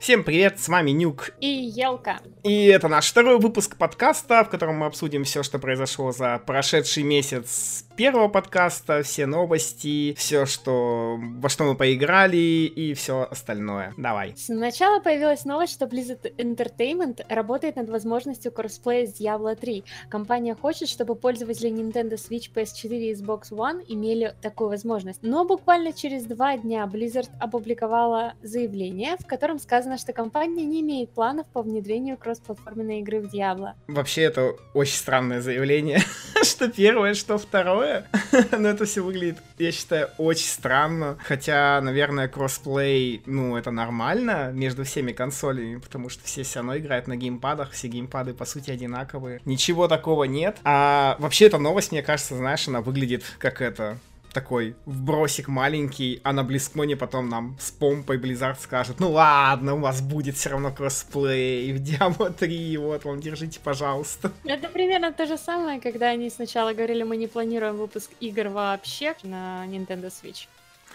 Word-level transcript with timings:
Всем 0.00 0.22
привет, 0.22 0.60
с 0.60 0.68
вами 0.68 0.92
Нюк. 0.92 1.32
И 1.40 1.48
Елка. 1.48 2.20
И 2.44 2.66
это 2.66 2.86
наш 2.88 3.10
второй 3.10 3.38
выпуск 3.38 3.76
подкаста, 3.76 4.44
в 4.44 4.48
котором 4.48 4.76
мы 4.76 4.86
обсудим 4.86 5.24
все, 5.24 5.42
что 5.42 5.58
произошло 5.58 6.12
за 6.12 6.40
прошедший 6.46 7.02
месяц 7.02 7.84
первого 7.96 8.28
подкаста, 8.28 9.02
все 9.02 9.26
новости, 9.26 10.14
все, 10.16 10.46
что 10.46 11.18
во 11.18 11.48
что 11.48 11.64
мы 11.64 11.74
поиграли 11.74 12.36
и 12.36 12.94
все 12.94 13.26
остальное. 13.28 13.92
Давай. 13.96 14.34
Сначала 14.36 15.00
появилась 15.00 15.44
новость, 15.44 15.72
что 15.72 15.86
Blizzard 15.86 16.32
Entertainment 16.36 17.24
работает 17.28 17.74
над 17.74 17.90
возможностью 17.90 18.52
кроссплея 18.52 19.04
с 19.04 19.20
Diablo 19.20 19.56
3. 19.56 19.82
Компания 20.08 20.54
хочет, 20.54 20.88
чтобы 20.88 21.16
пользователи 21.16 21.70
Nintendo 21.70 22.14
Switch, 22.14 22.52
PS4 22.54 22.88
и 22.88 23.14
Xbox 23.14 23.50
One 23.50 23.84
имели 23.88 24.32
такую 24.40 24.70
возможность. 24.70 25.18
Но 25.22 25.44
буквально 25.44 25.92
через 25.92 26.22
два 26.24 26.56
дня 26.56 26.88
Blizzard 26.90 27.30
опубликовала 27.40 28.34
заявление, 28.42 29.16
в 29.18 29.26
котором 29.26 29.58
сказано, 29.58 29.87
что 29.96 30.12
компания 30.12 30.64
не 30.64 30.80
имеет 30.80 31.10
планов 31.10 31.46
по 31.46 31.62
внедрению 31.62 32.16
кроссплатформенной 32.16 33.00
игры 33.00 33.20
в 33.20 33.32
Diablo. 33.32 33.72
Вообще, 33.86 34.22
это 34.22 34.54
очень 34.74 34.96
странное 34.96 35.40
заявление, 35.40 36.00
что 36.42 36.68
первое, 36.68 37.14
что 37.14 37.38
второе. 37.38 38.06
Но 38.58 38.68
это 38.68 38.84
все 38.84 39.02
выглядит, 39.02 39.38
я 39.58 39.72
считаю, 39.72 40.10
очень 40.18 40.46
странно. 40.46 41.16
Хотя, 41.22 41.80
наверное, 41.80 42.28
кроссплей, 42.28 43.22
ну, 43.26 43.56
это 43.56 43.70
нормально 43.70 44.50
между 44.52 44.84
всеми 44.84 45.12
консолями, 45.12 45.78
потому 45.78 46.08
что 46.08 46.24
все 46.24 46.42
все 46.42 46.58
равно 46.58 46.76
играют 46.76 47.06
на 47.06 47.16
геймпадах, 47.16 47.70
все 47.70 47.88
геймпады, 47.88 48.34
по 48.34 48.44
сути, 48.44 48.70
одинаковые. 48.70 49.40
Ничего 49.44 49.88
такого 49.88 50.24
нет. 50.24 50.58
А 50.64 51.16
вообще, 51.18 51.46
эта 51.46 51.58
новость, 51.58 51.92
мне 51.92 52.02
кажется, 52.02 52.36
знаешь, 52.36 52.66
она 52.68 52.80
выглядит 52.80 53.24
как 53.38 53.62
это 53.62 53.98
такой 54.32 54.76
вбросик 54.86 55.48
маленький, 55.48 56.20
а 56.22 56.32
на 56.32 56.44
BlizzCon 56.44 56.90
е 56.90 56.96
потом 56.96 57.28
нам 57.28 57.56
с 57.60 57.70
помпой 57.70 58.18
Blizzard 58.18 58.60
скажет, 58.60 59.00
ну 59.00 59.10
ладно, 59.10 59.74
у 59.74 59.78
вас 59.78 60.00
будет 60.00 60.36
все 60.36 60.50
равно 60.50 60.70
кроссплей 60.70 61.72
в 61.72 61.82
Diablo 61.82 62.32
3, 62.32 62.76
вот 62.78 63.04
вам, 63.04 63.20
держите, 63.20 63.60
пожалуйста. 63.62 64.32
Это 64.44 64.68
примерно 64.68 65.12
то 65.12 65.26
же 65.26 65.36
самое, 65.36 65.80
когда 65.80 66.08
они 66.08 66.30
сначала 66.30 66.72
говорили, 66.72 67.02
мы 67.02 67.16
не 67.16 67.26
планируем 67.26 67.76
выпуск 67.76 68.10
игр 68.20 68.48
вообще 68.48 69.14
на 69.22 69.64
Nintendo 69.66 70.10
Switch 70.10 70.46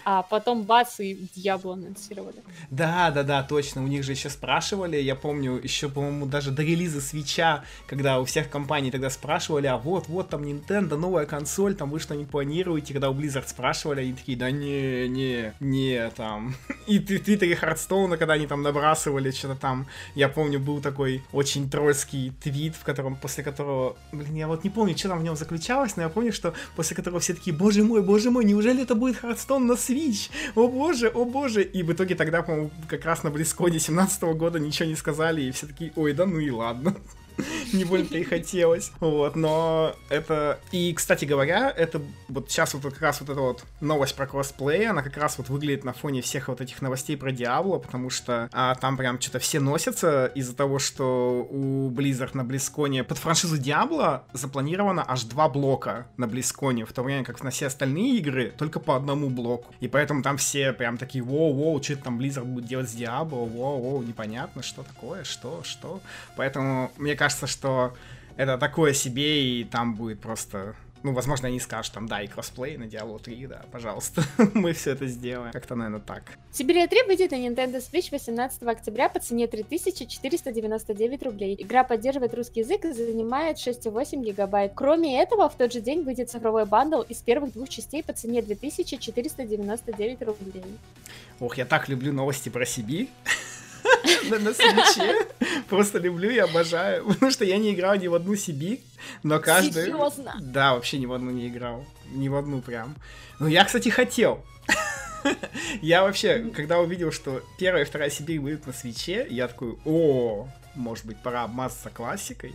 а 0.05 0.21
потом 0.23 0.63
бац, 0.63 0.99
и 0.99 1.27
Диабло 1.35 1.73
анонсировали. 1.73 2.37
Да, 2.69 3.11
да, 3.11 3.23
да, 3.23 3.43
точно, 3.43 3.83
у 3.83 3.87
них 3.87 4.03
же 4.03 4.11
еще 4.11 4.29
спрашивали, 4.29 4.97
я 4.97 5.15
помню, 5.15 5.59
еще, 5.61 5.89
по-моему, 5.89 6.25
даже 6.25 6.51
до 6.51 6.63
релиза 6.63 7.01
свеча, 7.01 7.63
когда 7.87 8.19
у 8.19 8.25
всех 8.25 8.49
компаний 8.49 8.91
тогда 8.91 9.09
спрашивали, 9.09 9.67
а 9.67 9.77
вот, 9.77 10.07
вот 10.07 10.29
там 10.29 10.43
Nintendo, 10.43 10.97
новая 10.97 11.25
консоль, 11.25 11.75
там 11.75 11.89
вы 11.89 11.99
что 11.99 12.15
не 12.15 12.25
планируете, 12.25 12.93
когда 12.93 13.09
у 13.09 13.13
Blizzard 13.13 13.47
спрашивали, 13.47 14.01
они 14.01 14.13
такие, 14.13 14.37
да 14.37 14.51
не, 14.51 15.07
не, 15.07 15.53
не, 15.59 16.09
там, 16.11 16.55
и 16.87 16.99
в 16.99 17.05
Твиттере 17.05 17.55
Хардстоуна, 17.55 18.17
когда 18.17 18.33
они 18.33 18.47
там 18.47 18.61
набрасывали 18.61 19.31
что-то 19.31 19.55
там, 19.55 19.87
я 20.15 20.29
помню, 20.29 20.59
был 20.59 20.81
такой 20.81 21.23
очень 21.31 21.69
тролльский 21.69 22.33
твит, 22.41 22.75
в 22.75 22.83
котором, 22.83 23.15
после 23.15 23.43
которого, 23.43 23.95
блин, 24.11 24.35
я 24.35 24.47
вот 24.47 24.63
не 24.63 24.69
помню, 24.69 24.97
что 24.97 25.09
там 25.09 25.19
в 25.19 25.23
нем 25.23 25.35
заключалось, 25.35 25.95
но 25.95 26.03
я 26.03 26.09
помню, 26.09 26.33
что 26.33 26.53
после 26.75 26.95
которого 26.95 27.19
все 27.19 27.33
такие, 27.33 27.55
боже 27.55 27.83
мой, 27.83 28.01
боже 28.01 28.31
мой, 28.31 28.43
неужели 28.45 28.83
это 28.83 28.95
будет 28.95 29.17
Hearthstone 29.17 29.65
на 29.67 29.75
Switch 29.75 29.88
е? 29.88 29.92
Switch, 29.93 30.29
о 30.55 30.67
боже, 30.67 31.09
о 31.09 31.25
боже. 31.25 31.63
И 31.63 31.83
в 31.83 31.91
итоге 31.93 32.15
тогда, 32.15 32.41
по-моему, 32.41 32.71
как 32.87 33.05
раз 33.05 33.23
на 33.23 33.29
BlizzCon 33.29 33.74
е 33.74 33.79
17 33.79 34.23
года 34.35 34.59
ничего 34.59 34.89
не 34.89 34.95
сказали, 34.95 35.41
и 35.41 35.51
все 35.51 35.67
такие, 35.67 35.91
ой, 35.95 36.13
да 36.13 36.25
ну 36.25 36.39
и 36.39 36.49
ладно. 36.49 36.95
не 37.73 37.85
больно-то 37.85 38.17
и 38.17 38.23
хотелось. 38.23 38.91
Вот, 38.99 39.35
но 39.35 39.95
это... 40.09 40.59
И, 40.71 40.93
кстати 40.93 41.25
говоря, 41.25 41.73
это 41.75 42.01
вот 42.27 42.49
сейчас 42.49 42.73
вот 42.73 42.83
как 42.83 43.01
раз 43.01 43.21
вот 43.21 43.29
эта 43.29 43.39
вот 43.39 43.63
новость 43.81 44.15
про 44.15 44.27
кроссплей, 44.27 44.87
она 44.87 45.01
как 45.01 45.17
раз 45.17 45.37
вот 45.37 45.49
выглядит 45.49 45.83
на 45.83 45.93
фоне 45.93 46.21
всех 46.21 46.47
вот 46.47 46.61
этих 46.61 46.81
новостей 46.81 47.17
про 47.17 47.31
Diablo, 47.31 47.77
потому 47.79 48.09
что 48.09 48.49
а, 48.51 48.75
там 48.75 48.97
прям 48.97 49.19
что-то 49.19 49.39
все 49.39 49.59
носятся 49.59 50.27
из-за 50.35 50.55
того, 50.55 50.79
что 50.79 51.47
у 51.49 51.89
Blizzard 51.91 52.31
на 52.33 52.43
BlizzCon 52.43 52.97
е 52.97 53.03
под 53.03 53.17
франшизу 53.17 53.57
Diablo 53.57 54.23
запланировано 54.33 55.03
аж 55.07 55.23
два 55.23 55.49
блока 55.49 56.07
на 56.17 56.27
BlizzCon 56.27 56.74
е, 56.74 56.85
в 56.85 56.93
то 56.93 57.03
время 57.03 57.23
как 57.23 57.43
на 57.43 57.49
все 57.49 57.67
остальные 57.67 58.17
игры 58.17 58.53
только 58.57 58.79
по 58.79 58.95
одному 58.95 59.29
блоку. 59.29 59.73
И 59.79 59.87
поэтому 59.87 60.23
там 60.23 60.37
все 60.37 60.73
прям 60.73 60.97
такие, 60.97 61.23
воу-воу, 61.23 61.81
что 61.83 61.95
там 61.97 62.19
Blizzard 62.19 62.45
будет 62.45 62.65
делать 62.65 62.89
с 62.89 62.93
Diablo, 62.93 63.45
воу-воу, 63.45 64.05
непонятно, 64.05 64.63
что 64.63 64.83
такое, 64.83 65.23
что, 65.23 65.61
что. 65.63 65.99
Поэтому, 66.35 66.91
мне 66.97 67.15
кажется, 67.15 67.22
кажется, 67.23 67.47
что 67.47 67.93
это 68.35 68.57
такое 68.57 68.91
себе, 68.91 69.61
и 69.61 69.63
там 69.63 69.95
будет 69.95 70.19
просто 70.19 70.75
ну, 71.03 71.11
возможно, 71.13 71.49
они 71.49 71.59
скажут 71.59 71.93
там, 71.93 72.07
да, 72.07 72.21
и 72.21 72.27
кроссплей 72.27 72.77
на 72.77 72.83
Diablo 72.83 73.21
3, 73.21 73.47
да, 73.47 73.61
пожалуйста, 73.73 74.23
мы 74.53 74.71
все 74.71 74.91
это 74.91 75.05
сделаем. 75.07 75.51
Как-то, 75.51 75.75
наверное, 75.75 75.99
так. 75.99 76.23
Syberia 76.51 76.87
3 76.87 77.03
выйдет 77.07 77.31
на 77.31 77.35
Nintendo 77.35 77.77
Switch 77.79 78.09
18 78.09 78.63
октября 78.63 79.09
по 79.09 79.19
цене 79.19 79.47
3499 79.47 81.23
рублей. 81.23 81.57
Игра 81.59 81.83
поддерживает 81.83 82.33
русский 82.33 82.61
язык 82.61 82.85
и 82.85 82.93
занимает 82.93 83.57
6,8 83.57 84.23
гигабайт. 84.23 84.71
Кроме 84.75 85.21
этого, 85.21 85.49
в 85.49 85.55
тот 85.55 85.73
же 85.73 85.81
день 85.81 86.03
выйдет 86.03 86.29
цифровой 86.29 86.65
бандл 86.65 87.01
из 87.01 87.17
первых 87.17 87.51
двух 87.51 87.67
частей 87.67 88.01
по 88.01 88.13
цене 88.13 88.41
2499 88.41 90.21
рублей. 90.21 90.63
Ох, 91.41 91.57
я 91.57 91.65
так 91.65 91.89
люблю 91.89 92.13
новости 92.13 92.47
про 92.47 92.65
Сибирь. 92.65 93.09
на, 94.29 94.39
на 94.39 94.53
свече. 94.53 95.27
Просто 95.69 95.99
люблю 95.99 96.29
и 96.29 96.37
обожаю. 96.37 97.05
Потому 97.07 97.31
что 97.31 97.45
я 97.45 97.57
не 97.57 97.73
играл 97.73 97.95
ни 97.95 98.07
в 98.07 98.13
одну 98.13 98.35
Сибирь, 98.35 98.81
но 99.23 99.39
каждый... 99.39 99.85
Серьезно? 99.85 100.35
Да, 100.39 100.73
вообще 100.73 100.97
ни 100.97 101.05
в 101.05 101.13
одну 101.13 101.31
не 101.31 101.47
играл. 101.47 101.85
Ни 102.11 102.29
в 102.29 102.35
одну 102.35 102.61
прям. 102.61 102.95
Ну, 103.39 103.47
я, 103.47 103.65
кстати, 103.65 103.89
хотел. 103.89 104.43
Я 105.81 106.03
вообще, 106.03 106.51
когда 106.53 106.79
увидел, 106.79 107.11
что 107.11 107.41
первая 107.57 107.83
и 107.83 107.85
вторая 107.85 108.09
Сибирь 108.09 108.39
выйдут 108.39 108.67
на 108.67 108.73
свече, 108.73 109.25
я 109.29 109.47
такой, 109.47 109.77
о, 109.85 110.49
может 110.75 111.05
быть, 111.05 111.17
пора 111.23 111.43
обмазаться 111.43 111.89
классикой. 111.89 112.53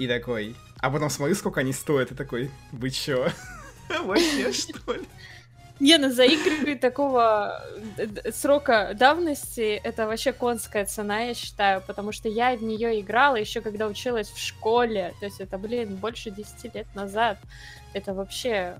И 0.00 0.08
такой, 0.08 0.56
а 0.78 0.90
потом 0.90 1.10
смотрю, 1.10 1.34
сколько 1.36 1.60
они 1.60 1.72
стоят, 1.72 2.10
и 2.10 2.14
такой, 2.14 2.50
вы 2.72 2.90
чё? 2.90 3.30
Вообще, 3.88 4.52
что 4.52 4.94
ли? 4.94 5.06
Не, 5.80 5.96
ну 5.96 6.10
за 6.10 6.24
игры 6.24 6.76
такого 6.76 7.62
э, 7.96 8.32
срока 8.32 8.92
давности 8.94 9.80
это 9.82 10.06
вообще 10.06 10.32
конская 10.32 10.84
цена, 10.84 11.20
я 11.20 11.34
считаю, 11.34 11.82
потому 11.86 12.12
что 12.12 12.28
я 12.28 12.54
в 12.54 12.62
нее 12.62 13.00
играла 13.00 13.36
еще 13.36 13.60
когда 13.60 13.86
училась 13.86 14.28
в 14.28 14.38
школе. 14.38 15.14
То 15.20 15.26
есть 15.26 15.40
это, 15.40 15.56
блин, 15.58 15.96
больше 15.96 16.30
10 16.30 16.74
лет 16.74 16.86
назад. 16.94 17.38
Это 17.94 18.14
вообще 18.14 18.76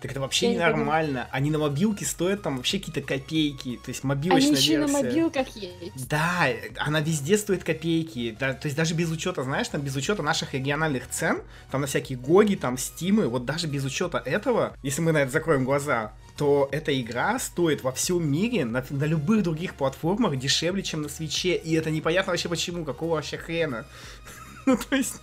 так 0.00 0.12
это 0.12 0.20
вообще 0.20 0.48
ненормально. 0.54 1.28
Они 1.30 1.50
на 1.50 1.58
мобилке 1.58 2.06
стоят 2.06 2.42
там 2.42 2.56
вообще 2.56 2.78
какие-то 2.78 3.02
копейки. 3.02 3.78
То 3.84 3.90
есть 3.90 4.02
мобилочная 4.02 4.52
Они 4.52 4.56
еще 4.56 4.76
версия. 4.78 4.92
на 4.92 5.02
мобилках 5.02 5.48
есть. 5.56 6.08
Да, 6.08 6.46
она 6.78 7.00
везде 7.00 7.36
стоит 7.36 7.64
копейки. 7.64 8.34
Да, 8.38 8.54
то 8.54 8.66
есть 8.66 8.76
даже 8.76 8.94
без 8.94 9.10
учета, 9.10 9.42
знаешь, 9.42 9.68
там 9.68 9.82
без 9.82 9.94
учета 9.96 10.22
наших 10.22 10.54
региональных 10.54 11.08
цен, 11.10 11.42
там 11.70 11.82
на 11.82 11.86
всякие 11.86 12.16
гоги, 12.16 12.54
там 12.54 12.78
стимы, 12.78 13.28
вот 13.28 13.44
даже 13.44 13.66
без 13.66 13.84
учета 13.84 14.22
этого, 14.24 14.74
если 14.82 15.02
мы 15.02 15.12
на 15.12 15.18
это 15.18 15.30
закроем 15.32 15.64
глаза, 15.64 16.14
то 16.40 16.70
эта 16.72 16.98
игра 16.98 17.38
стоит 17.38 17.82
во 17.82 17.92
всем 17.92 18.26
мире 18.26 18.64
на, 18.64 18.82
на 18.88 19.04
любых 19.04 19.42
других 19.42 19.74
платформах 19.74 20.38
дешевле, 20.38 20.82
чем 20.82 21.02
на 21.02 21.10
свече. 21.10 21.54
И 21.54 21.74
это 21.74 21.90
непонятно 21.90 22.32
вообще 22.32 22.48
почему, 22.48 22.82
какого 22.86 23.16
вообще 23.16 23.36
хрена. 23.36 23.84
ну, 24.66 24.78
то 24.78 24.96
есть... 24.96 25.20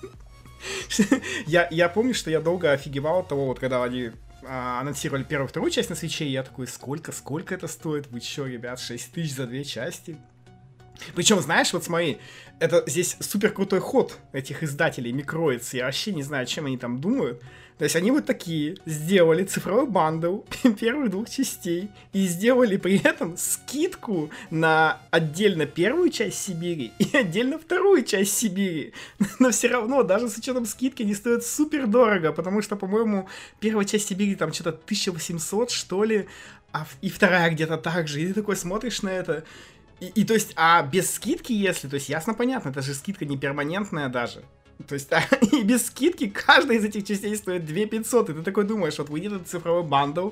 я, 1.47 1.67
я 1.72 1.89
помню, 1.89 2.13
что 2.13 2.29
я 2.29 2.39
долго 2.39 2.72
офигевал 2.72 3.22
от 3.22 3.29
того, 3.29 3.47
вот 3.47 3.57
когда 3.59 3.83
они 3.83 4.11
а, 4.45 4.79
анонсировали 4.79 5.23
первую 5.23 5.47
вторую 5.47 5.72
часть 5.72 5.89
на 5.89 5.95
свече, 5.95 6.25
и 6.25 6.29
я 6.29 6.44
такой, 6.44 6.67
сколько, 6.67 7.11
сколько 7.11 7.56
это 7.56 7.67
стоит? 7.67 8.06
Вы 8.11 8.19
чё, 8.19 8.45
ребят, 8.45 8.79
6 8.79 9.11
тысяч 9.11 9.33
за 9.33 9.47
две 9.47 9.63
части? 9.63 10.17
Причем, 11.16 11.41
знаешь, 11.41 11.73
вот 11.73 11.83
смотри, 11.83 12.19
это 12.59 12.83
здесь 12.85 13.17
супер 13.22 13.51
крутой 13.51 13.79
ход 13.79 14.19
этих 14.33 14.61
издателей, 14.61 15.11
Микроиц. 15.13 15.73
Я 15.73 15.85
вообще 15.85 16.11
не 16.11 16.22
знаю, 16.22 16.45
чем 16.45 16.67
они 16.67 16.77
там 16.77 17.01
думают. 17.01 17.41
То 17.77 17.83
есть 17.83 17.95
они 17.95 18.09
вот 18.09 18.25
такие 18.25 18.77
сделали 18.85 19.43
цифровой 19.43 19.85
бандл 19.85 20.39
первых 20.79 21.11
двух 21.11 21.29
частей 21.29 21.89
и 22.11 22.25
сделали 22.25 22.77
при 22.77 22.97
этом 22.97 23.38
скидку 23.38 24.31
на 24.50 25.00
отдельно 25.12 25.68
первую 25.68 26.09
часть 26.09 26.41
Сибири 26.41 26.91
и 26.97 27.15
отдельно 27.15 27.59
вторую 27.59 28.03
часть 28.03 28.35
Сибири. 28.35 28.94
Но 29.39 29.51
все 29.51 29.68
равно, 29.68 30.03
даже 30.03 30.27
с 30.29 30.38
учетом 30.38 30.65
скидки, 30.65 31.03
они 31.03 31.13
стоят 31.13 31.44
супер 31.45 31.85
дорого, 31.88 32.31
потому 32.33 32.62
что, 32.62 32.75
по-моему, 32.75 33.27
первая 33.59 33.85
часть 33.85 34.07
Сибири 34.07 34.35
там 34.35 34.53
что-то 34.53 34.69
1800, 34.69 35.69
что 35.69 36.03
ли, 36.03 36.27
а 36.71 36.88
и 37.01 37.09
вторая 37.09 37.51
где-то 37.51 37.77
так 37.77 38.07
же. 38.07 38.21
И 38.21 38.27
ты 38.27 38.33
такой 38.33 38.56
смотришь 38.56 39.03
на 39.03 39.09
это, 39.09 39.44
и, 40.00 40.07
и 40.07 40.23
то 40.23 40.33
есть, 40.33 40.53
а 40.56 40.83
без 40.83 41.13
скидки, 41.13 41.53
если, 41.53 41.88
то 41.88 41.95
есть 41.95 42.09
ясно 42.09 42.33
понятно, 42.33 42.69
это 42.69 42.81
же 42.81 42.94
скидка 42.94 43.25
не 43.25 43.38
перманентная 43.38 44.09
даже. 44.09 44.44
То 44.88 44.94
есть, 44.94 45.12
а, 45.12 45.24
и 45.51 45.63
без 45.63 45.88
скидки 45.88 46.29
каждая 46.29 46.77
из 46.77 46.85
этих 46.85 47.06
частей 47.06 47.35
стоит 47.35 47.65
2 47.65 47.85
500, 47.88 48.29
и 48.29 48.33
ты 48.33 48.44
такой 48.44 48.65
думаешь, 48.65 48.97
вот 48.97 49.09
выйдет 49.09 49.33
этот 49.33 49.47
цифровой 49.47 49.83
бандл, 49.83 50.31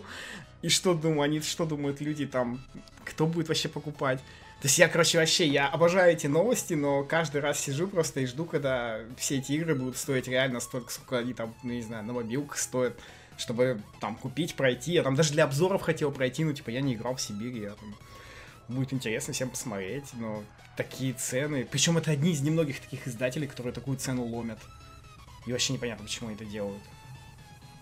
и 0.62 0.69
что 0.69 0.94
думаю, 0.94 1.21
они 1.21 1.42
что 1.42 1.65
думают 1.65 2.01
люди 2.01 2.25
там, 2.25 2.62
кто 3.03 3.25
будет 3.25 3.47
вообще 3.47 3.69
покупать? 3.69 4.19
То 4.62 4.68
есть 4.68 4.80
я, 4.80 4.88
короче, 4.88 5.19
вообще, 5.19 5.45
я 5.47 5.68
обожаю 5.68 6.13
эти 6.13 6.27
новости, 6.27 6.74
но 6.74 7.03
каждый 7.03 7.42
раз 7.42 7.59
сижу 7.59 7.88
просто 7.88 8.21
и 8.21 8.25
жду, 8.25 8.45
когда 8.45 9.00
все 9.18 9.38
эти 9.38 9.51
игры 9.51 9.75
будут 9.75 9.97
стоить 9.97 10.27
реально 10.27 10.59
столько, 10.59 10.91
сколько 10.91 11.19
они 11.19 11.33
там, 11.33 11.53
ну, 11.62 11.74
не 11.74 11.81
знаю, 11.81 12.03
на 12.03 12.13
мобилках 12.13 12.57
стоят, 12.57 12.98
чтобы 13.38 13.81
там 14.00 14.15
купить, 14.15 14.56
пройти. 14.56 14.94
Я 14.94 15.03
там 15.03 15.15
даже 15.15 15.33
для 15.33 15.44
обзоров 15.44 15.81
хотел 15.81 16.12
пройти, 16.12 16.44
ну, 16.44 16.53
типа, 16.53 16.69
я 16.69 16.81
не 16.81 16.95
играл 16.95 17.15
в 17.15 17.21
Сибири, 17.21 17.62
я 17.62 17.71
там 17.71 17.95
будет 18.68 18.94
интересно 18.94 19.33
всем 19.33 19.50
посмотреть, 19.50 20.06
но 20.13 20.41
такие 20.75 21.13
цены. 21.13 21.68
Причем 21.69 21.98
это 21.98 22.12
одни 22.12 22.31
из 22.31 22.42
немногих 22.42 22.80
таких 22.80 23.07
издателей, 23.07 23.48
которые 23.48 23.74
такую 23.74 23.98
цену 23.98 24.24
ломят. 24.25 24.60
И 25.45 25.51
вообще 25.51 25.74
непонятно, 25.74 26.06
почему 26.06 26.30
они 26.30 26.36
это 26.36 26.45
делают. 26.45 26.81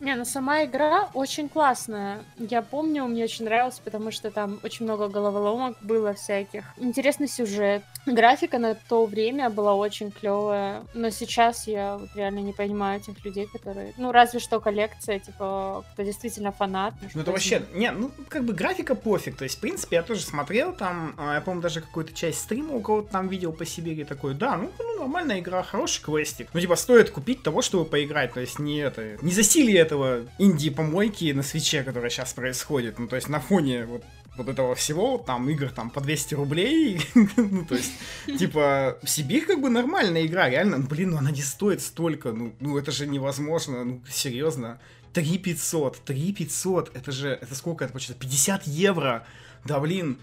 Не, 0.03 0.15
ну 0.15 0.25
сама 0.25 0.65
игра 0.65 1.09
очень 1.13 1.47
классная. 1.47 2.25
Я 2.37 2.61
помню, 2.61 3.05
мне 3.05 3.23
очень 3.23 3.45
нравилось, 3.45 3.79
потому 3.81 4.11
что 4.11 4.31
там 4.31 4.59
очень 4.61 4.85
много 4.85 5.07
головоломок 5.07 5.77
было 5.81 6.13
всяких. 6.13 6.65
Интересный 6.77 7.29
сюжет. 7.29 7.83
Графика 8.05 8.57
на 8.57 8.75
то 8.75 9.05
время 9.05 9.49
была 9.49 9.75
очень 9.75 10.11
клевая, 10.11 10.83
но 10.93 11.09
сейчас 11.09 11.67
я 11.67 11.95
вот 11.95 12.09
реально 12.15 12.39
не 12.39 12.51
понимаю 12.51 12.99
этих 12.99 13.23
людей, 13.23 13.47
которые... 13.47 13.93
Ну, 13.95 14.11
разве 14.11 14.41
что 14.41 14.59
коллекция, 14.59 15.19
типа, 15.19 15.85
кто 15.93 16.03
действительно 16.03 16.51
фанат. 16.51 16.93
Ну, 17.13 17.21
это 17.21 17.31
вообще... 17.31 17.61
Не, 17.73 17.91
ну, 17.91 18.11
как 18.27 18.43
бы 18.43 18.51
графика 18.51 18.95
пофиг. 18.95 19.37
То 19.37 19.45
есть, 19.45 19.55
в 19.55 19.61
принципе, 19.61 19.95
я 19.95 20.03
тоже 20.03 20.19
смотрел 20.19 20.73
там, 20.73 21.15
а, 21.17 21.35
я 21.35 21.41
помню, 21.41 21.61
даже 21.61 21.79
какую-то 21.79 22.13
часть 22.13 22.39
стрима 22.39 22.73
у 22.73 22.81
кого-то 22.81 23.09
там 23.09 23.29
видел 23.29 23.53
по 23.53 23.65
Сибири 23.65 24.03
такой, 24.03 24.33
да, 24.33 24.57
ну, 24.57 24.69
ну, 24.79 24.99
нормальная 24.99 25.39
игра, 25.39 25.63
хороший 25.63 26.03
квестик. 26.03 26.49
Ну, 26.53 26.59
типа, 26.59 26.75
стоит 26.75 27.09
купить 27.09 27.41
того, 27.41 27.61
чтобы 27.61 27.85
поиграть. 27.85 28.33
То 28.33 28.41
есть, 28.41 28.59
не 28.59 28.79
это... 28.79 29.17
Не 29.21 29.31
засилие 29.31 29.85
этого 29.93 30.25
инди-помойки 30.39 31.31
на 31.31 31.43
свече, 31.43 31.83
которая 31.83 32.09
сейчас 32.09 32.33
происходит. 32.33 32.99
Ну, 32.99 33.07
то 33.07 33.15
есть, 33.15 33.29
на 33.29 33.39
фоне 33.39 33.85
вот 33.85 34.03
вот 34.35 34.47
этого 34.47 34.73
всего, 34.73 35.19
там 35.19 35.47
игр 35.47 35.69
там 35.69 35.91
по 35.91 36.01
200 36.01 36.33
рублей, 36.33 36.99
ну, 37.37 37.65
то 37.65 37.75
есть, 37.75 37.91
типа, 38.25 38.97
Сибирь 39.05 39.45
как 39.45 39.61
бы 39.61 39.69
нормальная 39.69 40.25
игра, 40.25 40.49
реально, 40.49 40.77
ну, 40.79 40.87
блин, 40.87 41.11
ну 41.11 41.17
она 41.17 41.29
не 41.29 41.43
стоит 41.43 41.83
столько, 41.83 42.31
ну, 42.31 42.51
ну 42.59 42.75
это 42.79 42.91
же 42.91 43.05
невозможно, 43.05 43.83
ну, 43.83 44.01
серьезно. 44.09 44.79
3 45.13 45.37
500, 45.37 45.99
3 45.99 46.33
500, 46.33 46.95
это 46.95 47.11
же, 47.11 47.29
это 47.29 47.53
сколько 47.53 47.85
это 47.85 47.93
получается, 47.93 48.19
50 48.19 48.65
евро, 48.65 49.23
да, 49.65 49.79
блин, 49.79 50.17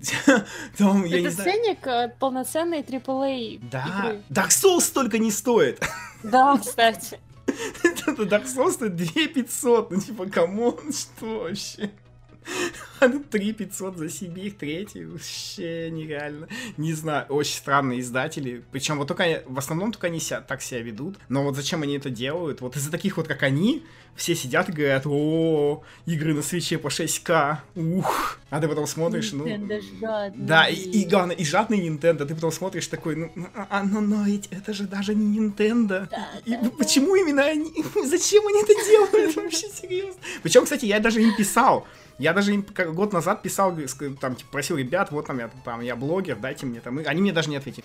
там, 0.76 1.04
я 1.04 1.20
это 1.20 1.28
не 1.28 1.34
ценник 1.36 1.86
э, 1.86 2.12
полноценной 2.18 2.80
AAA 2.80 3.60
Да, 3.70 3.86
игры. 3.86 4.22
Dark 4.30 4.48
Souls 4.48 4.80
столько 4.80 5.18
не 5.18 5.30
стоит. 5.30 5.80
Да, 6.24 6.58
кстати. 6.58 7.20
Dark 8.22 8.44
Souls 8.44 8.72
стоит 8.72 8.96
2 8.96 9.28
500, 9.34 9.90
ну 9.90 10.00
типа, 10.00 10.26
come 10.26 10.64
on, 10.64 10.92
что 10.92 11.40
вообще? 11.40 11.90
А 13.00 13.08
тут 13.08 13.28
3 13.30 13.52
500 13.52 13.96
за 13.96 14.08
Syberia, 14.08 14.52
третий, 14.52 15.04
вообще 15.04 15.90
нереально. 15.90 16.48
Не 16.76 16.92
знаю, 16.92 17.26
очень 17.28 17.56
странные 17.56 18.00
издатели. 18.00 18.62
Причем 18.72 18.98
вот 18.98 19.08
только, 19.08 19.42
в 19.46 19.58
основном 19.58 19.92
только 19.92 20.06
они 20.06 20.20
себя, 20.20 20.40
так 20.40 20.62
себя 20.62 20.80
ведут. 20.80 21.18
Но 21.28 21.42
вот 21.42 21.56
зачем 21.56 21.82
они 21.82 21.96
это 21.96 22.10
делают? 22.10 22.60
Вот 22.60 22.76
из-за 22.76 22.90
таких 22.90 23.16
вот, 23.16 23.28
как 23.28 23.42
они, 23.42 23.84
все 24.16 24.34
сидят 24.34 24.68
и 24.68 24.72
говорят, 24.72 25.06
о, 25.06 25.82
игры 26.06 26.34
на 26.34 26.42
свече 26.42 26.78
по 26.78 26.88
6К, 26.88 27.58
ух. 27.74 28.38
А 28.50 28.60
ты 28.60 28.68
потом 28.68 28.86
смотришь, 28.86 29.32
ну... 29.32 29.44
Да, 30.34 30.68
и, 30.68 30.76
и 30.76 31.04
главное, 31.04 31.34
и 31.34 31.44
жадный 31.44 31.86
Nintendo, 31.86 32.24
ты 32.24 32.34
потом 32.34 32.52
смотришь 32.52 32.86
такой, 32.86 33.16
ну, 33.16 33.32
ну 33.34 33.48
а, 33.54 33.82
ну, 33.82 34.00
но 34.00 34.24
ведь 34.24 34.46
это 34.50 34.72
же 34.72 34.84
даже 34.84 35.14
не 35.14 35.40
Nintendo. 35.40 36.08
Да, 36.08 36.28
и, 36.44 36.52
да, 36.52 36.70
почему 36.78 37.14
да. 37.14 37.20
именно 37.20 37.42
они, 37.42 37.72
зачем 38.06 38.46
они 38.46 38.62
это 38.62 38.74
делают 38.88 39.36
вообще, 39.36 39.68
серьезно? 39.68 40.20
Причем, 40.42 40.62
кстати, 40.64 40.84
я 40.84 41.00
даже 41.00 41.20
им 41.20 41.34
писал, 41.36 41.86
я 42.18 42.32
даже 42.32 42.54
им 42.54 42.66
год 42.92 43.12
назад 43.12 43.42
писал, 43.42 43.76
там, 44.20 44.36
типа, 44.36 44.50
просил 44.52 44.76
ребят, 44.76 45.10
вот 45.10 45.26
там 45.26 45.38
я, 45.38 45.50
там, 45.64 45.80
я 45.80 45.96
блогер, 45.96 46.36
дайте 46.36 46.66
мне 46.66 46.80
там. 46.80 47.00
Они 47.06 47.20
мне 47.20 47.32
даже 47.32 47.50
не 47.50 47.56
ответили. 47.56 47.84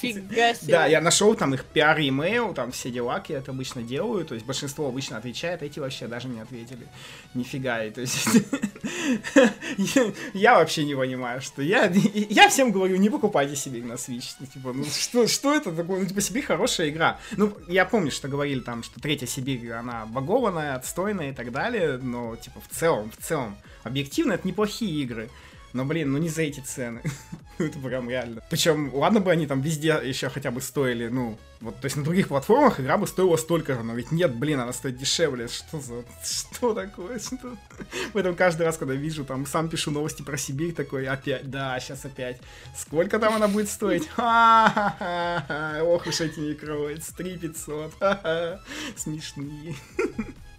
Фига 0.00 0.54
себе. 0.54 0.72
Да, 0.72 0.86
я 0.86 1.00
нашел 1.00 1.34
там 1.34 1.54
их 1.54 1.64
пиар 1.64 1.98
имейл, 1.98 2.54
там 2.54 2.70
все 2.70 2.90
дела, 2.90 3.22
я 3.28 3.38
это 3.38 3.50
обычно 3.50 3.82
делаю, 3.82 4.24
то 4.24 4.34
есть 4.34 4.46
большинство 4.46 4.88
обычно 4.88 5.16
отвечает, 5.16 5.62
эти 5.62 5.78
вообще 5.80 6.06
даже 6.06 6.28
не 6.28 6.40
ответили. 6.40 6.86
Нифига, 7.34 7.84
и 7.84 7.90
то 7.90 8.00
есть 8.00 8.28
я 10.34 10.58
вообще 10.58 10.84
не 10.84 10.94
понимаю, 10.94 11.40
что 11.40 11.62
я, 11.62 11.86
я 11.86 12.48
всем 12.48 12.72
говорю, 12.72 12.96
не 12.96 13.10
покупайте 13.10 13.56
себе 13.56 13.82
на 13.82 13.94
Switch, 13.94 14.34
ну, 14.40 14.46
типа, 14.46 14.72
ну 14.72 14.84
что, 14.84 15.26
что 15.26 15.54
это 15.54 15.72
такое, 15.72 16.00
ну 16.00 16.06
типа 16.06 16.20
Сибирь 16.20 16.44
хорошая 16.44 16.90
игра. 16.90 17.18
Ну, 17.36 17.52
я 17.68 17.84
помню, 17.84 18.10
что 18.10 18.28
говорили 18.28 18.60
там, 18.60 18.82
что 18.82 19.00
третья 19.00 19.26
Сибирь, 19.26 19.70
она 19.72 20.06
багованная, 20.06 20.74
отстойная 20.76 21.30
и 21.30 21.34
так 21.34 21.52
далее, 21.52 21.98
но 21.98 22.36
типа 22.36 22.60
в 22.60 22.74
целом, 22.74 23.10
в 23.10 23.24
целом, 23.24 23.56
объективно 23.82 24.34
это 24.34 24.46
неплохие 24.46 25.02
игры. 25.02 25.28
Но, 25.72 25.84
блин, 25.84 26.12
ну 26.12 26.18
не 26.18 26.28
за 26.28 26.42
эти 26.42 26.60
цены. 26.60 27.02
это 27.58 27.78
прям 27.78 28.08
реально. 28.08 28.42
Причем, 28.50 28.94
ладно 28.94 29.20
бы 29.20 29.30
они 29.30 29.46
там 29.46 29.60
везде 29.60 30.00
еще 30.02 30.28
хотя 30.28 30.50
бы 30.50 30.60
стоили, 30.60 31.08
ну, 31.08 31.38
вот, 31.60 31.80
то 31.80 31.86
есть 31.86 31.96
на 31.96 32.04
других 32.04 32.28
платформах 32.28 32.80
игра 32.80 32.98
бы 32.98 33.06
стоила 33.06 33.36
столько 33.36 33.74
же, 33.74 33.82
но 33.82 33.94
ведь 33.94 34.12
нет, 34.12 34.34
блин, 34.34 34.60
она 34.60 34.72
стоит 34.72 34.96
дешевле. 34.98 35.48
Что 35.48 35.80
за... 35.80 36.04
Что 36.22 36.74
такое? 36.74 37.18
Что? 37.18 37.56
Поэтому 38.12 38.36
каждый 38.36 38.64
раз, 38.66 38.76
когда 38.76 38.94
вижу, 38.94 39.24
там, 39.24 39.46
сам 39.46 39.68
пишу 39.68 39.90
новости 39.90 40.22
про 40.22 40.36
Сибирь, 40.36 40.74
такой, 40.74 41.06
опять, 41.06 41.50
да, 41.50 41.78
сейчас 41.80 42.04
опять. 42.04 42.40
Сколько 42.76 43.18
там 43.18 43.34
она 43.34 43.48
будет 43.48 43.68
стоить? 43.68 44.08
Ох 44.16 46.06
уж 46.06 46.20
эти 46.20 46.40
микроиds, 46.40 47.12
3 47.16 47.38
500. 47.38 47.94
Смешные. 48.96 49.74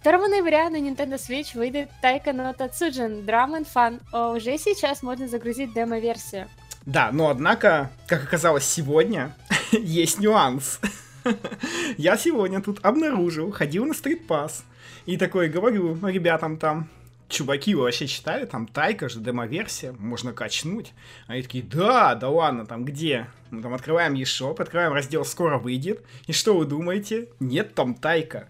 2 0.04 0.28
ноября 0.28 0.70
на 0.70 0.76
Nintendo 0.76 1.16
Switch 1.16 1.56
выйдет 1.58 1.88
Taika 2.00 2.32
no 2.32 2.56
Tatsujin 2.56 3.24
Drum 3.24 3.58
and 3.58 3.66
Fun. 3.74 4.36
Уже 4.36 4.56
сейчас 4.56 5.02
можно 5.02 5.26
загрузить 5.26 5.74
демо-версию. 5.74 6.46
Да, 6.86 7.10
но 7.12 7.28
однако, 7.30 7.90
как 8.06 8.22
оказалось 8.22 8.64
сегодня, 8.64 9.34
есть 9.72 10.20
нюанс. 10.20 10.80
Я 11.98 12.16
сегодня 12.16 12.62
тут 12.62 12.78
обнаружил, 12.84 13.50
ходил 13.50 13.86
на 13.86 13.92
стрит-пас 13.92 14.64
и 15.04 15.16
такой 15.16 15.48
говорю 15.48 15.98
ребятам 16.06 16.58
там, 16.58 16.88
чуваки, 17.28 17.74
вы 17.74 17.82
вообще 17.82 18.06
читали, 18.06 18.46
там 18.46 18.68
Тайка 18.68 19.08
же, 19.08 19.18
демо-версия, 19.18 19.92
можно 19.98 20.32
качнуть. 20.32 20.92
Они 21.26 21.42
такие, 21.42 21.64
да, 21.64 22.14
да 22.14 22.28
ладно, 22.28 22.66
там 22.66 22.84
где? 22.84 23.26
Мы 23.50 23.62
там 23.62 23.74
открываем 23.74 24.14
eShop, 24.14 24.62
открываем 24.62 24.92
раздел 24.92 25.24
«Скоро 25.24 25.58
выйдет», 25.58 26.04
и 26.26 26.32
что 26.32 26.56
вы 26.56 26.66
думаете? 26.66 27.28
Нет 27.40 27.74
там 27.74 27.94
Тайка. 27.94 28.48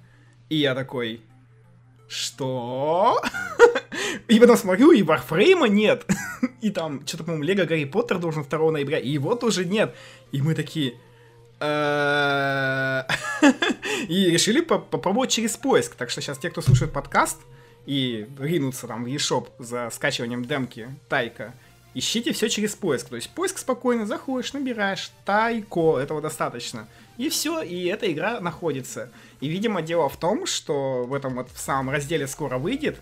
И 0.49 0.57
я 0.57 0.75
такой, 0.75 1.23
что? 2.09 3.23
И 4.29 4.41
потом 4.41 4.57
смотрю, 4.57 4.93
и 4.93 5.03
Варфрейма 5.03 5.69
нет. 5.69 6.05
И 6.61 6.71
там, 6.71 7.07
что-то, 7.07 7.25
по-моему, 7.25 7.45
Лего 7.45 7.65
Гарри 7.65 7.85
Поттер 7.85 8.19
должен 8.19 8.45
2 8.45 8.71
ноября, 8.71 8.99
и 8.99 9.09
его 9.09 9.35
тоже 9.35 9.65
нет. 9.65 9.95
И 10.33 10.43
мы 10.43 10.55
такие... 10.55 10.95
«Э, 11.61 13.03
и 14.09 14.31
решили 14.31 14.61
попробовать 14.61 15.31
через 15.31 15.57
поиск. 15.57 15.95
Так 15.97 16.11
что 16.11 16.21
сейчас 16.21 16.39
те, 16.39 16.51
кто 16.51 16.61
слушает 16.61 16.93
подкаст 16.93 17.41
и 17.87 18.29
ринутся 18.39 18.87
там 18.87 19.05
в 19.05 19.09
eShop 19.09 19.49
за 19.59 19.91
скачиванием 19.91 20.45
демки 20.45 20.89
Тайка, 21.09 21.55
ищите 21.95 22.33
все 22.33 22.49
через 22.49 22.77
поиск. 22.77 23.09
То 23.09 23.17
есть 23.17 23.31
поиск 23.31 23.59
спокойно 23.59 24.07
заходишь, 24.07 24.53
набираешь 24.53 25.11
Тайко, 25.25 25.99
этого 25.99 26.21
достаточно. 26.21 26.89
И 27.19 27.29
все, 27.29 27.63
и 27.63 27.85
эта 27.87 28.11
игра 28.11 28.41
находится. 28.41 29.11
И, 29.41 29.49
видимо, 29.49 29.83
дело 29.83 30.09
в 30.09 30.17
том, 30.17 30.47
что 30.47 31.05
в 31.05 31.13
этом 31.13 31.35
вот 31.35 31.51
в 31.53 31.59
самом 31.59 31.91
разделе 31.91 32.27
скоро 32.29 32.59
выйдет, 32.59 33.01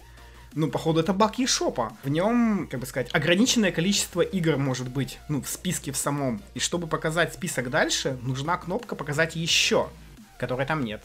ну, 0.55 0.71
походу, 0.71 1.01
это 1.01 1.13
баг 1.13 1.39
eShop. 1.39 1.93
В 2.03 2.09
нем, 2.09 2.67
как 2.71 2.81
бы 2.81 2.87
сказать, 2.87 3.15
ограниченное 3.15 3.71
количество 3.71 4.23
игр 4.23 4.57
может 4.57 4.89
быть, 4.89 5.19
ну, 5.29 5.43
в 5.43 5.49
списке 5.49 5.93
в 5.93 5.99
самом. 5.99 6.41
И 6.55 6.61
чтобы 6.61 6.87
показать 6.87 7.35
список 7.35 7.69
дальше, 7.69 8.19
нужна 8.23 8.57
кнопка 8.57 8.97
«Показать 8.97 9.37
еще», 9.37 9.91
которой 10.39 10.65
там 10.65 10.83
нет. 10.83 11.03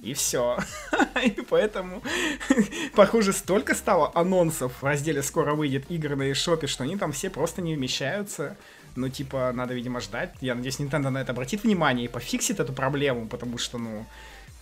И 0.00 0.12
все. 0.12 0.58
И 1.24 1.30
поэтому, 1.48 2.02
похоже, 2.94 3.32
столько 3.32 3.74
стало 3.74 4.12
анонсов 4.14 4.72
в 4.82 4.84
разделе 4.84 5.22
«Скоро 5.22 5.54
выйдет 5.54 5.90
игры 5.90 6.14
на 6.14 6.30
eShop», 6.30 6.66
что 6.66 6.84
они 6.84 6.98
там 6.98 7.12
все 7.12 7.30
просто 7.30 7.62
не 7.62 7.74
вмещаются. 7.74 8.58
Ну, 8.96 9.08
типа, 9.08 9.52
надо, 9.54 9.74
видимо, 9.74 10.00
ждать. 10.00 10.34
Я 10.40 10.54
надеюсь, 10.54 10.80
Nintendo 10.80 11.10
на 11.10 11.18
это 11.18 11.32
обратит 11.32 11.62
внимание 11.62 12.06
и 12.06 12.08
пофиксит 12.08 12.60
эту 12.60 12.72
проблему, 12.72 13.26
потому 13.26 13.58
что, 13.58 13.78
ну, 13.78 14.06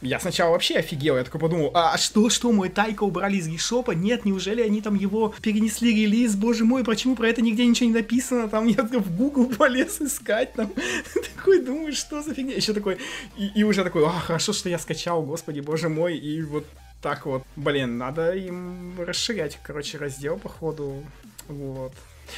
я 0.00 0.20
сначала 0.20 0.52
вообще 0.52 0.76
офигел, 0.76 1.16
я 1.16 1.24
такой 1.24 1.40
подумал, 1.40 1.72
а 1.74 1.98
что, 1.98 2.30
что, 2.30 2.52
мой 2.52 2.68
Тайка 2.68 3.02
убрали 3.02 3.36
из 3.36 3.48
гейшопа? 3.48 3.92
Нет, 3.92 4.24
неужели 4.24 4.62
они 4.62 4.80
там 4.80 4.94
его 4.94 5.34
перенесли 5.42 5.92
релиз? 5.92 6.36
Боже 6.36 6.64
мой, 6.64 6.84
почему 6.84 7.16
про 7.16 7.28
это 7.28 7.42
нигде 7.42 7.66
ничего 7.66 7.88
не 7.88 7.94
написано? 7.94 8.48
Там 8.48 8.68
я 8.68 8.84
в 8.84 9.16
Google 9.16 9.46
полез 9.58 10.00
искать, 10.00 10.52
там 10.52 10.72
такой 11.36 11.60
думаю, 11.64 11.92
что 11.92 12.22
за 12.22 12.32
фигня? 12.32 12.54
Еще 12.54 12.74
такой, 12.74 12.98
и, 13.36 13.46
и 13.56 13.64
уже 13.64 13.82
такой, 13.82 14.06
а, 14.06 14.10
хорошо, 14.10 14.52
что 14.52 14.68
я 14.68 14.78
скачал, 14.78 15.22
господи, 15.22 15.60
боже 15.60 15.88
мой, 15.88 16.16
и 16.16 16.42
вот 16.42 16.64
так 17.02 17.26
вот. 17.26 17.42
Блин, 17.56 17.98
надо 17.98 18.32
им 18.32 18.94
расширять, 19.00 19.58
короче, 19.64 19.98
раздел, 19.98 20.38
походу, 20.38 21.02
вот. 21.48 21.92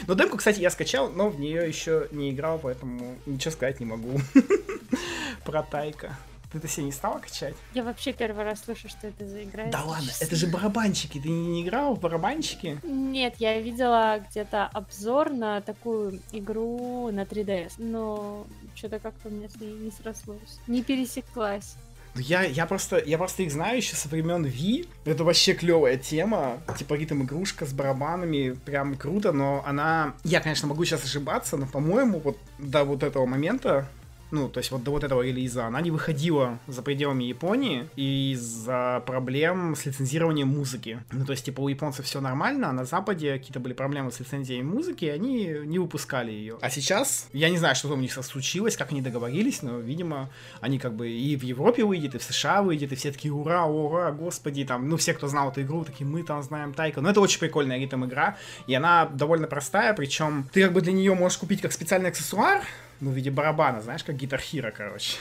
Но 0.06 0.14
демку, 0.14 0.36
кстати, 0.36 0.60
я 0.60 0.70
скачал, 0.70 1.10
но 1.10 1.28
в 1.28 1.38
нее 1.38 1.66
еще 1.66 2.08
не 2.10 2.30
играл, 2.30 2.58
поэтому 2.58 3.16
ничего 3.26 3.52
сказать 3.52 3.80
не 3.80 3.86
могу. 3.86 4.18
Про 5.44 5.62
Тайка. 5.62 6.16
Ты 6.50 6.58
это 6.58 6.66
себе 6.66 6.86
не 6.86 6.92
стала 6.92 7.20
качать? 7.20 7.54
Я 7.74 7.84
вообще 7.84 8.12
первый 8.12 8.44
раз 8.44 8.64
слышу, 8.64 8.88
что 8.88 9.06
это 9.06 9.24
за 9.24 9.44
игра. 9.44 9.66
Да 9.66 9.84
ладно, 9.84 10.10
это 10.20 10.34
же 10.34 10.48
барабанщики. 10.48 11.20
Ты 11.20 11.28
не, 11.28 11.46
не 11.46 11.62
играл 11.62 11.94
в 11.94 12.00
барабанщики? 12.00 12.80
Нет, 12.82 13.36
я 13.38 13.60
видела 13.60 14.20
где-то 14.28 14.66
обзор 14.66 15.30
на 15.30 15.60
такую 15.60 16.20
игру 16.32 17.10
на 17.12 17.22
3DS, 17.22 17.74
но 17.78 18.46
что-то 18.74 18.98
как-то 18.98 19.28
у 19.28 19.30
меня 19.30 19.48
с 19.48 19.60
ней 19.60 19.72
не 19.74 19.92
срослось. 19.92 20.58
Не 20.66 20.82
пересеклась. 20.82 21.76
Ну, 22.14 22.20
я, 22.20 22.42
я 22.42 22.66
просто, 22.66 22.98
я 22.98 23.18
просто 23.18 23.42
их 23.42 23.52
знаю 23.52 23.76
еще 23.76 23.96
со 23.96 24.08
времен 24.08 24.44
Ви. 24.44 24.88
Это 25.04 25.24
вообще 25.24 25.54
клевая 25.54 25.96
тема. 25.96 26.58
Типа 26.78 26.94
ритм 26.94 27.22
игрушка 27.22 27.66
с 27.66 27.72
барабанами. 27.72 28.56
Прям 28.64 28.96
круто, 28.96 29.32
но 29.32 29.62
она... 29.66 30.14
Я, 30.24 30.40
конечно, 30.40 30.68
могу 30.68 30.84
сейчас 30.84 31.04
ошибаться, 31.04 31.56
но, 31.56 31.66
по-моему, 31.66 32.20
вот 32.20 32.38
до 32.58 32.84
вот 32.84 33.02
этого 33.02 33.26
момента 33.26 33.88
ну, 34.30 34.48
то 34.48 34.58
есть 34.58 34.70
вот 34.70 34.82
до 34.82 34.92
вот 34.92 35.04
этого 35.04 35.22
релиза, 35.22 35.66
она 35.66 35.80
не 35.80 35.90
выходила 35.90 36.58
за 36.66 36.82
пределами 36.82 37.24
Японии 37.24 37.88
из-за 37.96 39.02
проблем 39.06 39.74
с 39.74 39.86
лицензированием 39.86 40.48
музыки. 40.48 41.02
Ну, 41.12 41.24
то 41.24 41.32
есть, 41.32 41.44
типа, 41.44 41.60
у 41.60 41.68
японцев 41.68 42.06
все 42.06 42.20
нормально, 42.20 42.70
а 42.70 42.72
на 42.72 42.84
Западе 42.84 43.32
какие-то 43.34 43.60
были 43.60 43.72
проблемы 43.72 44.12
с 44.12 44.20
лицензией 44.20 44.62
музыки, 44.62 45.04
и 45.04 45.08
они 45.08 45.56
не 45.64 45.78
выпускали 45.78 46.30
ее. 46.30 46.58
А 46.60 46.70
сейчас, 46.70 47.28
я 47.32 47.50
не 47.50 47.58
знаю, 47.58 47.74
что 47.74 47.88
там 47.88 47.98
у 47.98 48.02
них 48.02 48.12
случилось, 48.12 48.76
как 48.76 48.90
они 48.90 49.02
договорились, 49.02 49.62
но, 49.62 49.78
видимо, 49.78 50.30
они 50.60 50.78
как 50.78 50.94
бы 50.94 51.08
и 51.10 51.36
в 51.36 51.42
Европе 51.42 51.84
выйдет, 51.84 52.14
и 52.14 52.18
в 52.18 52.22
США 52.22 52.62
выйдет, 52.62 52.92
и 52.92 52.96
все 52.96 53.12
такие, 53.12 53.32
ура, 53.32 53.66
ура, 53.66 54.12
господи, 54.12 54.64
там, 54.64 54.88
ну, 54.88 54.96
все, 54.96 55.14
кто 55.14 55.28
знал 55.28 55.50
эту 55.50 55.62
игру, 55.62 55.84
такие, 55.84 56.06
мы 56.06 56.22
там 56.22 56.42
знаем 56.42 56.72
Тайка. 56.72 57.00
Но 57.00 57.10
это 57.10 57.20
очень 57.20 57.40
прикольная 57.40 57.78
ритм 57.78 58.04
игра, 58.04 58.36
и 58.66 58.74
она 58.74 59.06
довольно 59.06 59.46
простая, 59.46 59.94
причем 59.94 60.48
ты 60.52 60.62
как 60.62 60.72
бы 60.72 60.80
для 60.80 60.92
нее 60.92 61.14
можешь 61.14 61.38
купить 61.38 61.60
как 61.60 61.72
специальный 61.72 62.10
аксессуар, 62.10 62.62
ну, 63.00 63.10
в 63.10 63.14
виде 63.14 63.30
барабана, 63.30 63.80
знаешь, 63.80 64.04
как 64.04 64.16
Guitar 64.16 64.40
Hero, 64.40 64.70
короче. 64.70 65.16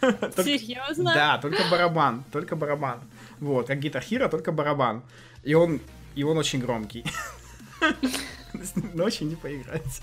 Серьезно? 0.36 1.12
Да, 1.14 1.38
только 1.38 1.62
барабан, 1.70 2.24
только 2.32 2.56
барабан. 2.56 3.00
Вот, 3.40 3.66
как 3.66 3.78
Guitar 3.78 4.02
Hero, 4.08 4.28
только 4.28 4.52
барабан. 4.52 5.02
И 5.42 5.54
он, 5.54 5.80
и 6.14 6.22
он 6.22 6.38
очень 6.38 6.60
громкий. 6.60 7.04
Ночью 8.94 9.26
не 9.26 9.36
поиграть. 9.36 10.02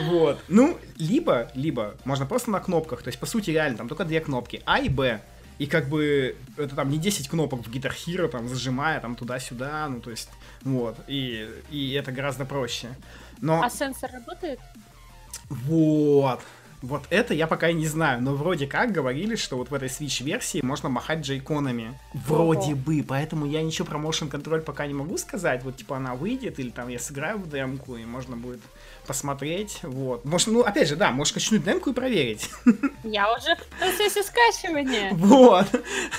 Вот. 0.00 0.38
Ну, 0.48 0.78
либо, 0.96 1.50
либо 1.54 1.96
можно 2.04 2.26
просто 2.26 2.50
на 2.50 2.60
кнопках. 2.60 3.02
То 3.02 3.08
есть, 3.08 3.18
по 3.18 3.26
сути, 3.26 3.50
реально, 3.50 3.78
там 3.78 3.88
только 3.88 4.04
две 4.04 4.20
кнопки. 4.20 4.62
А 4.64 4.78
и 4.78 4.88
Б. 4.88 5.20
И 5.58 5.66
как 5.66 5.88
бы 5.88 6.36
это 6.56 6.76
там 6.76 6.88
не 6.88 6.98
10 6.98 7.28
кнопок 7.28 7.66
в 7.66 7.70
Guitar 7.70 7.92
Hero, 7.92 8.28
там, 8.28 8.48
зажимая 8.48 9.00
там 9.00 9.16
туда-сюда, 9.16 9.88
ну, 9.88 10.00
то 10.00 10.10
есть, 10.10 10.30
вот. 10.62 10.96
И, 11.08 11.48
и 11.70 11.92
это 11.94 12.12
гораздо 12.12 12.44
проще. 12.44 12.88
Но... 13.40 13.62
А 13.62 13.68
сенсор 13.68 14.10
работает? 14.12 14.60
Вот. 15.50 16.40
Вот 16.80 17.02
это 17.10 17.34
я 17.34 17.48
пока 17.48 17.70
и 17.70 17.74
не 17.74 17.88
знаю, 17.88 18.22
но 18.22 18.34
вроде 18.34 18.68
как 18.68 18.92
говорили, 18.92 19.34
что 19.34 19.56
вот 19.56 19.70
в 19.70 19.74
этой 19.74 19.88
Switch-версии 19.88 20.60
можно 20.62 20.88
махать 20.88 21.20
джейконами. 21.20 21.98
Вроде 22.14 22.72
Ого. 22.72 22.76
бы, 22.76 23.04
поэтому 23.06 23.46
я 23.46 23.62
ничего 23.62 23.88
про 23.88 23.98
Motion 23.98 24.30
Control 24.30 24.60
пока 24.60 24.86
не 24.86 24.94
могу 24.94 25.18
сказать. 25.18 25.64
Вот 25.64 25.76
типа 25.76 25.96
она 25.96 26.14
выйдет, 26.14 26.60
или 26.60 26.70
там 26.70 26.88
я 26.88 27.00
сыграю 27.00 27.38
в 27.38 27.50
демку, 27.50 27.96
и 27.96 28.04
можно 28.04 28.36
будет 28.36 28.60
посмотреть. 29.08 29.80
Вот. 29.82 30.24
Может, 30.24 30.48
ну, 30.48 30.60
опять 30.60 30.88
же, 30.88 30.94
да, 30.94 31.10
можешь 31.10 31.32
качнуть 31.32 31.64
демку 31.64 31.90
и 31.90 31.94
проверить. 31.94 32.48
Я 33.02 33.32
уже 33.34 33.56
в 33.56 33.78
процессе 33.78 34.22
скачивания. 34.22 35.12
Вот. 35.28 35.66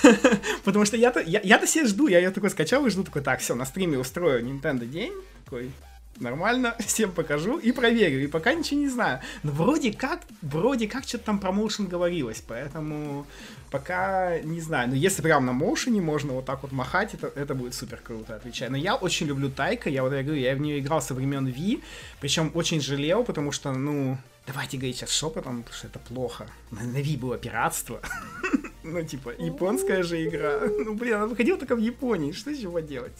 Потому 0.64 0.84
что 0.84 0.96
я-то, 0.96 1.20
я, 1.20 1.40
я-то 1.42 1.66
себе 1.66 1.86
жду, 1.86 2.06
я 2.06 2.18
ее 2.18 2.30
такой 2.30 2.50
скачал 2.50 2.84
и 2.86 2.90
жду, 2.90 3.02
такой, 3.02 3.22
так, 3.22 3.40
все, 3.40 3.54
на 3.54 3.64
стриме 3.64 3.98
устрою 3.98 4.44
Nintendo 4.44 4.86
день, 4.86 5.12
такой, 5.44 5.70
нормально, 6.18 6.76
всем 6.86 7.12
покажу 7.12 7.58
и 7.58 7.72
проверю, 7.72 8.22
и 8.22 8.26
пока 8.26 8.54
ничего 8.54 8.80
не 8.80 8.88
знаю. 8.88 9.20
Но 9.42 9.52
вроде 9.52 9.92
как, 9.92 10.20
вроде 10.42 10.88
как 10.88 11.04
что-то 11.04 11.24
там 11.24 11.38
про 11.38 11.52
моушен 11.52 11.86
говорилось, 11.86 12.42
поэтому 12.46 13.26
пока 13.70 14.38
не 14.40 14.60
знаю. 14.60 14.88
Но 14.88 14.94
если 14.94 15.22
прям 15.22 15.46
на 15.46 15.52
моушене 15.52 16.00
можно 16.00 16.32
вот 16.32 16.44
так 16.44 16.62
вот 16.62 16.72
махать, 16.72 17.14
это, 17.14 17.32
это 17.34 17.54
будет 17.54 17.74
супер 17.74 17.98
круто, 17.98 18.36
отвечаю. 18.36 18.70
Но 18.70 18.76
я 18.76 18.94
очень 18.94 19.26
люблю 19.26 19.50
Тайка, 19.50 19.90
я 19.90 20.02
вот 20.02 20.12
я 20.12 20.22
говорю, 20.22 20.40
я 20.40 20.54
в 20.54 20.60
нее 20.60 20.80
играл 20.80 21.00
со 21.00 21.14
времен 21.14 21.46
Ви, 21.46 21.80
причем 22.20 22.50
очень 22.54 22.80
жалел, 22.80 23.24
потому 23.24 23.52
что, 23.52 23.72
ну, 23.72 24.18
давайте 24.46 24.76
говорить 24.76 24.96
сейчас 24.96 25.10
шепотом, 25.10 25.62
потому 25.62 25.76
что 25.76 25.86
это 25.86 25.98
плохо. 25.98 26.46
На, 26.70 26.82
на 26.82 27.00
Ви 27.00 27.16
было 27.16 27.38
пиратство. 27.38 28.00
Ну, 28.82 29.02
типа, 29.02 29.34
японская 29.38 30.02
же 30.02 30.26
игра. 30.26 30.60
Ну, 30.62 30.94
блин, 30.94 31.14
она 31.16 31.26
выходила 31.26 31.58
только 31.58 31.76
в 31.76 31.78
Японии. 31.78 32.32
Что 32.32 32.50
еще 32.50 32.82
делать? 32.82 33.12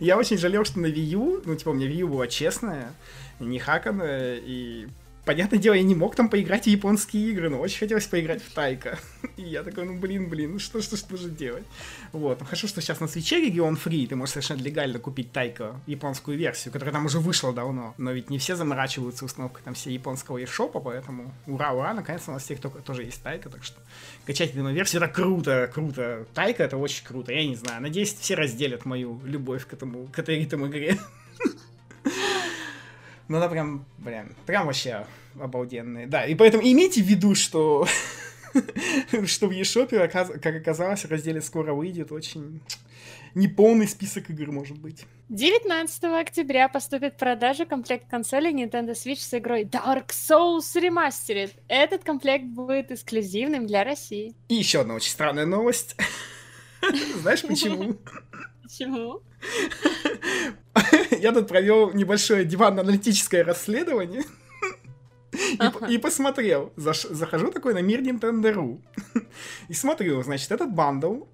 Я 0.00 0.16
очень 0.16 0.38
жалел, 0.38 0.64
что 0.64 0.80
на 0.80 0.86
Wii 0.86 1.16
U, 1.16 1.42
ну, 1.44 1.54
типа, 1.54 1.68
у 1.68 1.74
меня 1.74 1.86
Wii 1.86 2.00
U 2.00 2.08
была 2.08 2.26
честная, 2.26 2.94
не 3.38 3.58
хаканная, 3.58 4.40
и 4.42 4.88
понятное 5.24 5.58
дело, 5.58 5.74
я 5.74 5.82
не 5.82 5.94
мог 5.94 6.16
там 6.16 6.28
поиграть 6.28 6.64
в 6.64 6.66
японские 6.66 7.30
игры, 7.30 7.48
но 7.48 7.58
очень 7.58 7.78
хотелось 7.78 8.06
поиграть 8.06 8.42
в 8.42 8.52
Тайка. 8.52 8.98
И 9.36 9.42
я 9.42 9.62
такой, 9.62 9.84
ну 9.84 9.98
блин, 9.98 10.28
блин, 10.28 10.52
ну 10.52 10.58
что, 10.58 10.82
что, 10.82 10.96
что 10.96 11.16
же 11.16 11.30
делать? 11.30 11.64
Вот, 12.12 12.40
ну 12.40 12.46
хорошо, 12.46 12.66
что 12.66 12.80
сейчас 12.80 13.00
на 13.00 13.08
свече 13.08 13.40
регион 13.40 13.76
фри, 13.76 14.06
ты 14.06 14.16
можешь 14.16 14.32
совершенно 14.32 14.62
легально 14.62 14.98
купить 14.98 15.32
Тайка, 15.32 15.80
японскую 15.86 16.36
версию, 16.36 16.72
которая 16.72 16.92
там 16.92 17.06
уже 17.06 17.18
вышла 17.18 17.52
давно. 17.52 17.94
Но 17.98 18.12
ведь 18.12 18.30
не 18.30 18.38
все 18.38 18.56
заморачиваются 18.56 19.24
установкой 19.24 19.62
там 19.64 19.74
все 19.74 19.90
японского 19.90 20.38
eShop, 20.38 20.80
поэтому 20.82 21.32
ура, 21.46 21.72
ура, 21.72 21.94
наконец-то 21.94 22.30
у 22.30 22.34
нас 22.34 22.42
всех 22.42 22.60
только 22.60 22.80
тоже 22.80 23.04
есть 23.04 23.22
Тайка, 23.22 23.48
так 23.48 23.64
что 23.64 23.80
качайте 24.26 24.54
демо-версию, 24.54 25.02
это 25.02 25.12
круто, 25.12 25.70
круто. 25.72 26.26
Тайка 26.34 26.64
это 26.64 26.76
очень 26.76 27.04
круто, 27.04 27.32
я 27.32 27.46
не 27.46 27.56
знаю, 27.56 27.82
надеюсь, 27.82 28.14
все 28.14 28.34
разделят 28.34 28.84
мою 28.84 29.20
любовь 29.24 29.66
к 29.66 29.72
этому, 29.72 30.06
к 30.08 30.18
этой 30.18 30.38
ритм 30.38 30.66
игре. 30.66 30.98
Ну, 33.28 33.36
она 33.36 33.48
прям, 33.48 33.84
блин, 33.98 34.34
прям 34.46 34.66
вообще 34.66 35.06
обалденная. 35.40 36.06
Да, 36.06 36.26
и 36.26 36.34
поэтому 36.34 36.62
имейте 36.62 37.02
в 37.02 37.06
виду, 37.06 37.34
что 37.34 37.86
что 39.26 39.48
в 39.48 39.52
eShop, 39.52 40.08
как 40.08 40.56
оказалось, 40.56 41.04
в 41.04 41.10
разделе 41.10 41.40
скоро 41.40 41.74
выйдет 41.74 42.12
очень 42.12 42.60
неполный 43.34 43.88
список 43.88 44.30
игр, 44.30 44.50
может 44.52 44.78
быть. 44.78 45.06
19 45.28 46.04
октября 46.04 46.68
поступит 46.68 47.14
в 47.14 47.16
продажу 47.16 47.66
комплект 47.66 48.08
консоли 48.10 48.52
Nintendo 48.52 48.92
Switch 48.92 49.20
с 49.20 49.32
игрой 49.34 49.64
Dark 49.64 50.08
Souls 50.08 50.74
Remastered. 50.74 51.52
Этот 51.68 52.04
комплект 52.04 52.44
будет 52.44 52.90
эксклюзивным 52.90 53.66
для 53.66 53.84
России. 53.84 54.34
И 54.48 54.54
еще 54.54 54.80
одна 54.80 54.94
очень 54.94 55.10
странная 55.10 55.46
новость. 55.46 55.96
Знаешь 57.20 57.42
почему? 57.42 57.96
Почему? 58.72 59.20
Я 61.20 61.32
тут 61.32 61.46
провел 61.46 61.92
небольшое 61.92 62.46
диванно-аналитическое 62.46 63.44
расследование. 63.44 64.22
И, 65.32 65.56
ага. 65.58 65.86
и 65.88 65.98
посмотрел. 65.98 66.72
Заш, 66.76 67.02
захожу 67.02 67.50
такой 67.50 67.74
на 67.74 67.82
мир 67.82 68.00
Nintendo.ru. 68.00 68.80
и 69.68 69.74
смотрю, 69.74 70.22
значит, 70.22 70.50
этот 70.52 70.72
бандл. 70.72 71.24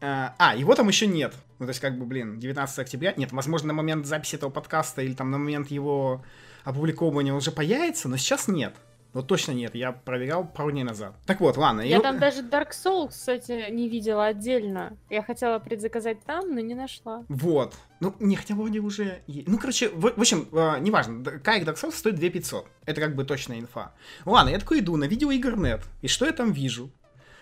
А, 0.00 0.34
а, 0.38 0.56
его 0.56 0.74
там 0.74 0.88
еще 0.88 1.06
нет. 1.06 1.34
Ну, 1.60 1.66
то 1.66 1.70
есть, 1.70 1.80
как 1.80 1.96
бы, 1.96 2.06
блин, 2.06 2.40
19 2.40 2.78
октября. 2.80 3.14
Нет, 3.16 3.30
возможно, 3.30 3.68
на 3.68 3.74
момент 3.74 4.06
записи 4.06 4.34
этого 4.34 4.50
подкаста 4.50 5.02
или 5.02 5.14
там 5.14 5.30
на 5.30 5.38
момент 5.38 5.70
его 5.70 6.24
опубликовывания 6.64 7.32
уже 7.32 7.52
появится, 7.52 8.08
но 8.08 8.16
сейчас 8.16 8.48
нет. 8.48 8.74
Вот 9.12 9.26
точно 9.26 9.52
нет, 9.52 9.74
я 9.74 9.90
проверял 9.92 10.46
пару 10.46 10.70
дней 10.70 10.84
назад. 10.84 11.14
Так 11.26 11.40
вот, 11.40 11.56
ладно. 11.56 11.80
Я 11.80 11.98
и... 11.98 12.02
там 12.02 12.18
даже 12.18 12.42
Dark 12.42 12.70
Souls, 12.70 13.08
кстати, 13.08 13.70
не 13.70 13.88
видела 13.88 14.26
отдельно. 14.26 14.96
Я 15.08 15.22
хотела 15.22 15.58
предзаказать 15.58 16.22
там, 16.24 16.54
но 16.54 16.60
не 16.60 16.74
нашла. 16.74 17.24
Вот. 17.28 17.74
Ну, 17.98 18.14
не, 18.20 18.36
хотя 18.36 18.54
вроде 18.54 18.78
уже... 18.78 19.22
Ну, 19.26 19.58
короче, 19.58 19.88
в, 19.88 20.12
в 20.16 20.20
общем, 20.20 20.48
э, 20.52 20.78
неважно. 20.78 21.24
Кайк 21.40 21.66
Dark 21.66 21.74
Souls 21.74 21.92
стоит 21.92 22.16
2500. 22.16 22.66
Это 22.86 23.00
как 23.00 23.16
бы 23.16 23.24
точная 23.24 23.58
инфа. 23.58 23.92
Ладно, 24.24 24.50
я 24.50 24.58
такой 24.58 24.78
иду 24.78 24.96
на 24.96 25.04
видеоигрнет. 25.04 25.82
И 26.02 26.08
что 26.08 26.24
я 26.24 26.32
там 26.32 26.52
вижу? 26.52 26.90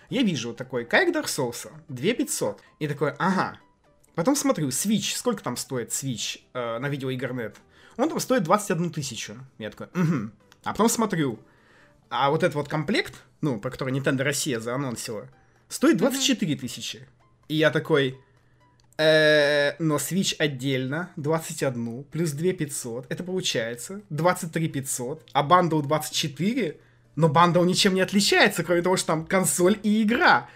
Я 0.08 0.22
вижу 0.22 0.54
такой 0.54 0.86
Кайк 0.86 1.14
Dark 1.14 1.26
Souls 1.26 1.70
2500. 1.88 2.60
И 2.78 2.88
такой, 2.88 3.12
ага. 3.18 3.58
Потом 4.14 4.34
смотрю, 4.36 4.68
Switch. 4.68 5.14
Сколько 5.14 5.42
там 5.42 5.58
стоит 5.58 5.90
Switch 5.90 6.40
э, 6.54 6.78
на 6.78 6.88
видеоигрнет? 6.88 7.56
Он 7.98 8.08
там 8.08 8.20
стоит 8.20 8.42
21 8.44 8.90
тысячу. 8.90 9.36
Я 9.58 9.70
такой, 9.70 9.88
угу. 9.88 10.30
А 10.64 10.72
потом 10.72 10.88
смотрю, 10.88 11.38
а 12.10 12.30
вот 12.30 12.42
этот 12.42 12.54
вот 12.54 12.68
комплект, 12.68 13.22
ну, 13.40 13.58
про 13.58 13.70
который 13.70 13.92
Nintendo 13.92 14.22
Россия 14.22 14.60
заанонсила, 14.60 15.28
стоит 15.68 15.96
24 15.96 16.56
тысячи. 16.56 17.06
И 17.48 17.56
я 17.56 17.70
такой, 17.70 18.18
э, 18.98 19.72
но 19.78 19.96
Switch 19.96 20.34
отдельно 20.38 21.10
21, 21.16 22.04
плюс 22.04 22.32
2 22.32 22.52
500, 22.52 23.06
это 23.08 23.24
получается 23.24 24.02
23 24.10 24.68
500, 24.68 25.28
а 25.32 25.42
бандл 25.42 25.80
24, 25.80 26.78
но 27.16 27.28
бандл 27.28 27.64
ничем 27.64 27.94
не 27.94 28.00
отличается, 28.00 28.64
кроме 28.64 28.82
того, 28.82 28.96
что 28.96 29.08
там 29.08 29.26
консоль 29.26 29.78
и 29.82 30.02
игра. 30.02 30.48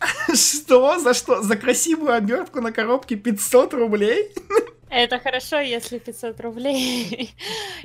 Что? 0.34 0.98
За 0.98 1.12
что? 1.12 1.42
За 1.42 1.56
красивую 1.56 2.14
обертку 2.14 2.60
на 2.60 2.72
коробке 2.72 3.16
500 3.16 3.74
рублей? 3.74 4.32
Это 4.90 5.20
хорошо, 5.20 5.60
если 5.60 5.98
500 5.98 6.40
рублей. 6.40 7.32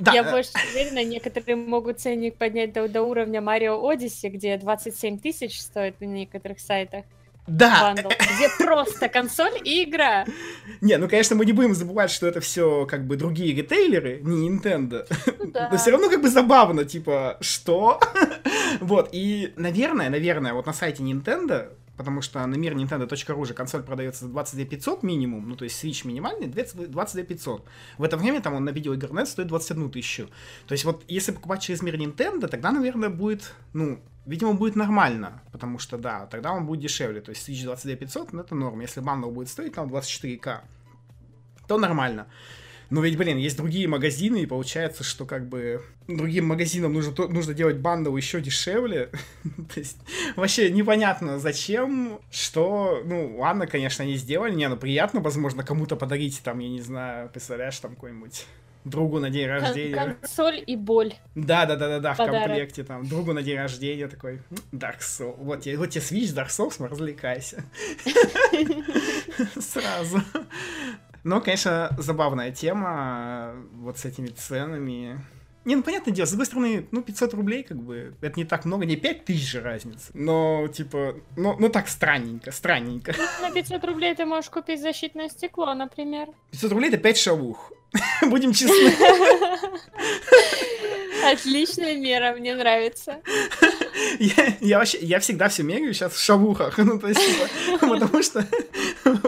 Да. 0.00 0.12
Я 0.12 0.24
больше 0.24 0.50
уверена, 0.72 1.04
некоторые 1.04 1.56
могут 1.56 2.00
ценник 2.00 2.36
поднять 2.36 2.72
до, 2.72 2.88
до 2.88 3.02
уровня 3.02 3.40
Mario 3.40 3.80
Odyssey, 3.80 4.28
где 4.28 4.56
27 4.58 5.18
тысяч 5.18 5.60
стоит 5.60 6.00
на 6.00 6.04
некоторых 6.04 6.60
сайтах. 6.60 7.04
Да. 7.46 7.94
Бандл, 7.94 8.08
где 8.08 8.48
просто 8.58 9.08
консоль 9.08 9.56
и 9.62 9.84
игра. 9.84 10.26
Не, 10.80 10.96
ну, 10.96 11.08
конечно, 11.08 11.36
мы 11.36 11.46
не 11.46 11.52
будем 11.52 11.74
забывать, 11.74 12.10
что 12.10 12.26
это 12.26 12.40
все 12.40 12.86
как 12.86 13.06
бы 13.06 13.16
другие 13.16 13.54
ритейлеры, 13.54 14.20
не 14.22 14.48
Nintendo. 14.48 15.06
Ну, 15.38 15.52
да. 15.52 15.68
Но 15.70 15.78
все 15.78 15.92
равно 15.92 16.08
как 16.08 16.22
бы 16.22 16.28
забавно, 16.28 16.84
типа, 16.84 17.38
что? 17.40 18.00
вот, 18.80 19.10
и, 19.12 19.52
наверное, 19.56 20.10
наверное, 20.10 20.54
вот 20.54 20.66
на 20.66 20.72
сайте 20.72 21.04
Nintendo 21.04 21.68
потому 21.96 22.22
что 22.22 22.46
на 22.46 22.54
мир 22.54 22.74
Nintendo.ru 22.74 23.44
же 23.44 23.54
консоль 23.54 23.82
продается 23.82 24.26
за 24.26 24.30
22 24.30 24.64
500 24.64 25.02
минимум, 25.02 25.48
ну, 25.48 25.56
то 25.56 25.64
есть 25.64 25.82
Switch 25.82 26.06
минимальный, 26.06 26.48
22 26.48 27.22
500. 27.24 27.64
В 27.98 28.02
это 28.02 28.16
время 28.16 28.40
там 28.40 28.54
он 28.54 28.64
на 28.64 28.70
videoigr.net 28.70 29.28
стоит 29.28 29.48
21 29.48 29.90
тысячу. 29.90 30.28
То 30.66 30.72
есть 30.72 30.84
вот 30.84 31.04
если 31.08 31.32
покупать 31.32 31.62
через 31.62 31.82
мир 31.82 31.96
Nintendo, 31.96 32.48
тогда, 32.48 32.72
наверное, 32.72 33.08
будет, 33.08 33.54
ну, 33.72 34.00
видимо, 34.26 34.54
будет 34.54 34.76
нормально, 34.76 35.42
потому 35.52 35.78
что, 35.78 35.98
да, 35.98 36.26
тогда 36.26 36.52
он 36.52 36.66
будет 36.66 36.80
дешевле. 36.80 37.20
То 37.20 37.30
есть 37.30 37.48
Switch 37.48 37.64
22 37.64 37.96
500, 37.96 38.32
ну, 38.32 38.40
это 38.42 38.54
норм. 38.54 38.80
Если 38.80 39.00
бандл 39.00 39.30
будет 39.30 39.48
стоить 39.48 39.74
там 39.74 39.88
24к, 39.88 40.60
то 41.66 41.78
нормально. 41.78 42.26
Но 42.90 43.00
ведь, 43.00 43.16
блин, 43.16 43.36
есть 43.36 43.56
другие 43.56 43.88
магазины, 43.88 44.42
и 44.42 44.46
получается, 44.46 45.02
что 45.02 45.24
как 45.24 45.48
бы 45.48 45.82
другим 46.06 46.46
магазинам 46.46 46.92
нужно, 46.92 47.26
нужно 47.28 47.54
делать 47.54 47.78
бандл 47.78 48.16
еще 48.16 48.40
дешевле. 48.40 49.10
То 49.74 49.80
есть 49.80 49.98
вообще 50.36 50.70
непонятно 50.70 51.38
зачем, 51.38 52.20
что, 52.30 53.02
ну, 53.04 53.38
ладно, 53.38 53.66
конечно, 53.66 54.04
они 54.04 54.16
сделали, 54.16 54.54
не, 54.54 54.68
ну 54.68 54.76
приятно, 54.76 55.20
возможно, 55.20 55.64
кому-то 55.64 55.96
подарить, 55.96 56.40
там, 56.42 56.60
я 56.60 56.68
не 56.68 56.80
знаю, 56.80 57.28
представляешь, 57.28 57.78
там 57.80 57.94
какой-нибудь 57.94 58.46
другу 58.86 59.18
на 59.18 59.30
день 59.30 59.46
рождения. 59.46 60.16
Консоль 60.20 60.62
и 60.64 60.76
боль. 60.76 61.14
Да, 61.34 61.66
да, 61.66 61.76
да, 61.76 61.88
да, 61.88 62.00
да, 62.00 62.14
в 62.14 62.16
комплекте 62.16 62.84
там 62.84 63.06
другу 63.06 63.32
на 63.32 63.42
день 63.42 63.58
рождения 63.58 64.06
такой 64.08 64.40
Dark 64.72 65.00
Souls. 65.00 65.34
Вот 65.38 65.62
тебе, 65.62 65.76
вот 65.76 65.90
тебе 65.90 66.02
Switch 66.02 66.34
Dark 66.34 66.48
Souls, 66.48 66.86
развлекайся. 66.86 67.64
Сразу. 69.60 70.22
Но, 71.26 71.40
конечно, 71.40 71.90
забавная 71.98 72.52
тема 72.52 73.56
вот 73.72 73.98
с 73.98 74.04
этими 74.04 74.28
ценами. 74.28 75.20
Не, 75.64 75.74
ну, 75.74 75.82
понятное 75.82 76.14
дело, 76.14 76.24
с 76.24 76.30
другой 76.30 76.46
стороны, 76.46 76.86
ну, 76.92 77.02
500 77.02 77.34
рублей, 77.34 77.64
как 77.64 77.78
бы, 77.78 78.14
это 78.20 78.38
не 78.38 78.44
так 78.44 78.64
много, 78.64 78.86
не 78.86 78.94
5 78.94 79.24
тысяч 79.24 79.50
же 79.50 79.60
разница. 79.60 80.12
Но, 80.14 80.68
типа, 80.68 81.16
ну, 81.36 81.56
ну 81.58 81.68
так 81.68 81.88
странненько, 81.88 82.52
странненько. 82.52 83.12
На 83.42 83.50
500 83.50 83.84
рублей 83.84 84.14
ты 84.14 84.24
можешь 84.24 84.50
купить 84.50 84.80
защитное 84.80 85.28
стекло, 85.28 85.74
например. 85.74 86.28
500 86.52 86.70
рублей 86.70 86.90
это 86.90 86.98
5 86.98 87.18
шавух. 87.18 87.72
Будем 88.22 88.52
честны. 88.52 88.92
Отличная 91.32 91.96
мера, 91.96 92.34
мне 92.36 92.54
нравится. 92.54 93.20
Я, 94.18 94.56
я 94.60 94.78
вообще, 94.78 94.98
я 94.98 95.18
всегда 95.20 95.48
все 95.48 95.62
меряю 95.62 95.92
сейчас 95.92 96.12
в 96.12 96.22
шавухах, 96.22 96.78
ну, 96.78 96.98
то 96.98 97.08
есть, 97.08 97.20
типа, 97.20 97.86
потому 97.86 98.22
что 98.22 98.46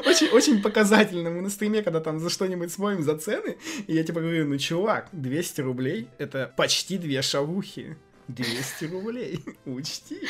очень, 0.06 0.28
очень 0.28 0.62
показательно. 0.62 1.30
Мы 1.30 1.40
на 1.40 1.50
стриме, 1.50 1.82
когда 1.82 2.00
там 2.00 2.18
за 2.20 2.30
что-нибудь 2.30 2.72
смотрим 2.72 3.02
за 3.02 3.18
цены, 3.18 3.58
и 3.86 3.94
я 3.94 4.04
типа 4.04 4.20
говорю, 4.20 4.46
ну, 4.46 4.56
чувак, 4.58 5.08
200 5.12 5.60
рублей, 5.62 6.08
это 6.18 6.52
почти 6.56 6.96
две 6.96 7.22
шавухи. 7.22 7.96
200 8.28 8.84
рублей, 8.86 9.44
учти. 9.66 10.20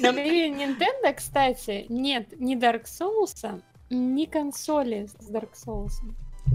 На 0.00 0.12
мире 0.12 0.50
Nintendo, 0.50 1.14
кстати, 1.14 1.86
нет 1.88 2.38
ни 2.38 2.56
Dark 2.56 2.84
Souls, 2.84 3.62
ни 3.90 4.26
консоли 4.26 5.08
с 5.20 5.30
Dark 5.30 5.50
Souls. 5.54 5.92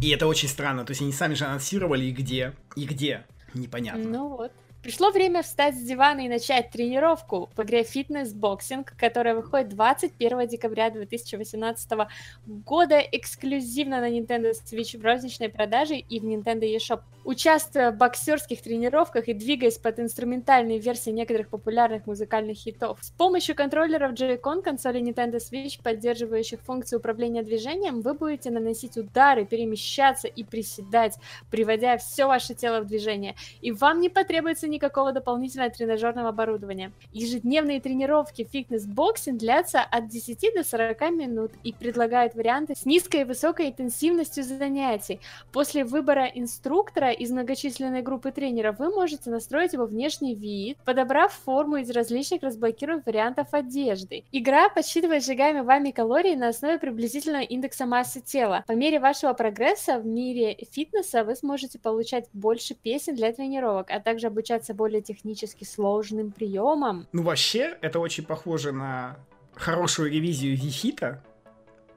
И 0.02 0.10
это 0.10 0.28
очень 0.28 0.48
странно, 0.48 0.86
то 0.86 0.92
есть 0.92 1.02
они 1.02 1.12
сами 1.12 1.34
же 1.34 1.46
анонсировали 1.46 2.06
и 2.06 2.12
где, 2.12 2.54
и 2.76 2.86
где, 2.86 3.26
непонятно. 3.54 4.04
Ну 4.04 4.28
вот. 4.30 4.52
Пришло 4.84 5.10
время 5.10 5.42
встать 5.42 5.76
с 5.76 5.82
дивана 5.82 6.22
и 6.22 6.30
начать 6.30 6.70
тренировку 6.70 7.50
в 7.56 7.64
игре 7.64 7.82
Boxing, 7.82 8.88
которая 8.96 9.34
выходит 9.36 9.70
21 9.70 10.48
декабря 10.48 10.92
2018 10.92 12.08
года 12.46 13.00
эксклюзивно 13.00 14.02
на 14.02 14.10
Nintendo 14.10 14.52
Switch 14.52 14.98
в 14.98 15.04
розничной 15.04 15.50
продаже 15.50 15.98
и 15.98 16.20
в 16.20 16.24
Nintendo 16.24 16.62
eShop. 16.62 17.02
Участвуя 17.24 17.92
в 17.92 17.98
боксерских 17.98 18.62
тренировках 18.62 19.28
и 19.28 19.34
двигаясь 19.34 19.78
под 19.78 20.00
инструментальные 20.00 20.80
версии 20.80 21.10
некоторых 21.10 21.50
популярных 21.50 22.06
музыкальных 22.06 22.56
хитов, 22.56 23.00
с 23.02 23.10
помощью 23.10 23.54
контроллеров 23.56 24.14
Joy-Con 24.14 24.62
консоли 24.62 25.02
Nintendo 25.02 25.38
Switch, 25.38 25.82
поддерживающих 25.84 26.62
функции 26.62 26.96
управления 26.96 27.44
движением, 27.44 28.00
вы 28.00 28.14
будете 28.14 28.50
наносить 28.50 28.96
удары, 28.96 29.46
перемещаться 29.46 30.28
и 30.30 30.44
приседать, 30.46 31.18
приводя 31.52 31.98
все 31.98 32.28
ваше 32.28 32.54
тело 32.54 32.80
в 32.80 32.88
движение. 32.88 33.36
И 33.60 33.72
вам 33.72 34.00
не 34.00 34.08
потребуется 34.08 34.67
никакого 34.68 35.12
дополнительного 35.12 35.72
тренажерного 35.72 36.30
оборудования. 36.30 36.92
Ежедневные 37.12 37.82
тренировки 37.82 38.48
Fitness 38.52 38.98
Boxing 38.98 39.38
длятся 39.38 39.82
от 39.82 40.08
10 40.08 40.54
до 40.56 40.64
40 40.64 41.02
минут 41.12 41.52
и 41.64 41.74
предлагают 41.74 42.36
варианты 42.36 42.76
с 42.76 42.86
низкой 42.86 43.22
и 43.22 43.24
высокой 43.24 43.70
интенсивностью 43.70 44.44
занятий. 44.44 45.20
После 45.52 45.84
выбора 45.84 46.26
инструктора 46.26 47.12
из 47.12 47.32
многочисленной 47.32 48.02
группы 48.02 48.32
тренеров 48.32 48.80
вы 48.80 48.90
можете 48.90 49.30
настроить 49.30 49.74
его 49.74 49.86
внешний 49.86 50.36
вид, 50.36 50.78
подобрав 50.86 51.34
форму 51.34 51.78
из 51.78 51.90
различных 51.92 52.44
разблокируемых 52.44 53.06
вариантов 53.06 53.48
одежды. 53.52 54.24
Игра 54.32 54.70
подсчитывает 54.70 55.24
сжигаемые 55.24 55.64
вами 55.64 55.92
калории 55.92 56.36
на 56.36 56.50
основе 56.50 56.80
приблизительного 56.80 57.44
индекса 57.44 57.86
массы 57.86 58.22
тела. 58.22 58.64
По 58.68 58.74
мере 58.74 59.00
вашего 59.00 59.34
прогресса 59.34 60.00
в 60.00 60.06
мире 60.06 60.58
фитнеса 60.72 61.24
вы 61.24 61.36
сможете 61.36 61.80
получать 61.80 62.30
больше 62.34 62.76
песен 62.76 63.16
для 63.16 63.32
тренировок, 63.32 63.88
а 63.90 64.00
также 64.00 64.28
обучаться 64.28 64.57
более 64.74 65.02
технически 65.02 65.64
сложным 65.64 66.32
приемам. 66.32 67.08
Ну 67.12 67.24
вообще, 67.24 67.78
это 67.82 68.00
очень 68.00 68.26
похоже 68.26 68.72
на 68.72 69.18
хорошую 69.56 70.12
ревизию 70.12 70.56
Вихита, 70.56 71.24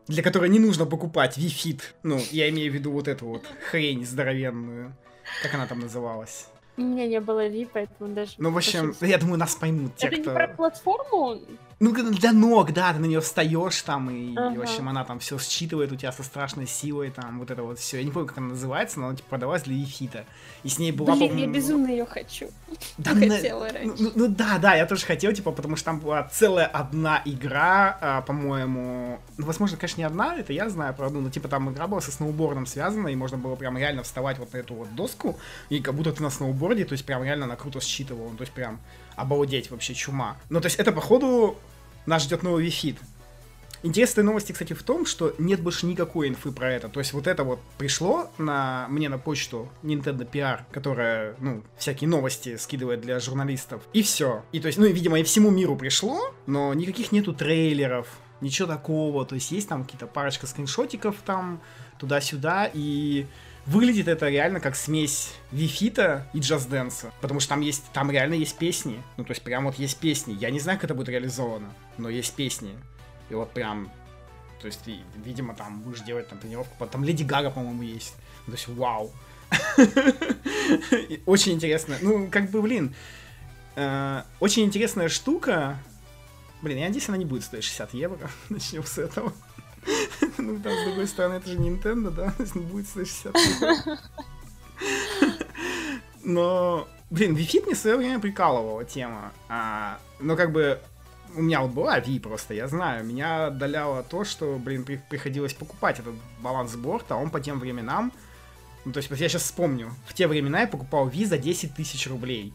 для 0.06 0.22
которой 0.22 0.48
не 0.48 0.58
нужно 0.58 0.86
покупать 0.86 1.36
Вифит. 1.38 1.94
Ну, 2.02 2.18
я 2.30 2.48
имею 2.50 2.70
в 2.72 2.74
виду 2.74 2.90
вот 2.90 3.08
эту 3.08 3.26
вот 3.26 3.44
хрень 3.70 4.04
здоровенную. 4.04 4.96
Как 5.42 5.54
она 5.54 5.66
там 5.66 5.80
называлась? 5.80 6.48
У 6.76 6.82
меня 6.82 7.06
не 7.06 7.20
было 7.20 7.46
Ви, 7.46 7.68
поэтому 7.70 8.14
даже... 8.14 8.32
Ну, 8.38 8.50
в 8.50 8.56
общем, 8.56 8.94
я 9.00 9.18
думаю, 9.18 9.38
нас 9.38 9.54
поймут 9.54 9.96
те, 9.96 10.08
Это 10.08 10.16
кто... 10.16 10.30
не 10.30 10.36
про 10.36 10.48
платформу? 10.48 11.40
Ну, 11.82 11.94
для 11.94 12.32
ног, 12.32 12.74
да, 12.74 12.92
ты 12.92 12.98
на 12.98 13.06
нее 13.06 13.22
встаешь 13.22 13.80
там, 13.80 14.10
и, 14.10 14.36
ага. 14.36 14.54
и, 14.54 14.58
в 14.58 14.60
общем, 14.60 14.86
она 14.90 15.02
там 15.02 15.18
все 15.18 15.38
считывает 15.38 15.90
у 15.90 15.96
тебя 15.96 16.12
со 16.12 16.22
страшной 16.22 16.66
силой, 16.66 17.10
там, 17.10 17.38
вот 17.38 17.50
это 17.50 17.62
вот 17.62 17.78
все. 17.78 17.96
Я 17.96 18.04
не 18.04 18.10
помню, 18.10 18.28
как 18.28 18.36
она 18.36 18.48
называется, 18.48 19.00
но 19.00 19.06
она, 19.06 19.16
типа, 19.16 19.30
продавалась 19.30 19.62
для 19.62 19.76
Ефита. 19.76 20.26
И 20.62 20.68
с 20.68 20.78
ней 20.78 20.92
была, 20.92 21.16
Блин, 21.16 21.38
я 21.38 21.46
безумно 21.46 21.86
ее 21.86 22.04
хочу. 22.04 22.48
Да, 22.98 23.14
на... 23.14 23.34
хотела 23.34 23.64
ну, 23.64 23.72
раньше. 23.72 23.94
Ну, 23.98 24.12
ну, 24.14 24.28
да, 24.28 24.58
да, 24.58 24.74
я 24.74 24.84
тоже 24.84 25.06
хотел, 25.06 25.32
типа, 25.32 25.52
потому 25.52 25.76
что 25.76 25.86
там 25.86 26.00
была 26.00 26.24
целая 26.24 26.66
одна 26.66 27.22
игра, 27.24 27.96
а, 27.98 28.20
по-моему, 28.20 29.18
ну, 29.38 29.46
возможно, 29.46 29.78
конечно, 29.78 30.02
не 30.02 30.06
одна, 30.06 30.36
это 30.36 30.52
я 30.52 30.68
знаю 30.68 30.92
про 30.92 31.06
одну, 31.06 31.22
но, 31.22 31.30
типа, 31.30 31.48
там 31.48 31.70
игра 31.70 31.86
была 31.86 32.02
со 32.02 32.12
сноубордом 32.12 32.66
связана, 32.66 33.08
и 33.08 33.16
можно 33.16 33.38
было 33.38 33.56
прям 33.56 33.78
реально 33.78 34.02
вставать 34.02 34.38
вот 34.38 34.52
на 34.52 34.58
эту 34.58 34.74
вот 34.74 34.94
доску, 34.94 35.38
и 35.70 35.80
как 35.80 35.94
будто 35.94 36.12
ты 36.12 36.22
на 36.22 36.28
сноуборде, 36.28 36.84
то 36.84 36.92
есть 36.92 37.06
прям 37.06 37.24
реально 37.24 37.46
она 37.46 37.56
круто 37.56 37.80
считывала, 37.80 38.36
то 38.36 38.42
есть 38.42 38.52
прям 38.52 38.80
обалдеть 39.16 39.70
вообще 39.70 39.94
чума. 39.94 40.36
Ну, 40.50 40.60
то 40.60 40.66
есть 40.66 40.78
это, 40.78 40.92
походу, 40.92 41.56
нас 42.06 42.24
ждет 42.24 42.42
новый 42.42 42.64
вифит. 42.64 42.98
Интересные 43.82 44.24
новости, 44.24 44.52
кстати, 44.52 44.74
в 44.74 44.82
том, 44.82 45.06
что 45.06 45.34
нет 45.38 45.62
больше 45.62 45.86
никакой 45.86 46.28
инфы 46.28 46.52
про 46.52 46.70
это. 46.70 46.90
То 46.90 47.00
есть 47.00 47.14
вот 47.14 47.26
это 47.26 47.44
вот 47.44 47.60
пришло 47.78 48.30
на 48.36 48.86
мне 48.90 49.08
на 49.08 49.16
почту 49.16 49.70
Nintendo 49.82 50.30
PR, 50.30 50.64
которая, 50.70 51.34
ну, 51.38 51.62
всякие 51.78 52.08
новости 52.08 52.56
скидывает 52.56 53.00
для 53.00 53.18
журналистов. 53.20 53.82
И 53.94 54.02
все. 54.02 54.44
И 54.52 54.60
то 54.60 54.66
есть, 54.66 54.78
ну, 54.78 54.84
и, 54.84 54.92
видимо, 54.92 55.18
и 55.18 55.22
всему 55.22 55.50
миру 55.50 55.76
пришло, 55.76 56.34
но 56.44 56.74
никаких 56.74 57.10
нету 57.10 57.32
трейлеров, 57.32 58.06
ничего 58.42 58.68
такого. 58.68 59.24
То 59.24 59.36
есть 59.36 59.50
есть 59.50 59.68
там 59.68 59.84
какие-то 59.84 60.06
парочка 60.06 60.46
скриншотиков 60.46 61.16
там 61.24 61.62
туда-сюда, 61.98 62.70
и 62.72 63.26
Выглядит 63.66 64.08
это 64.08 64.28
реально 64.28 64.58
как 64.58 64.74
смесь 64.74 65.32
Вифита 65.52 66.26
и 66.32 66.38
Dance. 66.38 67.12
Потому 67.20 67.40
что 67.40 67.50
там 67.50 67.60
есть, 67.60 67.84
там 67.92 68.10
реально 68.10 68.34
есть 68.34 68.56
песни. 68.56 69.02
Ну, 69.16 69.24
то 69.24 69.32
есть 69.32 69.42
прям 69.42 69.64
вот 69.64 69.76
есть 69.76 69.98
песни. 69.98 70.36
Я 70.40 70.50
не 70.50 70.60
знаю, 70.60 70.78
как 70.78 70.84
это 70.84 70.94
будет 70.94 71.08
реализовано, 71.08 71.72
но 71.98 72.08
есть 72.08 72.34
песни. 72.34 72.76
И 73.28 73.34
вот 73.34 73.52
прям, 73.52 73.90
то 74.60 74.66
есть, 74.66 74.80
видимо, 75.16 75.54
там 75.54 75.82
будешь 75.82 76.00
делать 76.00 76.28
там 76.28 76.38
тренировку. 76.38 76.86
Там 76.86 77.04
Леди 77.04 77.22
Гага, 77.22 77.50
по-моему, 77.50 77.82
есть. 77.82 78.14
Ну, 78.46 78.52
то 78.54 78.58
есть, 78.58 78.68
вау. 78.68 79.12
Очень 81.26 81.52
интересно. 81.52 81.96
Ну, 82.00 82.28
как 82.30 82.50
бы, 82.50 82.62
блин, 82.62 82.94
э, 83.76 84.22
очень 84.38 84.64
интересная 84.64 85.08
штука. 85.08 85.78
Блин, 86.62 86.78
я 86.78 86.86
надеюсь, 86.86 87.08
она 87.08 87.18
не 87.18 87.24
будет 87.24 87.44
стоить 87.44 87.64
60 87.64 87.94
евро. 87.94 88.30
Начнем 88.48 88.84
с 88.84 88.98
этого. 88.98 89.32
Ну, 90.40 90.58
да, 90.58 90.70
с 90.70 90.84
другой 90.84 91.06
стороны, 91.06 91.34
это 91.34 91.48
же 91.48 91.58
Nintendo, 91.58 92.10
да? 92.10 92.34
Не 92.54 92.62
будет 92.62 92.88
160 92.88 93.34
Но, 96.24 96.88
блин, 97.10 97.36
Wii 97.36 97.66
Fit 97.66 97.74
в 97.74 97.78
свое 97.78 97.96
время 97.96 98.20
прикалывала 98.20 98.84
тема. 98.84 99.32
А, 99.48 99.98
но 100.18 100.36
как 100.36 100.52
бы 100.52 100.80
у 101.34 101.42
меня 101.42 101.60
вот 101.60 101.72
была 101.72 101.98
Wii 101.98 102.20
просто, 102.20 102.54
я 102.54 102.68
знаю, 102.68 103.04
меня 103.04 103.46
отдаляло 103.46 104.02
то, 104.02 104.24
что, 104.24 104.58
блин, 104.58 104.84
при, 104.84 104.96
приходилось 104.96 105.54
покупать 105.54 105.98
этот 105.98 106.14
баланс 106.40 106.74
борта, 106.76 107.14
а 107.14 107.18
он 107.18 107.30
по 107.30 107.40
тем 107.40 107.58
временам, 107.58 108.12
ну, 108.84 108.92
то 108.92 108.98
есть, 108.98 109.10
я 109.10 109.28
сейчас 109.28 109.42
вспомню, 109.42 109.92
в 110.06 110.14
те 110.14 110.26
времена 110.26 110.62
я 110.62 110.66
покупал 110.66 111.08
Wii 111.08 111.26
за 111.26 111.38
10 111.38 111.74
тысяч 111.74 112.06
рублей. 112.06 112.54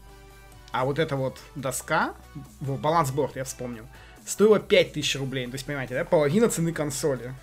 А 0.72 0.84
вот 0.84 0.98
эта 0.98 1.16
вот 1.16 1.38
доска, 1.54 2.14
вот, 2.60 2.80
баланс 2.80 3.10
борт, 3.12 3.36
я 3.36 3.44
вспомнил, 3.44 3.84
стоила 4.26 4.58
5000 4.58 5.16
рублей. 5.16 5.46
То 5.46 5.52
есть, 5.52 5.64
понимаете, 5.64 5.94
да, 5.94 6.04
половина 6.04 6.48
цены 6.48 6.72
консоли. 6.72 7.34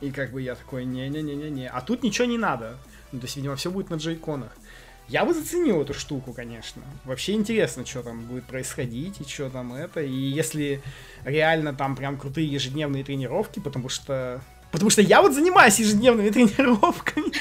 И 0.00 0.10
как 0.10 0.32
бы 0.32 0.42
я 0.42 0.54
такой, 0.54 0.84
не-не-не-не-не. 0.84 1.68
А 1.68 1.80
тут 1.80 2.02
ничего 2.02 2.26
не 2.26 2.38
надо. 2.38 2.76
Ну, 3.12 3.20
то 3.20 3.26
есть, 3.26 3.36
видимо, 3.36 3.56
все 3.56 3.70
будет 3.70 3.90
на 3.90 3.96
джейконах. 3.96 4.52
Я 5.08 5.24
бы 5.24 5.32
заценил 5.32 5.80
эту 5.80 5.94
штуку, 5.94 6.34
конечно. 6.34 6.82
Вообще 7.04 7.32
интересно, 7.32 7.86
что 7.86 8.02
там 8.02 8.24
будет 8.24 8.44
происходить 8.44 9.20
и 9.20 9.24
что 9.24 9.48
там 9.48 9.72
это. 9.72 10.02
И 10.02 10.12
если 10.12 10.82
реально 11.24 11.74
там 11.74 11.96
прям 11.96 12.18
крутые 12.18 12.46
ежедневные 12.46 13.04
тренировки, 13.04 13.58
потому 13.58 13.88
что... 13.88 14.42
Потому 14.70 14.90
что 14.90 15.00
я 15.00 15.22
вот 15.22 15.32
занимаюсь 15.32 15.78
ежедневными 15.78 16.28
тренировками. 16.30 17.32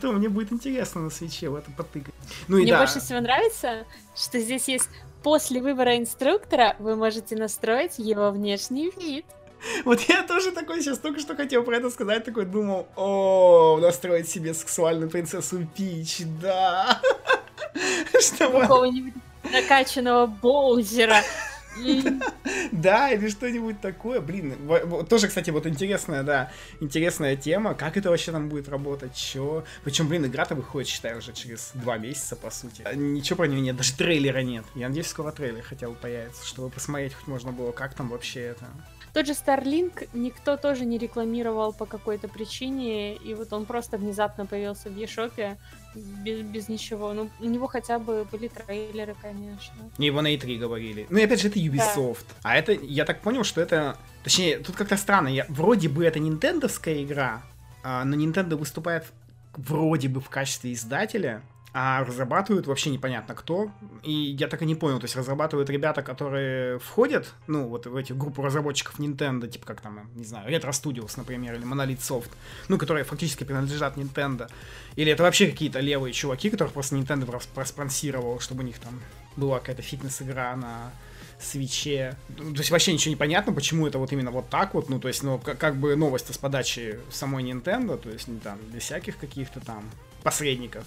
То 0.00 0.12
мне 0.12 0.30
будет 0.30 0.50
интересно 0.50 1.02
на 1.02 1.10
свече 1.10 1.50
в 1.50 1.54
это 1.54 1.70
потыкать. 1.72 2.14
Ну, 2.48 2.56
и 2.56 2.62
мне 2.62 2.72
да. 2.72 2.78
больше 2.78 3.00
всего 3.00 3.20
нравится, 3.20 3.84
что 4.16 4.40
здесь 4.40 4.66
есть 4.66 4.88
после 5.22 5.60
выбора 5.60 5.98
инструктора 5.98 6.74
вы 6.78 6.96
можете 6.96 7.36
настроить 7.36 7.98
его 7.98 8.30
внешний 8.30 8.90
вид. 8.96 9.26
Вот 9.84 10.00
я 10.02 10.22
тоже 10.22 10.52
такой 10.52 10.82
сейчас 10.82 10.98
только 10.98 11.20
что 11.20 11.36
хотел 11.36 11.62
про 11.62 11.76
это 11.76 11.90
сказать, 11.90 12.24
такой 12.24 12.44
думал, 12.44 12.88
о, 12.96 13.78
настроить 13.80 14.28
себе 14.28 14.54
сексуальную 14.54 15.10
принцессу 15.10 15.66
Пич, 15.76 16.22
да. 16.40 17.00
Чтобы... 18.20 18.60
Какого-нибудь 18.60 19.14
накачанного 19.52 20.26
Боузера. 20.26 21.22
Да, 22.72 23.10
или 23.10 23.28
что-нибудь 23.28 23.80
такое. 23.80 24.20
Блин, 24.20 24.56
тоже, 25.08 25.28
кстати, 25.28 25.50
вот 25.50 25.66
интересная, 25.66 26.22
да, 26.22 26.52
интересная 26.80 27.36
тема. 27.36 27.74
Как 27.74 27.96
это 27.96 28.10
вообще 28.10 28.32
там 28.32 28.48
будет 28.48 28.68
работать? 28.68 29.14
Чё? 29.14 29.64
Причем, 29.84 30.08
блин, 30.08 30.26
игра-то 30.26 30.54
выходит, 30.54 30.88
считаю, 30.88 31.18
уже 31.18 31.32
через 31.32 31.70
два 31.74 31.96
месяца, 31.98 32.36
по 32.36 32.50
сути. 32.50 32.84
Ничего 32.94 33.36
про 33.36 33.46
нее 33.46 33.60
нет, 33.60 33.76
даже 33.76 33.94
трейлера 33.94 34.40
нет. 34.40 34.64
Я 34.74 34.88
надеюсь, 34.88 35.06
скоро 35.06 35.30
трейлер 35.30 35.62
хотя 35.62 35.88
бы 35.88 35.94
появится, 35.94 36.44
чтобы 36.44 36.70
посмотреть 36.70 37.14
хоть 37.14 37.28
можно 37.28 37.52
было, 37.52 37.72
как 37.72 37.94
там 37.94 38.08
вообще 38.08 38.40
это. 38.40 38.66
Тот 39.12 39.26
же 39.26 39.32
Starlink 39.32 40.08
никто 40.12 40.56
тоже 40.56 40.84
не 40.84 40.98
рекламировал 40.98 41.72
по 41.72 41.86
какой-то 41.86 42.28
причине, 42.28 43.16
и 43.16 43.34
вот 43.34 43.52
он 43.52 43.64
просто 43.64 43.98
внезапно 43.98 44.46
появился 44.46 44.88
в 44.88 44.96
eShop 44.96 45.56
без, 45.94 46.42
без 46.42 46.68
ничего. 46.68 47.12
Ну, 47.12 47.30
у 47.40 47.44
него 47.44 47.66
хотя 47.66 47.98
бы 47.98 48.24
были 48.30 48.48
трейлеры, 48.48 49.16
конечно. 49.20 49.74
Не, 49.98 50.06
его 50.06 50.22
на 50.22 50.34
E3 50.34 50.58
говорили. 50.58 51.06
Ну 51.10 51.18
и 51.18 51.24
опять 51.24 51.40
же, 51.40 51.48
это 51.48 51.58
Ubisoft. 51.58 52.26
Да. 52.28 52.50
А 52.50 52.56
это, 52.56 52.72
я 52.72 53.04
так 53.04 53.20
понял, 53.20 53.44
что 53.44 53.60
это... 53.60 53.96
Точнее, 54.22 54.58
тут 54.58 54.76
как-то 54.76 54.96
странно. 54.96 55.28
Я... 55.28 55.46
Вроде 55.48 55.88
бы 55.88 56.04
это 56.04 56.18
нинтендовская 56.18 57.02
игра, 57.02 57.42
а, 57.82 58.04
но 58.04 58.16
Nintendo 58.16 58.56
выступает 58.56 59.06
вроде 59.56 60.08
бы 60.08 60.20
в 60.20 60.28
качестве 60.28 60.72
издателя, 60.72 61.42
а 61.72 62.04
разрабатывают 62.04 62.66
вообще 62.66 62.90
непонятно 62.90 63.34
кто. 63.34 63.70
И 64.02 64.12
я 64.12 64.48
так 64.48 64.62
и 64.62 64.66
не 64.66 64.74
понял, 64.74 64.98
то 64.98 65.04
есть 65.04 65.16
разрабатывают 65.16 65.70
ребята, 65.70 66.02
которые 66.02 66.78
входят, 66.78 67.32
ну, 67.46 67.68
вот 67.68 67.86
в 67.86 67.96
эти 67.96 68.12
группу 68.12 68.42
разработчиков 68.42 68.98
Nintendo, 68.98 69.48
типа 69.48 69.66
как 69.66 69.80
там, 69.80 70.10
не 70.14 70.24
знаю, 70.24 70.50
Retro 70.50 70.70
Studios, 70.70 71.12
например, 71.16 71.54
или 71.54 71.64
Monolith 71.64 71.98
Soft, 71.98 72.30
ну, 72.68 72.78
которые 72.78 73.04
фактически 73.04 73.44
принадлежат 73.44 73.96
Nintendo. 73.96 74.50
Или 74.96 75.12
это 75.12 75.22
вообще 75.22 75.48
какие-то 75.48 75.80
левые 75.80 76.12
чуваки, 76.12 76.50
которых 76.50 76.72
просто 76.72 76.96
Nintendo 76.96 77.42
проспонсировал, 77.54 78.40
чтобы 78.40 78.62
у 78.62 78.66
них 78.66 78.78
там 78.78 79.00
была 79.36 79.60
какая-то 79.60 79.82
фитнес-игра 79.82 80.56
на 80.56 80.90
свече. 81.40 82.16
Ну, 82.36 82.52
то 82.52 82.60
есть 82.60 82.70
вообще 82.70 82.92
ничего 82.92 83.10
не 83.10 83.16
понятно, 83.16 83.52
почему 83.52 83.86
это 83.86 83.98
вот 83.98 84.12
именно 84.12 84.30
вот 84.30 84.48
так 84.50 84.74
вот. 84.74 84.88
Ну, 84.88 85.00
то 85.00 85.08
есть, 85.08 85.22
ну, 85.22 85.38
как, 85.38 85.58
как 85.58 85.76
бы 85.76 85.96
новость 85.96 86.32
с 86.32 86.38
подачи 86.38 86.98
самой 87.10 87.44
Nintendo, 87.44 87.96
то 87.96 88.10
есть, 88.10 88.28
не 88.28 88.38
там, 88.40 88.58
без 88.72 88.82
всяких 88.82 89.16
каких-то 89.16 89.60
там 89.60 89.88
посредников. 90.22 90.84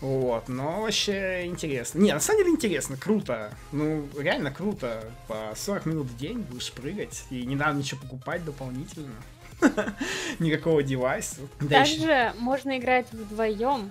Вот, 0.00 0.48
но 0.48 0.80
вообще 0.80 1.44
интересно. 1.44 1.98
Не, 1.98 2.12
на 2.12 2.20
самом 2.20 2.40
деле 2.40 2.52
интересно, 2.52 2.96
круто. 2.96 3.52
Ну, 3.70 4.08
реально 4.18 4.50
круто. 4.50 5.04
По 5.28 5.52
40 5.54 5.86
минут 5.86 6.06
в 6.06 6.16
день 6.16 6.38
будешь 6.38 6.72
прыгать, 6.72 7.24
и 7.30 7.44
не 7.44 7.54
надо 7.54 7.78
ничего 7.78 8.00
покупать 8.00 8.44
дополнительно. 8.44 9.12
Никакого 10.38 10.82
девайса. 10.82 11.42
Также 11.68 12.32
можно 12.38 12.78
играть 12.78 13.12
вдвоем. 13.12 13.90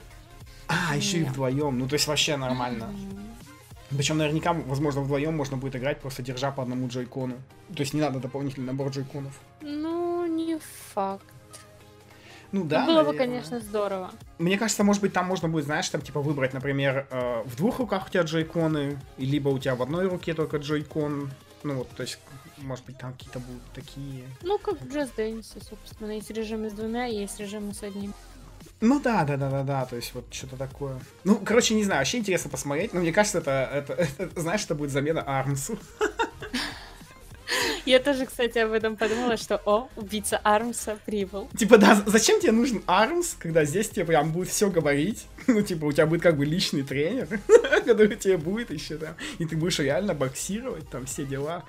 А, 0.67 0.95
еще 0.95 1.19
и 1.19 1.23
вдвоем. 1.23 1.77
Ну, 1.77 1.87
то 1.87 1.93
есть 1.93 2.07
вообще 2.07 2.37
нормально. 2.37 2.89
Причем 3.89 4.17
наверняка, 4.17 4.53
возможно, 4.53 5.01
вдвоем 5.01 5.35
можно 5.35 5.57
будет 5.57 5.75
играть, 5.75 5.99
просто 5.99 6.21
держа 6.21 6.51
по 6.51 6.61
одному 6.61 6.87
джойкону. 6.87 7.35
То 7.75 7.81
есть 7.81 7.93
не 7.93 8.01
надо 8.01 8.19
дополнительный 8.19 8.67
набор 8.67 8.89
джойконов. 8.89 9.33
Ну, 9.61 10.25
не 10.27 10.59
факт. 10.93 11.25
Ну 12.51 12.63
да. 12.63 12.85
было 12.85 12.97
наверное. 12.97 13.11
бы, 13.11 13.17
конечно, 13.17 13.59
здорово. 13.59 14.11
Мне 14.39 14.57
кажется, 14.57 14.83
может 14.83 15.01
быть, 15.01 15.13
там 15.13 15.27
можно 15.27 15.47
будет, 15.47 15.65
знаешь, 15.65 15.87
там 15.89 16.01
типа 16.01 16.19
выбрать, 16.21 16.53
например, 16.53 17.07
э, 17.11 17.43
в 17.45 17.55
двух 17.55 17.79
руках 17.79 18.07
у 18.07 18.09
тебя 18.09 18.23
джойконы, 18.23 18.99
либо 19.17 19.49
у 19.49 19.59
тебя 19.59 19.75
в 19.75 19.81
одной 19.81 20.07
руке 20.07 20.33
только 20.33 20.57
джойкон. 20.57 21.29
Ну 21.63 21.75
вот, 21.75 21.89
то 21.89 22.01
есть, 22.01 22.19
может 22.57 22.85
быть, 22.85 22.97
там 22.97 23.13
какие-то 23.13 23.39
будут 23.39 23.63
такие. 23.73 24.23
Ну, 24.41 24.57
как 24.57 24.79
в 24.81 24.87
Just 24.87 25.11
Dance, 25.17 25.63
собственно. 25.69 26.11
Есть 26.11 26.31
режимы 26.31 26.69
с 26.69 26.73
двумя, 26.73 27.05
есть 27.05 27.39
режимы 27.39 27.73
с 27.73 27.83
одним. 27.83 28.13
Ну 28.81 28.99
да, 28.99 29.25
да, 29.25 29.35
да, 29.35 29.49
да, 29.49 29.63
да, 29.63 29.85
то 29.85 29.95
есть 29.97 30.13
вот 30.13 30.25
что-то 30.31 30.55
такое. 30.55 30.99
Ну, 31.25 31.35
короче, 31.43 31.75
не 31.75 31.83
знаю, 31.83 31.99
вообще 31.99 32.17
интересно 32.17 32.49
посмотреть, 32.49 32.93
но 32.93 33.01
мне 33.01 33.11
кажется, 33.11 33.39
это, 33.39 33.69
это, 33.73 33.93
это 34.17 34.39
знаешь, 34.39 34.63
это 34.63 34.75
будет 34.75 34.91
замена 34.91 35.23
Армсу. 35.25 35.77
Я 37.85 37.99
тоже, 37.99 38.25
кстати, 38.25 38.57
об 38.59 38.71
этом 38.71 38.95
подумала, 38.95 39.37
что, 39.37 39.61
о, 39.65 39.89
убийца 39.95 40.39
Армса 40.43 40.97
прибыл. 41.05 41.49
Типа, 41.57 41.77
да, 41.77 42.01
зачем 42.05 42.39
тебе 42.39 42.51
нужен 42.51 42.83
Армс, 42.85 43.35
когда 43.37 43.65
здесь 43.65 43.89
тебе 43.89 44.05
прям 44.05 44.31
будет 44.31 44.49
все 44.49 44.69
говорить? 44.69 45.27
Ну, 45.49 45.63
типа, 45.63 45.85
у 45.85 45.91
тебя 45.91 46.05
будет 46.05 46.21
как 46.21 46.37
бы 46.37 46.45
личный 46.45 46.83
тренер, 46.83 47.27
который 47.85 48.15
тебе 48.15 48.37
будет 48.37 48.69
еще 48.69 48.97
там, 48.97 49.15
и 49.39 49.45
ты 49.45 49.57
будешь 49.57 49.79
реально 49.79 50.13
боксировать, 50.13 50.87
там, 50.91 51.07
все 51.07 51.25
дела. 51.25 51.63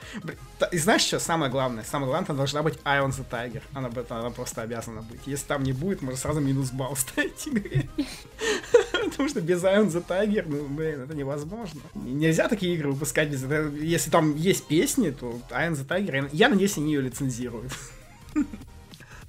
И 0.71 0.77
знаешь 0.77 1.01
что, 1.01 1.19
самое 1.19 1.51
главное? 1.51 1.83
Самое 1.83 2.11
главное, 2.11 2.37
должна 2.37 2.63
быть 2.63 2.75
Iron 2.85 3.09
the 3.09 3.25
Tiger. 3.31 3.63
Она, 3.73 3.91
она 4.11 4.31
просто 4.31 4.61
обязана 4.61 5.01
быть. 5.01 5.21
Если 5.25 5.47
там 5.47 5.63
не 5.63 5.73
будет, 5.73 6.03
можно 6.03 6.19
сразу 6.19 6.41
минус 6.41 6.73
балл 6.73 6.95
ставить 6.95 7.49
игре. 7.49 7.89
Потому 9.11 9.29
что 9.29 9.41
без 9.41 9.63
Iron 9.65 9.89
the 9.89 10.05
Tiger, 10.07 10.45
ну, 10.47 10.67
блин, 10.69 11.03
это 11.03 11.15
невозможно. 11.15 11.81
Нельзя 11.95 12.49
такие 12.49 12.75
игры 12.75 12.93
выпускать 12.93 13.29
без 13.31 13.43
этого. 13.43 13.75
Если 13.77 14.11
там 14.11 14.37
есть 14.37 14.67
песни, 14.67 15.11
то 15.11 15.41
Iron 15.51 15.70
the 15.73 15.87
Tiger, 15.87 16.29
я 16.33 16.49
надеюсь, 16.49 16.77
они 16.77 16.93
ее 16.93 17.03
лицензируют. 17.03 17.73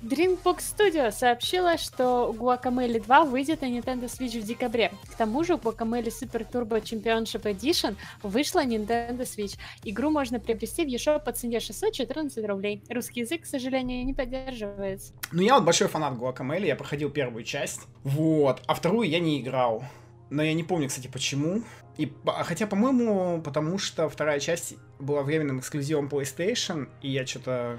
Dreambox 0.02 0.64
Studio 0.76 1.12
сообщила, 1.12 1.78
что 1.78 2.36
Guacamole 2.36 3.04
2 3.04 3.24
выйдет 3.26 3.62
на 3.62 3.66
Nintendo 3.66 4.06
Switch 4.06 4.40
в 4.42 4.44
декабре. 4.44 4.92
К 5.12 5.16
тому 5.16 5.44
же 5.44 5.54
Guacamole 5.54 6.08
Super 6.08 6.44
Turbo 6.52 6.82
Championship 6.82 7.44
Edition 7.44 7.96
вышла 8.24 8.62
на 8.62 8.74
Nintendo 8.74 9.20
Switch. 9.20 9.60
Игру 9.84 10.10
можно 10.10 10.40
приобрести 10.40 10.86
в 10.86 10.88
eShop 10.88 11.24
по 11.24 11.32
цене 11.32 11.60
614 11.60 12.44
рублей. 12.48 12.84
Русский 12.90 13.20
язык, 13.20 13.44
к 13.44 13.46
сожалению, 13.46 14.04
не 14.04 14.16
поддерживается. 14.16 15.14
Ну, 15.32 15.44
я 15.44 15.54
вот 15.54 15.66
большой 15.66 15.88
фанат 15.88 16.14
Guacamole, 16.16 16.66
я 16.66 16.76
проходил 16.76 17.12
первую 17.12 17.44
часть. 17.44 17.82
Вот. 18.04 18.60
А 18.66 18.74
вторую 18.74 19.08
я 19.08 19.20
не 19.20 19.40
играл. 19.40 19.84
Но 20.32 20.42
я 20.42 20.54
не 20.54 20.64
помню, 20.64 20.88
кстати, 20.88 21.08
почему. 21.08 21.62
И, 21.98 22.12
хотя, 22.26 22.66
по-моему, 22.66 23.42
потому 23.44 23.78
что 23.78 24.10
вторая 24.10 24.40
часть 24.40 24.76
была 24.98 25.22
временным 25.22 25.60
эксклюзивом 25.60 26.08
PlayStation, 26.08 26.88
и 27.02 27.12
я 27.12 27.28
что-то 27.28 27.78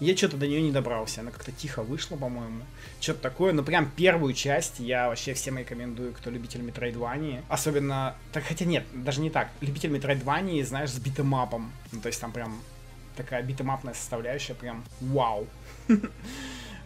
я 0.00 0.16
что-то 0.16 0.36
до 0.36 0.46
нее 0.46 0.62
не 0.62 0.72
добрался. 0.72 1.20
Она 1.20 1.30
как-то 1.30 1.52
тихо 1.52 1.82
вышла, 1.82 2.16
по-моему. 2.16 2.62
Что-то 3.00 3.20
такое. 3.20 3.52
Но 3.52 3.62
прям 3.62 3.90
первую 3.90 4.34
часть 4.34 4.78
я 4.78 5.08
вообще 5.08 5.34
всем 5.34 5.58
рекомендую, 5.58 6.12
кто 6.12 6.30
любитель 6.30 6.62
Метроидвании. 6.62 7.42
Особенно... 7.48 8.16
Так, 8.32 8.44
хотя 8.44 8.64
нет, 8.64 8.84
даже 8.92 9.20
не 9.20 9.30
так. 9.30 9.50
Любитель 9.60 9.90
Метроидвании, 9.90 10.62
знаешь, 10.62 10.90
с 10.90 10.98
битэмапом. 10.98 11.72
Ну, 11.92 12.00
то 12.00 12.08
есть 12.08 12.20
там 12.20 12.32
прям 12.32 12.60
такая 13.16 13.42
beat 13.42 13.58
'em 13.58 13.70
up 13.70 13.78
ная 13.78 13.94
составляющая, 13.94 14.54
прям 14.54 14.84
вау. 15.00 15.46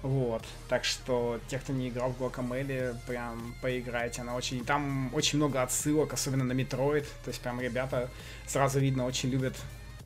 Вот. 0.03 0.45
Так 0.69 0.85
что 0.85 1.41
те, 1.49 1.59
кто 1.59 1.73
не 1.73 1.89
играл 1.89 2.13
в 2.13 2.23
Guacamelee, 2.23 2.97
прям 3.07 3.55
поиграйте. 3.61 4.23
Она 4.23 4.37
очень... 4.37 4.65
Там 4.65 5.13
очень 5.15 5.39
много 5.39 5.63
отсылок, 5.63 6.13
особенно 6.13 6.45
на 6.45 6.53
Metroid. 6.53 7.05
То 7.25 7.31
есть 7.31 7.41
прям 7.41 7.61
ребята 7.61 8.09
сразу 8.47 8.79
видно 8.79 9.07
очень 9.07 9.31
любят 9.31 9.55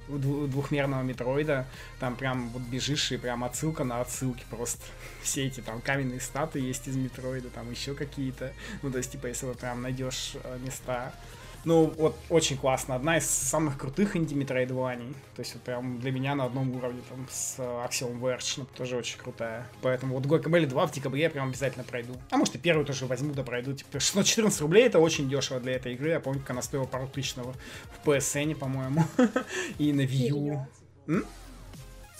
двухмерного 0.08 1.02
Metroid 1.02 1.52
а, 1.52 1.66
там 2.00 2.16
прям 2.16 2.48
вот 2.50 2.62
бежишь 2.62 3.12
и 3.12 3.16
прям 3.16 3.44
отсылка 3.44 3.84
на 3.84 4.00
отсылки 4.00 4.44
просто. 4.50 4.82
Все 5.22 5.46
эти 5.46 5.60
там 5.60 5.80
каменные 5.80 6.20
статуи 6.20 6.60
есть 6.60 6.88
из 6.88 6.96
Metroid 6.96 7.38
а, 7.38 7.50
там 7.50 7.70
еще 7.70 7.94
какие-то. 7.94 8.52
Ну, 8.82 8.90
то 8.90 8.98
есть, 8.98 9.12
типа, 9.12 9.26
если 9.26 9.46
вы 9.46 9.54
прям 9.54 9.82
найдешь 9.82 10.32
э, 10.42 10.58
места 10.64 11.12
ну, 11.64 11.92
вот 11.96 12.16
очень 12.28 12.56
классно. 12.56 12.96
Одна 12.96 13.18
из 13.18 13.26
самых 13.26 13.78
крутых 13.78 14.16
инди-метроидваний. 14.16 15.14
То 15.36 15.40
есть, 15.40 15.54
вот 15.54 15.62
прям 15.62 16.00
для 16.00 16.10
меня 16.10 16.34
на 16.34 16.46
одном 16.46 16.74
уровне 16.74 17.00
там 17.08 17.26
с 17.30 17.58
Axiom 17.58 18.20
Verge, 18.20 18.54
ну, 18.56 18.66
тоже 18.76 18.96
очень 18.96 19.18
крутая. 19.18 19.68
Поэтому 19.80 20.18
вот 20.18 20.26
Guacamole 20.26 20.66
2 20.66 20.86
в 20.86 20.92
декабре 20.92 21.22
я 21.22 21.30
прям 21.30 21.48
обязательно 21.48 21.84
пройду. 21.84 22.14
А 22.30 22.36
может 22.36 22.56
и 22.56 22.58
первую 22.58 22.84
тоже 22.84 23.06
возьму 23.06 23.32
да 23.32 23.44
пройду. 23.44 23.74
Типа 23.74 24.00
614 24.00 24.60
рублей 24.60 24.86
это 24.86 24.98
очень 24.98 25.28
дешево 25.28 25.60
для 25.60 25.74
этой 25.74 25.94
игры. 25.94 26.10
Я 26.10 26.20
помню, 26.20 26.40
как 26.40 26.50
она 26.50 26.62
стоила 26.62 26.84
пару 26.84 27.06
тысячного 27.06 27.54
в 28.02 28.08
PSN, 28.08 28.56
по-моему. 28.56 29.04
И 29.78 29.92
на 29.92 30.00
Wii 30.00 30.66
U. 31.06 31.22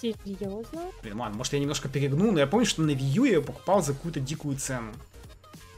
Серьезно? 0.01 0.83
Блин, 1.03 1.21
ладно, 1.21 1.37
может 1.37 1.53
я 1.53 1.61
немножко 1.61 1.89
перегнул, 1.89 2.33
но 2.33 2.41
я 2.41 2.47
помню, 2.47 2.67
что 2.67 2.83
на 2.83 2.91
Wii 2.91 3.15
U 3.15 3.25
я 3.25 3.35
ее 3.35 3.43
покупал 3.43 3.83
за 3.83 3.93
какую-то 3.93 4.21
дикую 4.21 4.57
цену. 4.57 4.93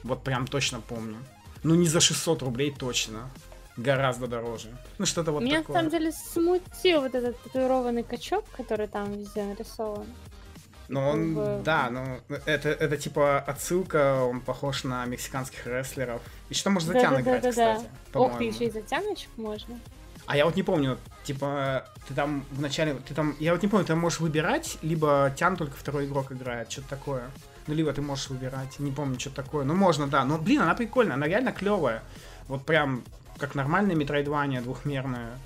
Вот 0.02 0.22
прям 0.22 0.46
точно 0.46 0.80
помню. 0.80 1.16
Ну 1.62 1.74
не 1.74 1.86
за 1.86 2.00
600 2.00 2.42
рублей 2.42 2.74
точно 2.76 3.30
гораздо 3.76 4.26
дороже. 4.26 4.68
Ну, 4.98 5.06
что-то 5.06 5.32
вот 5.32 5.42
Меня, 5.42 5.58
такое. 5.58 5.74
на 5.74 5.80
самом 5.80 5.90
деле, 5.90 6.12
смутил 6.12 7.00
вот 7.02 7.14
этот 7.14 7.40
татуированный 7.42 8.02
качок, 8.02 8.44
который 8.56 8.86
там 8.86 9.12
везде 9.12 9.44
нарисован. 9.44 10.06
Ну, 10.88 11.08
он, 11.08 11.34
в... 11.34 11.62
да, 11.62 11.88
ну, 11.90 12.20
это, 12.44 12.68
это 12.68 12.96
типа 12.96 13.38
отсылка, 13.38 14.22
он 14.22 14.40
похож 14.40 14.84
на 14.84 15.04
мексиканских 15.06 15.66
рестлеров. 15.66 16.20
И 16.50 16.54
что 16.54 16.70
можно 16.70 16.92
затян 16.92 17.14
да, 17.14 17.20
играть, 17.20 17.42
да, 17.42 17.52
да, 17.52 17.74
кстати, 17.74 17.90
да. 18.12 18.20
Ох, 18.20 18.38
ты 18.38 18.44
еще 18.44 18.66
и 18.66 18.70
затяночек 18.70 19.30
можно. 19.36 19.80
А 20.26 20.36
я 20.36 20.44
вот 20.46 20.56
не 20.56 20.62
помню, 20.62 20.98
типа, 21.24 21.86
ты 22.08 22.14
там 22.14 22.44
вначале, 22.50 22.94
ты 22.94 23.14
там, 23.14 23.36
я 23.40 23.52
вот 23.52 23.62
не 23.62 23.68
помню, 23.68 23.86
ты 23.86 23.94
можешь 23.94 24.20
выбирать, 24.20 24.78
либо 24.82 25.32
тян 25.36 25.56
только 25.56 25.76
второй 25.76 26.06
игрок 26.06 26.32
играет, 26.32 26.70
что-то 26.70 26.88
такое. 26.88 27.30
Ну, 27.66 27.74
либо 27.74 27.92
ты 27.92 28.02
можешь 28.02 28.28
выбирать, 28.28 28.78
не 28.78 28.92
помню, 28.92 29.18
что 29.18 29.30
такое. 29.30 29.64
Ну, 29.64 29.74
можно, 29.74 30.06
да. 30.06 30.24
Но, 30.24 30.38
блин, 30.38 30.62
она 30.62 30.74
прикольная, 30.74 31.14
она 31.14 31.26
реально 31.26 31.52
клевая. 31.52 32.02
Вот 32.48 32.64
прям 32.66 33.04
как 33.38 33.54
нормальная 33.54 33.94
метроидвания 33.94 34.60
двухмерная. 34.60 35.38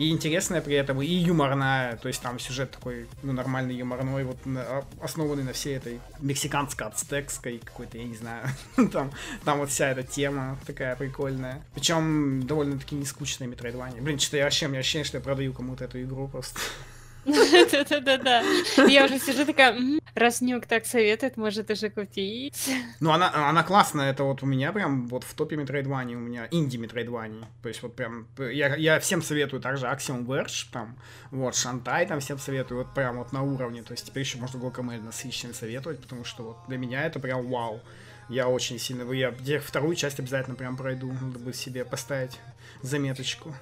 И 0.00 0.08
интересная 0.08 0.62
при 0.62 0.76
этом, 0.76 1.02
и 1.02 1.06
юморная, 1.06 1.98
то 1.98 2.08
есть 2.08 2.22
там 2.22 2.38
сюжет 2.38 2.70
такой, 2.70 3.06
ну, 3.22 3.32
нормальный 3.32 3.74
юморной, 3.74 4.24
вот 4.24 4.46
на, 4.46 4.82
основанный 5.02 5.42
на 5.42 5.52
всей 5.52 5.76
этой 5.76 6.00
мексиканско-ацтекской 6.20 7.58
какой-то, 7.62 7.98
я 7.98 8.04
не 8.04 8.16
знаю, 8.16 8.46
там, 8.92 9.10
там 9.44 9.58
вот 9.58 9.68
вся 9.68 9.90
эта 9.90 10.02
тема 10.02 10.58
такая 10.66 10.96
прикольная. 10.96 11.62
Причем 11.74 12.46
довольно-таки 12.46 12.94
не 12.94 13.04
скучная 13.04 13.46
метроидвания. 13.46 14.00
Блин, 14.00 14.18
что-то 14.18 14.38
я 14.38 14.44
вообще, 14.44 14.66
у 14.66 14.68
меня 14.70 14.80
ощущение, 14.80 15.04
что 15.04 15.18
я 15.18 15.22
продаю 15.22 15.52
кому-то 15.52 15.84
эту 15.84 16.02
игру 16.02 16.28
просто. 16.28 16.58
Да-да-да. 17.24 18.42
Я 18.88 19.04
уже 19.04 19.18
сижу 19.18 19.44
такая, 19.44 19.76
раз 20.14 20.40
Нюк 20.40 20.66
так 20.66 20.86
советует, 20.86 21.36
может 21.36 21.70
уже 21.70 21.90
купить. 21.90 22.70
Ну, 23.00 23.10
она, 23.10 23.48
она 23.48 23.62
классная, 23.62 24.10
это 24.10 24.24
вот 24.24 24.42
у 24.42 24.46
меня 24.46 24.72
прям 24.72 25.06
вот 25.08 25.24
в 25.24 25.34
топе 25.34 25.56
Metroidvania, 25.56 26.14
у 26.14 26.20
меня 26.20 26.48
инди 26.50 26.76
Metroidvania. 26.76 27.44
То 27.62 27.68
есть 27.68 27.82
вот 27.82 27.94
прям, 27.94 28.26
я, 28.38 28.74
я 28.76 29.00
всем 29.00 29.22
советую 29.22 29.60
также 29.60 29.86
Axiom 29.86 30.24
Verge, 30.26 30.66
там, 30.72 30.96
вот, 31.30 31.54
Шантай 31.54 32.06
там 32.06 32.20
всем 32.20 32.38
советую, 32.38 32.78
вот 32.78 32.94
прям 32.94 33.18
вот 33.18 33.32
на 33.32 33.42
уровне. 33.42 33.82
То 33.82 33.92
есть 33.92 34.06
теперь 34.06 34.22
еще 34.22 34.38
можно 34.38 34.58
Guacamole 34.58 35.02
насыщенно 35.02 35.54
советовать, 35.54 36.00
потому 36.00 36.24
что 36.24 36.42
вот 36.42 36.56
для 36.68 36.78
меня 36.78 37.04
это 37.04 37.20
прям 37.20 37.46
вау. 37.48 37.80
Я 38.28 38.48
очень 38.48 38.78
сильно, 38.78 39.10
я 39.12 39.32
вторую 39.60 39.96
часть 39.96 40.20
обязательно 40.20 40.54
прям 40.54 40.76
пройду, 40.76 41.12
надо 41.20 41.40
будет 41.40 41.56
себе 41.56 41.84
поставить 41.84 42.38
заметочку. 42.80 43.54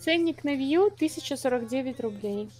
Ценник 0.00 0.44
на 0.44 0.54
View 0.56 0.86
1049 0.86 2.00
рублей. 2.00 2.50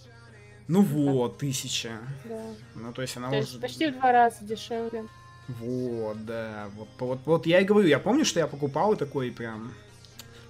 Ну 0.69 0.83
вот, 0.83 1.39
тысяча. 1.39 1.97
Да. 2.25 2.41
Ну, 2.75 2.93
то 2.93 3.01
есть 3.01 3.17
она 3.17 3.31
то 3.31 3.39
уже... 3.39 3.47
Есть 3.47 3.59
почти 3.59 3.87
в 3.87 3.93
два 3.95 4.11
раза 4.11 4.37
дешевле. 4.41 5.05
Вот, 5.47 6.23
да. 6.25 6.69
Вот, 6.75 6.89
вот, 6.99 7.19
вот 7.25 7.47
я 7.47 7.59
и 7.59 7.65
говорю, 7.65 7.87
я 7.87 7.97
помню, 7.97 8.23
что 8.23 8.39
я 8.39 8.45
покупал 8.45 8.93
и 8.93 8.95
такой 8.95 9.31
прям... 9.31 9.73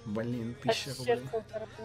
Блин, 0.03 0.55
тысяча 0.61 0.93
рублей. 0.97 1.21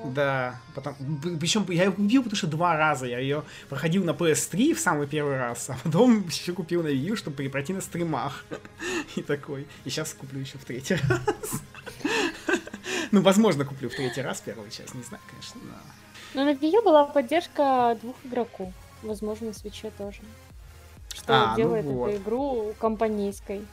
Да, 0.06 0.60
потом, 0.74 0.96
причем 1.38 1.64
я 1.68 1.84
ее 1.84 1.92
купил, 1.92 2.22
потому 2.22 2.36
что 2.36 2.46
два 2.48 2.76
раза 2.76 3.06
я 3.06 3.18
ее 3.18 3.44
проходил 3.68 4.02
на 4.02 4.10
PS3 4.10 4.74
в 4.74 4.80
самый 4.80 5.06
первый 5.06 5.36
раз, 5.36 5.70
а 5.70 5.76
потом 5.84 6.26
еще 6.26 6.52
купил 6.54 6.82
на 6.82 6.88
Wii 6.88 7.10
U, 7.10 7.16
чтобы 7.16 7.48
пройти 7.48 7.72
на 7.72 7.80
стримах. 7.80 8.44
И 9.14 9.22
такой, 9.22 9.68
и 9.84 9.90
сейчас 9.90 10.12
куплю 10.12 10.40
еще 10.40 10.58
в 10.58 10.64
третий 10.64 10.94
раз. 11.08 11.62
Ну, 13.12 13.22
возможно, 13.22 13.64
куплю 13.64 13.88
в 13.88 13.94
третий 13.94 14.22
раз 14.22 14.40
первую 14.40 14.70
часть, 14.70 14.94
не 14.94 15.02
знаю, 15.04 15.22
конечно, 15.30 15.60
но... 15.62 16.03
Но 16.34 16.44
на 16.44 16.52
Wii 16.52 16.82
была 16.82 17.04
поддержка 17.04 17.96
двух 18.02 18.16
игроков. 18.24 18.72
Возможно, 19.02 19.48
на 19.48 19.52
свече 19.52 19.90
тоже. 19.96 20.20
Что 21.14 21.34
а, 21.34 21.50
ну 21.50 21.56
делает 21.56 21.84
ну 21.84 21.92
вот. 21.92 22.08
эту 22.08 22.22
игру 22.22 22.74
компанейской. 22.78 23.64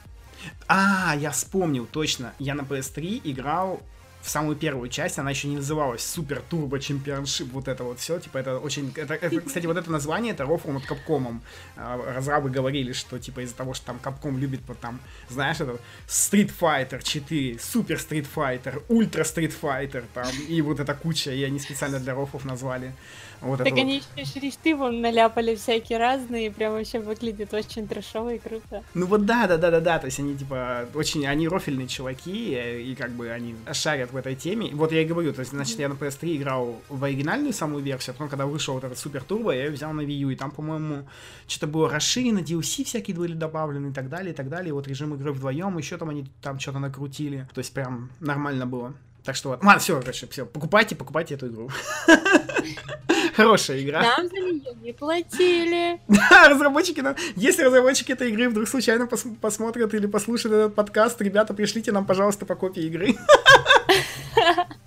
А, 0.67 1.15
я 1.15 1.31
вспомнил, 1.31 1.87
точно. 1.87 2.33
Я 2.39 2.53
на 2.53 2.61
PS3 2.61 3.21
играл 3.23 3.81
в 4.21 4.29
самую 4.29 4.55
первую 4.55 4.89
часть, 4.89 5.17
она 5.19 5.31
еще 5.31 5.47
не 5.47 5.57
называлась 5.57 6.05
Супер 6.05 6.41
Турбо 6.49 6.79
Чемпионшип, 6.79 7.51
вот 7.51 7.67
это 7.67 7.83
вот 7.83 7.99
все, 7.99 8.19
типа 8.19 8.37
это 8.37 8.59
очень, 8.59 8.93
это, 8.95 9.15
это, 9.15 9.41
кстати, 9.45 9.65
вот 9.65 9.77
это 9.77 9.91
название, 9.91 10.33
это 10.33 10.45
рофл 10.45 10.71
над 10.71 10.85
Капкомом. 10.85 11.41
А, 11.75 11.99
разрабы 12.13 12.49
говорили, 12.49 12.93
что 12.93 13.19
типа 13.19 13.41
из-за 13.41 13.55
того, 13.55 13.73
что 13.73 13.87
там 13.87 13.99
Капком 13.99 14.37
любит, 14.37 14.61
вот 14.67 14.79
там, 14.79 14.99
знаешь, 15.29 15.59
это 15.59 15.79
Street 16.07 16.51
Fighter 16.59 17.01
4, 17.01 17.59
Супер 17.59 17.97
Street 17.97 18.27
Fighter, 18.33 18.83
Ультра 18.89 19.23
Street 19.23 19.53
Fighter, 19.59 20.03
там, 20.13 20.31
и 20.47 20.61
вот 20.61 20.79
эта 20.79 20.93
куча, 20.93 21.31
и 21.31 21.43
они 21.43 21.59
специально 21.59 21.99
для 21.99 22.13
рофлов 22.13 22.45
назвали. 22.45 22.93
Вот 23.41 23.57
так 23.57 23.67
они 23.67 24.01
вот. 24.15 24.25
еще 24.25 24.39
шрифты 24.39 24.75
вон 24.75 25.01
наляпали 25.01 25.55
всякие 25.55 25.97
разные, 25.97 26.51
прям 26.51 26.73
вообще 26.73 26.99
выглядит 26.99 27.53
очень 27.53 27.87
трешово 27.87 28.35
и 28.35 28.39
круто. 28.39 28.83
Ну 28.93 29.05
вот 29.07 29.25
да, 29.25 29.47
да, 29.47 29.57
да, 29.57 29.71
да, 29.71 29.79
да, 29.79 29.99
то 29.99 30.05
есть 30.05 30.19
они 30.19 30.35
типа 30.35 30.87
очень, 30.93 31.25
они 31.25 31.47
рофильные 31.47 31.87
чуваки, 31.87 32.55
и 32.81 32.95
как 32.95 33.11
бы 33.11 33.29
они 33.29 33.55
шарят 33.73 34.11
в 34.11 34.15
этой 34.15 34.35
теме. 34.35 34.69
Вот 34.73 34.91
я 34.91 35.01
и 35.01 35.05
говорю, 35.05 35.33
то 35.33 35.39
есть, 35.39 35.51
значит, 35.51 35.79
я 35.79 35.89
на 35.89 35.93
PS3 35.93 36.37
играл 36.37 36.81
в 36.89 37.03
оригинальную 37.03 37.53
самую 37.53 37.83
версию, 37.83 38.11
а 38.11 38.13
потом, 38.13 38.29
когда 38.29 38.45
вышел 38.45 38.75
вот 38.75 38.83
этот 38.83 38.97
Супер 38.97 39.23
Турбо, 39.23 39.51
я 39.51 39.65
ее 39.65 39.71
взял 39.71 39.91
на 39.93 40.01
Wii 40.01 40.17
U, 40.19 40.29
и 40.29 40.35
там, 40.35 40.51
по-моему, 40.51 41.07
что-то 41.47 41.67
было 41.67 41.89
расширено, 41.89 42.39
DLC 42.39 42.83
всякие 42.83 43.15
были 43.15 43.33
добавлены 43.33 43.87
и 43.87 43.93
так 43.93 44.09
далее, 44.09 44.33
и 44.33 44.35
так 44.35 44.49
далее, 44.49 44.69
и 44.69 44.71
вот 44.71 44.87
режим 44.87 45.15
игры 45.15 45.31
вдвоем, 45.31 45.77
еще 45.77 45.97
там 45.97 46.09
они 46.09 46.27
там 46.41 46.59
что-то 46.59 46.79
накрутили, 46.79 47.47
то 47.53 47.59
есть 47.59 47.73
прям 47.73 48.11
нормально 48.19 48.65
было. 48.65 48.93
Так 49.23 49.35
что 49.35 49.49
вот, 49.49 49.63
ладно, 49.63 49.79
все, 49.79 49.99
короче, 49.99 50.27
все, 50.27 50.45
покупайте, 50.45 50.95
покупайте 50.95 51.35
эту 51.35 51.47
игру. 51.47 51.69
Хорошая 53.35 53.81
игра. 53.81 54.01
Нам 54.01 54.27
за 54.27 54.35
нее 54.35 54.73
не 54.81 54.93
платили. 54.93 56.01
Да, 56.07 56.49
разработчики 56.49 57.01
нам... 57.01 57.15
Если 57.35 57.63
разработчики 57.63 58.11
этой 58.11 58.29
игры 58.29 58.49
вдруг 58.49 58.67
случайно 58.67 59.05
пос 59.05 59.25
посмотрят 59.39 59.93
или 59.93 60.07
послушают 60.07 60.55
этот 60.55 60.75
подкаст, 60.75 61.21
ребята, 61.21 61.53
пришлите 61.53 61.91
нам, 61.91 62.05
пожалуйста, 62.05 62.45
по 62.45 62.55
копии 62.55 62.83
игры. 62.83 63.15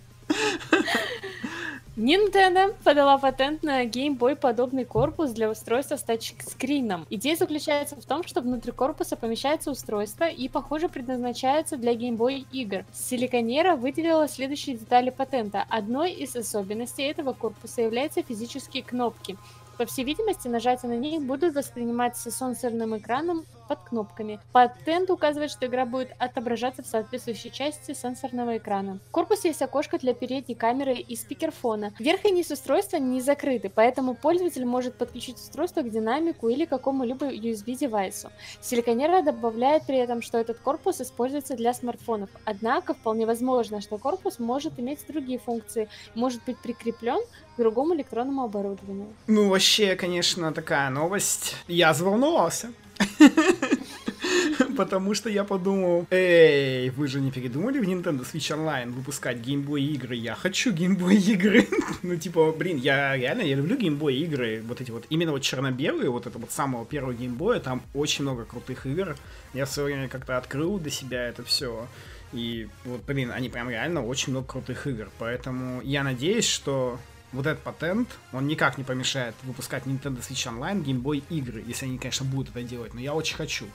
Nintendo 1.96 2.74
подала 2.83 3.18
патент 3.18 3.62
на 3.62 3.85
Game 3.85 4.18
Boy 4.18 4.35
подобный 4.35 4.85
корпус 4.85 5.30
для 5.30 5.48
устройства 5.48 5.94
с 5.94 6.02
тачскрином. 6.02 7.07
Идея 7.09 7.37
заключается 7.37 7.94
в 7.94 8.04
том, 8.04 8.24
что 8.24 8.40
внутри 8.40 8.72
корпуса 8.72 9.14
помещается 9.14 9.70
устройство 9.70 10.24
и, 10.24 10.48
похоже, 10.48 10.88
предназначается 10.88 11.76
для 11.76 11.92
Game 11.94 12.16
Boy 12.16 12.46
игр. 12.50 12.85
Силиконера 12.92 13.76
выделила 13.76 14.26
следующие 14.26 14.76
детали 14.76 15.11
патента. 15.11 15.64
Одной 15.68 16.11
из 16.11 16.35
особенностей 16.35 17.04
этого 17.04 17.33
корпуса 17.33 17.83
являются 17.83 18.24
физические 18.24 18.83
кнопки. 18.83 19.38
По 19.76 19.87
всей 19.87 20.04
видимости, 20.04 20.46
нажатия 20.46 20.88
на 20.88 20.96
них 20.96 21.22
будут 21.22 21.54
восприниматься 21.54 22.30
сенсорным 22.30 22.96
экраном 22.96 23.44
под 23.68 23.80
кнопками. 23.80 24.38
Патент 24.52 25.10
указывает, 25.10 25.50
что 25.50 25.66
игра 25.66 25.84
будет 25.84 26.12
отображаться 26.18 26.82
в 26.82 26.87
соответствующей 26.87 27.50
части 27.50 27.92
сенсорного 27.92 28.58
экрана. 28.58 29.00
В 29.08 29.10
корпусе 29.10 29.48
есть 29.48 29.62
окошко 29.62 29.98
для 29.98 30.14
передней 30.14 30.54
камеры 30.54 30.94
и 30.94 31.16
спикерфона. 31.16 31.92
Верх 31.98 32.24
и 32.24 32.30
низ 32.30 32.50
устройства 32.50 32.98
не 32.98 33.20
закрыты, 33.20 33.70
поэтому 33.74 34.14
пользователь 34.14 34.64
может 34.64 34.96
подключить 34.96 35.37
устройство 35.37 35.82
к 35.82 35.90
динамику 35.90 36.48
или 36.48 36.66
какому-либо 36.66 37.26
USB-девайсу. 37.26 38.30
Силиконера 38.60 39.22
добавляет 39.22 39.87
при 39.87 39.98
этом, 39.98 40.22
что 40.22 40.38
этот 40.38 40.58
корпус 40.58 41.00
используется 41.00 41.56
для 41.56 41.72
смартфонов. 41.74 42.30
Однако 42.44 42.94
вполне 42.94 43.26
возможно, 43.26 43.80
что 43.80 43.98
корпус 43.98 44.38
может 44.38 44.78
иметь 44.78 45.04
другие 45.08 45.38
функции, 45.38 45.88
может 46.14 46.44
быть 46.44 46.58
прикреплен 46.58 47.20
к 47.54 47.60
другому 47.60 47.94
электронному 47.94 48.44
оборудованию. 48.44 49.08
Ну, 49.26 49.48
вообще, 49.48 49.96
конечно, 49.96 50.52
такая 50.52 50.90
новость. 50.90 51.56
Я 51.68 51.94
заволновался. 51.94 52.72
Потому 54.76 55.14
что 55.14 55.28
я 55.28 55.44
подумал, 55.44 56.06
эй, 56.10 56.90
вы 56.90 57.06
же 57.06 57.20
не 57.20 57.30
передумали 57.30 57.78
в 57.78 57.88
Nintendo 57.88 58.20
Switch 58.22 58.50
Online 58.56 58.90
выпускать 58.90 59.38
геймбой 59.38 59.82
игры? 59.82 60.16
Я 60.16 60.34
хочу 60.34 60.72
геймбой 60.72 61.16
игры. 61.16 61.68
ну, 62.02 62.16
типа, 62.16 62.52
блин, 62.52 62.78
я 62.78 63.16
реально, 63.16 63.42
я 63.42 63.54
люблю 63.54 63.76
геймбой 63.76 64.16
игры. 64.16 64.62
Вот 64.66 64.80
эти 64.80 64.90
вот, 64.90 65.04
именно 65.10 65.32
вот 65.32 65.42
черно-белые, 65.42 66.10
вот 66.10 66.26
это 66.26 66.38
вот 66.38 66.50
самого 66.50 66.84
первого 66.84 67.14
геймбоя, 67.14 67.60
там 67.60 67.82
очень 67.94 68.22
много 68.22 68.44
крутых 68.44 68.86
игр. 68.86 69.16
Я 69.52 69.66
в 69.66 69.70
свое 69.70 69.94
время 69.94 70.08
как-то 70.08 70.36
открыл 70.36 70.78
для 70.78 70.90
себя 70.90 71.28
это 71.28 71.44
все. 71.44 71.86
И 72.32 72.68
вот, 72.84 73.02
блин, 73.02 73.30
они 73.30 73.48
прям 73.48 73.70
реально 73.70 74.04
очень 74.04 74.32
много 74.32 74.46
крутых 74.46 74.86
игр. 74.86 75.08
Поэтому 75.18 75.80
я 75.82 76.02
надеюсь, 76.02 76.48
что 76.48 76.98
вот 77.34 77.46
этот 77.46 77.62
патент, 77.62 78.08
он 78.32 78.46
никак 78.46 78.78
не 78.78 78.84
помешает 78.84 79.34
выпускать 79.42 79.84
Nintendo 79.84 80.20
Switch 80.20 80.48
Online 80.48 80.82
Game 80.82 81.02
Boy 81.02 81.22
игры, 81.30 81.62
если 81.66 81.86
они, 81.86 81.98
конечно, 81.98 82.24
будут 82.24 82.50
это 82.50 82.62
делать, 82.62 82.94
но 82.94 83.00
я 83.00 83.12
очень 83.12 83.36
хочу. 83.36 83.66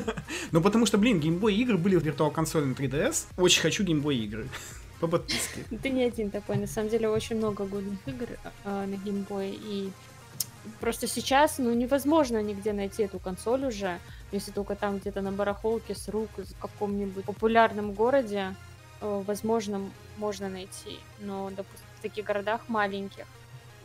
ну, 0.52 0.60
потому 0.60 0.86
что, 0.86 0.98
блин, 0.98 1.20
Game 1.20 1.38
Boy 1.38 1.52
игры 1.52 1.76
были 1.76 1.96
в 1.96 2.04
Virtual 2.04 2.32
Console 2.32 2.64
на 2.64 2.72
3DS, 2.72 3.26
очень 3.36 3.60
хочу 3.60 3.84
Game 3.84 4.02
Boy 4.02 4.14
игры. 4.16 4.48
По 5.00 5.08
подписке. 5.08 5.64
Ты 5.82 5.90
не 5.90 6.04
один 6.04 6.30
такой, 6.30 6.56
на 6.56 6.66
самом 6.66 6.88
деле 6.88 7.08
очень 7.08 7.36
много 7.36 7.64
годных 7.64 7.98
игр 8.06 8.28
э, 8.64 8.86
на 8.86 8.94
Game 8.94 9.26
Boy, 9.26 9.58
и 9.62 9.92
просто 10.80 11.06
сейчас, 11.06 11.58
ну, 11.58 11.74
невозможно 11.74 12.40
нигде 12.42 12.72
найти 12.72 13.02
эту 13.02 13.18
консоль 13.18 13.66
уже, 13.66 13.98
если 14.30 14.52
только 14.52 14.74
там 14.74 14.98
где-то 14.98 15.20
на 15.20 15.32
барахолке 15.32 15.94
с 15.94 16.08
рук 16.08 16.30
в 16.36 16.60
каком-нибудь 16.60 17.24
популярном 17.24 17.92
городе, 17.92 18.54
э, 19.00 19.22
возможно, 19.26 19.90
можно 20.16 20.48
найти, 20.48 20.98
но, 21.20 21.50
допустим, 21.50 21.86
таких 22.02 22.24
городах 22.24 22.68
маленьких. 22.68 23.24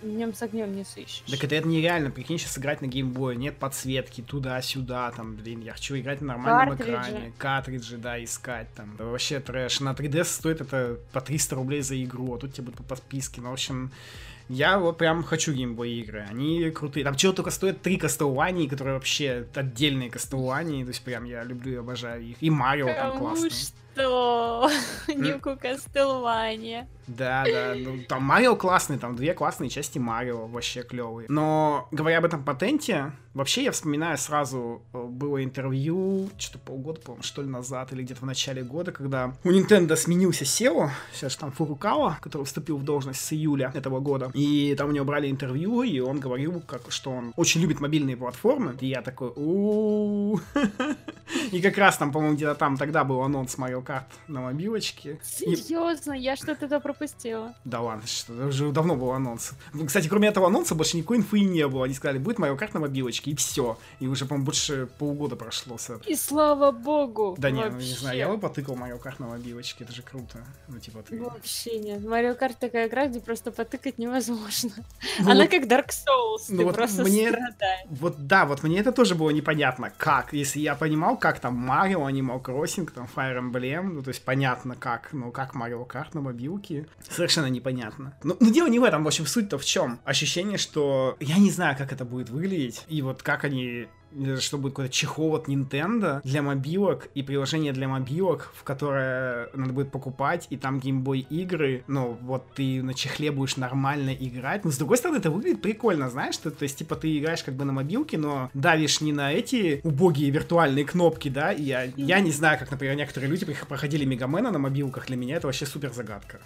Днем 0.01 0.31
с 0.33 0.43
огнем 0.43 0.75
не 0.75 0.83
сыщешь. 0.83 1.23
Так 1.27 1.43
это, 1.43 1.55
это 1.55 1.67
нереально, 1.67 2.11
прикинь, 2.11 2.37
сейчас 2.37 2.59
играть 2.59 2.81
на 2.81 2.85
геймбое, 2.85 3.35
нет 3.35 3.57
подсветки, 3.57 4.21
туда-сюда, 4.21 5.11
там, 5.11 5.35
блин, 5.35 5.61
я 5.61 5.73
хочу 5.73 5.97
играть 5.97 6.21
на 6.21 6.27
нормальном 6.27 6.77
картриджи. 6.77 6.99
экране, 6.99 7.33
картриджи, 7.39 7.97
да, 7.97 8.23
искать, 8.23 8.67
там, 8.75 8.95
да, 8.95 9.05
вообще 9.05 9.39
трэш. 9.39 9.79
На 9.79 9.93
3DS 9.93 10.25
стоит 10.25 10.61
это 10.61 10.99
по 11.13 11.21
300 11.21 11.55
рублей 11.55 11.81
за 11.81 12.03
игру, 12.03 12.35
а 12.35 12.37
тут 12.37 12.53
тебе 12.53 12.65
будут 12.65 12.77
по 12.77 12.83
подписке, 12.83 13.41
ну, 13.41 13.49
в 13.49 13.53
общем, 13.53 13.91
Я 14.49 14.79
вот 14.79 14.97
прям 14.97 15.23
хочу 15.23 15.53
геймбой 15.53 15.91
игры. 15.91 16.25
Они 16.29 16.69
крутые. 16.71 17.03
Там 17.03 17.15
чего 17.15 17.33
только 17.33 17.51
стоят 17.51 17.81
три 17.81 17.97
Castlevania, 17.97 18.69
которые 18.69 18.93
вообще 18.93 19.45
отдельные 19.53 20.09
Castlevania. 20.09 20.83
То 20.83 20.89
есть 20.89 21.03
прям 21.03 21.25
я 21.25 21.43
люблю 21.43 21.73
и 21.73 21.75
обожаю 21.75 22.23
их. 22.23 22.37
И 22.39 22.49
Марио 22.49 22.87
там 22.87 23.17
классный. 23.17 23.51
Что? 23.97 24.69
Нюку 25.07 25.57
Кастелвания. 25.59 26.87
Да, 27.07 27.45
да, 27.45 27.73
ну 27.75 27.99
там 28.07 28.23
Марио 28.23 28.55
классный, 28.55 28.97
там 28.97 29.15
две 29.15 29.33
классные 29.33 29.69
части 29.69 29.97
Марио 29.97 30.45
вообще 30.45 30.83
клевые. 30.83 31.27
Но 31.29 31.87
говоря 31.91 32.17
об 32.17 32.25
этом 32.25 32.43
патенте, 32.43 33.13
вообще 33.33 33.63
я 33.63 33.71
вспоминаю 33.71 34.17
сразу, 34.17 34.81
э, 34.93 35.03
было 35.05 35.41
интервью, 35.41 36.29
что-то 36.37 36.59
полгода, 36.59 36.99
по 36.99 37.17
что 37.21 37.41
ли, 37.41 37.47
назад, 37.47 37.93
или 37.93 38.03
где-то 38.03 38.21
в 38.21 38.25
начале 38.25 38.61
года, 38.61 38.91
когда 38.91 39.33
у 39.45 39.49
Nintendo 39.49 39.95
сменился 39.95 40.43
SEO, 40.43 40.89
сейчас 41.13 41.37
там 41.37 41.51
Фурукава, 41.53 42.19
который 42.21 42.43
вступил 42.43 42.77
в 42.77 42.83
должность 42.83 43.21
с 43.21 43.31
июля 43.31 43.71
этого 43.73 44.01
года, 44.01 44.29
и 44.33 44.75
там 44.77 44.89
у 44.89 44.91
него 44.91 45.05
брали 45.05 45.31
интервью, 45.31 45.83
и 45.83 45.99
он 46.01 46.19
говорил, 46.19 46.61
как, 46.67 46.81
что 46.89 47.11
он 47.11 47.31
очень 47.37 47.61
любит 47.61 47.79
мобильные 47.79 48.17
платформы, 48.17 48.75
и 48.81 48.87
я 48.87 49.01
такой, 49.01 49.31
у 49.35 50.39
И 51.51 51.61
как 51.61 51.77
раз 51.77 51.97
там, 51.97 52.11
по-моему, 52.11 52.35
где-то 52.35 52.55
там 52.55 52.77
тогда 52.77 53.03
был 53.03 53.21
анонс 53.21 53.55
Mario 53.57 53.83
Kart 53.83 54.05
на 54.27 54.41
мобилочке. 54.41 55.19
Серьезно, 55.23 56.13
я 56.13 56.35
что-то 56.35 56.67
пропустила 56.79 56.97
пропустила. 56.97 57.53
Да 57.65 57.81
ладно, 57.81 58.07
что 58.07 58.33
уже 58.47 58.71
давно 58.71 58.95
был 58.95 59.11
анонс. 59.11 59.51
Ну, 59.73 59.85
кстати, 59.85 60.07
кроме 60.07 60.27
этого 60.27 60.47
анонса 60.47 60.75
больше 60.75 60.97
никакой 60.97 61.17
инфы 61.17 61.39
не 61.41 61.67
было. 61.67 61.85
Они 61.85 61.93
сказали, 61.93 62.17
будет 62.17 62.39
Mario 62.39 62.57
Kart 62.57 62.71
на 62.73 62.79
мобилочке, 62.81 63.31
и 63.31 63.35
все. 63.35 63.77
И 63.99 64.07
уже, 64.07 64.25
по-моему, 64.25 64.45
больше 64.45 64.87
полгода 64.97 65.35
прошло 65.35 65.77
с 65.77 65.85
этого. 65.85 66.03
И 66.03 66.15
слава 66.15 66.71
богу! 66.71 67.35
Да 67.37 67.51
не, 67.51 67.63
ну, 67.65 67.77
не 67.77 67.93
знаю, 67.93 68.17
я 68.17 68.27
бы 68.29 68.37
потыкал 68.37 68.75
Mario 68.75 69.01
Kart 69.01 69.15
на 69.19 69.27
мобилочке, 69.27 69.83
это 69.83 69.93
же 69.93 70.01
круто. 70.01 70.39
Ну, 70.67 70.79
типа, 70.79 71.03
ты... 71.03 71.19
Вообще 71.19 71.79
нет. 71.79 72.01
Mario 72.01 72.37
Kart 72.37 72.55
такая 72.59 72.87
игра, 72.87 73.07
где 73.07 73.19
просто 73.19 73.51
потыкать 73.51 73.97
невозможно. 73.97 74.71
Ну, 75.19 75.31
Она 75.31 75.43
вот, 75.43 75.51
как 75.51 75.63
Dark 75.63 75.89
Souls, 75.89 76.45
ну, 76.49 76.57
ты 76.59 76.65
вот 76.65 76.75
просто 76.75 77.03
мне, 77.03 77.29
страдаешь. 77.29 77.87
Вот 77.89 78.27
да, 78.27 78.45
вот 78.45 78.61
мне 78.61 78.79
это 78.79 78.91
тоже 78.91 79.15
было 79.15 79.31
непонятно, 79.31 79.91
как. 79.97 80.33
Если 80.33 80.59
я 80.59 80.75
понимал, 80.75 81.16
как 81.17 81.39
там 81.39 81.69
Mario, 81.69 82.09
Animal 82.09 82.41
Crossing, 82.41 82.89
там 82.91 83.07
Fire 83.13 83.39
Emblem, 83.39 83.83
ну, 83.83 84.03
то 84.03 84.09
есть 84.09 84.23
понятно 84.23 84.75
как, 84.75 85.09
ну, 85.13 85.31
как 85.31 85.55
Mario 85.55 85.87
Kart 85.87 86.09
на 86.13 86.21
мобилке, 86.21 86.87
совершенно 87.09 87.47
непонятно. 87.47 88.13
Но, 88.23 88.35
но 88.39 88.49
дело 88.49 88.67
не 88.67 88.79
в 88.79 88.83
этом, 88.83 89.03
в 89.03 89.07
общем, 89.07 89.25
суть-то 89.25 89.57
в 89.57 89.65
чем? 89.65 89.99
Ощущение, 90.03 90.57
что 90.57 91.17
я 91.19 91.37
не 91.37 91.51
знаю, 91.51 91.77
как 91.77 91.91
это 91.91 92.05
будет 92.05 92.29
выглядеть, 92.29 92.83
и 92.87 93.01
вот 93.01 93.23
как 93.23 93.43
они 93.43 93.87
что 94.39 94.57
будет 94.57 94.73
какой-то 94.73 94.93
чехол 94.93 95.35
от 95.35 95.47
Nintendo 95.47 96.21
для 96.23 96.41
мобилок 96.41 97.09
и 97.13 97.23
приложение 97.23 97.73
для 97.73 97.87
мобилок, 97.87 98.51
в 98.55 98.63
которое 98.63 99.49
надо 99.53 99.73
будет 99.73 99.91
покупать, 99.91 100.47
и 100.49 100.57
там 100.57 100.79
геймбой 100.79 101.19
игры, 101.19 101.83
ну, 101.87 102.17
вот 102.21 102.45
ты 102.55 102.81
на 102.83 102.93
чехле 102.93 103.31
будешь 103.31 103.57
нормально 103.57 104.13
играть. 104.13 104.65
Но 104.65 104.71
с 104.71 104.77
другой 104.77 104.97
стороны, 104.97 105.17
это 105.17 105.29
выглядит 105.29 105.61
прикольно, 105.61 106.09
знаешь, 106.09 106.35
что, 106.35 106.51
то 106.51 106.63
есть, 106.63 106.77
типа, 106.77 106.95
ты 106.95 107.17
играешь 107.17 107.43
как 107.43 107.55
бы 107.55 107.65
на 107.65 107.73
мобилке, 107.73 108.17
но 108.17 108.49
давишь 108.53 109.01
не 109.01 109.13
на 109.13 109.31
эти 109.31 109.81
убогие 109.83 110.29
виртуальные 110.29 110.85
кнопки, 110.85 111.29
да, 111.29 111.51
и 111.51 111.63
я, 111.63 111.83
я 111.95 112.19
не 112.19 112.31
знаю, 112.31 112.59
как, 112.59 112.71
например, 112.71 112.95
некоторые 112.95 113.29
люди 113.29 113.45
проходили 113.67 114.05
Мегамена 114.05 114.51
на 114.51 114.59
мобилках, 114.59 115.07
для 115.07 115.15
меня 115.15 115.35
это 115.35 115.47
вообще 115.47 115.65
супер 115.65 115.93
загадка. 115.93 116.39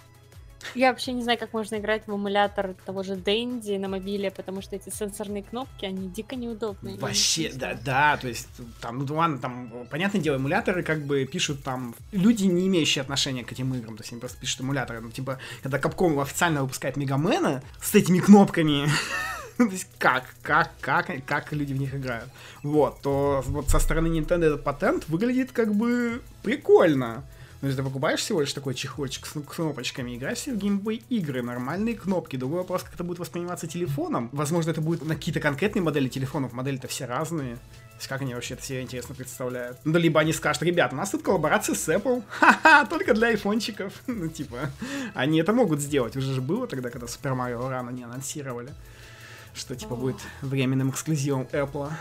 Я 0.74 0.90
вообще 0.90 1.12
не 1.12 1.22
знаю, 1.22 1.38
как 1.38 1.52
можно 1.52 1.76
играть 1.76 2.06
в 2.06 2.12
эмулятор 2.12 2.74
того 2.84 3.02
же 3.02 3.16
Дэнди 3.16 3.76
на 3.76 3.88
мобиле, 3.88 4.30
потому 4.30 4.62
что 4.62 4.76
эти 4.76 4.90
сенсорные 4.90 5.42
кнопки, 5.42 5.84
они 5.84 6.08
дико 6.08 6.36
неудобные. 6.36 6.96
Вообще, 6.98 7.50
да, 7.54 7.74
да, 7.74 8.16
то 8.16 8.28
есть 8.28 8.48
там, 8.80 9.04
ну 9.04 9.14
ладно, 9.14 9.38
там, 9.38 9.86
понятное 9.90 10.20
дело, 10.20 10.36
эмуляторы 10.36 10.82
как 10.82 11.02
бы 11.04 11.24
пишут 11.24 11.62
там, 11.62 11.94
люди, 12.12 12.44
не 12.44 12.66
имеющие 12.66 13.02
отношения 13.02 13.44
к 13.44 13.52
этим 13.52 13.74
играм, 13.74 13.96
то 13.96 14.02
есть 14.02 14.12
они 14.12 14.20
просто 14.20 14.38
пишут 14.38 14.60
эмуляторы, 14.60 15.00
ну 15.00 15.10
типа, 15.10 15.38
когда 15.62 15.78
Capcom 15.78 16.20
официально 16.20 16.62
выпускает 16.62 16.96
Мегамена 16.96 17.62
с 17.80 17.94
этими 17.94 18.20
кнопками, 18.20 18.88
то 19.56 19.64
есть 19.64 19.88
как, 19.98 20.24
как, 20.42 20.70
как, 20.80 21.10
как 21.26 21.52
люди 21.52 21.72
в 21.72 21.78
них 21.78 21.94
играют. 21.94 22.28
Вот, 22.62 23.00
то 23.02 23.42
вот 23.46 23.68
со 23.68 23.78
стороны 23.78 24.08
Nintendo 24.08 24.44
этот 24.44 24.64
патент 24.64 25.08
выглядит 25.08 25.52
как 25.52 25.74
бы 25.74 26.22
прикольно. 26.42 27.24
Но 27.62 27.68
если 27.68 27.80
ты 27.80 27.84
покупаешь 27.84 28.18
всего 28.18 28.40
лишь 28.40 28.52
такой 28.52 28.74
чехольчик 28.74 29.24
с 29.24 29.40
кнопочками, 29.40 30.16
играешь 30.16 30.46
в 30.46 30.56
геймбой 30.56 31.04
игры, 31.08 31.42
нормальные 31.42 31.94
кнопки. 31.94 32.34
Другой 32.34 32.58
вопрос, 32.58 32.82
как 32.82 32.94
это 32.94 33.04
будет 33.04 33.20
восприниматься 33.20 33.68
телефоном. 33.68 34.30
Возможно, 34.32 34.72
это 34.72 34.80
будет 34.80 35.04
на 35.04 35.14
какие-то 35.14 35.38
конкретные 35.38 35.80
модели 35.80 36.08
телефонов. 36.08 36.52
Модели-то 36.52 36.88
все 36.88 37.04
разные. 37.04 37.58
Есть 37.94 38.08
как 38.08 38.20
они 38.20 38.34
вообще 38.34 38.54
это 38.54 38.64
себе 38.64 38.82
интересно 38.82 39.14
представляют. 39.14 39.78
Ну, 39.84 39.96
либо 39.96 40.18
они 40.18 40.32
скажут, 40.32 40.64
ребят, 40.64 40.92
у 40.92 40.96
нас 40.96 41.10
тут 41.10 41.22
коллаборация 41.22 41.76
с 41.76 41.88
Apple. 41.88 42.24
Ха-ха, 42.30 42.84
только 42.86 43.14
для 43.14 43.28
айфончиков. 43.28 43.92
ну, 44.08 44.26
типа, 44.26 44.68
они 45.14 45.38
это 45.40 45.52
могут 45.52 45.78
сделать. 45.78 46.16
Уже 46.16 46.34
же 46.34 46.40
было 46.40 46.66
тогда, 46.66 46.90
когда 46.90 47.06
Super 47.06 47.36
Mario 47.36 47.68
рано 47.68 47.90
не 47.90 48.02
анонсировали. 48.02 48.70
Что, 49.54 49.76
типа, 49.76 49.94
будет 49.94 50.16
временным 50.40 50.90
эксклюзивом 50.90 51.46
Apple. 51.52 51.92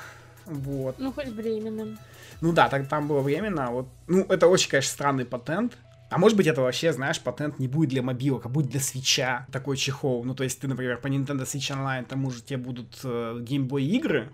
Вот. 0.48 0.96
Ну, 0.98 1.12
хоть 1.14 1.28
временным. 1.28 2.00
Ну 2.42 2.52
да, 2.54 2.70
так, 2.70 2.88
там 2.88 3.08
было 3.08 3.22
временно. 3.22 3.72
Вот, 3.72 3.88
ну, 4.08 4.24
это 4.24 4.48
очень, 4.48 4.70
конечно, 4.70 4.92
странный 4.92 5.26
патент. 5.26 5.78
А 6.10 6.18
может 6.18 6.36
быть, 6.36 6.48
это 6.48 6.62
вообще, 6.62 6.92
знаешь, 6.92 7.22
патент 7.22 7.58
не 7.58 7.70
будет 7.70 7.90
для 7.90 8.02
мобилок, 8.02 8.46
а 8.46 8.50
будет 8.50 8.70
для 8.70 8.82
свеча 8.82 9.48
такой 9.52 9.78
чехол. 9.78 10.26
Ну, 10.26 10.36
то 10.36 10.44
есть 10.44 10.60
ты, 10.60 10.68
например, 10.68 10.98
по 10.98 11.08
Nintendo 11.08 11.44
Switch 11.44 11.72
Online 11.72 12.06
тому 12.06 12.32
же 12.32 12.42
тебе 12.42 12.58
будут 12.58 13.00
э, 13.04 13.38
геймбой 13.42 13.86
игры, 13.86 14.30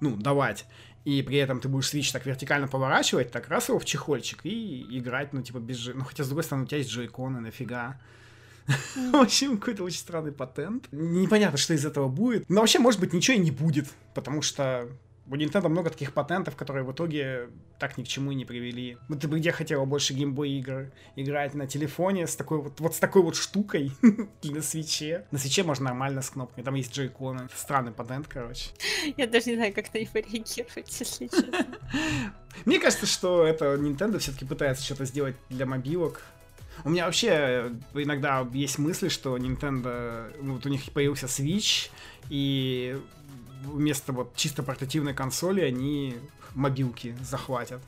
ну, 0.00 0.16
давать, 0.16 0.66
и 1.04 1.22
при 1.22 1.38
этом 1.38 1.60
ты 1.60 1.68
будешь 1.68 1.92
Switch 1.92 2.12
так 2.12 2.26
вертикально 2.26 2.68
поворачивать, 2.68 3.30
так 3.30 3.48
раз 3.48 3.68
его 3.70 3.78
в 3.78 3.84
чехольчик 3.84 4.44
и 4.44 4.98
играть, 4.98 5.32
ну, 5.32 5.42
типа, 5.42 5.58
без... 5.58 5.86
Ну, 5.86 6.04
хотя, 6.04 6.22
с 6.22 6.26
другой 6.26 6.44
стороны, 6.44 6.64
у 6.64 6.66
тебя 6.66 6.78
есть 6.78 6.90
джойконы, 6.90 7.40
нафига. 7.40 7.98
В 8.94 9.16
общем, 9.16 9.58
какой-то 9.58 9.84
очень 9.84 9.98
странный 9.98 10.32
патент. 10.32 10.86
Непонятно, 10.92 11.58
что 11.58 11.74
из 11.74 11.84
этого 11.84 12.08
будет. 12.08 12.48
Но 12.48 12.60
вообще, 12.60 12.78
может 12.78 13.00
быть, 13.00 13.12
ничего 13.12 13.36
и 13.36 13.40
не 13.40 13.50
будет, 13.50 13.88
потому 14.14 14.42
что 14.42 14.88
у 15.30 15.34
Nintendo 15.36 15.68
много 15.68 15.90
таких 15.90 16.12
патентов, 16.12 16.56
которые 16.56 16.84
в 16.84 16.92
итоге 16.92 17.48
так 17.78 17.96
ни 17.96 18.02
к 18.02 18.08
чему 18.08 18.32
и 18.32 18.34
не 18.34 18.44
привели. 18.44 18.98
Ну, 19.08 19.16
ты 19.16 19.28
бы 19.28 19.38
где 19.38 19.52
хотела 19.52 19.84
больше 19.84 20.14
геймбой 20.14 20.50
игр 20.50 20.90
играть 21.16 21.54
на 21.54 21.66
телефоне 21.66 22.26
с 22.26 22.34
такой 22.34 22.58
вот, 22.58 22.80
вот 22.80 22.94
с 22.94 22.98
такой 22.98 23.22
вот 23.22 23.36
штукой 23.36 23.92
на 24.42 24.62
свече. 24.62 25.26
На 25.30 25.38
свече 25.38 25.62
можно 25.62 25.86
нормально 25.86 26.22
с 26.22 26.30
кнопками, 26.30 26.64
там 26.64 26.74
есть 26.74 26.92
джойконы. 26.92 27.48
Странный 27.54 27.92
патент, 27.92 28.26
короче. 28.28 28.70
Я 29.16 29.26
даже 29.26 29.50
не 29.50 29.56
знаю, 29.56 29.72
как 29.72 29.92
на 29.94 29.98
него 29.98 30.10
реагировать, 30.14 31.00
если 31.00 31.28
честно. 31.28 31.66
Мне 32.64 32.80
кажется, 32.80 33.06
что 33.06 33.46
это 33.46 33.76
Nintendo 33.76 34.18
все-таки 34.18 34.44
пытается 34.44 34.84
что-то 34.84 35.04
сделать 35.04 35.36
для 35.48 35.66
мобилок. 35.66 36.22
У 36.84 36.90
меня 36.90 37.06
вообще 37.06 37.70
иногда 37.94 38.46
есть 38.52 38.78
мысли, 38.78 39.08
что 39.08 39.36
Nintendo, 39.36 40.34
ну, 40.40 40.54
вот 40.54 40.66
у 40.66 40.68
них 40.68 40.90
появился 40.92 41.26
Switch, 41.26 41.90
и 42.28 42.98
вместо 43.64 44.12
вот 44.12 44.34
чисто 44.36 44.62
портативной 44.62 45.14
консоли 45.14 45.60
они 45.60 46.16
мобилки 46.54 47.16
захватят. 47.22 47.80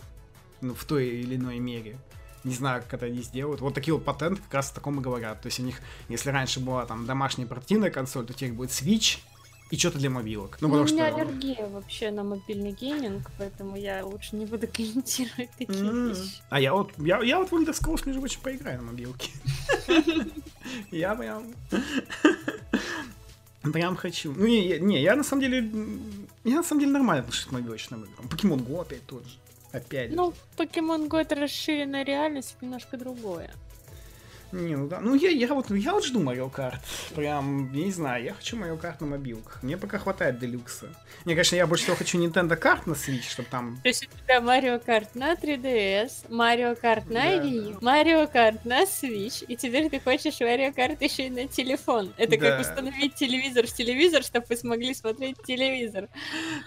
Ну, 0.60 0.74
в 0.74 0.84
той 0.84 1.08
или 1.08 1.36
иной 1.36 1.58
мере. 1.58 1.98
Не 2.42 2.54
знаю, 2.54 2.82
как 2.82 2.94
это 2.94 3.06
они 3.06 3.22
сделают. 3.22 3.60
Вот 3.60 3.74
такие 3.74 3.94
вот 3.94 4.04
патенты 4.04 4.40
как 4.42 4.54
раз 4.54 4.70
о 4.70 4.74
таком 4.74 5.00
и 5.00 5.02
говорят. 5.02 5.40
То 5.40 5.46
есть 5.46 5.60
у 5.60 5.62
них, 5.62 5.80
если 6.08 6.30
раньше 6.30 6.60
была 6.60 6.86
там 6.86 7.06
домашняя 7.06 7.46
портативная 7.46 7.90
консоль, 7.90 8.26
то 8.26 8.32
теперь 8.32 8.52
будет 8.52 8.70
Switch, 8.70 9.18
и 9.70 9.76
что-то 9.76 9.98
для 9.98 10.10
мобилок. 10.10 10.58
Ну, 10.60 10.68
потому 10.68 10.84
у 10.84 10.92
меня 10.92 11.10
что... 11.10 11.16
аллергия 11.16 11.66
вообще 11.66 12.10
на 12.10 12.22
мобильный 12.22 12.72
гейминг, 12.72 13.30
поэтому 13.38 13.76
я 13.76 14.04
лучше 14.04 14.36
не 14.36 14.46
буду 14.46 14.68
комментировать 14.68 15.50
такие 15.58 15.80
mm-hmm. 15.80 16.08
вещи. 16.08 16.42
А 16.50 16.60
я 16.60 16.74
вот, 16.74 16.92
я, 16.98 17.20
я 17.22 17.38
вот 17.38 17.50
в 17.50 17.54
Elder 17.54 17.72
Scrolls, 17.72 18.02
между 18.06 18.20
прочим, 18.20 18.40
поиграю 18.42 18.82
на 18.82 18.92
мобилке. 18.92 19.30
Я 20.90 21.14
прям... 21.14 21.54
Прям 23.72 23.96
хочу. 23.96 24.32
Ну, 24.36 24.46
не, 24.46 24.78
не, 24.78 25.02
я 25.02 25.16
на 25.16 25.24
самом 25.24 25.42
деле... 25.42 25.70
Я 26.44 26.56
на 26.56 26.62
самом 26.62 26.80
деле 26.80 26.92
нормально 26.92 27.22
отношусь 27.22 27.46
к 27.46 27.52
мобилочным 27.52 28.04
играм. 28.04 28.28
Pokémon 28.28 28.62
Go 28.62 28.82
опять 28.82 29.06
тот 29.06 29.24
же. 29.26 29.38
Опять 29.72 30.12
Ну, 30.12 30.34
Pokémon 30.56 31.08
Go 31.08 31.18
это 31.18 31.34
расширенная 31.34 32.04
реальность, 32.04 32.56
немножко 32.60 32.96
другое. 32.96 33.50
Не, 34.54 34.76
ну 34.76 34.86
да. 34.86 35.00
Ну 35.00 35.14
я, 35.16 35.30
я 35.30 35.52
вот 35.52 35.70
я 35.70 35.92
вот 35.92 36.04
жду 36.04 36.22
Mario 36.22 36.50
Kart. 36.50 36.78
Прям, 37.14 37.72
я 37.72 37.84
не 37.84 37.92
знаю, 37.92 38.24
я 38.24 38.34
хочу 38.34 38.56
Mario 38.56 38.80
Kart 38.80 38.96
на 39.00 39.06
мобилках. 39.06 39.62
Мне 39.62 39.76
пока 39.76 39.98
хватает 39.98 40.38
делюкса. 40.38 40.86
Не, 41.24 41.34
конечно, 41.34 41.56
я 41.56 41.66
больше 41.66 41.84
всего 41.84 41.96
хочу 41.96 42.18
Nintendo 42.18 42.58
Kart 42.58 42.82
на 42.86 42.92
Switch, 42.92 43.28
чтобы 43.28 43.48
там. 43.50 43.80
То 43.82 43.88
есть 43.88 44.06
у 44.06 44.24
тебя 44.24 44.38
Mario 44.38 44.82
Kart 44.84 45.08
на 45.14 45.34
3DS, 45.34 46.28
Mario 46.28 46.80
Kart 46.80 47.12
на 47.12 47.22
да. 47.22 47.42
Wii, 47.42 47.80
Mario 47.80 48.32
Kart 48.32 48.60
на 48.64 48.84
Switch, 48.84 49.44
и 49.46 49.56
теперь 49.56 49.90
ты 49.90 49.98
хочешь 49.98 50.40
Mario 50.40 50.72
Kart 50.72 50.98
еще 51.00 51.26
и 51.26 51.30
на 51.30 51.48
телефон. 51.48 52.12
Это 52.16 52.38
да. 52.38 52.50
как 52.50 52.60
установить 52.60 53.14
телевизор 53.14 53.66
в 53.66 53.72
телевизор, 53.72 54.22
чтобы 54.22 54.46
вы 54.48 54.56
смогли 54.56 54.94
смотреть 54.94 55.36
телевизор. 55.44 56.08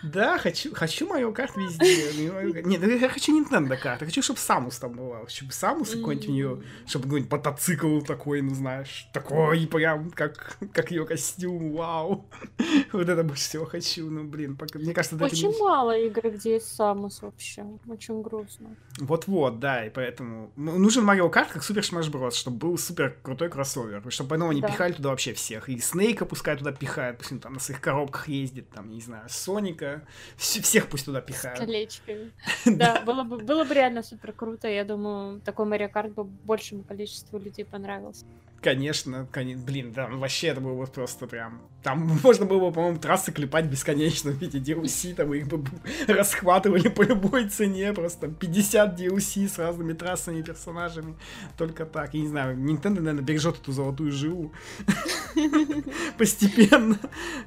Да, 0.03 0.37
хочу, 0.39 0.75
хочу 0.75 1.07
Mario 1.07 1.33
Kart 1.33 1.51
везде. 1.55 2.63
Нет, 2.63 3.01
я 3.01 3.09
хочу 3.09 3.31
Nintendo 3.31 3.81
Kart. 3.81 3.97
Я 4.01 4.05
хочу, 4.05 4.21
чтобы 4.21 4.39
Самус 4.39 4.77
там 4.77 4.91
была. 4.91 5.27
Чтобы 5.29 5.53
Самус 5.53 5.91
какой-нибудь 5.91 6.27
у 6.27 6.31
нее, 6.31 6.63
чтобы 6.85 7.05
какой-нибудь 7.05 7.31
мотоцикл 7.31 7.76
мотоцикл 7.77 8.05
такой, 8.05 8.41
ну 8.41 8.53
знаешь, 8.53 9.09
такой 9.13 9.67
прям, 9.67 10.11
как, 10.11 10.57
как 10.73 10.91
ее 10.91 11.05
костюм, 11.05 11.73
вау. 11.73 12.25
Вот 12.91 13.09
это 13.09 13.23
больше 13.23 13.43
всего 13.43 13.65
хочу, 13.65 14.09
ну 14.09 14.23
блин, 14.23 14.55
пока, 14.55 14.79
мне 14.79 14.93
кажется, 14.93 15.17
Очень 15.23 15.49
не... 15.49 15.59
мало 15.59 15.97
игр, 15.97 16.29
где 16.31 16.53
есть 16.53 16.73
Самус 16.73 17.21
вообще, 17.21 17.65
очень 17.87 18.21
грустно. 18.21 18.75
Вот-вот, 18.99 19.59
да, 19.59 19.85
и 19.85 19.89
поэтому 19.89 20.51
ну, 20.55 20.77
нужен 20.77 21.03
Марио 21.03 21.29
Карт 21.29 21.51
как 21.51 21.63
Супер 21.63 21.81
Smash 21.81 22.11
Bros, 22.11 22.31
чтобы 22.31 22.57
был 22.57 22.77
супер 22.77 23.17
крутой 23.21 23.49
кроссовер, 23.49 24.03
чтобы 24.09 24.29
потом 24.29 24.49
они 24.49 24.61
да. 24.61 24.67
пихали 24.67 24.93
туда 24.93 25.09
вообще 25.09 25.33
всех, 25.33 25.69
и 25.69 25.79
Снейка 25.79 26.25
пускай 26.25 26.57
туда 26.57 26.71
пихают, 26.71 27.17
пусть 27.17 27.31
он 27.31 27.39
там 27.39 27.53
на 27.53 27.59
своих 27.59 27.81
коробках 27.81 28.27
ездит, 28.27 28.69
там, 28.69 28.89
не 28.89 29.01
знаю, 29.01 29.27
Соника, 29.29 30.03
всех 30.37 30.87
пусть 30.87 31.05
туда 31.05 31.21
пихают. 31.21 31.57
С 31.57 31.61
колечками. 31.61 32.31
Да, 32.77 33.01
было 33.01 33.23
бы, 33.23 33.37
было 33.37 33.63
бы 33.63 33.73
реально 33.73 34.03
супер 34.03 34.33
круто, 34.33 34.67
я 34.67 34.83
думаю, 34.83 35.41
такой 35.41 35.65
Марио 35.65 35.89
Карт 35.89 36.13
бы 36.13 36.23
большему 36.23 36.83
количеству 36.83 37.37
людей 37.37 37.65
понравился. 37.67 38.25
Конечно, 38.61 39.27
конечно, 39.31 39.63
блин, 39.63 39.93
да, 39.93 40.07
вообще 40.07 40.47
это 40.47 40.61
было 40.61 40.73
бы 40.73 40.87
просто 40.87 41.27
прям... 41.27 41.61
Там 41.83 41.99
можно 42.23 42.45
было 42.45 42.67
бы, 42.67 42.71
по-моему, 42.73 42.97
трассы 42.97 43.31
клепать 43.31 43.65
бесконечно 43.65 44.31
в 44.31 44.41
виде 44.41 44.57
DLC, 44.59 45.13
там 45.13 45.33
их 45.33 45.47
бы 45.47 45.63
расхватывали 46.07 46.87
по 46.87 47.03
любой 47.03 47.49
цене, 47.49 47.93
просто 47.93 48.29
50 48.29 48.99
DLC 48.99 49.47
с 49.47 49.59
разными 49.59 49.93
трассами 49.93 50.39
и 50.39 50.43
персонажами. 50.43 51.15
Только 51.55 51.85
так, 51.85 52.13
я 52.15 52.21
не 52.21 52.27
знаю, 52.27 52.57
Nintendo, 52.57 52.99
наверное, 52.99 53.21
бережет 53.21 53.59
эту 53.59 53.71
золотую 53.71 54.11
жилу 54.11 54.51
постепенно. 56.17 56.97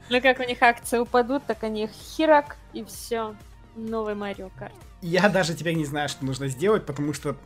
Ну 0.09 0.21
как 0.21 0.39
у 0.39 0.45
них 0.45 0.63
акции 0.63 0.99
упадут, 0.99 1.45
так 1.45 1.65
они 1.65 1.89
херак, 1.89 2.57
и 2.73 2.85
все. 2.85 3.35
Новый 3.77 4.15
Марио 4.15 4.51
Карт. 4.59 4.75
Я 5.01 5.29
даже 5.29 5.55
теперь 5.55 5.75
не 5.75 5.87
знаю, 5.87 6.09
что 6.09 6.25
нужно 6.25 6.49
сделать, 6.49 6.85
потому 6.85 7.15
что 7.15 7.37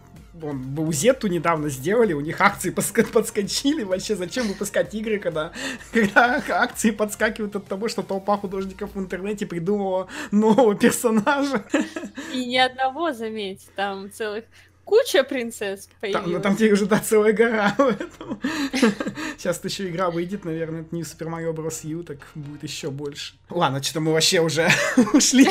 он 0.43 0.75
Баузетту 0.75 1.29
недавно 1.29 1.69
сделали, 1.69 2.13
у 2.13 2.21
них 2.21 2.41
акции 2.41 2.71
подскочили. 2.71 3.85
Вообще, 3.85 4.17
зачем 4.17 4.49
выпускать 4.49 4.95
игры, 4.95 5.19
когда, 5.19 5.53
когда 5.93 6.43
акции 6.49 6.91
подскакивают 6.91 7.57
от 7.57 7.67
того, 7.67 7.89
что 7.89 8.03
толпа 8.03 8.37
художников 8.37 8.95
в 8.95 8.99
интернете 8.99 9.47
придумала 9.47 10.09
нового 10.31 10.75
персонажа? 10.75 11.65
И 12.33 12.47
ни 12.47 12.57
одного, 12.57 13.13
заметь, 13.13 13.69
там 13.77 14.11
целых 14.11 14.45
куча 14.85 15.25
принцесс 15.25 15.89
появилась. 16.01 16.25
Там, 16.25 16.33
ну 16.33 16.41
там 16.41 16.57
тебе 16.57 16.73
уже, 16.73 16.87
да, 16.87 16.99
целая 16.99 17.33
гора. 17.33 17.75
Сейчас 19.39 19.65
еще 19.65 19.89
игра 19.89 20.11
выйдет, 20.11 20.45
наверное, 20.45 20.83
это 20.83 20.95
не 20.95 21.03
Super 21.03 21.29
Mario 21.29 21.53
Bros. 21.53 21.87
U, 21.87 22.03
так 22.03 22.19
будет 22.35 22.63
еще 22.63 22.91
больше. 22.91 23.35
Ладно, 23.51 23.83
что-то 23.83 24.01
мы 24.01 24.13
вообще 24.13 24.41
уже 24.41 24.69
ушли 25.13 25.47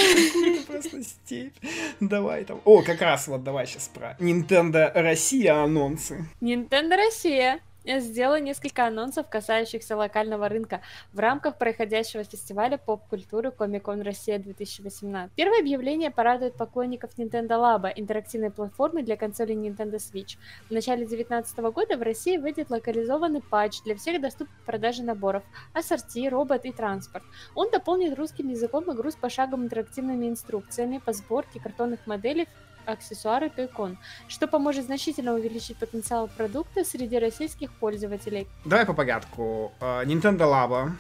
просто 0.68 1.04
степь. 1.04 1.56
Давай 2.00 2.44
там. 2.46 2.62
О, 2.66 2.82
как 2.82 3.02
раз 3.02 3.28
вот 3.28 3.44
давай 3.44 3.68
сейчас 3.68 3.88
про 3.88 4.16
Nintendo 4.20 4.92
Россия 4.94 5.64
анонсы. 5.64 6.28
Nintendo 6.42 6.96
Россия 6.96 7.60
сделала 7.86 8.40
несколько 8.40 8.86
анонсов, 8.86 9.28
касающихся 9.30 9.96
локального 9.96 10.50
рынка 10.50 10.82
в 11.12 11.20
рамках 11.20 11.58
проходящего 11.58 12.24
фестиваля 12.24 12.78
поп-культуры 12.78 13.50
Comic-Con 13.50 14.04
Россия 14.04 14.40
2018. 14.40 15.32
Первое 15.36 15.60
объявление 15.60 16.12
порадует 16.12 16.56
поклонников 16.56 17.12
Nintendo 17.18 17.60
Labo, 17.60 17.92
интерактивной 17.96 18.52
платформы 18.52 19.04
для 19.04 19.18
консолей 19.18 19.56
Nintendo 19.56 19.96
Switch. 19.96 20.38
В 20.70 20.72
начале 20.72 21.06
2019 21.06 21.58
года 21.74 21.98
в 21.98 22.02
России 22.02 22.38
выйдет 22.38 22.70
локализованный 22.70 23.42
патч 23.42 23.82
для 23.84 23.96
всех 23.96 24.22
доступных 24.22 24.60
продажи 24.66 25.04
наборов, 25.04 25.44
ассорти, 25.74 26.28
робот 26.30 26.66
и 26.66 26.72
транспорт. 26.72 27.24
Он 27.56 27.70
дополнит 27.70 28.18
русским 28.18 28.50
языком 28.50 28.92
игру 28.94 29.12
с 29.12 29.16
пошаговыми 29.16 29.66
интерактивными 29.66 30.28
инструкциями 30.28 31.00
по 31.00 31.14
сборке 31.14 31.60
картонных 31.60 32.06
моделей 32.08 32.48
аксессуары 32.86 33.48
Toycon, 33.48 33.98
что 34.28 34.48
поможет 34.48 34.86
значительно 34.86 35.34
увеличить 35.34 35.78
потенциал 35.78 36.28
продукта 36.28 36.84
среди 36.84 37.18
российских 37.20 37.72
пользователей. 37.72 38.48
Давай 38.66 38.86
по 38.86 38.94
порядку. 38.94 39.74
А, 39.80 40.04
Nintendo 40.06 40.40
Labo, 40.40 40.92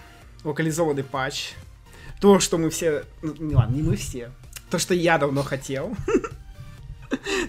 локализованный 0.43 1.03
патч, 1.03 1.53
то, 2.19 2.39
что 2.39 2.57
мы 2.57 2.69
все... 2.69 3.03
Ну, 3.21 3.35
не 3.39 3.55
ладно, 3.55 3.75
не 3.75 3.81
мы 3.81 3.95
все. 3.95 4.31
То, 4.69 4.79
что 4.79 4.93
я 4.93 5.17
давно 5.17 5.43
хотел. 5.43 5.95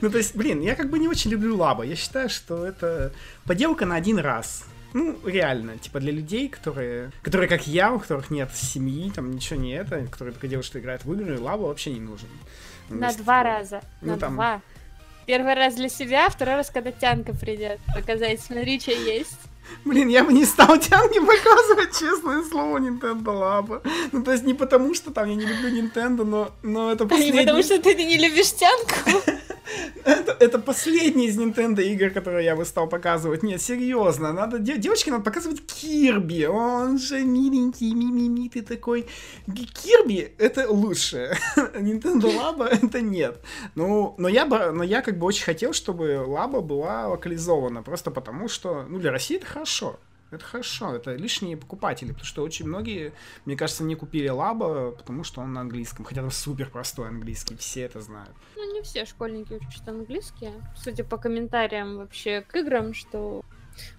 Ну, 0.03 0.11
то 0.11 0.19
есть, 0.19 0.37
блин, 0.37 0.61
я 0.61 0.75
как 0.75 0.91
бы 0.91 0.99
не 0.99 1.09
очень 1.09 1.31
люблю 1.31 1.57
лаба. 1.57 1.85
Я 1.85 1.97
считаю, 1.97 2.29
что 2.29 2.67
это 2.67 3.13
поделка 3.47 3.87
на 3.87 3.97
один 3.97 4.19
раз. 4.19 4.65
Ну, 4.93 5.19
реально, 5.25 5.77
типа 5.79 5.99
для 5.99 6.13
людей, 6.13 6.49
которые, 6.49 7.11
которые 7.23 7.49
как 7.49 7.67
я, 7.67 7.93
у 7.93 7.99
которых 7.99 8.31
нет 8.31 8.51
семьи, 8.55 9.11
там 9.11 9.33
ничего 9.33 9.59
не 9.59 9.73
это, 9.73 10.07
которые 10.07 10.33
только 10.33 10.47
делают, 10.47 10.67
что 10.67 10.79
играют 10.79 11.05
в 11.05 11.13
игры, 11.13 11.41
лаба 11.41 11.63
вообще 11.63 11.93
не 11.93 12.01
нужен. 12.01 12.29
На 12.89 13.13
два 13.13 13.43
раза. 13.43 13.83
Ну, 14.01 14.13
на 14.13 14.19
там... 14.19 14.35
два. 14.35 14.63
Первый 15.27 15.55
раз 15.55 15.75
для 15.75 15.89
себя, 15.89 16.29
второй 16.29 16.57
раз, 16.57 16.71
когда 16.71 16.93
тянка 16.93 17.33
придет. 17.33 17.81
Показать, 17.95 18.41
смотри, 18.41 18.79
что 18.79 18.93
есть. 18.93 19.39
Блин, 19.85 20.09
я 20.09 20.23
бы 20.25 20.33
не 20.33 20.45
стал 20.45 20.79
тянки 20.79 21.19
показывать, 21.19 21.99
честное 21.99 22.43
слово, 22.43 22.79
Nintendo 22.79 23.25
Labo. 23.25 23.81
Ну, 24.13 24.23
то 24.23 24.33
есть 24.33 24.45
не 24.45 24.53
потому, 24.53 24.95
что 24.95 25.11
там 25.11 25.29
я 25.29 25.35
не 25.35 25.47
люблю 25.47 25.71
Nintendo, 25.71 26.25
но, 26.25 26.53
но 26.63 26.93
это 26.93 27.07
последний... 27.07 27.39
Не 27.39 27.47
потому, 27.47 27.63
что 27.63 27.81
ты 27.81 27.95
не 27.95 28.19
любишь 28.19 28.53
тянку? 28.53 29.23
Это, 30.05 30.37
это 30.39 30.59
последний 30.59 31.27
из 31.27 31.39
Nintendo 31.39 31.83
игр, 31.83 32.11
которые 32.11 32.45
я 32.45 32.57
бы 32.57 32.65
стал 32.65 32.89
показывать. 32.89 33.43
Нет, 33.43 33.63
серьезно, 33.63 34.33
надо 34.33 34.59
девочке 34.59 35.11
надо 35.11 35.25
показывать 35.25 35.65
Кирби. 35.67 36.45
Он 36.45 36.99
же 36.99 37.23
миленький, 37.23 37.95
мимими, 37.95 38.49
ты 38.49 38.63
такой. 38.63 39.07
Кирби 39.47 40.35
это 40.39 40.71
лучше. 40.71 41.37
Nintendo 41.57 42.31
Labo 42.35 42.65
это 42.65 43.01
нет. 43.01 43.39
Ну, 43.75 44.15
но 44.19 44.29
я 44.29 44.47
бы, 44.47 44.71
но 44.73 44.83
я 44.85 45.03
как 45.03 45.19
бы 45.19 45.27
очень 45.27 45.45
хотел, 45.45 45.73
чтобы 45.73 46.25
Лаба 46.27 46.61
была 46.61 47.09
локализована, 47.09 47.83
просто 47.83 48.11
потому 48.11 48.49
что, 48.49 48.85
ну, 48.89 48.99
для 48.99 49.11
России 49.11 49.37
это 49.37 49.47
хорошо. 49.47 49.99
Это 50.35 50.45
хорошо, 50.45 50.95
это 50.95 51.15
лишние 51.15 51.57
покупатели, 51.57 52.09
потому 52.09 52.25
что 52.27 52.43
очень 52.43 52.67
многие, 52.67 53.13
мне 53.45 53.57
кажется, 53.57 53.85
не 53.85 53.95
купили 53.95 54.29
Лаба, 54.29 54.91
потому 54.91 55.25
что 55.25 55.41
он 55.41 55.53
на 55.53 55.61
английском, 55.61 56.05
хотя 56.05 56.21
там 56.21 56.31
супер 56.31 56.71
простой 56.71 57.09
английский, 57.09 57.57
все 57.57 57.83
это 57.83 58.01
знают. 58.01 58.35
Ну, 58.57 58.75
не 58.75 58.83
все 58.83 59.05
школьники 59.05 59.55
учат 59.55 59.89
английский, 59.89 60.51
судя 60.77 61.05
по 61.05 61.17
комментариям 61.17 61.99
вообще 61.99 62.41
к 62.41 62.57
играм, 62.57 62.95
что 62.95 63.43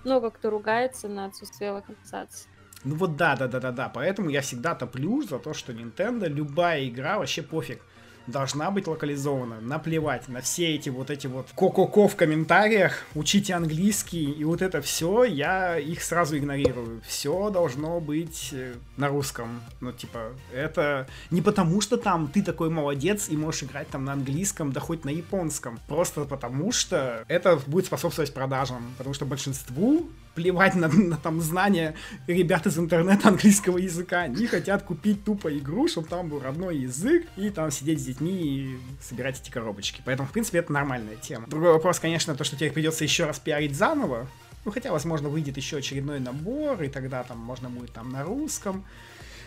много 0.03 0.31
кто 0.31 0.49
ругается 0.49 1.07
на 1.07 1.25
отсутствие 1.25 1.71
локализации. 1.71 2.49
Ну 2.83 2.95
вот 2.95 3.15
да, 3.15 3.35
да, 3.35 3.47
да, 3.47 3.59
да, 3.59 3.71
да. 3.71 3.89
Поэтому 3.89 4.29
я 4.29 4.41
всегда 4.41 4.75
топлю 4.75 5.23
за 5.23 5.39
то, 5.39 5.53
что 5.53 5.73
Nintendo 5.73 6.27
любая 6.27 6.87
игра 6.87 7.17
вообще 7.17 7.41
пофиг 7.41 7.81
должна 8.27 8.71
быть 8.71 8.87
локализована. 8.87 9.61
Наплевать 9.61 10.27
на 10.27 10.41
все 10.41 10.75
эти 10.75 10.89
вот 10.89 11.09
эти 11.09 11.27
вот 11.27 11.47
ко-ко-ко 11.55 12.07
в 12.07 12.15
комментариях, 12.15 13.03
учите 13.15 13.53
английский 13.53 14.31
и 14.31 14.43
вот 14.43 14.61
это 14.61 14.81
все, 14.81 15.23
я 15.23 15.77
их 15.77 16.01
сразу 16.03 16.37
игнорирую. 16.37 17.01
Все 17.05 17.49
должно 17.49 17.99
быть 17.99 18.49
э, 18.51 18.75
на 18.97 19.07
русском. 19.09 19.61
Ну, 19.81 19.91
типа, 19.91 20.31
это 20.53 21.07
не 21.31 21.41
потому, 21.41 21.81
что 21.81 21.97
там 21.97 22.27
ты 22.27 22.41
такой 22.41 22.69
молодец 22.69 23.29
и 23.29 23.37
можешь 23.37 23.63
играть 23.63 23.89
там 23.89 24.05
на 24.05 24.13
английском, 24.13 24.71
да 24.71 24.79
хоть 24.79 25.05
на 25.05 25.09
японском. 25.09 25.79
Просто 25.87 26.25
потому, 26.25 26.71
что 26.71 27.23
это 27.27 27.59
будет 27.67 27.85
способствовать 27.85 28.33
продажам. 28.33 28.93
Потому 28.97 29.13
что 29.13 29.25
большинству 29.25 30.09
плевать 30.35 30.75
на, 30.75 30.87
на 30.87 31.17
там 31.17 31.41
знания 31.41 31.95
ребят 32.27 32.67
из 32.67 32.77
интернета 32.77 33.29
английского 33.29 33.77
языка. 33.77 34.21
Они 34.21 34.45
хотят 34.45 34.83
купить 34.83 35.23
тупо 35.23 35.57
игру, 35.57 35.87
чтобы 35.87 36.07
там 36.07 36.29
был 36.29 36.39
родной 36.39 36.77
язык, 36.77 37.25
и 37.37 37.49
там 37.49 37.71
сидеть 37.71 38.01
с 38.01 38.05
детьми 38.05 38.31
и 38.31 38.77
собирать 39.01 39.41
эти 39.41 39.49
коробочки. 39.49 40.01
Поэтому, 40.05 40.27
в 40.27 40.31
принципе, 40.31 40.59
это 40.59 40.71
нормальная 40.71 41.15
тема. 41.15 41.47
Другой 41.47 41.73
вопрос, 41.73 41.99
конечно, 41.99 42.35
то, 42.35 42.43
что 42.43 42.55
тебе 42.55 42.71
придется 42.71 43.03
еще 43.03 43.25
раз 43.25 43.39
пиарить 43.39 43.75
заново. 43.75 44.27
Ну, 44.65 44.71
хотя, 44.71 44.91
возможно, 44.91 45.29
выйдет 45.29 45.57
еще 45.57 45.77
очередной 45.77 46.19
набор, 46.19 46.81
и 46.83 46.89
тогда 46.89 47.23
там 47.23 47.37
можно 47.39 47.69
будет 47.69 47.93
там 47.93 48.09
на 48.09 48.23
русском. 48.23 48.83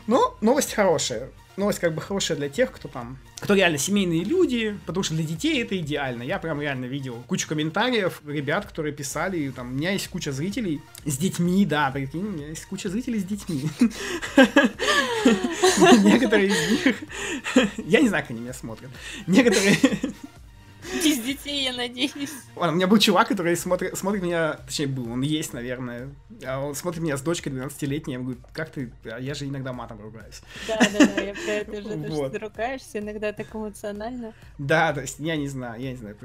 Но 0.07 0.37
новость 0.41 0.73
хорошая 0.73 1.29
новость 1.59 1.79
как 1.81 1.95
бы 1.95 2.01
хорошая 2.01 2.39
для 2.39 2.49
тех, 2.49 2.73
кто 2.73 2.89
там, 2.89 3.19
кто 3.41 3.55
реально 3.55 3.79
семейные 3.79 4.25
люди, 4.25 4.79
потому 4.87 5.03
что 5.03 5.15
для 5.15 5.25
детей 5.25 5.63
это 5.63 5.77
идеально. 5.77 6.23
Я 6.23 6.39
прям 6.39 6.61
реально 6.61 6.87
видел 6.87 7.23
кучу 7.27 7.47
комментариев 7.49 8.23
ребят, 8.27 8.67
которые 8.67 8.95
писали, 8.95 9.51
там, 9.51 9.73
у 9.73 9.75
меня 9.75 9.91
есть 9.91 10.09
куча 10.09 10.33
зрителей 10.33 10.81
с 11.05 11.19
детьми, 11.19 11.67
да, 11.67 11.91
прикинь, 11.91 12.27
у 12.27 12.31
меня 12.31 12.49
есть 12.49 12.65
куча 12.67 12.89
зрителей 12.89 13.21
с 13.21 13.25
детьми. 13.25 13.69
Некоторые 16.05 16.49
из 16.49 16.71
них, 16.71 16.97
я 17.87 18.01
не 18.01 18.09
знаю, 18.09 18.25
как 18.25 18.31
они 18.31 18.41
меня 18.41 18.55
смотрят, 18.55 18.91
некоторые 19.27 19.77
без 21.05 21.19
детей, 21.19 21.65
я 21.65 21.73
надеюсь. 21.73 22.33
Ладно, 22.57 22.73
у 22.73 22.77
меня 22.77 22.87
был 22.87 22.99
чувак, 22.99 23.29
который 23.29 23.57
смотрит, 23.57 23.97
смотрит 23.97 24.23
меня, 24.23 24.55
точнее 24.67 24.87
был, 24.87 25.11
он 25.11 25.21
есть, 25.23 25.53
наверное. 25.53 26.09
А 26.45 26.61
он 26.61 26.75
смотрит 26.75 27.03
меня 27.03 27.17
с 27.17 27.23
дочкой 27.23 27.53
12-летней, 27.53 28.15
я 28.15 28.21
говорю, 28.21 28.39
как 28.53 28.71
ты, 28.71 28.93
а 29.05 29.19
я 29.19 29.35
же 29.35 29.47
иногда 29.47 29.73
матом 29.73 30.01
ругаюсь. 30.01 30.43
Да, 30.67 30.79
да, 30.79 31.07
да, 31.15 31.21
я 31.21 31.35
про 31.35 31.53
это 31.53 31.71
уже, 31.79 31.97
вот. 31.97 32.33
ты 32.33 32.39
ругаешься 32.39 32.99
иногда 32.99 33.33
так 33.33 33.55
эмоционально. 33.55 34.33
Да, 34.59 34.93
то 34.93 35.01
есть 35.01 35.19
я 35.19 35.37
не 35.37 35.49
знаю, 35.49 35.81
я 35.81 35.91
не 35.91 35.97
знаю, 35.97 36.17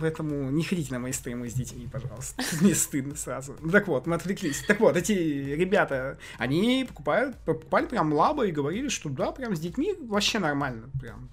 поэтому 0.00 0.50
не 0.50 0.64
ходите 0.64 0.92
на 0.92 0.98
мои 0.98 1.12
стримы 1.12 1.48
с 1.48 1.54
детьми, 1.54 1.88
пожалуйста. 1.90 2.42
Мне 2.60 2.74
стыдно 2.74 3.16
сразу. 3.16 3.56
Ну 3.60 3.70
так 3.70 3.88
вот, 3.88 4.06
мы 4.06 4.16
отвлеклись. 4.16 4.62
Так 4.66 4.80
вот, 4.80 4.96
эти 4.96 5.12
ребята, 5.12 6.18
они 6.38 6.84
покупают, 6.88 7.36
покупали 7.44 7.86
прям 7.86 8.12
лабы 8.12 8.48
и 8.48 8.52
говорили, 8.52 8.88
что 8.88 9.08
да, 9.08 9.32
прям 9.32 9.54
с 9.54 9.60
детьми 9.60 9.94
вообще 10.00 10.38
нормально, 10.38 10.88
прям 11.00 11.28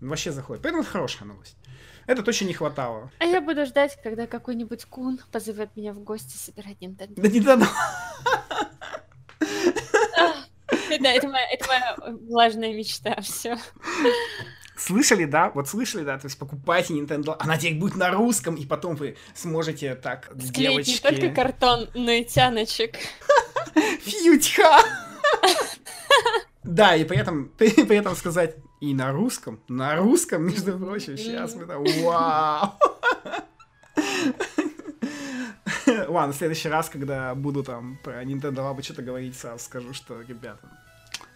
вообще 0.00 0.32
заходит. 0.32 0.62
Поэтому 0.62 0.82
это 0.82 0.90
хорошая 0.90 1.28
новость. 1.28 1.56
Это 2.06 2.22
точно 2.22 2.46
не 2.46 2.54
хватало. 2.54 3.10
А 3.18 3.24
я 3.24 3.40
буду 3.40 3.64
ждать, 3.66 3.98
когда 4.02 4.26
какой-нибудь 4.26 4.84
кун 4.86 5.20
позовет 5.30 5.76
меня 5.76 5.92
в 5.92 6.00
гости 6.00 6.36
собирать 6.36 6.78
Nintendo. 6.80 7.14
Да 7.16 7.28
не 7.28 7.40
дано. 7.40 7.66
Да, 11.00 11.10
это 11.10 11.26
моя, 11.26 11.46
это 11.50 11.66
моя 11.66 11.96
влажная 12.28 12.74
мечта, 12.74 13.20
все. 13.22 13.56
Слышали, 14.76 15.24
да? 15.24 15.50
Вот 15.54 15.68
слышали, 15.68 16.04
да? 16.04 16.18
То 16.18 16.26
есть 16.26 16.38
покупайте 16.38 16.94
Nintendo, 16.94 17.36
она 17.38 17.56
теперь 17.56 17.78
будет 17.78 17.96
на 17.96 18.10
русском, 18.10 18.56
и 18.56 18.66
потом 18.66 18.96
вы 18.96 19.16
сможете 19.34 19.94
так, 19.94 20.30
Склеить 20.32 20.52
девочки... 20.54 20.90
не 20.90 20.98
только 20.98 21.34
картон, 21.34 21.88
но 21.94 22.10
и 22.10 22.24
тяночек. 22.24 22.96
Фьютьха! 24.02 24.80
Да, 26.72 26.96
и 26.96 27.04
при 27.04 27.18
этом, 27.18 27.48
при 27.58 27.96
этом 27.96 28.16
сказать 28.16 28.56
и 28.80 28.94
на 28.94 29.12
русском, 29.12 29.60
на 29.68 29.96
русском, 29.96 30.46
между 30.46 30.78
прочим, 30.78 31.18
сейчас 31.18 31.54
мы 31.54 31.66
там, 31.66 31.84
вау! 32.02 32.72
Ладно, 36.08 36.32
в 36.32 36.36
следующий 36.36 36.70
раз, 36.70 36.88
когда 36.88 37.34
буду 37.34 37.62
там 37.62 37.98
про 38.02 38.24
Nintendo 38.24 38.56
Labo 38.56 38.82
что-то 38.82 39.02
говорить, 39.02 39.36
сразу 39.36 39.62
скажу, 39.62 39.92
что, 39.92 40.22
ребята, 40.22 40.66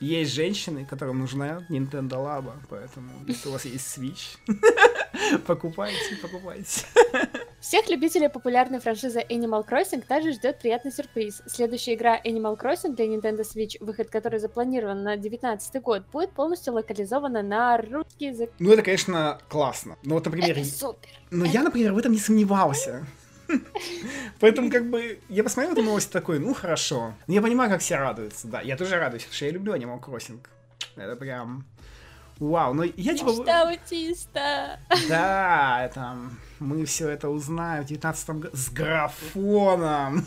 есть 0.00 0.32
женщины, 0.32 0.86
которым 0.86 1.18
нужна 1.18 1.66
Nintendo 1.68 2.16
Labo, 2.16 2.52
поэтому 2.70 3.10
если 3.26 3.50
у 3.50 3.52
вас 3.52 3.66
есть 3.66 3.98
Switch, 3.98 4.38
покупайте, 5.46 6.16
покупайте. 6.22 6.86
Всех 7.66 7.88
любителей 7.90 8.28
популярной 8.28 8.78
франшизы 8.78 9.24
Animal 9.28 9.68
Crossing 9.68 10.06
также 10.06 10.30
ждет 10.30 10.60
приятный 10.60 10.92
сюрприз. 10.92 11.42
Следующая 11.46 11.94
игра 11.94 12.16
Animal 12.16 12.56
Crossing 12.56 12.94
для 12.94 13.06
Nintendo 13.06 13.40
Switch, 13.40 13.76
выход 13.80 14.08
которой 14.08 14.38
запланирован 14.38 15.02
на 15.02 15.16
2019 15.16 15.82
год, 15.82 16.04
будет 16.12 16.30
полностью 16.30 16.74
локализована 16.74 17.42
на 17.42 17.76
русский 17.78 18.26
язык. 18.26 18.52
Ну, 18.60 18.72
это, 18.72 18.82
конечно, 18.82 19.40
классно. 19.48 19.98
Но 20.04 20.14
вот, 20.14 20.26
например... 20.26 20.56
Это 20.56 20.64
супер! 20.64 21.10
Но 21.32 21.44
я, 21.44 21.64
например, 21.64 21.92
в 21.92 21.98
этом 21.98 22.12
не 22.12 22.20
сомневался. 22.20 23.04
Поэтому, 24.38 24.70
как 24.70 24.88
бы, 24.88 25.18
я 25.28 25.42
посмотрел 25.42 25.72
эту 25.72 25.82
новость 25.82 26.12
такой, 26.12 26.38
ну, 26.38 26.54
хорошо. 26.54 27.14
Но 27.26 27.34
я 27.34 27.42
понимаю, 27.42 27.68
как 27.68 27.80
все 27.80 27.96
радуются, 27.96 28.46
да. 28.46 28.60
Я 28.60 28.76
тоже 28.76 28.94
радуюсь, 28.94 29.24
потому 29.24 29.34
что 29.34 29.44
я 29.44 29.50
люблю 29.50 29.74
Animal 29.74 30.00
Crossing. 30.00 30.38
Это 30.94 31.16
прям... 31.16 31.66
Вау, 32.38 32.74
ну 32.74 32.82
я 32.96 33.16
типа... 33.16 33.30
Мечта 33.30 33.68
аутиста! 33.68 34.80
Да, 35.08 35.90
там, 35.94 36.38
мы 36.58 36.84
все 36.84 37.08
это 37.08 37.28
узнаем 37.28 37.84
в 37.84 37.86
19 37.86 38.30
году 38.30 38.56
с 38.56 38.70
графоном. 38.70 40.26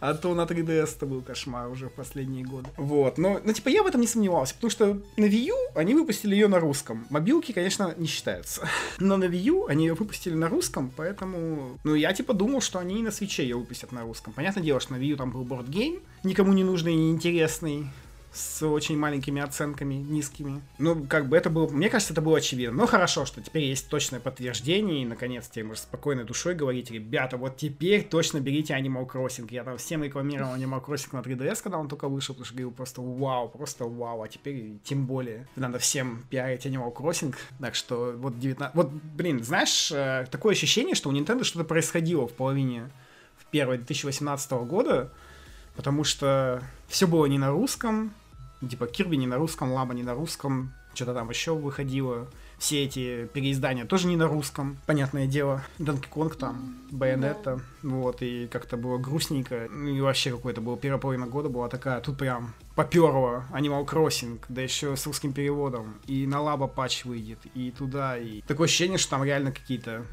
А 0.00 0.14
то 0.14 0.34
на 0.34 0.42
3DS 0.42 0.96
это 0.96 1.06
был 1.06 1.22
кошмар 1.22 1.68
уже 1.68 1.88
в 1.88 1.92
последние 1.92 2.44
годы. 2.44 2.68
Вот, 2.76 3.18
но, 3.18 3.40
ну, 3.44 3.52
типа, 3.52 3.68
я 3.68 3.82
в 3.82 3.86
этом 3.86 4.00
не 4.00 4.06
сомневался, 4.06 4.54
потому 4.54 4.70
что 4.70 4.98
на 5.16 5.24
Wii 5.26 5.46
U 5.48 5.56
они 5.74 5.94
выпустили 5.94 6.34
ее 6.34 6.48
на 6.48 6.58
русском. 6.60 7.06
Мобилки, 7.10 7.52
конечно, 7.52 7.94
не 7.96 8.06
считаются. 8.06 8.68
Но 8.98 9.16
на 9.16 9.24
Wii 9.24 9.42
U 9.42 9.66
они 9.66 9.86
ее 9.86 9.94
выпустили 9.94 10.34
на 10.34 10.48
русском, 10.48 10.90
поэтому, 10.96 11.78
ну, 11.84 11.94
я, 11.94 12.12
типа, 12.12 12.32
думал, 12.32 12.60
что 12.60 12.78
они 12.78 13.00
и 13.00 13.02
на 13.02 13.10
свече 13.10 13.42
ее 13.42 13.56
выпустят 13.56 13.92
на 13.92 14.02
русском. 14.02 14.32
Понятное 14.32 14.62
дело, 14.62 14.80
что 14.80 14.94
на 14.94 14.96
Wii 14.96 15.06
U 15.06 15.16
там 15.16 15.30
был 15.30 15.44
бордгейм, 15.44 16.00
никому 16.24 16.52
не 16.52 16.64
нужный 16.64 16.94
и 16.94 16.96
неинтересный, 16.96 17.90
с 18.32 18.64
очень 18.64 18.96
маленькими 18.96 19.42
оценками, 19.42 19.94
низкими. 19.94 20.62
Ну, 20.78 21.04
как 21.08 21.28
бы 21.28 21.36
это 21.36 21.50
было, 21.50 21.68
мне 21.68 21.88
кажется, 21.88 22.12
это 22.12 22.22
было 22.22 22.38
очевидно. 22.38 22.76
Но 22.76 22.86
хорошо, 22.86 23.26
что 23.26 23.40
теперь 23.40 23.64
есть 23.64 23.88
точное 23.88 24.20
подтверждение, 24.20 25.02
и 25.02 25.04
наконец 25.06 25.48
теперь 25.48 25.64
можешь 25.64 25.82
спокойной 25.82 26.24
душой 26.24 26.54
говорить, 26.54 26.90
ребята, 26.90 27.36
вот 27.36 27.56
теперь 27.56 28.04
точно 28.04 28.38
берите 28.40 28.74
Animal 28.74 29.08
Crossing. 29.08 29.48
Я 29.50 29.64
там 29.64 29.78
всем 29.78 30.04
рекламировал 30.04 30.54
Animal 30.54 30.84
Crossing 30.84 31.08
на 31.12 31.18
3DS, 31.20 31.62
когда 31.62 31.78
он 31.78 31.88
только 31.88 32.08
вышел, 32.08 32.34
потому 32.34 32.44
что 32.46 32.54
говорил 32.54 32.70
просто 32.70 33.00
вау, 33.00 33.48
просто 33.48 33.84
вау, 33.84 34.22
а 34.22 34.28
теперь 34.28 34.74
тем 34.84 35.06
более 35.06 35.48
надо 35.56 35.78
всем 35.78 36.24
пиарить 36.30 36.66
Animal 36.66 36.94
Crossing. 36.94 37.34
Так 37.58 37.74
что 37.74 38.14
вот 38.16 38.38
19... 38.38 38.76
Вот, 38.76 38.90
блин, 38.90 39.42
знаешь, 39.42 39.90
э, 39.90 40.26
такое 40.30 40.52
ощущение, 40.52 40.94
что 40.94 41.08
у 41.08 41.12
Nintendo 41.12 41.42
что-то 41.42 41.64
происходило 41.64 42.28
в 42.28 42.32
половине 42.32 42.90
в 43.38 43.46
первой 43.46 43.78
2018 43.78 44.52
года, 44.52 45.12
потому 45.74 46.04
что 46.04 46.62
все 46.86 47.08
было 47.08 47.26
не 47.26 47.38
на 47.38 47.50
русском, 47.50 48.12
типа 48.68 48.86
Кирби 48.86 49.16
не 49.16 49.26
на 49.26 49.36
русском, 49.36 49.72
Лаба 49.72 49.94
не 49.94 50.02
на 50.02 50.14
русском, 50.14 50.72
что-то 50.94 51.14
там 51.14 51.30
еще 51.30 51.54
выходило. 51.54 52.28
Все 52.58 52.84
эти 52.84 53.26
переиздания 53.32 53.86
тоже 53.86 54.06
не 54.06 54.16
на 54.16 54.26
русском, 54.26 54.76
понятное 54.86 55.26
дело. 55.26 55.64
Донки 55.78 56.08
Конг 56.08 56.36
там, 56.36 56.76
Байонетта, 56.90 57.60
вот, 57.82 58.20
и 58.20 58.48
как-то 58.48 58.76
было 58.76 58.98
грустненько. 58.98 59.68
Ну 59.70 59.88
и 59.88 60.00
вообще 60.00 60.30
какой-то 60.30 60.60
был, 60.60 60.76
первая 60.76 61.00
половина 61.00 61.26
года 61.26 61.48
была 61.48 61.68
такая, 61.68 62.00
тут 62.00 62.18
прям 62.18 62.52
поперло 62.76 63.46
Animal 63.52 63.86
Crossing, 63.86 64.40
да 64.50 64.60
еще 64.60 64.94
с 64.94 65.06
русским 65.06 65.32
переводом. 65.32 65.94
И 66.06 66.26
на 66.26 66.42
Лаба 66.42 66.66
патч 66.66 67.06
выйдет, 67.06 67.38
и 67.54 67.70
туда, 67.70 68.18
и... 68.18 68.42
Такое 68.42 68.66
ощущение, 68.66 68.98
что 68.98 69.10
там 69.10 69.24
реально 69.24 69.52
какие-то... 69.52 70.04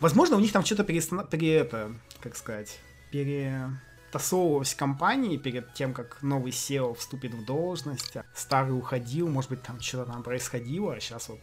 Возможно, 0.00 0.36
у 0.36 0.40
них 0.40 0.52
там 0.52 0.64
что-то 0.64 0.84
перестана... 0.84 1.24
пере... 1.24 1.54
это, 1.56 1.92
как 2.20 2.34
сказать, 2.36 2.80
пере 3.10 3.70
тасовывалась 4.10 4.74
в 4.74 4.76
компании 4.76 5.36
перед 5.36 5.72
тем, 5.74 5.92
как 5.94 6.22
новый 6.22 6.52
SEO 6.52 6.94
вступит 6.94 7.34
в 7.34 7.44
должность, 7.44 8.16
а 8.16 8.24
старый 8.34 8.76
уходил, 8.76 9.28
может 9.28 9.50
быть, 9.50 9.62
там 9.62 9.80
что-то 9.80 10.12
там 10.12 10.22
происходило, 10.22 10.94
а 10.94 11.00
сейчас 11.00 11.28
вот 11.28 11.40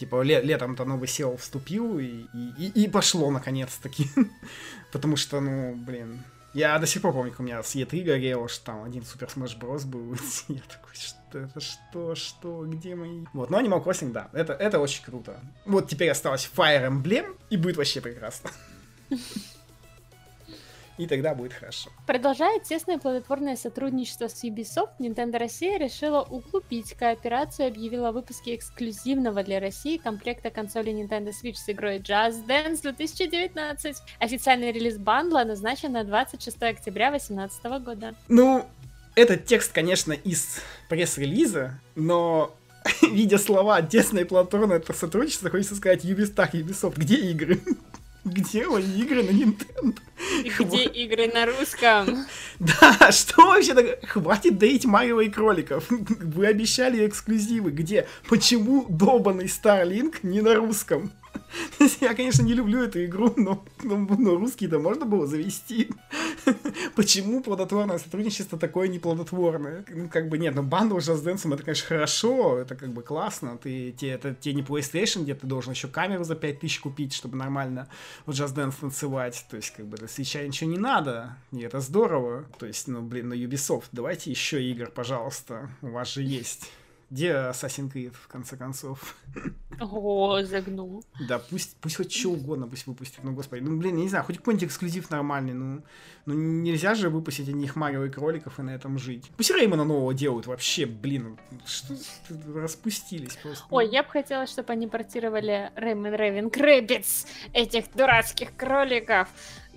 Типа 0.00 0.22
ле- 0.22 0.40
летом-то 0.40 0.86
новый 0.86 1.06
SEO 1.06 1.36
вступил 1.36 1.98
и, 1.98 2.24
и, 2.32 2.72
и, 2.74 2.88
пошло 2.88 3.30
наконец-таки. 3.30 4.08
Потому 4.92 5.16
что, 5.16 5.40
ну, 5.40 5.74
блин, 5.74 6.22
я 6.54 6.78
до 6.78 6.86
сих 6.86 7.02
пор 7.02 7.12
помню, 7.12 7.32
как 7.32 7.40
у 7.40 7.42
меня 7.42 7.62
с 7.62 7.76
E3 7.76 8.02
горело, 8.02 8.48
что 8.48 8.64
там 8.64 8.84
один 8.84 9.04
Супер 9.04 9.28
Smash 9.28 9.58
Bros. 9.58 9.86
был. 9.86 10.16
Я 10.48 10.62
такой, 10.62 10.94
что 10.94 11.38
это, 11.38 11.60
что, 11.60 12.14
что, 12.14 12.64
где 12.64 12.94
мои... 12.94 13.26
Вот, 13.34 13.50
но 13.50 13.60
Animal 13.60 13.84
Crossing, 13.84 14.10
да, 14.10 14.30
это, 14.32 14.54
это 14.54 14.80
очень 14.80 15.04
круто. 15.04 15.38
Вот 15.66 15.88
теперь 15.88 16.08
осталось 16.08 16.50
Fire 16.56 16.88
Emblem, 16.88 17.36
и 17.50 17.58
будет 17.58 17.76
вообще 17.76 18.00
прекрасно. 18.00 18.50
И 21.00 21.06
тогда 21.06 21.34
будет 21.34 21.54
хорошо. 21.54 21.88
Продолжая 22.06 22.60
тесное 22.60 22.98
плодотворное 22.98 23.56
сотрудничество 23.56 24.28
с 24.28 24.44
Ubisoft, 24.44 24.90
Nintendo 24.98 25.38
Россия 25.38 25.78
решила 25.78 26.20
углубить 26.20 26.92
кооперацию 26.92 27.68
и 27.68 27.70
объявила 27.70 28.10
о 28.10 28.12
выпуске 28.12 28.54
эксклюзивного 28.54 29.42
для 29.42 29.60
России 29.60 29.96
комплекта 29.96 30.50
консоли 30.50 30.92
Nintendo 30.92 31.30
Switch 31.30 31.54
с 31.54 31.70
игрой 31.70 32.00
Just 32.00 32.46
Dance 32.46 32.82
2019. 32.82 33.96
Официальный 34.18 34.72
релиз 34.72 34.98
бандла 34.98 35.44
назначен 35.44 35.92
на 35.92 36.04
26 36.04 36.62
октября 36.64 37.08
2018 37.08 37.64
года. 37.82 38.14
Ну, 38.28 38.66
этот 39.14 39.46
текст, 39.46 39.72
конечно, 39.72 40.12
из 40.12 40.60
пресс-релиза, 40.90 41.80
но 41.94 42.54
видя 43.10 43.38
слова 43.38 43.80
«тесное 43.80 44.24
и 44.24 44.26
плодотворное 44.26 44.82
сотрудничество», 44.92 45.48
хочется 45.48 45.76
сказать 45.76 46.04
Ubisoft, 46.04 46.52
Ubisoft, 46.52 46.98
где 46.98 47.16
игры? 47.16 47.58
Где 48.24 48.66
мои 48.66 49.00
игры 49.00 49.22
на 49.22 49.30
Nintendo? 49.30 49.98
Где 50.58 50.84
игры 50.84 51.28
на 51.28 51.46
русском? 51.46 52.26
Да, 52.58 53.10
что 53.12 53.42
вообще 53.42 53.74
такое? 53.74 53.98
Хватит 54.06 54.58
доить 54.58 54.84
Марио 54.84 55.22
и 55.22 55.30
кроликов. 55.30 55.86
Вы 55.88 56.46
обещали 56.46 57.06
эксклюзивы. 57.06 57.70
Где? 57.70 58.06
Почему 58.28 58.84
долбанный 58.88 59.46
Starlink 59.46 60.18
не 60.22 60.42
на 60.42 60.54
русском? 60.54 61.12
Я, 62.00 62.14
конечно, 62.14 62.42
не 62.42 62.54
люблю 62.54 62.82
эту 62.82 63.04
игру, 63.04 63.32
но, 63.36 63.64
но, 63.82 63.96
но 63.96 64.36
русский-то 64.36 64.78
можно 64.78 65.04
было 65.04 65.26
завести. 65.26 65.90
Почему 66.94 67.42
плодотворное 67.42 67.98
сотрудничество 67.98 68.58
такое 68.58 68.88
неплодотворное? 68.88 69.84
Ну, 69.88 70.08
как 70.08 70.28
бы 70.28 70.38
нет, 70.38 70.54
ну 70.54 70.62
бандл 70.62 70.98
с 70.98 71.08
Just 71.08 71.24
Dance 71.24 71.52
это, 71.52 71.62
конечно, 71.62 71.86
хорошо, 71.86 72.58
это 72.58 72.74
как 72.76 72.90
бы 72.90 73.02
классно. 73.02 73.58
Ты, 73.58 73.92
те, 73.92 74.08
это 74.08 74.34
тебе 74.34 74.54
не 74.54 74.62
PlayStation, 74.62 75.22
где 75.22 75.34
ты 75.34 75.46
должен 75.46 75.72
еще 75.72 75.88
камеру 75.88 76.24
за 76.24 76.34
5000 76.34 76.80
купить, 76.80 77.12
чтобы 77.14 77.36
нормально 77.36 77.88
в 78.26 78.30
Just 78.30 78.54
Dance 78.54 78.74
танцевать. 78.80 79.44
То 79.50 79.56
есть, 79.56 79.70
как 79.70 79.86
бы, 79.86 79.96
для 79.96 80.08
свеча 80.08 80.42
ничего 80.42 80.70
не 80.70 80.78
надо, 80.78 81.36
и 81.52 81.60
это 81.60 81.80
здорово. 81.80 82.44
То 82.58 82.66
есть, 82.66 82.88
ну, 82.88 83.02
блин, 83.02 83.28
на 83.28 83.34
Ubisoft, 83.34 83.86
давайте 83.92 84.30
еще 84.30 84.62
игр, 84.62 84.90
пожалуйста, 84.90 85.70
у 85.82 85.88
вас 85.88 86.12
же 86.12 86.22
есть. 86.22 86.70
Где 87.10 87.32
Assassin's 87.32 87.92
Creed, 87.92 88.14
в 88.14 88.28
конце 88.28 88.56
концов? 88.56 89.16
О, 89.80 90.42
загнул. 90.42 91.04
Да, 91.28 91.40
пусть, 91.40 91.76
пусть 91.80 91.96
хоть 91.96 92.12
что 92.12 92.30
угодно 92.30 92.68
пусть 92.68 92.86
выпустят, 92.86 93.24
ну, 93.24 93.32
господи, 93.32 93.62
ну, 93.62 93.76
блин, 93.78 93.96
я 93.96 94.02
не 94.02 94.08
знаю, 94.08 94.24
хоть 94.24 94.38
какой-нибудь 94.38 94.68
эксклюзив 94.68 95.10
нормальный, 95.10 95.52
ну, 95.52 95.82
ну, 96.26 96.34
нельзя 96.34 96.94
же 96.94 97.10
выпустить 97.10 97.48
одних 97.48 97.74
Марио 97.74 98.04
и 98.04 98.10
кроликов 98.10 98.60
и 98.60 98.62
на 98.62 98.70
этом 98.70 98.98
жить. 98.98 99.30
Пусть 99.36 99.50
Rayman 99.50 99.79
а 99.79 99.84
нового 99.84 100.14
делают 100.14 100.46
вообще, 100.46 100.86
блин, 100.86 101.38
что 101.66 101.96
распустились 102.54 103.36
просто. 103.36 103.64
Ой, 103.70 103.88
я 103.88 104.02
бы 104.02 104.10
хотела, 104.10 104.46
чтобы 104.46 104.72
они 104.72 104.86
портировали 104.86 105.72
Rayman 105.74 106.14
Raving 106.14 106.50
Rabbids, 106.50 107.26
этих 107.52 107.92
дурацких 107.94 108.54
кроликов. 108.54 109.28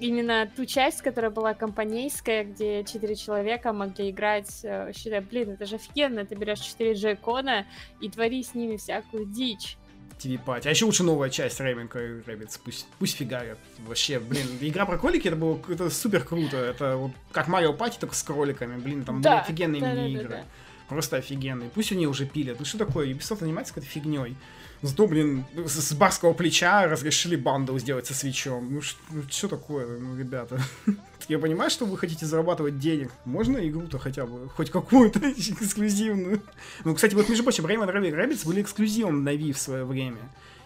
Именно 0.03 0.51
ту 0.53 0.65
часть, 0.65 1.01
которая 1.01 1.31
была 1.31 1.53
компанейская, 1.53 2.43
где 2.43 2.83
четыре 2.83 3.15
человека 3.15 3.71
могли 3.71 4.09
играть, 4.09 4.59
э, 4.63 4.91
считай, 4.93 5.21
блин, 5.21 5.51
это 5.51 5.65
же 5.65 5.75
офигенно, 5.77 6.25
ты 6.25 6.35
берешь 6.35 6.59
четыре 6.59 6.93
Joy-Con 6.93 7.56
а 7.56 7.65
и 8.01 8.09
твори 8.09 8.43
с 8.43 8.53
ними 8.53 8.75
всякую 8.75 9.25
дичь. 9.25 9.77
TV 10.19 10.31
party. 10.31 10.67
А 10.67 10.71
еще 10.71 10.85
лучше 10.85 11.03
новая 11.03 11.29
часть 11.29 11.59
Raving 11.61 11.87
Rabbids. 11.87 12.57
Пусть, 12.57 12.85
пусть 12.99 13.15
фигарят. 13.15 13.57
Вообще, 13.87 14.19
блин, 14.19 14.45
игра 14.59 14.85
про 14.85 14.97
кролики, 14.97 15.27
это 15.29 15.37
было 15.37 15.57
это 15.69 15.89
супер 15.89 16.25
круто. 16.25 16.57
Это 16.57 16.97
вот 16.97 17.11
как 17.31 17.47
Марио 17.47 17.71
Пати, 17.73 17.97
только 17.97 18.13
с 18.13 18.23
кроликами. 18.23 18.77
Блин, 18.79 19.05
там 19.05 19.21
Да, 19.21 19.29
были 19.29 19.39
офигенные 19.41 19.81
да, 19.81 19.95
да, 19.95 20.01
мини-игры. 20.01 20.29
да, 20.29 20.35
да. 20.37 20.43
Просто 20.89 21.17
офигенные. 21.17 21.69
Пусть 21.69 21.91
нее 21.91 22.09
уже 22.09 22.25
пилят. 22.25 22.59
Ну 22.59 22.65
что 22.65 22.77
такое, 22.77 23.07
Ubisoft 23.07 23.39
занимается 23.39 23.73
какой-то 23.73 23.89
фигней. 23.89 24.35
Зато, 24.83 25.07
блин, 25.07 25.45
с, 25.55 25.79
с 25.79 25.93
барского 25.93 26.33
плеча 26.33 26.85
разрешили 26.87 27.37
банду 27.37 27.79
сделать 27.79 28.05
со 28.05 28.13
свечом. 28.13 28.73
Ну, 28.73 28.81
что 28.81 28.99
ну, 29.11 29.47
такое, 29.47 29.97
ну, 29.97 30.17
ребята? 30.17 30.59
Я 31.29 31.39
понимаю, 31.39 31.69
что 31.69 31.85
вы 31.85 31.97
хотите 31.97 32.25
зарабатывать 32.25 32.79
денег. 32.79 33.09
Можно 33.23 33.57
игру-то 33.67 33.97
хотя 33.97 34.25
бы, 34.25 34.49
хоть 34.49 34.71
какую-то 34.71 35.19
эксклюзивную. 35.37 36.41
Ну, 36.83 36.95
кстати, 36.95 37.15
вот, 37.15 37.29
между 37.29 37.43
прочим, 37.43 37.65
Rayman 37.65 37.89
Rabbids 37.89 38.45
были 38.45 38.61
эксклюзивом 38.61 39.23
на 39.23 39.33
Wii 39.33 39.53
в 39.53 39.57
свое 39.57 39.85
время. 39.85 40.19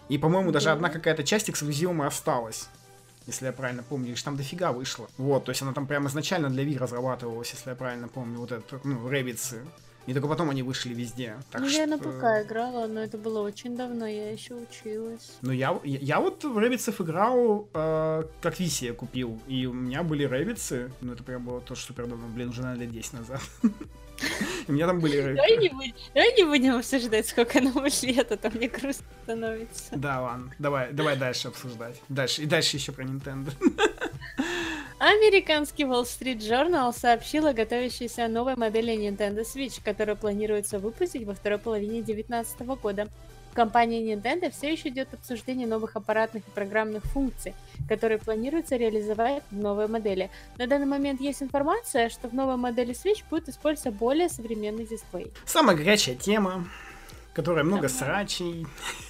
И, 0.08 0.18
по-моему, 0.18 0.50
даже 0.50 0.70
одна 0.70 0.88
какая-то 0.88 1.22
часть 1.22 1.48
эксклюзивом 1.48 2.02
осталась 2.02 2.68
если 3.28 3.44
я 3.44 3.52
правильно 3.52 3.82
помню, 3.82 4.08
лишь 4.08 4.22
там 4.22 4.38
дофига 4.38 4.72
вышло. 4.72 5.06
Вот, 5.18 5.44
то 5.44 5.50
есть 5.50 5.60
она 5.60 5.74
там 5.74 5.86
прямо 5.86 6.08
изначально 6.08 6.48
для 6.48 6.64
Wii 6.64 6.78
разрабатывалась, 6.78 7.52
если 7.52 7.68
я 7.68 7.76
правильно 7.76 8.08
помню, 8.08 8.38
вот 8.38 8.52
это, 8.52 8.80
ну, 8.84 9.06
Rabbids. 9.06 9.58
И 10.08 10.14
только 10.14 10.26
потом 10.26 10.48
они 10.48 10.62
вышли 10.62 10.94
везде. 10.94 11.36
Так 11.50 11.60
ну, 11.60 11.68
что... 11.68 11.80
я 11.80 11.86
на 11.86 11.98
ПК 11.98 12.42
играла, 12.42 12.86
но 12.86 13.00
это 13.00 13.18
было 13.18 13.40
очень 13.40 13.76
давно, 13.76 14.06
я 14.06 14.32
еще 14.32 14.54
училась. 14.54 15.36
Ну, 15.42 15.52
я, 15.52 15.78
я, 15.84 15.98
я 15.98 16.20
вот 16.20 16.42
в 16.44 16.56
Rabbids 16.56 16.92
ов 16.92 17.02
играл, 17.02 17.68
э, 17.74 18.24
как 18.40 18.58
Wii 18.58 18.86
себе 18.86 18.94
купил, 18.94 19.38
и 19.46 19.66
у 19.66 19.74
меня 19.74 20.02
были 20.02 20.24
Rabbids 20.24 20.75
ы, 20.75 20.90
ну, 21.02 21.12
это 21.12 21.22
прям 21.22 21.44
было 21.44 21.60
тоже 21.60 21.82
супер 21.82 22.06
давно, 22.06 22.26
блин, 22.28 22.48
уже, 22.48 22.62
наверное, 22.62 22.86
лет 22.86 22.94
10 22.94 23.12
назад. 23.12 23.40
У 24.66 24.72
меня 24.72 24.86
там 24.86 24.98
были... 24.98 25.34
Давай 25.34 25.56
не, 25.58 25.68
будем, 25.68 25.94
давай 26.14 26.34
не 26.34 26.44
будем 26.44 26.76
обсуждать, 26.76 27.28
сколько 27.28 27.60
нам 27.60 27.84
лет, 28.02 28.32
а 28.32 28.36
то 28.38 28.50
мне 28.50 28.68
грустно 28.68 29.06
становится. 29.24 29.84
Да, 29.92 30.22
ладно, 30.22 30.54
давай, 30.58 30.90
давай 30.92 31.16
дальше 31.16 31.48
обсуждать. 31.48 32.00
Дальше, 32.08 32.42
и 32.42 32.46
дальше 32.46 32.76
еще 32.76 32.92
про 32.92 33.04
Nintendo. 33.04 33.52
Американский 35.00 35.84
Wall 35.84 36.02
Street 36.02 36.38
Journal 36.38 36.92
сообщил 36.92 37.46
о 37.46 37.52
готовящейся 37.52 38.26
новой 38.26 38.56
модели 38.56 38.92
Nintendo 38.94 39.44
Switch, 39.44 39.80
которую 39.84 40.16
планируется 40.16 40.80
выпустить 40.80 41.24
во 41.24 41.34
второй 41.34 41.60
половине 41.60 42.02
2019 42.02 42.60
года. 42.82 43.06
В 43.52 43.54
компании 43.54 44.12
Nintendo 44.12 44.50
все 44.50 44.72
еще 44.72 44.88
идет 44.88 45.14
обсуждение 45.14 45.68
новых 45.68 45.94
аппаратных 45.94 46.48
и 46.48 46.50
программных 46.50 47.04
функций, 47.04 47.54
которые 47.88 48.18
планируется 48.18 48.74
реализовать 48.74 49.44
в 49.52 49.56
новой 49.56 49.86
модели. 49.86 50.30
На 50.56 50.66
данный 50.66 50.86
момент 50.86 51.20
есть 51.20 51.44
информация, 51.44 52.08
что 52.08 52.26
в 52.26 52.34
новой 52.34 52.56
модели 52.56 52.92
Switch 52.92 53.22
будет 53.30 53.48
использоваться 53.48 53.96
более 53.96 54.28
современный 54.28 54.84
дисплей. 54.84 55.32
Самая 55.46 55.76
горячая 55.76 56.16
тема, 56.16 56.68
которая 57.34 57.62
много 57.62 57.88
срачей. 57.88 58.66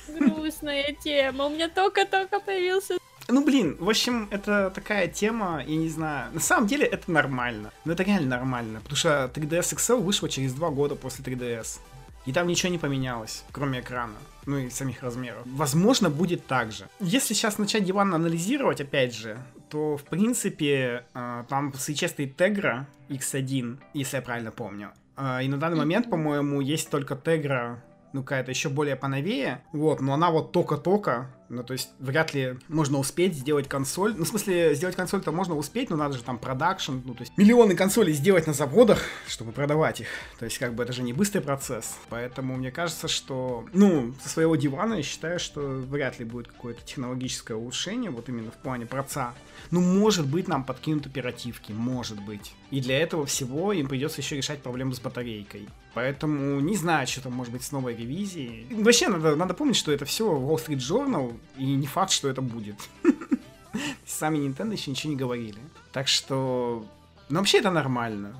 Грустная 0.06 0.94
тема. 1.02 1.46
У 1.46 1.48
меня 1.48 1.70
только-только 1.70 2.40
появился 2.40 2.98
ну, 3.28 3.44
блин, 3.44 3.76
в 3.78 3.88
общем, 3.88 4.28
это 4.30 4.70
такая 4.74 5.08
тема, 5.08 5.62
я 5.66 5.76
не 5.76 5.88
знаю. 5.88 6.32
На 6.32 6.40
самом 6.40 6.66
деле 6.66 6.86
это 6.86 7.10
нормально. 7.10 7.70
Ну, 7.84 7.92
это 7.92 8.02
реально 8.02 8.28
нормально. 8.28 8.80
Потому 8.80 8.96
что 8.96 9.30
3DS 9.34 9.76
XL 9.76 10.00
вышла 10.00 10.28
через 10.28 10.54
два 10.54 10.70
года 10.70 10.94
после 10.94 11.24
3DS. 11.24 11.78
И 12.26 12.32
там 12.32 12.46
ничего 12.46 12.70
не 12.70 12.78
поменялось, 12.78 13.44
кроме 13.52 13.80
экрана. 13.80 14.14
Ну 14.46 14.58
и 14.58 14.70
самих 14.70 15.02
размеров. 15.02 15.42
Возможно, 15.44 16.10
будет 16.10 16.46
так 16.46 16.72
же. 16.72 16.84
Если 17.00 17.34
сейчас 17.34 17.58
начать 17.58 17.84
диван 17.84 18.14
анализировать, 18.14 18.80
опять 18.80 19.14
же, 19.14 19.38
то, 19.68 19.96
в 19.96 20.04
принципе, 20.04 21.04
э, 21.14 21.44
там 21.48 21.72
сейчас 21.78 22.12
стоит 22.12 22.40
Tegra 22.40 22.84
X1, 23.08 23.78
если 23.94 24.16
я 24.16 24.22
правильно 24.22 24.50
помню. 24.50 24.90
Э, 25.16 25.42
и 25.42 25.48
на 25.48 25.58
данный 25.58 25.76
момент, 25.76 26.10
по-моему, 26.10 26.60
есть 26.60 26.90
только 26.90 27.14
Tegra 27.14 27.78
ну, 28.12 28.22
какая-то 28.22 28.50
еще 28.50 28.68
более 28.68 28.96
поновее, 28.96 29.62
вот, 29.72 30.00
но 30.00 30.14
она 30.14 30.30
вот 30.30 30.52
только-только, 30.52 31.30
ну, 31.48 31.62
то 31.62 31.72
есть, 31.72 31.90
вряд 31.98 32.34
ли 32.34 32.56
можно 32.68 32.98
успеть 32.98 33.34
сделать 33.34 33.68
консоль, 33.68 34.14
ну, 34.16 34.24
в 34.24 34.28
смысле, 34.28 34.74
сделать 34.74 34.96
консоль-то 34.96 35.32
можно 35.32 35.56
успеть, 35.56 35.90
но 35.90 35.96
надо 35.96 36.16
же 36.16 36.22
там 36.22 36.38
продакшн, 36.38 36.98
ну, 37.04 37.14
то 37.14 37.22
есть, 37.22 37.32
миллионы 37.36 37.74
консолей 37.74 38.12
сделать 38.12 38.46
на 38.46 38.52
заводах, 38.52 39.02
чтобы 39.26 39.52
продавать 39.52 40.00
их, 40.00 40.08
то 40.38 40.44
есть, 40.44 40.58
как 40.58 40.74
бы, 40.74 40.82
это 40.82 40.92
же 40.92 41.02
не 41.02 41.12
быстрый 41.12 41.40
процесс, 41.40 41.96
поэтому 42.08 42.56
мне 42.56 42.70
кажется, 42.70 43.08
что, 43.08 43.66
ну, 43.72 44.14
со 44.22 44.28
своего 44.28 44.56
дивана 44.56 44.94
я 44.94 45.02
считаю, 45.02 45.38
что 45.38 45.60
вряд 45.60 46.18
ли 46.18 46.24
будет 46.24 46.48
какое-то 46.48 46.82
технологическое 46.84 47.56
улучшение, 47.56 48.10
вот 48.10 48.28
именно 48.28 48.50
в 48.50 48.56
плане 48.56 48.86
проца, 48.86 49.34
ну, 49.70 49.80
может 49.80 50.26
быть, 50.26 50.48
нам 50.48 50.64
подкинут 50.64 51.06
оперативки, 51.06 51.72
может 51.72 52.20
быть. 52.20 52.54
И 52.70 52.80
для 52.80 52.98
этого 53.00 53.26
всего 53.26 53.72
им 53.72 53.88
придется 53.88 54.20
еще 54.20 54.36
решать 54.36 54.62
проблему 54.62 54.92
с 54.92 55.00
батарейкой. 55.00 55.68
Поэтому 55.94 56.60
не 56.60 56.76
знаю, 56.76 57.06
что 57.06 57.22
там 57.22 57.32
может 57.32 57.52
быть 57.52 57.64
с 57.64 57.72
новой 57.72 57.96
ревизией. 57.96 58.66
Вообще, 58.70 59.08
надо, 59.08 59.34
надо 59.36 59.54
помнить, 59.54 59.76
что 59.76 59.90
это 59.90 60.04
все 60.04 60.30
Wall 60.30 60.64
Street 60.64 60.76
Journal, 60.76 61.37
и 61.56 61.74
не 61.74 61.86
факт, 61.86 62.10
что 62.10 62.28
это 62.28 62.42
будет. 62.42 62.76
Сами 64.06 64.38
Nintendo 64.38 64.72
еще 64.72 64.90
ничего 64.90 65.12
не 65.12 65.18
говорили. 65.18 65.60
Так 65.92 66.08
что... 66.08 66.84
Ну, 67.28 67.38
вообще 67.38 67.58
это 67.58 67.70
нормально. 67.70 68.34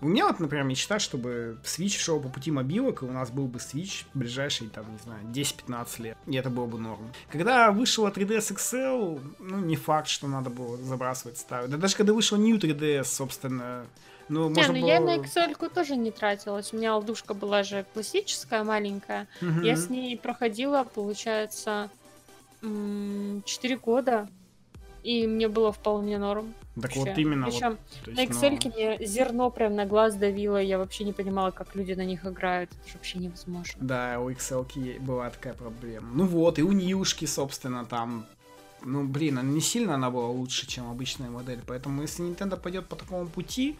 У 0.00 0.06
меня 0.06 0.28
вот, 0.28 0.38
например, 0.38 0.64
мечта, 0.64 1.00
чтобы 1.00 1.58
Switch 1.64 1.98
шел 1.98 2.20
по 2.20 2.28
пути 2.28 2.52
мобилок, 2.52 3.02
и 3.02 3.04
у 3.04 3.10
нас 3.10 3.30
был 3.30 3.46
бы 3.46 3.58
Switch 3.58 4.04
в 4.14 4.18
ближайшие, 4.18 4.70
там, 4.70 4.84
не 4.92 4.98
знаю, 4.98 5.20
10-15 5.26 6.02
лет. 6.02 6.16
И 6.26 6.36
это 6.36 6.50
было 6.50 6.66
бы 6.66 6.78
норм. 6.78 7.12
Когда 7.32 7.72
вышла 7.72 8.08
3DS 8.08 8.54
XL, 8.54 9.20
ну, 9.40 9.58
не 9.58 9.74
факт, 9.74 10.06
что 10.06 10.28
надо 10.28 10.50
было 10.50 10.76
забрасывать 10.76 11.38
старую. 11.38 11.68
Да 11.68 11.78
даже 11.78 11.96
когда 11.96 12.12
вышла 12.12 12.36
New 12.36 12.56
3DS, 12.58 13.04
собственно, 13.04 13.86
ну, 14.28 14.50
не, 14.50 14.62
ну 14.66 14.72
было... 14.72 14.86
я 14.86 15.00
на 15.00 15.16
XL 15.16 15.68
тоже 15.70 15.96
не 15.96 16.10
тратилась. 16.10 16.72
У 16.72 16.76
меня 16.76 16.92
алдушка 16.92 17.34
была 17.34 17.62
же 17.62 17.84
классическая, 17.92 18.62
маленькая. 18.62 19.26
Угу. 19.40 19.62
Я 19.62 19.76
с 19.76 19.88
ней 19.88 20.16
проходила, 20.16 20.84
получается, 20.84 21.90
4 22.60 23.76
года. 23.78 24.28
И 25.04 25.26
мне 25.26 25.48
было 25.48 25.72
вполне 25.72 26.18
норм. 26.18 26.54
Так 26.74 26.96
вообще. 26.96 27.00
вот 27.00 27.18
именно. 27.18 27.46
Причем 27.46 27.78
вот, 28.04 28.14
на 28.14 28.24
Excel 28.24 28.60
ну... 28.64 28.72
мне 28.74 29.06
зерно 29.06 29.50
прям 29.50 29.74
на 29.74 29.86
глаз 29.86 30.16
давило, 30.16 30.60
я 30.60 30.76
вообще 30.76 31.04
не 31.04 31.12
понимала, 31.12 31.50
как 31.50 31.74
люди 31.74 31.92
на 31.92 32.04
них 32.04 32.26
играют. 32.26 32.70
Это 32.72 32.88
же 32.88 32.94
вообще 32.94 33.18
невозможно. 33.18 33.74
Да, 33.80 34.20
у 34.20 34.30
Excel 34.30 35.00
была 35.00 35.30
такая 35.30 35.54
проблема. 35.54 36.08
Ну 36.12 36.26
вот, 36.26 36.58
и 36.58 36.62
у 36.62 36.72
Ньюшки, 36.72 37.24
собственно, 37.26 37.84
там 37.84 38.26
ну, 38.82 39.04
блин, 39.04 39.38
она 39.38 39.50
не 39.50 39.60
сильно 39.60 39.94
она 39.94 40.10
была 40.10 40.28
лучше, 40.28 40.66
чем 40.66 40.90
обычная 40.90 41.30
модель. 41.30 41.60
Поэтому 41.66 42.02
если 42.02 42.24
Nintendo 42.24 42.56
пойдет 42.56 42.86
по 42.86 42.96
такому 42.96 43.26
пути, 43.26 43.76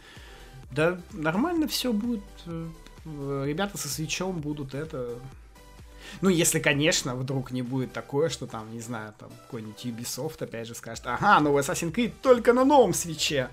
да 0.70 1.00
нормально 1.12 1.68
все 1.68 1.92
будет. 1.92 2.22
Э, 2.46 3.44
ребята 3.46 3.78
со 3.78 3.88
свечом 3.88 4.40
будут 4.40 4.74
это 4.74 5.18
ну, 6.20 6.28
если, 6.28 6.59
конечно, 6.59 7.14
вдруг 7.14 7.50
не 7.50 7.62
будет 7.62 7.92
такое, 7.92 8.28
что 8.28 8.46
там, 8.46 8.72
не 8.72 8.80
знаю, 8.80 9.14
там 9.18 9.30
какой-нибудь 9.46 9.84
Ubisoft 9.84 10.42
опять 10.42 10.66
же 10.66 10.74
скажет, 10.74 11.06
ага, 11.06 11.40
новый 11.40 11.62
Assassin's 11.62 11.92
Creed 11.92 12.12
только 12.22 12.52
на 12.52 12.64
новом 12.64 12.94
свече 12.94 13.48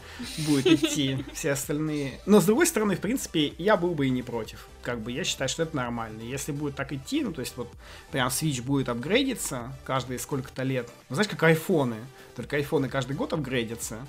будет 0.47 0.67
идти, 0.67 1.25
все 1.33 1.51
остальные. 1.51 2.19
Но, 2.25 2.41
с 2.41 2.45
другой 2.45 2.67
стороны, 2.67 2.95
в 2.95 3.01
принципе, 3.01 3.53
я 3.57 3.77
был 3.77 3.93
бы 3.93 4.07
и 4.07 4.09
не 4.09 4.23
против. 4.23 4.67
Как 4.81 4.99
бы 4.99 5.11
я 5.11 5.23
считаю, 5.23 5.49
что 5.49 5.63
это 5.63 5.75
нормально. 5.75 6.21
Если 6.21 6.51
будет 6.51 6.75
так 6.75 6.91
идти, 6.93 7.21
ну, 7.21 7.33
то 7.33 7.41
есть 7.41 7.57
вот 7.57 7.71
прям 8.11 8.27
Switch 8.29 8.61
будет 8.61 8.89
апгрейдиться 8.89 9.71
каждые 9.83 10.19
сколько-то 10.19 10.63
лет. 10.63 10.89
Ну, 11.09 11.15
знаешь, 11.15 11.29
как 11.29 11.41
айфоны. 11.43 11.97
Только 12.35 12.57
айфоны 12.57 12.89
каждый 12.89 13.15
год 13.15 13.33
апгрейдятся. 13.33 13.99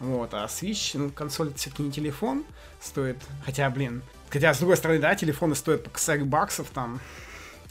Вот, 0.00 0.34
а 0.34 0.44
Switch, 0.46 0.98
ну, 0.98 1.10
консоль 1.10 1.48
это 1.48 1.58
все-таки 1.58 1.82
не 1.82 1.92
телефон, 1.92 2.44
стоит, 2.80 3.16
хотя, 3.44 3.70
блин, 3.70 4.02
хотя, 4.28 4.52
с 4.52 4.58
другой 4.58 4.76
стороны, 4.76 5.00
да, 5.00 5.14
телефоны 5.14 5.54
стоят 5.54 5.84
по 5.84 5.90
косарь 5.90 6.24
баксов, 6.24 6.68
там, 6.70 7.00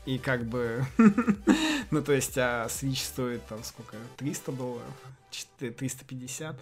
и 0.05 0.17
как 0.17 0.45
бы, 0.45 0.85
ну 1.91 2.01
то 2.01 2.13
есть, 2.13 2.37
а 2.37 2.67
Switch 2.67 3.03
стоит 3.03 3.45
там 3.47 3.63
сколько, 3.63 3.97
300 4.17 4.51
долларов, 4.51 4.93
350, 5.59 6.55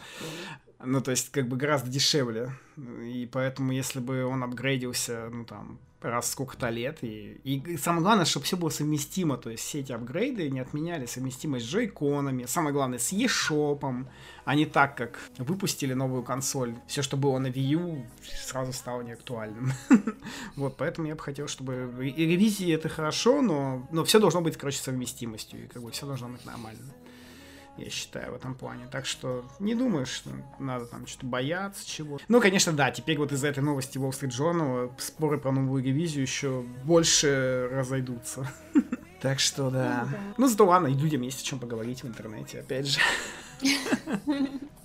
ну 0.84 1.02
то 1.02 1.12
есть 1.12 1.32
как 1.32 1.48
бы 1.48 1.58
гораздо 1.58 1.90
дешевле, 1.90 2.54
и 2.78 3.28
поэтому 3.32 3.72
если 3.72 4.00
бы 4.00 4.26
он 4.26 4.44
апгрейдился, 4.44 5.30
ну 5.32 5.46
там, 5.46 5.80
раз 6.02 6.32
сколько-то 6.32 6.70
лет. 6.70 7.00
И, 7.02 7.40
и 7.44 7.78
самое 7.78 8.04
главное, 8.04 8.26
чтобы 8.26 8.46
все 8.46 8.58
было 8.58 8.70
совместимо. 8.70 9.38
То 9.38 9.50
есть 9.50 9.64
все 9.64 9.80
эти 9.80 9.92
апгрейды 9.92 10.50
не 10.50 10.60
отменяли 10.60 11.06
совместимость 11.06 11.66
с 11.66 11.70
джойконами. 11.70 12.46
Самое 12.46 12.74
главное, 12.74 13.00
с 13.00 13.12
eShop, 13.12 14.08
а 14.46 14.56
не 14.56 14.66
так, 14.66 14.98
как 14.98 15.20
выпустили 15.38 15.94
новую 15.94 16.24
консоль. 16.24 16.76
Все, 16.88 17.02
что 17.02 17.18
было 17.18 17.38
на 17.38 17.48
Wii 17.48 17.76
U, 17.76 18.06
сразу 18.46 18.74
стало 18.74 19.02
неактуальным. 19.02 19.72
вот, 20.56 20.78
поэтому 20.78 21.08
я 21.08 21.16
бы 21.16 21.22
хотел, 21.22 21.48
чтобы... 21.48 22.12
И 22.16 22.26
ревизии 22.26 22.74
это 22.74 22.90
хорошо, 22.90 23.42
но, 23.42 23.88
но 23.92 24.04
все 24.04 24.20
должно 24.20 24.42
быть, 24.42 24.58
короче, 24.58 24.80
совместимостью. 24.80 25.66
И 25.66 25.68
как 25.68 25.84
бы 25.84 25.92
все 25.92 26.06
должно 26.06 26.30
быть 26.30 26.46
нормально 26.46 26.94
я 27.84 27.90
считаю, 27.90 28.32
в 28.32 28.36
этом 28.36 28.56
плане. 28.56 28.88
Так 28.92 29.06
что 29.06 29.46
не 29.60 29.76
думаю, 29.76 30.06
что 30.06 30.30
надо 30.60 30.86
там 30.86 31.08
что-то 31.08 31.26
бояться 31.26 31.88
чего. 31.88 32.20
Ну, 32.28 32.42
конечно, 32.42 32.74
да, 32.74 32.92
теперь 32.92 33.18
вот 33.18 33.32
из-за 33.32 33.48
этой 33.48 33.64
новости 33.64 33.98
Wall 33.98 34.12
Street 34.12 34.30
Journal 34.30 34.92
споры 34.98 35.38
про 35.38 35.52
новую 35.52 35.84
ревизию 35.84 36.22
еще 36.22 36.62
больше 36.84 37.70
разойдутся. 37.72 38.50
Так 39.22 39.40
что 39.40 39.70
да. 39.70 40.02
Ну, 40.04 40.12
да. 40.12 40.18
ну 40.40 40.48
зато 40.48 40.66
ладно, 40.66 40.88
и 40.88 40.96
людям 40.96 41.22
есть 41.22 41.44
о 41.44 41.46
чем 41.46 41.60
поговорить 41.60 42.02
в 42.02 42.08
интернете, 42.08 42.62
опять 42.62 42.88
же. 42.88 43.00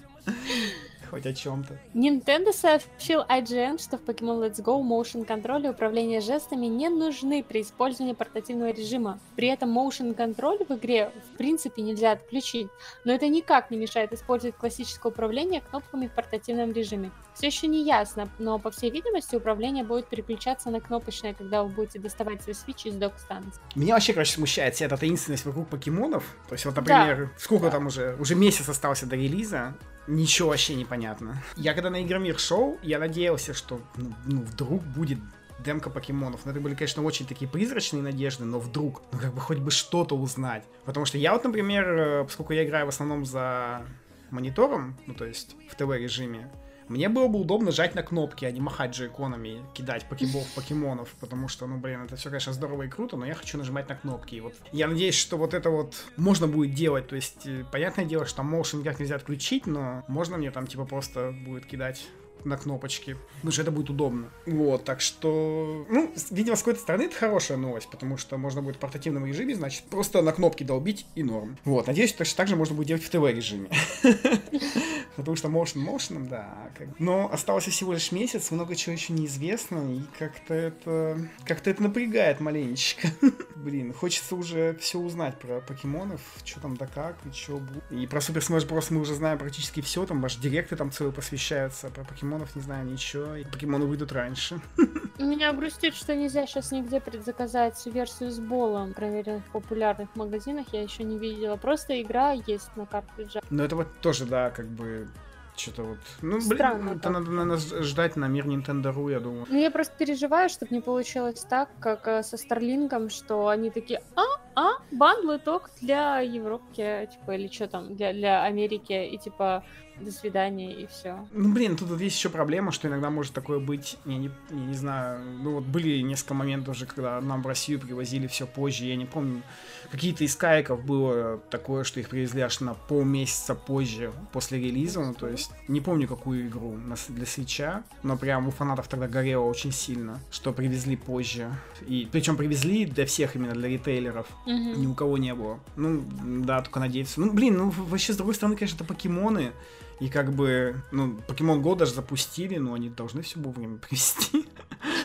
хоть 1.07 1.27
о 1.27 1.33
чем-то. 1.33 1.79
Nintendo 1.95 2.53
сообщил 2.53 3.21
IGN, 3.23 3.83
что 3.83 3.99
в 3.99 4.03
Pokemon 4.03 4.41
Let's 4.41 4.63
Go 4.63 4.83
motion 4.83 5.25
контроль 5.25 5.67
и 5.67 5.69
управление 5.71 6.21
жестами 6.21 6.67
не 6.67 6.89
нужны 6.89 7.43
при 7.43 7.63
использовании 7.63 8.15
портативного 8.15 8.71
режима. 8.71 9.19
При 9.37 9.49
этом 9.49 9.77
motion 9.77 10.15
контроль 10.15 10.59
в 10.69 10.73
игре 10.73 11.13
в 11.33 11.37
принципе 11.37 11.83
нельзя 11.83 12.13
отключить, 12.13 12.69
но 13.05 13.13
это 13.13 13.29
никак 13.29 13.71
не 13.71 13.77
мешает 13.77 14.13
использовать 14.13 14.57
классическое 14.57 15.13
управление 15.13 15.61
кнопками 15.61 16.09
в 16.09 16.13
портативном 16.13 16.73
режиме. 16.73 17.11
Все 17.35 17.49
еще 17.49 17.67
не 17.67 17.85
ясно, 17.85 18.31
но 18.39 18.59
по 18.59 18.71
всей 18.71 18.91
видимости 18.91 19.37
управление 19.37 19.85
будет 19.85 20.09
переключаться 20.09 20.71
на 20.71 20.81
кнопочное, 20.81 21.35
когда 21.35 21.63
вы 21.63 21.69
будете 21.69 21.99
доставать 21.99 22.43
свой 22.43 22.55
свич 22.55 22.87
из 22.87 22.95
док-станции. 22.95 23.61
Меня 23.75 23.95
вообще, 23.95 24.15
короче, 24.15 24.33
смущает 24.33 24.75
вся 24.75 24.87
эта 24.87 24.97
таинственность 24.97 25.45
вокруг 25.45 25.69
покемонов. 25.69 26.25
То 26.49 26.55
есть, 26.55 26.65
вот, 26.65 26.75
например, 26.77 27.27
да. 27.27 27.31
сколько 27.39 27.67
да. 27.67 27.73
там 27.73 27.87
уже? 27.89 28.17
Уже 28.19 28.35
месяц 28.35 28.69
остался 28.69 29.07
до 29.07 29.17
релиза. 29.17 29.75
Ничего 30.07 30.51
вообще 30.51 30.75
не 30.75 30.85
понятно. 30.85 31.43
Я 31.57 31.75
когда 31.75 31.91
на 31.91 32.03
Игромир 32.03 32.39
шел, 32.39 32.79
я 32.83 32.99
надеялся, 32.99 33.55
что 33.55 33.81
ну, 33.97 34.13
ну, 34.25 34.43
вдруг 34.43 34.83
будет 34.83 35.19
демка 35.65 35.91
покемонов. 35.91 36.45
Но 36.45 36.53
это 36.53 36.61
были, 36.61 36.75
конечно, 36.75 37.03
очень 37.03 37.27
такие 37.27 37.51
призрачные 37.51 38.03
надежды, 38.03 38.45
но 38.45 38.59
вдруг, 38.59 39.03
ну 39.13 39.19
как 39.19 39.35
бы 39.35 39.41
хоть 39.41 39.59
бы 39.59 39.71
что-то 39.71 40.17
узнать. 40.17 40.65
Потому 40.85 41.07
что 41.07 41.19
я 41.19 41.33
вот, 41.33 41.45
например, 41.45 41.89
э, 41.89 42.25
поскольку 42.25 42.53
я 42.53 42.65
играю 42.65 42.87
в 42.87 42.91
основном 42.91 43.25
за 43.25 43.83
монитором, 44.31 44.97
ну 45.07 45.15
то 45.15 45.25
есть 45.25 45.57
в 45.69 45.75
ТВ-режиме, 45.75 46.51
мне 46.89 47.09
было 47.09 47.29
бы 47.29 47.41
удобно 47.41 47.73
жать 47.73 47.95
на 47.95 48.03
кнопки, 48.03 48.45
а 48.45 48.51
не 48.51 48.61
махать 48.61 48.93
джейконами, 48.93 49.63
кидать 49.75 50.09
покебов, 50.09 50.47
покемонов, 50.55 51.15
потому 51.21 51.49
что, 51.49 51.67
ну, 51.67 51.79
блин, 51.79 52.03
это 52.05 52.17
все, 52.17 52.29
конечно, 52.29 52.53
здорово 52.53 52.85
и 52.85 52.89
круто, 52.89 53.17
но 53.17 53.27
я 53.27 53.35
хочу 53.35 53.59
нажимать 53.59 53.89
на 53.89 53.97
кнопки. 53.97 54.37
И 54.37 54.41
вот 54.41 54.55
я 54.73 54.87
надеюсь, 54.87 55.17
что 55.17 55.37
вот 55.37 55.55
это 55.55 55.71
вот 55.71 55.95
можно 56.17 56.47
будет 56.47 56.75
делать, 56.75 57.09
то 57.09 57.17
есть, 57.17 57.47
э, 57.47 57.65
понятное 57.73 58.05
дело, 58.05 58.27
что 58.27 58.43
motion 58.43 58.81
никак 58.81 59.01
нельзя 59.01 59.17
отключить, 59.17 59.67
но 59.67 60.05
можно 60.09 60.37
мне 60.37 60.51
там, 60.51 60.67
типа, 60.67 60.85
просто 60.85 61.35
будет 61.45 61.67
кидать 61.67 62.07
на 62.47 62.57
кнопочки, 62.57 63.17
потому 63.37 63.53
что 63.53 63.63
это 63.63 63.71
будет 63.71 63.91
удобно. 63.91 64.31
Вот, 64.47 64.85
так 64.85 65.01
что, 65.01 65.87
ну, 65.89 66.13
видимо, 66.31 66.57
с 66.57 66.61
какой-то 66.61 66.81
стороны 66.81 67.03
это 67.03 67.17
хорошая 67.17 67.59
новость, 67.59 67.89
потому 67.91 68.17
что 68.17 68.39
можно 68.39 68.63
будет 68.63 68.77
в 68.77 68.79
портативном 68.79 69.27
режиме, 69.27 69.55
значит, 69.55 69.85
просто 69.85 70.23
на 70.23 70.33
кнопки 70.33 70.65
долбить 70.65 71.07
и 71.15 71.23
норм. 71.23 71.59
Вот, 71.65 71.87
надеюсь, 71.87 72.13
точно 72.13 72.37
так 72.37 72.49
же 72.49 72.57
можно 72.57 72.75
будет 72.75 72.89
делать 72.89 73.03
в 73.03 73.11
ТВ-режиме. 73.11 73.69
Потому 75.17 75.37
что 75.37 75.49
motion 75.49 75.85
motion, 75.85 76.29
да. 76.29 76.71
Но 76.99 77.31
осталось 77.33 77.65
всего 77.65 77.95
лишь 77.95 78.13
месяц, 78.13 78.51
много 78.51 78.77
чего 78.77 78.93
еще 78.93 79.13
неизвестно, 79.13 79.95
и 79.95 80.01
как-то 80.19 80.55
это... 80.55 81.19
Как-то 81.45 81.71
это 81.71 81.83
напрягает 81.83 82.41
маленечко. 82.41 83.09
Блин, 83.57 83.93
хочется 83.93 84.37
уже 84.37 84.77
все 84.81 84.99
узнать 84.99 85.39
про 85.39 85.61
покемонов, 85.61 86.21
что 86.45 86.61
там 86.61 86.77
да 86.77 86.87
как, 86.87 87.17
и 87.25 87.33
что 87.33 87.59
будет. 87.59 87.85
И 87.91 88.07
про 88.07 88.21
Супер 88.21 88.43
Smash 88.43 88.69
Bros. 88.69 88.87
мы 88.91 89.01
уже 89.01 89.15
знаем 89.15 89.39
практически 89.39 89.81
все, 89.81 90.05
там 90.07 90.21
ваш 90.21 90.37
директы 90.37 90.77
там 90.77 90.93
целый 90.93 91.13
посвящаются, 91.13 91.89
про 91.89 92.05
покемонов 92.05 92.36
не 92.55 92.63
знаем 92.63 92.93
ничего, 92.93 93.37
и 93.37 93.45
покемоны 93.45 93.87
выйдут 93.87 94.13
раньше. 94.13 94.61
Меня 95.19 95.53
грустит, 95.53 95.95
что 95.95 96.15
нельзя 96.15 96.47
сейчас 96.47 96.73
нигде 96.73 97.01
предзаказать 97.01 97.85
версию 97.87 98.31
с 98.31 98.39
болом. 98.39 98.93
Проверенных 98.93 99.45
в 99.47 99.51
популярных 99.51 100.15
магазинах 100.15 100.67
я 100.73 100.83
еще 100.83 101.05
не 101.05 101.19
видела. 101.19 101.57
Просто 101.57 102.01
игра 102.01 102.33
есть 102.33 102.77
на 102.77 102.87
картридже. 102.87 103.41
Ну 103.51 103.63
это 103.63 103.77
вот 103.77 103.89
тоже, 104.01 104.27
да, 104.27 104.51
как 104.51 104.67
бы 104.67 105.09
что-то 105.57 105.83
вот... 105.83 105.99
Ну, 106.23 106.41
Странно, 106.41 106.85
блин, 106.85 106.99
это 106.99 107.11
надо, 107.11 107.31
наверное, 107.31 107.83
ждать 107.83 108.17
на 108.17 108.29
мир 108.29 108.47
Nintendo.ru, 108.47 109.11
я 109.11 109.21
думаю. 109.21 109.47
Ну, 109.49 109.59
я 109.59 109.71
просто 109.71 109.95
переживаю, 109.97 110.49
чтобы 110.49 110.75
не 110.75 110.81
получилось 110.81 111.41
так, 111.49 111.71
как 111.81 112.07
э, 112.07 112.23
со 112.23 112.37
Старлинком, 112.37 113.11
что 113.11 113.49
они 113.49 113.71
такие, 113.71 114.03
а, 114.15 114.23
а, 114.55 114.83
бандлы 114.93 115.39
только 115.39 115.71
для 115.81 116.21
Европки, 116.21 117.09
типа, 117.13 117.33
или 117.33 117.49
что 117.49 117.69
там, 117.69 117.97
для, 117.97 118.13
для 118.13 118.45
Америки, 118.45 118.93
и 118.93 119.19
типа, 119.19 119.65
до 120.01 120.13
свидания 120.13 120.73
и 120.73 120.87
все. 120.87 121.27
Ну, 121.33 121.53
блин, 121.53 121.77
тут 121.77 121.89
вот 121.89 122.01
есть 122.01 122.17
еще 122.17 122.29
проблема, 122.29 122.73
что 122.73 122.89
иногда 122.89 123.11
может 123.11 123.33
такое 123.33 123.59
быть, 123.59 123.99
я 124.05 124.17
не, 124.17 124.31
я 124.51 124.57
не 124.57 124.75
знаю, 124.75 125.21
ну 125.43 125.55
вот 125.55 125.65
были 125.65 126.01
несколько 126.01 126.35
моментов 126.35 126.77
уже, 126.77 126.87
когда 126.87 127.21
нам 127.21 127.43
в 127.43 127.47
Россию 127.47 127.81
привозили 127.81 128.27
все 128.27 128.47
позже, 128.47 128.85
я 128.85 128.97
не 128.97 129.07
помню, 129.07 129.43
какие-то 129.91 130.25
из 130.25 130.37
кайков 130.37 130.85
было 130.85 131.39
такое, 131.51 131.85
что 131.85 132.01
их 132.01 132.09
привезли 132.09 132.43
аж 132.43 132.61
на 132.61 132.75
полмесяца 132.75 133.55
позже 133.55 134.13
после 134.33 134.59
релиза, 134.59 135.01
ну 135.01 135.15
то 135.15 135.29
есть 135.29 135.51
не 135.69 135.81
помню 135.81 136.09
какую 136.09 136.49
игру 136.49 136.77
для 137.09 137.27
свеча, 137.27 137.85
но 138.03 138.17
прям 138.17 138.49
у 138.49 138.51
фанатов 138.51 138.89
тогда 138.89 139.09
горело 139.09 139.45
очень 139.45 139.73
сильно, 139.73 140.21
что 140.31 140.53
привезли 140.53 140.97
позже. 140.97 141.51
И 141.87 142.09
причем 142.11 142.37
привезли 142.37 142.85
для 142.85 143.07
всех 143.07 143.37
именно 143.37 143.55
для 143.55 143.69
ритейлеров. 143.69 144.27
Mm-hmm. 144.47 144.77
Ни 144.77 144.87
у 144.87 144.95
кого 144.95 145.19
не 145.19 145.35
было. 145.35 145.61
Ну, 145.77 146.03
да, 146.45 146.63
только 146.63 146.81
надеяться. 146.81 147.21
Ну, 147.21 147.33
блин, 147.33 147.57
ну 147.57 147.71
вообще 147.71 148.13
с 148.13 148.17
другой 148.17 148.35
стороны, 148.35 148.57
конечно, 148.57 148.77
это 148.77 148.85
покемоны. 148.85 149.53
И 150.01 150.09
как 150.09 150.33
бы, 150.33 150.77
ну, 150.93 151.19
Pokemon 151.29 151.63
Go 151.63 151.77
даже 151.77 151.95
запустили, 151.95 152.59
но 152.59 152.75
они 152.75 152.91
должны 152.91 153.23
все 153.23 153.41
вовремя 153.41 153.79
привести. 153.79 154.47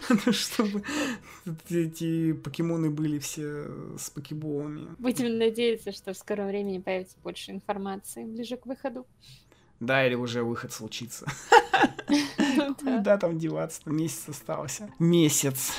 Чтобы 0.31 0.83
эти 1.69 2.33
покемоны 2.33 2.89
были 2.89 3.19
все 3.19 3.67
с 3.97 4.09
покеболами. 4.09 4.87
Будем 4.99 5.37
надеяться, 5.37 5.91
что 5.91 6.13
в 6.13 6.17
скором 6.17 6.47
времени 6.47 6.79
появится 6.79 7.17
больше 7.23 7.51
информации 7.51 8.25
ближе 8.25 8.57
к 8.57 8.65
выходу. 8.65 9.07
Да, 9.79 10.05
или 10.05 10.15
уже 10.15 10.43
выход 10.43 10.73
случится. 10.73 11.25
Да, 13.01 13.17
там 13.17 13.37
деваться, 13.37 13.81
месяц 13.85 14.29
остался. 14.29 14.89
Месяц. 14.99 15.73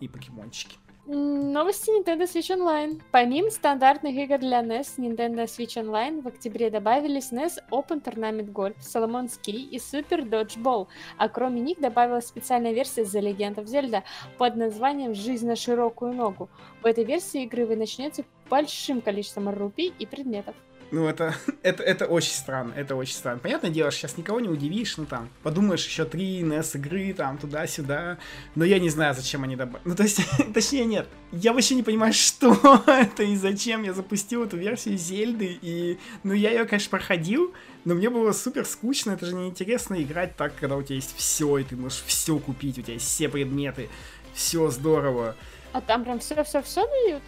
И 0.00 0.08
покемончики. 0.08 0.78
Новости 1.10 1.88
Nintendo 1.88 2.26
Switch 2.26 2.54
Online. 2.54 3.00
Помимо 3.12 3.48
стандартных 3.48 4.14
игр 4.14 4.36
для 4.36 4.60
NES, 4.60 4.98
Nintendo 4.98 5.44
Switch 5.44 5.82
Online 5.82 6.20
в 6.20 6.28
октябре 6.28 6.68
добавились 6.68 7.32
NES 7.32 7.52
Open 7.70 8.02
Tournament 8.02 8.52
Golf, 8.52 8.76
Solomon 8.80 9.24
Ski 9.24 9.52
и 9.52 9.78
Super 9.78 10.28
Dodgeball, 10.28 10.86
а 11.16 11.30
кроме 11.30 11.62
них 11.62 11.80
добавилась 11.80 12.26
специальная 12.26 12.74
версия 12.74 13.04
The 13.04 13.22
Legend 13.22 13.54
of 13.54 13.64
Zelda 13.64 14.02
под 14.36 14.56
названием 14.56 15.14
«Жизнь 15.14 15.46
на 15.46 15.56
широкую 15.56 16.12
ногу». 16.12 16.50
В 16.82 16.84
этой 16.84 17.04
версии 17.04 17.44
игры 17.44 17.64
вы 17.64 17.76
начнете 17.76 18.26
большим 18.50 19.00
количеством 19.00 19.48
рупий 19.48 19.94
и 19.98 20.04
предметов. 20.04 20.56
Ну, 20.90 21.06
это, 21.06 21.34
это, 21.62 21.82
это 21.82 22.06
очень 22.06 22.32
странно, 22.32 22.72
это 22.74 22.96
очень 22.96 23.14
странно. 23.14 23.38
Понятное 23.40 23.70
дело, 23.70 23.90
сейчас 23.90 24.16
никого 24.16 24.40
не 24.40 24.48
удивишь, 24.48 24.96
ну, 24.96 25.04
там, 25.04 25.28
подумаешь, 25.42 25.86
еще 25.86 26.04
три 26.04 26.40
NES 26.40 26.76
игры, 26.78 27.12
там, 27.12 27.38
туда-сюда, 27.38 28.18
но 28.54 28.64
я 28.64 28.78
не 28.78 28.88
знаю, 28.88 29.14
зачем 29.14 29.44
они 29.44 29.56
добавили. 29.56 29.82
Ну, 29.84 29.94
то 29.94 30.02
есть, 30.02 30.20
точнее, 30.54 30.86
нет, 30.86 31.06
я 31.32 31.52
вообще 31.52 31.74
не 31.74 31.82
понимаю, 31.82 32.12
что 32.14 32.82
это 32.86 33.22
и 33.22 33.36
зачем 33.36 33.82
я 33.82 33.92
запустил 33.92 34.44
эту 34.44 34.56
версию 34.56 34.96
Зельды, 34.96 35.58
и, 35.60 35.98
ну, 36.22 36.32
я 36.32 36.50
ее, 36.50 36.64
конечно, 36.64 36.90
проходил, 36.90 37.52
но 37.84 37.94
мне 37.94 38.08
было 38.08 38.32
супер 38.32 38.64
скучно, 38.64 39.12
это 39.12 39.26
же 39.26 39.34
неинтересно 39.34 40.02
играть 40.02 40.36
так, 40.36 40.54
когда 40.56 40.76
у 40.76 40.82
тебя 40.82 40.96
есть 40.96 41.14
все, 41.16 41.58
и 41.58 41.64
ты 41.64 41.76
можешь 41.76 42.02
все 42.06 42.38
купить, 42.38 42.78
у 42.78 42.82
тебя 42.82 42.94
есть 42.94 43.06
все 43.06 43.28
предметы, 43.28 43.88
все 44.32 44.70
здорово. 44.70 45.36
А 45.72 45.80
там 45.80 46.04
прям 46.04 46.18
все-все-все 46.18 46.86
дают? 46.86 47.22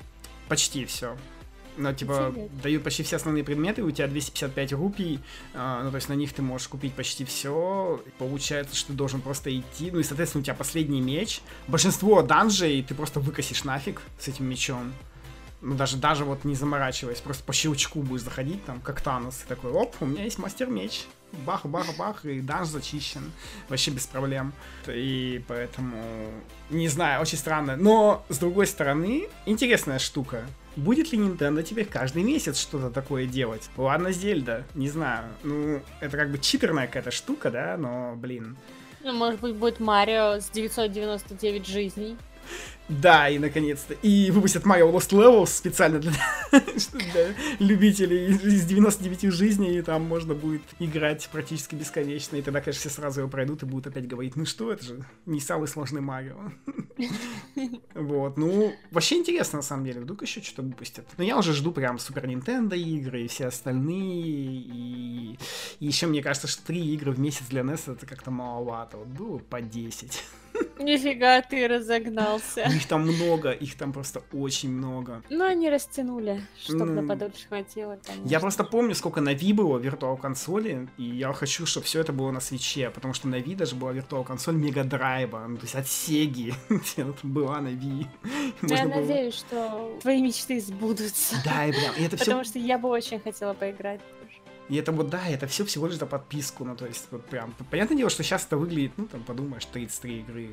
Почти 0.49 0.85
все. 0.87 1.17
Ну, 1.81 1.95
типа, 1.95 2.35
дают 2.63 2.85
почти 2.85 3.03
все 3.03 3.17
основные 3.17 3.43
предметы, 3.43 3.83
у 3.83 3.91
тебя 3.91 4.07
255 4.07 4.73
рупий, 4.75 5.21
э, 5.55 5.81
ну, 5.83 5.91
то 5.91 5.97
есть 5.97 6.11
на 6.11 6.13
них 6.13 6.33
ты 6.33 6.43
можешь 6.43 6.69
купить 6.69 6.93
почти 6.93 7.25
все. 7.25 8.03
Получается, 8.19 8.77
что 8.77 8.89
ты 8.89 8.93
должен 8.93 9.23
просто 9.23 9.57
идти, 9.57 9.91
ну 9.91 9.99
и, 9.99 10.03
соответственно, 10.03 10.43
у 10.43 10.45
тебя 10.45 10.55
последний 10.55 11.01
меч. 11.01 11.41
Большинство 11.69 12.21
данжей 12.23 12.83
ты 12.83 12.95
просто 12.95 13.19
выкосишь 13.21 13.65
нафиг 13.65 14.03
с 14.19 14.29
этим 14.29 14.45
мечом. 14.45 14.93
Ну, 15.63 15.75
даже, 15.75 15.97
даже 15.97 16.25
вот 16.25 16.45
не 16.45 16.55
заморачиваясь, 16.55 17.21
просто 17.21 17.45
по 17.45 17.53
щелчку 17.53 18.03
будешь 18.03 18.23
заходить, 18.23 18.65
там, 18.65 18.81
как 18.81 19.01
Танос, 19.01 19.43
и 19.45 19.49
такой, 19.49 19.71
оп, 19.71 19.95
у 20.01 20.07
меня 20.07 20.25
есть 20.25 20.39
мастер-меч. 20.39 21.07
Бах-бах-бах, 21.47 22.25
и 22.25 22.41
данж 22.41 22.69
зачищен. 22.69 23.31
Вообще 23.69 23.91
без 23.91 24.07
проблем. 24.07 24.53
И 24.89 25.45
поэтому, 25.47 26.03
не 26.71 26.89
знаю, 26.89 27.21
очень 27.21 27.39
странно. 27.39 27.77
Но, 27.77 28.25
с 28.29 28.39
другой 28.39 28.67
стороны, 28.67 29.29
интересная 29.47 29.99
штука. 29.99 30.45
Будет 30.77 31.13
ли 31.13 31.19
Nintendo 31.19 31.63
теперь 31.63 31.87
каждый 31.87 32.23
месяц 32.23 32.59
что-то 32.59 32.91
такое 32.91 33.27
делать? 33.27 33.69
Ладно, 33.77 34.13
Зельда, 34.13 34.65
не 34.75 34.89
знаю. 34.89 35.25
Ну, 35.43 35.83
это 36.01 36.17
как 36.17 36.31
бы 36.31 36.39
читерная 36.39 36.87
какая-то 36.87 37.11
штука, 37.11 37.51
да, 37.51 37.77
но, 37.77 38.15
блин. 38.17 38.57
Ну, 39.03 39.13
может 39.13 39.41
быть, 39.41 39.55
будет 39.57 39.81
Марио 39.81 40.41
с 40.41 40.51
999 40.51 41.67
жизней. 41.67 42.17
Да, 42.91 43.29
и 43.29 43.39
наконец-то. 43.39 43.95
И 43.95 44.33
выпустят 44.33 44.65
Mario 44.65 44.93
Lost 44.93 45.11
Levels 45.11 45.47
специально 45.47 46.01
для, 46.01 46.13
для 46.51 47.35
любителей 47.61 48.35
из 48.35 48.65
99 48.65 49.33
жизней, 49.33 49.79
и 49.79 49.83
там 49.83 50.03
можно 50.03 50.35
будет 50.35 50.63
играть 50.81 51.29
практически 51.31 51.77
бесконечно. 51.77 52.37
И 52.37 52.43
тогда, 52.43 52.61
конечно, 52.61 52.81
все 52.81 52.91
сразу 52.91 53.21
его 53.21 53.31
пройдут 53.31 53.63
и 53.63 53.67
будут 53.67 53.87
опять 53.87 54.09
говорить, 54.09 54.35
ну 54.35 54.45
что, 54.45 54.73
это 54.73 54.85
же 54.85 55.05
не 55.25 55.41
самый 55.41 55.69
сложный 55.69 56.01
Марио. 56.01 56.37
Вот, 57.95 58.37
ну, 58.37 58.73
вообще 58.91 59.17
интересно, 59.17 59.59
на 59.59 59.63
самом 59.63 59.85
деле, 59.85 60.01
вдруг 60.01 60.23
еще 60.23 60.41
что-то 60.41 60.63
выпустят. 60.63 61.07
Но 61.17 61.25
я 61.25 61.39
уже 61.39 61.53
жду 61.53 61.73
прям 61.73 61.99
Супер 61.99 62.27
Nintendo 62.27 62.77
игры 62.77 63.23
и 63.23 63.29
все 63.29 63.47
остальные, 63.47 64.17
и... 64.17 65.39
и 65.81 65.87
еще 65.87 66.07
мне 66.07 66.23
кажется, 66.23 66.49
что 66.49 66.65
три 66.65 66.95
игры 66.95 67.13
в 67.13 67.21
месяц 67.21 67.47
для 67.49 67.63
NES 67.63 67.93
это 67.93 68.07
как-то 68.07 68.31
маловато. 68.31 68.97
Вот 68.97 69.09
было 69.09 69.39
по 69.39 69.61
10. 69.61 70.23
Нифига 70.79 71.43
ты 71.43 71.69
разогнался. 71.69 72.69
Их 72.81 72.87
там 72.87 73.03
много, 73.03 73.51
их 73.51 73.77
там 73.77 73.93
просто 73.93 74.23
очень 74.33 74.71
много. 74.71 75.23
Ну, 75.29 75.45
они 75.45 75.69
растянули, 75.69 76.41
чтобы 76.59 76.87
Ну, 76.87 77.03
на 77.03 77.09
подольше 77.09 77.47
хватило, 77.47 77.99
конечно. 78.05 78.27
Я 78.29 78.41
просто 78.41 78.65
помню, 78.65 78.95
сколько 78.95 79.21
на 79.21 79.35
Wii 79.35 79.53
было 79.53 79.79
виртуал 79.79 80.17
консоли, 80.17 80.89
и 80.97 81.03
я 81.03 81.33
хочу, 81.35 81.67
чтобы 81.67 81.85
все 81.85 82.01
это 82.01 82.13
было 82.15 82.31
на 82.31 82.41
свече, 82.41 82.89
потому 82.91 83.13
что 83.13 83.29
на 83.29 83.35
Wii 83.39 83.57
даже 83.57 83.75
была 83.77 83.93
виртуал 83.93 84.25
консоль 84.25 84.55
Мега 84.57 84.83
Драйва, 84.85 85.45
ну, 85.47 85.57
то 85.57 85.63
есть 85.65 85.75
от 85.75 85.89
Сеги, 85.89 86.55
была 87.23 87.61
на 87.61 87.69
Wii. 87.69 88.07
Ну, 88.63 88.69
Я 88.75 88.85
было- 88.85 88.95
надеюсь, 88.95 89.35
что 89.35 89.99
твои 90.01 90.23
мечты 90.23 90.59
сбудутся. 90.61 91.37
Да, 91.45 91.67
и 91.67 91.73
прям, 91.73 91.95
и 91.97 92.03
это 92.03 92.17
все 92.17 92.25
Потому 92.27 92.45
что 92.45 92.59
я 92.59 92.79
бы 92.79 92.89
очень 92.89 93.21
хотела 93.21 93.53
поиграть. 93.53 94.01
И 94.71 94.77
это 94.77 94.93
вот, 94.93 95.11
да, 95.11 95.27
это 95.29 95.49
все 95.49 95.65
всего 95.65 95.89
лишь 95.89 95.97
за 95.99 96.07
подписку, 96.07 96.65
ну, 96.65 96.77
то 96.77 96.87
есть, 96.87 97.09
вот 97.11 97.25
прям, 97.27 97.53
понятное 97.71 97.97
дело, 97.97 98.09
что 98.09 98.23
сейчас 98.23 98.47
это 98.47 98.57
выглядит, 98.57 98.93
ну, 98.97 99.07
там, 99.07 99.23
подумаешь, 99.25 99.65
33 99.65 100.21
игры, 100.21 100.51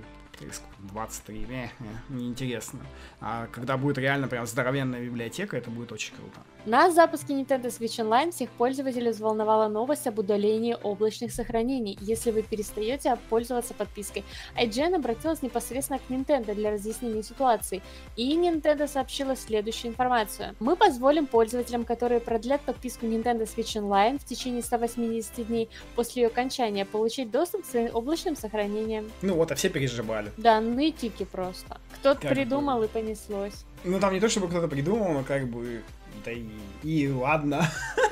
23, 0.79 1.47
э, 1.49 1.65
э, 1.65 1.69
неинтересно. 2.09 2.79
А 3.21 3.47
когда 3.47 3.77
будет 3.77 3.97
реально 3.97 4.27
прям 4.27 4.45
здоровенная 4.45 5.03
библиотека, 5.03 5.57
это 5.57 5.69
будет 5.69 5.91
очень 5.91 6.15
круто. 6.15 6.39
На 6.65 6.91
запуске 6.91 7.33
Nintendo 7.33 7.67
Switch 7.67 7.97
Online 8.03 8.31
всех 8.31 8.49
пользователей 8.49 9.11
взволновала 9.11 9.69
новость 9.69 10.05
об 10.05 10.19
удалении 10.19 10.75
облачных 10.83 11.31
сохранений, 11.31 11.97
если 12.01 12.31
вы 12.31 12.41
перестаете 12.41 13.17
пользоваться 13.29 13.73
подпиской. 13.73 14.25
IGN 14.55 14.95
обратилась 14.95 15.41
непосредственно 15.41 15.99
к 15.99 16.11
Nintendo 16.11 16.53
для 16.53 16.71
разъяснения 16.71 17.23
ситуации, 17.23 17.81
и 18.17 18.35
Nintendo 18.35 18.87
сообщила 18.87 19.35
следующую 19.35 19.91
информацию. 19.91 20.55
Мы 20.59 20.75
позволим 20.75 21.25
пользователям, 21.25 21.85
которые 21.85 22.19
продлят 22.19 22.61
подписку 22.61 23.05
Nintendo 23.05 23.43
Switch 23.43 23.81
Online 23.81 24.19
в 24.19 24.25
течение 24.25 24.61
180 24.61 25.47
дней 25.47 25.69
после 25.95 26.23
ее 26.23 26.27
окончания, 26.27 26.85
получить 26.85 27.31
доступ 27.31 27.63
к 27.63 27.65
своим 27.65 27.95
облачным 27.95 28.35
сохранениям. 28.35 29.09
Ну 29.21 29.35
вот, 29.35 29.51
а 29.51 29.55
все 29.55 29.69
переживали. 29.69 30.26
Да, 30.37 30.59
нытики 30.59 31.25
просто. 31.25 31.79
Кто-то 31.95 32.21
Как 32.21 32.29
бы. 32.31 32.35
придумал 32.35 32.83
и 32.83 32.87
понеслось. 32.87 33.65
Ну, 33.83 33.99
там 33.99 34.13
не 34.13 34.19
то, 34.19 34.29
чтобы 34.29 34.47
кто-то 34.47 34.67
придумал, 34.67 35.13
но 35.13 35.23
как 35.23 35.47
бы, 35.47 35.81
да 36.25 36.31
и, 36.31 36.45
и 36.83 37.09
ладно. 37.09 37.69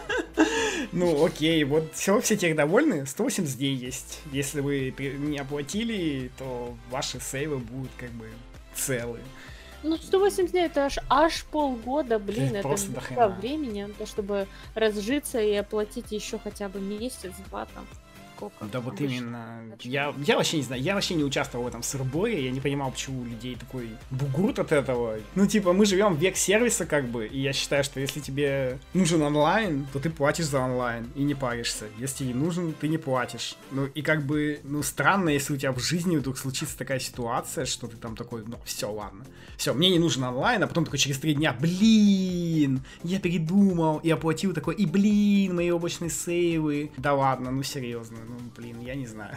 Ну, 0.91 1.26
окей, 1.26 1.63
вот 1.63 1.93
все, 1.93 2.20
все 2.22 2.38
тех 2.38 2.55
довольны, 2.55 3.05
180 3.05 3.57
дней 3.57 3.76
есть. 3.76 4.20
Если 4.32 4.61
вы 4.61 4.93
не 4.99 5.38
оплатили, 5.39 6.32
то 6.38 6.76
ваши 6.89 7.20
сейвы 7.20 7.57
будут 7.57 7.91
как 7.97 8.11
бы 8.11 8.30
целы. 8.76 9.20
Ну, 9.84 9.97
180 9.97 10.51
дней 10.51 10.66
это 10.66 10.86
аж, 10.86 10.97
аж 11.09 11.43
полгода, 11.45 12.18
блин, 12.18 12.47
Это 12.47 12.57
это 12.59 12.68
просто 12.68 13.28
времени, 13.39 13.88
то, 13.97 14.05
чтобы 14.05 14.47
разжиться 14.74 15.39
и 15.39 15.53
оплатить 15.53 16.11
еще 16.11 16.39
хотя 16.39 16.70
бы 16.70 16.80
месяц-два 16.80 17.66
там. 17.66 17.86
Сколько 18.36 18.66
Да 18.66 18.80
вот 18.80 18.96
обычно. 18.96 19.16
именно. 19.16 19.78
Я, 19.82 20.14
я 20.26 20.36
вообще 20.38 20.58
не 20.58 20.64
знаю, 20.64 20.82
я 20.82 20.96
вообще 20.96 21.16
не 21.16 21.24
участвовал 21.24 21.66
в 21.66 21.68
этом 21.68 21.84
сырборе, 21.84 22.44
я 22.46 22.52
не 22.52 22.60
понимал, 22.60 22.92
почему 22.92 23.22
у 23.22 23.26
людей 23.26 23.56
такой 23.56 23.90
бугурт 24.12 24.60
от 24.60 24.72
этого. 24.72 25.18
Ну, 25.36 25.48
типа, 25.48 25.74
мы 25.74 25.86
живем 25.86 26.16
в 26.16 26.20
век 26.20 26.38
сервиса, 26.38 26.86
как 26.86 27.08
бы, 27.08 27.28
и 27.28 27.40
я 27.40 27.54
считаю, 27.54 27.84
что 27.84 28.00
если 28.00 28.20
тебе 28.20 28.80
нужен 28.94 29.22
онлайн, 29.22 29.88
то 29.94 30.00
ты 30.00 30.10
платишь 30.10 30.46
за 30.46 30.60
онлайн 30.60 31.10
и 31.16 31.24
не 31.24 31.36
паришься. 31.36 31.86
Если 31.98 32.26
не 32.26 32.34
нужен, 32.34 32.74
ты 32.74 32.88
не 32.88 32.98
платишь. 32.98 33.56
Ну, 33.72 33.86
и 33.86 34.02
как 34.02 34.26
бы, 34.26 34.60
ну, 34.64 34.84
странно, 34.84 35.30
если 35.30 35.54
у 35.54 35.58
тебя 35.58 35.72
в 35.72 35.80
жизни 35.80 36.18
вдруг 36.18 36.38
случится 36.38 36.78
такая 36.78 37.00
ситуация, 37.00 37.66
что 37.66 37.88
ты 37.88 37.98
там 37.98 38.16
такой, 38.16 38.44
ну, 38.46 38.58
все, 38.66 38.92
ладно. 38.92 39.26
Все, 39.58 39.74
мне 39.74 39.90
не 39.90 40.00
нужен 40.00 40.24
онлайн, 40.24 40.64
а 40.64 40.68
потом 40.68 40.86
такой 40.86 41.00
через 41.00 41.18
три 41.20 41.34
дня, 41.34 41.56
блин, 41.58 42.82
я 43.04 43.20
передумал 43.20 44.00
и 44.00 44.10
оплатил 44.10 44.54
такой, 44.54 44.76
и 44.76 44.86
блин, 44.86 45.56
мои 45.56 45.70
облачные 45.72 46.10
сейвы. 46.10 46.92
Да 46.98 47.14
ладно, 47.14 47.52
ну 47.52 47.64
серьезно, 47.64 48.18
ну 48.28 48.36
блин, 48.56 48.80
я 48.82 48.96
не 48.96 49.06
знаю. 49.06 49.36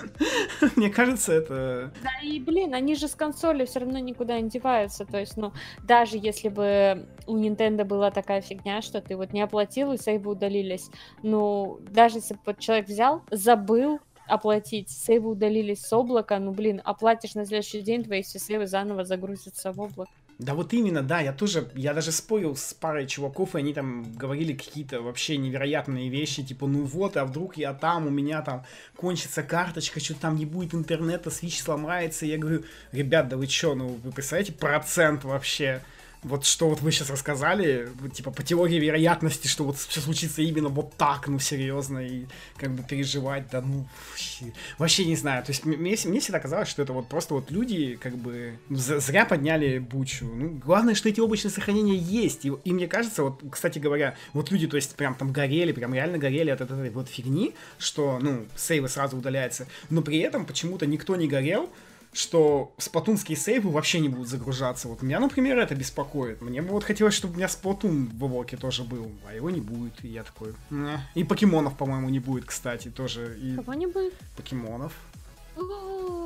Мне 0.76 0.90
кажется, 0.90 1.32
это... 1.32 1.92
Да 2.02 2.10
и, 2.22 2.40
блин, 2.40 2.74
они 2.74 2.94
же 2.94 3.08
с 3.08 3.14
консоли 3.14 3.64
все 3.64 3.80
равно 3.80 3.98
никуда 3.98 4.40
не 4.40 4.48
деваются. 4.48 5.04
То 5.04 5.18
есть, 5.18 5.36
ну, 5.36 5.52
даже 5.82 6.16
если 6.16 6.48
бы 6.48 7.06
у 7.26 7.36
Nintendo 7.36 7.84
была 7.84 8.10
такая 8.10 8.40
фигня, 8.40 8.82
что 8.82 9.00
ты 9.00 9.16
вот 9.16 9.32
не 9.32 9.40
оплатил 9.40 9.92
и 9.92 9.98
сейвы 9.98 10.32
удалились, 10.32 10.90
ну, 11.22 11.80
даже 11.90 12.18
если 12.18 12.38
бы 12.44 12.54
человек 12.58 12.88
взял, 12.88 13.22
забыл 13.30 14.00
оплатить, 14.26 14.90
сейвы 14.90 15.30
удалились 15.30 15.82
с 15.82 15.92
облака, 15.92 16.38
ну, 16.38 16.52
блин, 16.52 16.80
оплатишь 16.84 17.34
на 17.34 17.44
следующий 17.44 17.82
день, 17.82 18.04
твои 18.04 18.22
все 18.22 18.38
сейвы 18.38 18.66
заново 18.66 19.04
загрузятся 19.04 19.72
в 19.72 19.80
облако. 19.80 20.10
Да 20.38 20.54
вот 20.54 20.72
именно, 20.72 21.02
да, 21.02 21.20
я 21.20 21.32
тоже, 21.32 21.68
я 21.76 21.94
даже 21.94 22.10
спорил 22.10 22.56
с 22.56 22.74
парой 22.74 23.06
чуваков, 23.06 23.54
и 23.54 23.58
они 23.58 23.72
там 23.72 24.12
говорили 24.14 24.52
какие-то 24.52 25.00
вообще 25.00 25.36
невероятные 25.36 26.08
вещи, 26.08 26.42
типа, 26.42 26.66
ну 26.66 26.82
вот, 26.82 27.16
а 27.16 27.24
вдруг 27.24 27.56
я 27.56 27.72
там, 27.72 28.08
у 28.08 28.10
меня 28.10 28.42
там 28.42 28.64
кончится 28.96 29.44
карточка, 29.44 30.00
что-то 30.00 30.22
там 30.22 30.36
не 30.36 30.44
будет 30.44 30.74
интернета, 30.74 31.30
свич 31.30 31.60
сломается, 31.60 32.26
я 32.26 32.36
говорю, 32.36 32.64
ребят, 32.90 33.28
да 33.28 33.36
вы 33.36 33.46
чё, 33.46 33.74
ну 33.76 33.98
вы 34.02 34.10
представляете 34.10 34.52
процент 34.52 35.22
вообще, 35.22 35.82
вот 36.24 36.44
что 36.46 36.68
вот 36.68 36.80
вы 36.80 36.90
сейчас 36.90 37.10
рассказали, 37.10 37.88
типа 38.12 38.30
по 38.30 38.42
теории 38.42 38.76
вероятности, 38.76 39.46
что 39.46 39.64
вот 39.64 39.76
все 39.76 40.00
случится 40.00 40.42
именно 40.42 40.68
вот 40.68 40.94
так, 40.96 41.28
ну 41.28 41.38
серьезно, 41.38 41.98
и 41.98 42.26
как 42.56 42.72
бы 42.72 42.82
переживать, 42.82 43.48
да 43.50 43.60
ну 43.60 43.86
вообще, 44.10 44.52
вообще 44.78 45.04
не 45.04 45.16
знаю. 45.16 45.44
То 45.44 45.52
есть 45.52 45.64
мне, 45.64 45.96
мне 46.04 46.20
всегда 46.20 46.40
казалось, 46.40 46.68
что 46.68 46.82
это 46.82 46.92
вот 46.92 47.08
просто 47.08 47.34
вот 47.34 47.50
люди 47.50 47.96
как 48.00 48.16
бы 48.16 48.58
зря 48.70 49.26
подняли 49.26 49.78
бучу. 49.78 50.24
Ну, 50.24 50.60
главное, 50.64 50.94
что 50.94 51.08
эти 51.08 51.20
облачные 51.20 51.50
сохранения 51.50 51.96
есть. 51.96 52.44
И, 52.44 52.52
и 52.64 52.72
мне 52.72 52.88
кажется, 52.88 53.22
вот, 53.22 53.42
кстати 53.50 53.78
говоря, 53.78 54.16
вот 54.32 54.50
люди, 54.50 54.66
то 54.66 54.76
есть 54.76 54.96
прям 54.96 55.14
там 55.14 55.32
горели, 55.32 55.72
прям 55.72 55.94
реально 55.94 56.18
горели 56.18 56.50
от 56.50 56.60
этой 56.60 56.90
вот 56.90 57.08
фигни, 57.08 57.54
что, 57.78 58.18
ну, 58.20 58.46
сейвы 58.56 58.88
сразу 58.88 59.18
удаляются. 59.18 59.66
Но 59.90 60.02
при 60.02 60.18
этом 60.18 60.46
почему-то 60.46 60.86
никто 60.86 61.16
не 61.16 61.28
горел, 61.28 61.70
что 62.16 62.74
сплатунские 62.78 63.36
сейвы 63.36 63.70
вообще 63.70 64.00
не 64.00 64.08
будут 64.08 64.28
загружаться. 64.28 64.88
Вот 64.88 65.02
меня, 65.02 65.20
например, 65.20 65.58
это 65.58 65.74
беспокоит. 65.74 66.40
Мне 66.42 66.62
бы 66.62 66.70
вот 66.70 66.84
хотелось, 66.84 67.14
чтобы 67.14 67.34
у 67.34 67.36
меня 67.36 67.48
сплатун 67.48 68.06
в 68.06 68.26
Эвоке 68.26 68.56
тоже 68.56 68.84
был, 68.84 69.10
а 69.28 69.34
его 69.34 69.50
не 69.50 69.60
будет. 69.60 70.04
И 70.04 70.08
я 70.08 70.22
такой... 70.22 70.54
«Мeh». 70.70 70.98
И 71.14 71.24
покемонов, 71.24 71.76
по-моему, 71.76 72.08
не 72.08 72.20
будет, 72.20 72.44
кстати, 72.44 72.88
тоже. 72.88 73.36
И 73.40 73.56
Кого-нибудь? 73.56 74.12
покемонов. 74.36 74.92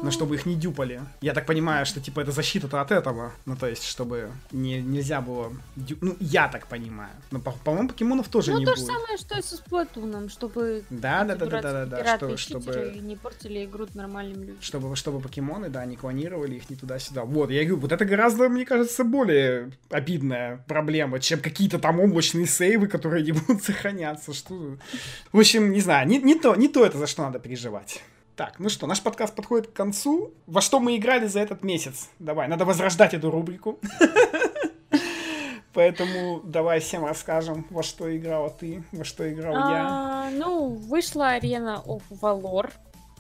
Ну, 0.00 0.10
чтобы 0.12 0.36
их 0.36 0.46
не 0.46 0.54
дюпали. 0.54 1.00
Я 1.20 1.34
так 1.34 1.44
понимаю, 1.44 1.84
что, 1.84 2.00
типа, 2.00 2.20
это 2.20 2.30
защита-то 2.30 2.80
от 2.80 2.92
этого. 2.92 3.32
Ну, 3.46 3.56
то 3.56 3.66
есть, 3.66 3.82
чтобы 3.82 4.30
не, 4.52 4.80
нельзя 4.80 5.20
было... 5.20 5.52
дю- 5.76 5.98
Ну, 6.00 6.16
я 6.20 6.46
так 6.46 6.68
понимаю. 6.68 7.10
Но, 7.32 7.40
по- 7.40 7.50
по-моему, 7.50 7.88
покемонов 7.88 8.28
тоже 8.28 8.52
Ну, 8.52 8.58
не 8.60 8.64
то 8.64 8.76
же 8.76 8.82
будет. 8.82 8.94
самое, 8.94 9.18
что 9.18 9.36
и 9.38 9.42
со 9.42 9.56
Сплатуном, 9.56 10.28
чтобы 10.28 10.84
Да, 10.88 11.24
да, 11.24 11.34
эти 11.34 11.40
да, 11.40 11.46
да, 11.46 11.60
да, 11.60 11.72
да, 11.72 11.86
дурацкие 11.86 11.86
да, 11.86 11.96
пираты 11.98 12.36
что- 12.36 12.60
чтобы... 12.60 13.00
не 13.02 13.16
портили 13.16 13.64
игру 13.64 13.86
нормальным 13.94 14.40
людям. 14.40 14.56
чтобы, 14.60 14.94
чтобы 14.94 15.18
покемоны, 15.20 15.68
да, 15.68 15.84
не 15.84 15.96
клонировали 15.96 16.54
их 16.54 16.70
ни 16.70 16.76
туда-сюда. 16.76 17.24
Вот, 17.24 17.50
я 17.50 17.62
говорю, 17.64 17.80
вот 17.80 17.90
это 17.90 18.04
гораздо, 18.04 18.48
мне 18.48 18.64
кажется, 18.64 19.02
более 19.02 19.72
обидная 19.90 20.64
проблема, 20.68 21.18
чем 21.18 21.40
какие-то 21.40 21.80
там 21.80 21.98
облачные 21.98 22.46
сейвы, 22.46 22.86
которые 22.86 23.24
не 23.24 23.32
будут 23.32 23.64
сохраняться. 23.64 24.32
Что... 24.32 24.76
В 25.32 25.38
общем, 25.40 25.72
не 25.72 25.80
знаю, 25.80 26.06
не, 26.06 26.18
не, 26.18 26.36
то, 26.38 26.54
не 26.54 26.68
то 26.68 26.86
это, 26.86 26.98
за 26.98 27.08
что 27.08 27.22
надо 27.24 27.40
переживать. 27.40 28.00
Так, 28.39 28.61
ну 28.61 28.68
что, 28.68 28.86
наш 28.86 29.03
подкаст 29.03 29.34
подходит 29.34 29.66
к 29.66 29.72
концу. 29.72 30.32
Во 30.47 30.61
что 30.61 30.78
мы 30.78 30.95
играли 30.95 31.26
за 31.26 31.41
этот 31.41 31.64
месяц? 31.64 32.09
Давай, 32.20 32.47
надо 32.47 32.64
возрождать 32.64 33.12
эту 33.12 33.32
рубрику. 33.32 33.80
Поэтому 35.72 36.41
давай 36.45 36.78
всем 36.78 37.05
расскажем, 37.05 37.66
во 37.68 37.82
что 37.82 38.16
играла 38.16 38.49
ты, 38.49 38.84
во 38.93 39.05
что 39.05 39.28
играл 39.28 39.55
я. 39.55 39.86
А, 39.91 40.30
ну, 40.30 40.68
вышла 40.68 41.30
арена 41.30 41.82
of 41.84 42.03
Valor. 42.11 42.70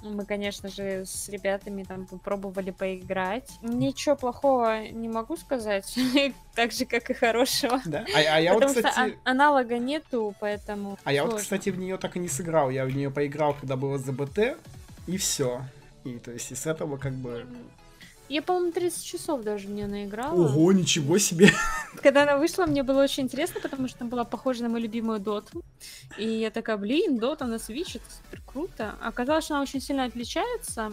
Мы, 0.02 0.24
конечно 0.24 0.68
же, 0.68 1.04
с 1.04 1.28
ребятами 1.28 1.82
там 1.82 2.06
попробовали 2.06 2.70
поиграть. 2.70 3.50
Ничего 3.60 4.14
плохого 4.14 4.86
не 4.86 5.08
могу 5.08 5.36
сказать, 5.36 5.96
так 6.54 6.70
же, 6.70 6.84
как 6.84 7.10
и 7.10 7.14
хорошего. 7.14 7.80
Да? 7.84 8.06
А, 8.14 8.36
а 8.36 8.40
я 8.40 8.54
вот, 8.54 8.62
Потому 8.62 8.78
что 8.78 8.88
кстати... 8.88 9.18
а- 9.24 9.30
аналога 9.30 9.78
нету, 9.78 10.32
поэтому 10.38 10.96
А 11.02 11.12
я 11.12 11.24
вот, 11.24 11.40
кстати, 11.40 11.70
в 11.70 11.78
нее 11.78 11.98
так 11.98 12.14
и 12.16 12.20
не 12.20 12.28
сыграл. 12.28 12.70
Я 12.70 12.84
в 12.84 12.94
нее 12.94 13.10
поиграл, 13.10 13.54
когда 13.54 13.74
было 13.74 13.98
ЗБТ, 13.98 14.56
и 15.08 15.16
все. 15.16 15.64
И 16.04 16.18
то 16.18 16.30
есть 16.30 16.52
из 16.52 16.66
этого 16.66 16.96
как 16.96 17.14
бы. 17.14 17.46
Я, 18.28 18.42
по-моему, 18.42 18.72
30 18.72 19.04
часов 19.04 19.42
даже 19.42 19.68
в 19.68 19.70
нее 19.70 19.86
наиграла. 19.86 20.34
Ого, 20.34 20.72
ничего 20.72 21.16
себе! 21.16 21.50
Когда 22.02 22.24
она 22.24 22.36
вышла, 22.36 22.66
мне 22.66 22.82
было 22.82 23.02
очень 23.02 23.22
интересно, 23.22 23.58
потому 23.62 23.88
что 23.88 23.98
она 24.00 24.10
была 24.10 24.24
похожа 24.24 24.62
на 24.62 24.68
мою 24.68 24.84
любимую 24.84 25.18
доту. 25.18 25.62
И 26.18 26.28
я 26.28 26.50
такая, 26.50 26.76
блин, 26.76 27.18
дота 27.18 27.46
на 27.46 27.54
Switch, 27.54 27.96
это 27.96 28.04
супер 28.10 28.42
круто. 28.44 28.96
Оказалось, 29.00 29.44
что 29.44 29.54
она 29.54 29.62
очень 29.62 29.80
сильно 29.80 30.04
отличается. 30.04 30.92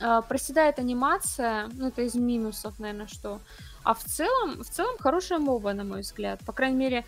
А, 0.00 0.22
проседает 0.22 0.80
анимация, 0.80 1.68
ну 1.72 1.86
это 1.86 2.02
из 2.02 2.14
минусов, 2.16 2.80
наверное, 2.80 3.06
что. 3.06 3.40
А 3.84 3.94
в 3.94 4.02
целом, 4.02 4.64
в 4.64 4.68
целом 4.68 4.96
хорошая 4.98 5.38
моба, 5.38 5.72
на 5.72 5.84
мой 5.84 6.00
взгляд. 6.00 6.40
По 6.44 6.52
крайней 6.52 6.76
мере, 6.76 7.04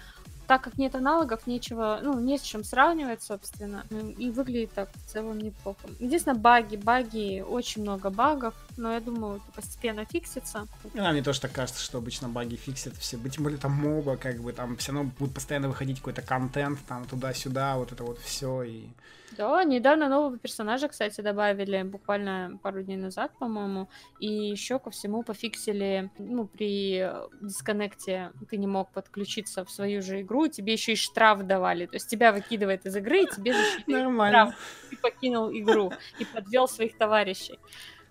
так 0.46 0.62
как 0.62 0.78
нет 0.78 0.94
аналогов, 0.94 1.46
нечего, 1.46 2.00
ну, 2.02 2.18
не 2.18 2.38
с 2.38 2.42
чем 2.42 2.64
сравнивать, 2.64 3.22
собственно. 3.22 3.84
Ну, 3.90 4.10
И 4.10 4.30
выглядит 4.30 4.72
так 4.72 4.90
в 4.94 5.10
целом 5.10 5.38
неплохо. 5.38 5.80
Единственное, 5.98 6.38
баги, 6.38 6.76
баги, 6.76 7.40
очень 7.40 7.82
много 7.82 8.10
багов. 8.10 8.54
но 8.76 8.92
я 8.92 9.00
думаю, 9.00 9.36
это 9.36 9.52
постепенно 9.54 10.04
фиксится. 10.04 10.66
А, 10.96 11.12
мне 11.12 11.22
тоже 11.22 11.40
так 11.40 11.52
кажется, 11.52 11.82
что 11.82 11.98
обычно 11.98 12.28
баги 12.28 12.56
фиксят 12.56 12.96
все, 12.96 13.18
тем 13.28 13.44
более 13.44 13.58
там 13.58 13.72
моба, 13.72 14.16
как 14.16 14.40
бы 14.40 14.52
там 14.52 14.76
все 14.76 14.92
равно 14.92 15.10
будет 15.18 15.34
постоянно 15.34 15.68
выходить 15.68 15.98
какой-то 15.98 16.22
контент, 16.22 16.78
там 16.86 17.04
туда-сюда, 17.04 17.76
вот 17.76 17.92
это 17.92 18.04
вот 18.04 18.18
все 18.18 18.62
и 18.62 18.88
да, 19.36 19.64
недавно 19.64 20.08
нового 20.08 20.38
персонажа, 20.38 20.88
кстати, 20.88 21.20
добавили 21.20 21.82
буквально 21.82 22.58
пару 22.62 22.82
дней 22.82 22.96
назад, 22.96 23.32
по-моему. 23.38 23.88
И 24.20 24.26
еще 24.26 24.78
ко 24.78 24.90
всему 24.90 25.22
пофиксили, 25.22 26.10
ну, 26.18 26.46
при 26.46 27.10
дисконнекте 27.40 28.32
ты 28.50 28.56
не 28.56 28.66
мог 28.66 28.90
подключиться 28.92 29.64
в 29.64 29.70
свою 29.70 30.02
же 30.02 30.20
игру, 30.22 30.48
тебе 30.48 30.72
еще 30.72 30.92
и 30.92 30.96
штраф 30.96 31.42
давали. 31.46 31.86
То 31.86 31.96
есть 31.96 32.08
тебя 32.08 32.32
выкидывает 32.32 32.86
из 32.86 32.96
игры, 32.96 33.22
и 33.22 33.26
тебе 33.26 33.54
Нормально. 33.86 34.52
штраф. 34.52 34.88
Ты 34.90 34.96
покинул 34.96 35.50
игру 35.50 35.92
и 36.18 36.24
подвел 36.24 36.68
своих 36.68 36.96
товарищей. 36.96 37.58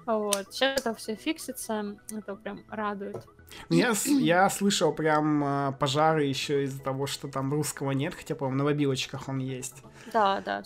Вот. 0.06 0.54
Сейчас 0.54 0.80
это 0.80 0.94
все 0.96 1.16
фиксится, 1.16 1.98
это 2.12 2.36
прям 2.36 2.64
радует. 2.70 3.24
Я, 3.70 3.93
я 4.06 4.49
слышал 4.49 4.91
прям 4.93 5.43
э, 5.43 5.72
пожары 5.80 6.26
еще 6.26 6.64
из-за 6.64 6.82
того, 6.82 7.08
что 7.08 7.28
там 7.28 7.52
русского 7.54 7.91
нет, 7.91 8.14
хотя, 8.16 8.36
по-моему, 8.36 8.60
на 8.60 8.64
мобилочках 8.66 9.30
он 9.30 9.39
есть. 9.39 9.84
Да, 10.14 10.41
да. 10.41 10.64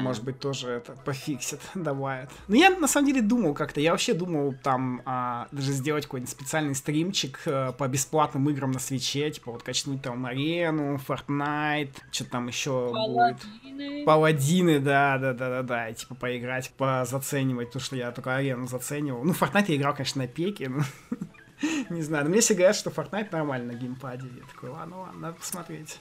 Может 0.00 0.24
быть, 0.24 0.38
тоже 0.38 0.70
это 0.70 0.92
пофиксит, 0.92 1.60
добавят. 1.74 2.30
Ну, 2.48 2.54
я 2.56 2.70
на 2.70 2.88
самом 2.88 3.06
деле 3.06 3.22
думал 3.22 3.54
как-то, 3.54 3.80
я 3.80 3.92
вообще 3.92 4.14
думал 4.14 4.54
там 4.62 5.02
а, 5.04 5.48
даже 5.52 5.72
сделать 5.72 6.04
какой-нибудь 6.04 6.30
специальный 6.30 6.74
стримчик 6.74 7.40
а, 7.46 7.72
по 7.72 7.88
бесплатным 7.88 8.48
играм 8.50 8.70
на 8.70 8.80
свече, 8.80 9.30
типа 9.30 9.52
вот 9.52 9.62
качнуть 9.62 10.02
там 10.02 10.26
Арену, 10.26 10.96
Fortnite, 10.96 11.94
что 12.10 12.24
там 12.24 12.48
еще 12.48 12.90
Паладины. 12.92 13.88
будет. 13.88 14.04
Паладины, 14.04 14.80
да, 14.80 15.18
да, 15.18 15.32
да, 15.32 15.48
да, 15.48 15.62
да, 15.62 15.88
и 15.88 15.94
типа 15.94 16.14
поиграть, 16.14 16.70
позаценивать, 16.76 17.68
потому 17.68 17.82
что 17.82 17.96
я 17.96 18.10
только 18.12 18.36
Арену 18.36 18.66
заценивал. 18.66 19.24
Ну, 19.24 19.32
Fortnite 19.32 19.66
я 19.68 19.76
играл, 19.76 19.94
конечно, 19.94 20.22
на 20.22 20.28
пеке, 20.28 20.68
но 20.68 20.82
Не 21.90 22.02
знаю, 22.02 22.24
но 22.24 22.30
мне 22.30 22.40
все 22.40 22.54
говорят, 22.54 22.76
что 22.76 22.90
Fortnite 22.90 23.28
нормально 23.32 23.72
на 23.72 23.76
геймпаде. 23.76 24.26
Я 24.36 24.44
такой, 24.46 24.70
ладно, 24.70 25.00
ладно, 25.00 25.20
надо 25.20 25.34
посмотреть. 25.36 26.00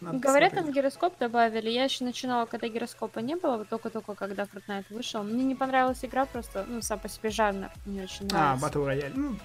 Надо 0.00 0.18
Говорят, 0.18 0.50
посмотреть. 0.50 0.74
там 0.74 0.82
гироскоп 0.82 1.18
добавили. 1.18 1.70
Я 1.70 1.84
еще 1.84 2.04
начинала, 2.04 2.46
когда 2.46 2.68
гироскопа 2.68 3.20
не 3.20 3.36
было, 3.36 3.58
вот 3.58 3.68
только-только 3.68 4.14
когда 4.14 4.44
Fortnite 4.44 4.86
вышел. 4.90 5.22
Мне 5.22 5.44
не 5.44 5.54
понравилась 5.54 6.04
игра 6.04 6.24
просто, 6.26 6.64
ну, 6.68 6.82
сам 6.82 6.98
по 6.98 7.08
себе 7.08 7.30
жанр 7.30 7.68
не 7.86 8.02
очень 8.02 8.28
а, 8.32 8.56
нравится. 8.56 8.66
А, 8.66 8.70
Battle 8.70 8.86
Royale. 8.86 9.12
Ну, 9.14 9.36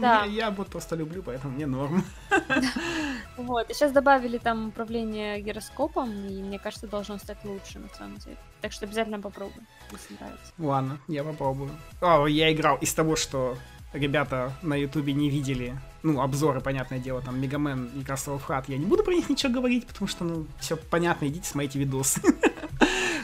да. 0.00 0.24
я, 0.24 0.46
я 0.46 0.50
вот 0.50 0.68
просто 0.68 0.96
люблю, 0.96 1.22
поэтому 1.22 1.54
мне 1.54 1.66
норм. 1.66 2.04
Вот, 3.36 3.70
и 3.70 3.74
сейчас 3.74 3.92
добавили 3.92 4.36
там 4.36 4.68
управление 4.68 5.40
гироскопом, 5.40 6.10
и 6.26 6.42
мне 6.42 6.58
кажется, 6.58 6.86
должно 6.86 7.16
стать 7.16 7.42
лучше, 7.44 7.78
на 7.78 7.88
самом 7.88 8.18
деле. 8.18 8.36
Так 8.60 8.72
что 8.72 8.84
обязательно 8.84 9.18
попробуй, 9.18 9.62
если 9.90 10.14
нравится. 10.14 10.52
Ладно, 10.58 11.00
я 11.08 11.24
попробую. 11.24 11.70
О, 12.02 12.26
я 12.26 12.52
играл 12.52 12.76
из 12.76 12.92
того, 12.92 13.16
что 13.16 13.56
ребята 13.92 14.52
на 14.62 14.74
ютубе 14.74 15.12
не 15.12 15.30
видели, 15.30 15.74
ну, 16.02 16.20
обзоры, 16.20 16.60
понятное 16.60 16.98
дело, 16.98 17.20
там, 17.20 17.40
Мегамен 17.40 17.90
и 17.96 18.00
Castle 18.00 18.40
of 18.40 18.64
я 18.68 18.78
не 18.78 18.86
буду 18.86 19.02
про 19.02 19.12
них 19.12 19.28
ничего 19.28 19.52
говорить, 19.52 19.86
потому 19.86 20.08
что, 20.08 20.24
ну, 20.24 20.46
все 20.58 20.76
понятно, 20.76 21.26
идите 21.26 21.48
смотрите 21.48 21.78
видосы. 21.78 22.20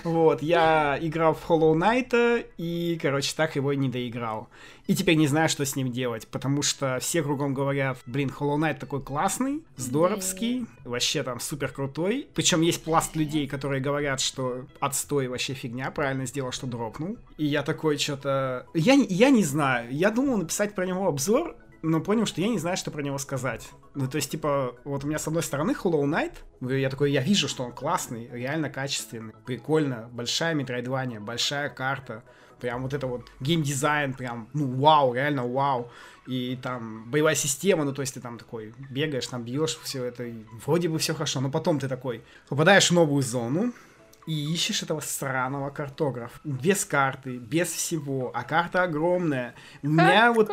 Вот, 0.04 0.40
я 0.40 0.96
играл 1.00 1.34
в 1.34 1.50
Hollow 1.50 1.74
Knight, 1.74 2.46
и, 2.58 2.96
короче, 3.02 3.34
так 3.34 3.56
его 3.56 3.72
и 3.72 3.76
не 3.76 3.88
доиграл. 3.88 4.48
И 4.86 4.94
теперь 4.94 5.16
не 5.16 5.26
знаю, 5.26 5.48
что 5.48 5.66
с 5.66 5.74
ним 5.74 5.90
делать, 5.90 6.28
потому 6.28 6.62
что 6.62 6.98
все 7.00 7.24
кругом 7.24 7.54
говорят, 7.54 7.98
блин, 8.06 8.30
Hollow 8.38 8.56
Knight 8.56 8.78
такой 8.78 9.02
классный, 9.02 9.64
здоровский, 9.76 10.66
вообще 10.84 11.24
там 11.24 11.40
супер 11.40 11.72
крутой. 11.72 12.28
Причем 12.34 12.60
есть 12.60 12.84
пласт 12.84 13.16
людей, 13.16 13.48
которые 13.48 13.80
говорят, 13.80 14.20
что 14.20 14.66
отстой 14.78 15.26
вообще 15.26 15.54
фигня, 15.54 15.90
правильно 15.90 16.24
сделал, 16.26 16.52
что 16.52 16.68
дропнул. 16.68 17.16
И 17.36 17.44
я 17.44 17.64
такой 17.64 17.98
что-то... 17.98 18.66
Я, 18.74 18.94
я 18.94 19.30
не 19.30 19.42
знаю, 19.42 19.92
я 19.92 20.12
думал 20.12 20.36
написать 20.36 20.76
про 20.76 20.86
него 20.86 21.08
обзор, 21.08 21.56
но 21.82 22.00
понял, 22.00 22.26
что 22.26 22.40
я 22.40 22.48
не 22.48 22.58
знаю, 22.58 22.76
что 22.76 22.90
про 22.90 23.02
него 23.02 23.18
сказать. 23.18 23.68
Ну, 23.94 24.08
то 24.08 24.16
есть, 24.16 24.30
типа, 24.30 24.74
вот 24.84 25.04
у 25.04 25.06
меня 25.06 25.18
с 25.18 25.26
одной 25.26 25.42
стороны 25.42 25.72
Hollow 25.72 26.04
Knight, 26.04 26.34
я 26.78 26.90
такой, 26.90 27.12
я 27.12 27.20
вижу, 27.20 27.48
что 27.48 27.64
он 27.64 27.72
классный, 27.72 28.28
реально 28.32 28.70
качественный, 28.70 29.34
прикольно, 29.44 30.08
большая 30.12 30.54
метроидвания, 30.54 31.20
большая 31.20 31.68
карта, 31.68 32.22
прям 32.60 32.82
вот 32.82 32.94
это 32.94 33.06
вот 33.06 33.30
геймдизайн, 33.40 34.14
прям, 34.14 34.48
ну, 34.52 34.66
вау, 34.80 35.14
реально 35.14 35.46
вау. 35.46 35.90
И 36.26 36.58
там 36.60 37.10
боевая 37.10 37.34
система, 37.34 37.84
ну, 37.84 37.92
то 37.92 38.02
есть 38.02 38.14
ты 38.14 38.20
там 38.20 38.38
такой 38.38 38.74
бегаешь, 38.90 39.26
там 39.26 39.44
бьешь, 39.44 39.78
все 39.82 40.04
это, 40.04 40.24
и 40.24 40.44
вроде 40.64 40.88
бы 40.88 40.98
все 40.98 41.14
хорошо, 41.14 41.40
но 41.40 41.50
потом 41.50 41.78
ты 41.78 41.88
такой 41.88 42.22
попадаешь 42.48 42.90
в 42.90 42.94
новую 42.94 43.22
зону, 43.22 43.72
и 44.26 44.52
ищешь 44.52 44.82
этого 44.82 45.00
сраного 45.00 45.70
картографа. 45.70 46.40
Без 46.42 46.84
карты, 46.84 47.38
без 47.38 47.68
всего, 47.68 48.32
а 48.34 48.42
карта 48.42 48.82
огромная. 48.82 49.54
У 49.82 49.88
меня 49.88 50.32
вот 50.32 50.50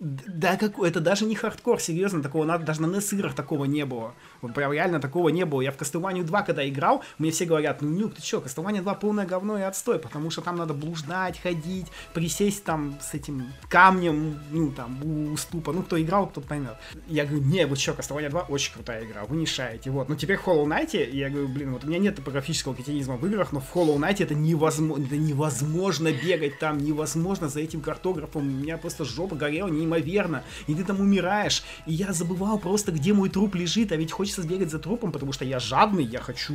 да, 0.00 0.56
как, 0.56 0.78
это 0.78 0.98
даже 0.98 1.26
не 1.26 1.34
хардкор, 1.34 1.78
серьезно, 1.78 2.22
такого 2.22 2.46
надо, 2.46 2.64
даже 2.64 2.80
на 2.80 2.86
NES 2.86 3.14
играх 3.14 3.34
такого 3.34 3.66
не 3.66 3.84
было. 3.84 4.14
Вот 4.40 4.54
прям 4.54 4.72
реально 4.72 4.98
такого 4.98 5.28
не 5.28 5.44
было. 5.44 5.60
Я 5.60 5.72
в 5.72 5.76
Castlevania 5.76 6.22
2, 6.24 6.42
когда 6.42 6.66
играл, 6.66 7.04
мне 7.18 7.30
все 7.30 7.44
говорят, 7.44 7.82
ну, 7.82 7.90
Нюк, 7.90 8.14
ты 8.14 8.22
чё, 8.22 8.40
Castlevania 8.40 8.80
2 8.80 8.94
полное 8.94 9.26
говно 9.26 9.58
и 9.58 9.62
отстой, 9.62 9.98
потому 9.98 10.30
что 10.30 10.40
там 10.40 10.56
надо 10.56 10.72
блуждать, 10.72 11.38
ходить, 11.38 11.88
присесть 12.14 12.64
там 12.64 12.98
с 13.02 13.12
этим 13.12 13.52
камнем, 13.68 14.40
ну, 14.50 14.70
там, 14.70 15.04
у 15.04 15.36
ступа. 15.36 15.72
Ну, 15.72 15.82
кто 15.82 16.00
играл, 16.00 16.30
тот 16.32 16.46
поймет. 16.46 16.76
Я 17.06 17.26
говорю, 17.26 17.44
не, 17.44 17.66
вы 17.66 17.76
чё, 17.76 17.92
Castlevania 17.92 18.30
2 18.30 18.40
очень 18.48 18.72
крутая 18.72 19.04
игра, 19.04 19.24
вы 19.26 19.36
не 19.36 19.44
шаете. 19.44 19.90
Вот, 19.90 20.08
но 20.08 20.14
теперь 20.14 20.38
в 20.38 20.46
Hollow 20.46 20.64
Knight, 20.64 21.10
я 21.12 21.28
говорю, 21.28 21.48
блин, 21.48 21.72
вот 21.74 21.84
у 21.84 21.86
меня 21.86 21.98
нет 21.98 22.16
топографического 22.16 22.74
кретинизма 22.74 23.16
в 23.16 23.26
играх, 23.26 23.52
но 23.52 23.60
в 23.60 23.76
Hollow 23.76 23.98
Knight 23.98 24.22
это 24.22 24.34
невозможно, 24.34 25.04
это 25.04 25.18
невозможно 25.18 26.10
бегать 26.10 26.58
там, 26.58 26.78
невозможно 26.78 27.50
за 27.50 27.60
этим 27.60 27.82
картографом. 27.82 28.48
У 28.48 28.50
меня 28.50 28.78
просто 28.78 29.04
жопа 29.04 29.36
горела 29.36 29.68
неимоверно. 29.90 30.44
И 30.66 30.74
ты 30.74 30.84
там 30.84 31.00
умираешь, 31.00 31.62
и 31.86 31.92
я 31.92 32.12
забывал 32.12 32.58
просто, 32.58 32.92
где 32.92 33.12
мой 33.12 33.28
труп 33.28 33.54
лежит, 33.54 33.92
а 33.92 33.96
ведь 33.96 34.12
хочется 34.12 34.42
сбегать 34.42 34.70
за 34.70 34.78
трупом, 34.78 35.12
потому 35.12 35.32
что 35.32 35.44
я 35.44 35.58
жадный, 35.58 36.04
я 36.04 36.20
хочу 36.20 36.54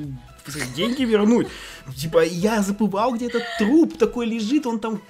деньги 0.75 1.03
вернуть. 1.03 1.47
Типа, 1.95 2.23
я 2.23 2.61
забывал, 2.61 3.15
где 3.15 3.27
этот 3.27 3.43
труп 3.59 3.97
такой 3.97 4.25
лежит, 4.25 4.65
он 4.65 4.79
там 4.79 5.01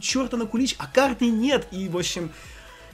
черта 0.00 0.36
на 0.36 0.46
кулич, 0.46 0.74
а 0.78 0.86
карты 0.86 1.30
нет, 1.30 1.66
и, 1.70 1.88
в 1.88 1.96
общем, 1.96 2.30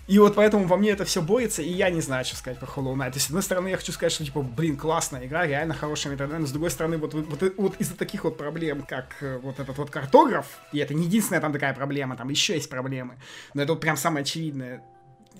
и 0.09 0.18
вот 0.18 0.34
поэтому 0.34 0.66
во 0.66 0.78
мне 0.78 0.90
это 0.90 1.04
все 1.04 1.20
борется, 1.20 1.61
и 1.61 1.68
я 1.68 1.90
не 1.90 2.00
знаю, 2.00 2.24
что 2.24 2.34
сказать 2.34 2.59
про 2.59 2.66
Hollow 2.66 2.94
Knight. 2.94 3.11
То 3.11 3.16
есть, 3.16 3.26
с 3.26 3.28
одной 3.28 3.42
стороны, 3.42 3.68
я 3.68 3.76
хочу 3.76 3.92
сказать, 3.92 4.11
что, 4.11 4.24
типа, 4.24 4.40
блин, 4.40 4.78
классная 4.78 5.26
игра, 5.26 5.46
реально 5.46 5.74
хорошая 5.74 6.14
методика, 6.14 6.38
но 6.38 6.46
с 6.46 6.50
другой 6.50 6.70
стороны, 6.70 6.96
вот, 6.96 7.12
вот, 7.12 7.54
вот 7.59 7.76
из-за 7.78 7.94
таких 7.94 8.24
вот 8.24 8.38
проблем, 8.38 8.86
как 8.88 9.16
э, 9.20 9.38
вот 9.42 9.61
этот 9.61 9.76
вот 9.76 9.90
картограф, 9.90 10.46
и 10.72 10.78
это 10.78 10.94
не 10.94 11.04
единственная 11.04 11.42
там 11.42 11.52
такая 11.52 11.74
проблема, 11.74 12.16
там 12.16 12.30
еще 12.30 12.54
есть 12.54 12.70
проблемы, 12.70 13.18
но 13.52 13.62
это 13.62 13.74
вот 13.74 13.82
прям 13.82 13.98
самое 13.98 14.22
очевидное, 14.22 14.82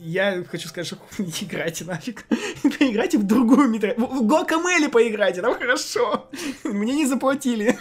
я 0.01 0.45
хочу 0.45 0.69
сказать, 0.69 0.87
что 0.87 0.99
не 1.19 1.31
играйте 1.43 1.85
нафиг. 1.85 2.27
Поиграйте 2.62 3.19
в 3.19 3.25
другую 3.25 3.69
метро. 3.69 3.95
В 3.97 4.27
Гуакамеле 4.27 4.89
поиграйте, 4.89 5.41
там 5.41 5.55
хорошо. 5.59 6.29
Мне 6.64 6.95
не 6.95 7.07
заплатили. 7.07 7.79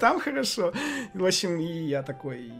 Там 0.00 0.20
хорошо. 0.20 0.72
В 1.14 1.24
общем, 1.24 1.58
и 1.58 1.86
я 1.86 2.02
такой... 2.02 2.52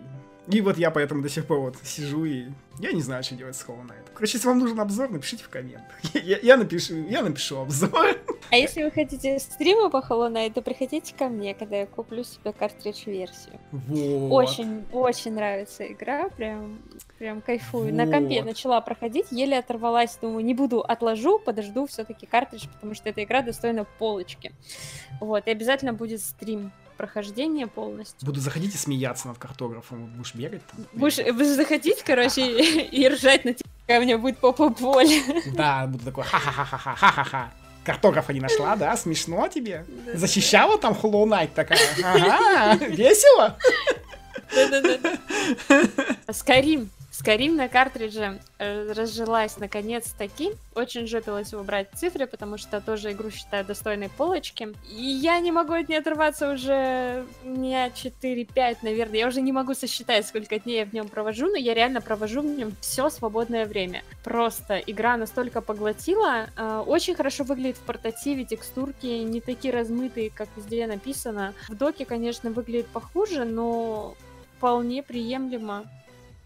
И 0.51 0.61
вот 0.61 0.78
я 0.78 0.90
поэтому 0.90 1.22
до 1.22 1.28
сих 1.28 1.46
пор 1.46 1.61
вот 1.61 1.76
сижу 1.84 2.24
и 2.24 2.46
я 2.80 2.92
не 2.92 3.03
знаю, 3.03 3.24
что 3.24 3.34
делать 3.34 3.57
с 3.57 3.64
Hollow 3.66 3.84
Knight. 3.84 4.09
Короче, 4.14 4.36
если 4.36 4.49
вам 4.49 4.61
нужен 4.61 4.78
обзор, 4.78 5.11
напишите 5.11 5.42
в 5.42 5.49
комментах. 5.49 5.96
Я, 6.14 6.38
я, 6.38 6.57
напишу, 6.57 6.94
я 7.09 7.22
напишу 7.22 7.59
обзор. 7.59 8.18
А 8.51 8.57
если 8.57 8.84
вы 8.84 8.90
хотите 8.90 9.38
стримы 9.38 9.90
по 9.90 9.99
Hollow 9.99 10.30
Knight, 10.30 10.53
то 10.53 10.62
приходите 10.62 11.14
ко 11.14 11.28
мне, 11.28 11.55
когда 11.55 11.76
я 11.78 11.86
куплю 11.86 12.24
себе 12.24 12.53
картридж-версию. 12.53 13.59
Вот. 13.72 14.32
Очень, 14.32 14.84
очень 14.92 15.32
нравится 15.32 15.86
игра, 15.86 16.28
прям, 16.30 16.78
прям 17.18 17.40
кайфую. 17.40 17.86
Вот. 17.86 17.94
На 17.94 18.07
компе 18.07 18.42
начала 18.42 18.80
проходить, 18.80 19.26
еле 19.30 19.59
оторвалась, 19.59 20.16
думаю, 20.20 20.44
не 20.44 20.55
буду, 20.55 20.80
отложу, 20.80 21.38
подожду 21.38 21.86
все-таки 21.86 22.26
картридж, 22.26 22.66
потому 22.72 22.94
что 22.94 23.09
эта 23.09 23.24
игра 23.24 23.42
достойна 23.42 23.84
полочки. 23.99 24.53
Вот, 25.20 25.46
и 25.46 25.51
обязательно 25.51 25.92
будет 25.92 26.20
стрим 26.20 26.72
прохождение 26.99 27.66
полностью. 27.66 28.26
Буду 28.26 28.40
заходить 28.40 28.74
и 28.74 28.76
смеяться 28.76 29.28
над 29.28 29.38
картографом. 29.38 30.07
Будешь 30.07 30.34
бегать 30.34 30.62
там? 30.66 30.84
Будешь, 30.92 31.16
будешь 31.16 31.55
заходить, 31.57 32.03
короче, 32.03 32.42
и 32.42 33.09
ржать 33.09 33.44
на 33.46 33.55
тебя, 33.55 33.99
у 33.99 34.03
меня 34.03 34.18
будет 34.18 34.38
попа 34.38 34.68
боль. 34.68 35.09
Да, 35.55 35.86
буду 35.86 36.05
такой 36.05 36.24
ха-ха-ха-ха-ха-ха-ха. 36.24 37.51
Картографа 37.84 38.34
не 38.34 38.40
нашла, 38.40 38.76
да? 38.76 38.96
Смешно 38.96 39.49
тебе? 39.49 39.86
Защищала 40.12 40.76
там 40.76 40.92
Hollow 40.92 41.24
Knight 41.24 41.51
такая? 41.55 41.78
Ага, 42.05 42.84
весело? 42.88 43.57
Да-да-да. 44.55 45.18
Скарим. 46.32 46.90
Скорим 47.19 47.57
на 47.57 47.69
картридже 47.69 48.39
э, 48.61 48.93
разжилась 48.93 49.57
наконец-таки. 49.57 50.53
Очень 50.77 51.09
жопилась 51.09 51.51
его 51.51 51.64
брать 51.64 51.89
цифры, 51.97 52.29
потому 52.29 52.59
что 52.59 52.81
тоже 52.81 53.11
игру 53.11 53.33
считаю 53.33 53.64
достойной 53.64 54.09
полочки. 54.09 54.69
И 54.89 55.03
я 55.03 55.41
не 55.41 55.51
могу 55.51 55.73
от 55.73 55.89
нее 55.89 55.99
оторваться 55.99 56.53
уже 56.53 57.27
дня 57.43 57.89
4-5, 57.89 58.77
наверное. 58.83 59.19
Я 59.19 59.27
уже 59.27 59.41
не 59.41 59.51
могу 59.51 59.75
сосчитать, 59.75 60.29
сколько 60.29 60.61
дней 60.61 60.79
я 60.79 60.85
в 60.85 60.93
нем 60.93 61.09
провожу, 61.09 61.49
но 61.49 61.57
я 61.57 61.75
реально 61.75 62.01
провожу 62.01 62.41
в 62.41 62.45
нем 62.45 62.73
все 62.81 63.11
свободное 63.11 63.66
время. 63.66 64.05
Просто 64.23 64.79
игра 64.79 65.16
настолько 65.16 65.61
поглотила. 65.61 66.47
Э, 66.57 66.85
очень 66.87 67.16
хорошо 67.16 67.43
выглядит 67.43 67.79
в 67.79 67.83
портативе, 67.83 68.45
текстурки 68.45 69.07
не 69.07 69.41
такие 69.41 69.75
размытые, 69.75 70.31
как 70.31 70.49
везде 70.55 70.87
написано. 70.87 71.53
В 71.69 71.75
доке, 71.75 72.05
конечно, 72.05 72.53
выглядит 72.53 72.87
похуже, 72.87 73.45
но 73.45 74.14
вполне 74.57 75.03
приемлемо. 75.03 75.85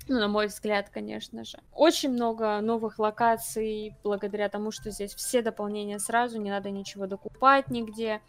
Ну, 0.08 0.18
на 0.18 0.28
мой 0.28 0.46
взгляд, 0.46 0.88
конечно 0.90 1.44
же. 1.44 1.58
Очень 1.72 2.10
много 2.10 2.60
новых 2.60 2.98
локаций, 2.98 3.96
благодаря 4.02 4.48
тому, 4.48 4.70
что 4.70 4.90
здесь 4.90 5.14
все 5.14 5.42
дополнения 5.42 5.98
сразу, 5.98 6.40
не 6.40 6.50
надо 6.50 6.70
ничего 6.70 7.06
докупать 7.06 7.68
нигде. 7.68 8.20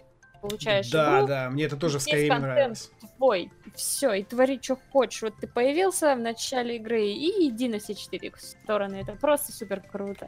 Получаешь 0.41 0.91
Да, 0.91 1.19
игру, 1.19 1.27
да, 1.27 1.49
мне 1.49 1.63
это 1.63 1.77
тоже 1.77 2.01
скорее 2.01 2.27
контент 2.27 2.53
нравилось. 2.53 2.91
твой, 3.15 3.51
все, 3.75 4.11
и 4.11 4.23
твори, 4.23 4.59
что 4.61 4.77
хочешь. 4.91 5.21
Вот 5.21 5.35
ты 5.39 5.47
появился 5.47 6.13
в 6.15 6.19
начале 6.19 6.75
игры, 6.75 7.05
и 7.07 7.47
иди 7.47 7.69
на 7.69 7.79
все 7.79 7.95
четыре 7.95 8.33
стороны. 8.37 8.95
Это 8.95 9.13
просто 9.13 9.53
супер 9.53 9.79
круто. 9.79 10.27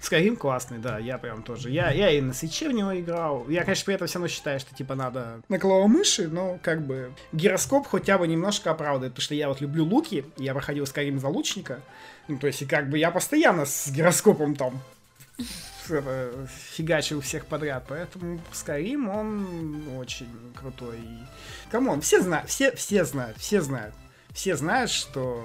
Skyrim 0.00 0.36
классный, 0.36 0.78
да, 0.78 0.98
я 0.98 1.18
прям 1.18 1.42
тоже. 1.42 1.70
Я, 1.70 1.90
я 1.90 2.10
и 2.10 2.20
на 2.20 2.32
Switch 2.32 2.63
е 2.63 2.68
в 2.68 2.72
него 2.72 2.98
играл. 2.98 3.48
Я, 3.48 3.64
конечно, 3.64 3.84
при 3.84 3.94
этом 3.94 4.06
все 4.06 4.18
равно 4.18 4.28
считаю, 4.28 4.60
что 4.60 4.74
типа 4.74 4.94
надо 4.94 5.40
на 5.48 5.58
клавомыши, 5.58 6.28
но 6.28 6.58
как 6.62 6.86
бы 6.86 7.12
гироскоп 7.32 7.86
хотя 7.86 8.18
бы 8.18 8.26
немножко 8.28 8.70
оправдывает, 8.70 9.12
потому 9.12 9.24
что 9.24 9.34
я 9.34 9.48
вот 9.48 9.60
люблю 9.60 9.84
луки, 9.84 10.24
я 10.36 10.54
проходил 10.54 10.84
Skyrim 10.84 11.18
за 11.18 11.28
лучника, 11.28 11.80
ну 12.28 12.38
то 12.38 12.46
есть 12.46 12.62
и 12.62 12.66
как 12.66 12.90
бы 12.90 12.98
я 12.98 13.10
постоянно 13.10 13.64
с 13.64 13.90
гироскопом 13.90 14.54
там 14.54 14.80
фигачил 16.72 17.20
всех 17.20 17.46
подряд, 17.46 17.84
поэтому 17.88 18.40
Skyrim, 18.52 19.08
он 19.08 19.98
очень 19.98 20.28
крутой. 20.54 20.98
Come 21.70 21.87
on, 21.87 22.00
все 22.00 22.20
знают, 22.20 22.48
все, 22.48 22.72
все 22.72 23.04
знают, 23.04 23.36
все 23.38 23.60
знают. 23.62 23.94
Все 24.32 24.56
знают, 24.56 24.90
что 24.90 25.44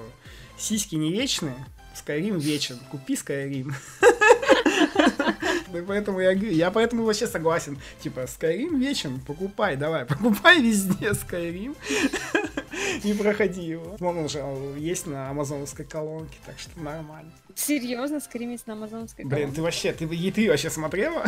сиськи 0.57 0.95
не 0.95 1.11
вечные, 1.11 1.55
Skyrim 1.95 2.39
вечен. 2.39 2.79
Купи 2.91 3.15
Skyrim. 3.15 3.73
Поэтому 5.87 6.19
я 6.19 6.33
говорю, 6.35 6.51
я 6.51 6.71
поэтому 6.71 7.03
вообще 7.03 7.27
согласен. 7.27 7.79
Типа, 8.01 8.21
Skyrim 8.21 8.77
вечен, 8.77 9.19
покупай, 9.19 9.75
давай, 9.75 10.05
покупай 10.07 10.61
везде 10.61 11.09
Skyrim. 11.09 11.75
И 13.03 13.13
проходи 13.13 13.61
его. 13.61 13.95
Он 13.99 14.17
уже 14.19 14.39
есть 14.77 15.07
на 15.07 15.29
амазоновской 15.29 15.85
колонке, 15.85 16.37
так 16.45 16.59
что 16.59 16.79
нормально. 16.79 17.31
Серьезно, 17.55 18.19
скримить 18.19 18.65
на 18.67 18.73
амазонской 18.73 19.25
Блин, 19.25 19.51
ты 19.51 19.61
вообще, 19.61 19.93
ты, 19.93 20.05
и 20.05 20.31
ты 20.31 20.49
вообще 20.49 20.69
смотрела? 20.69 21.23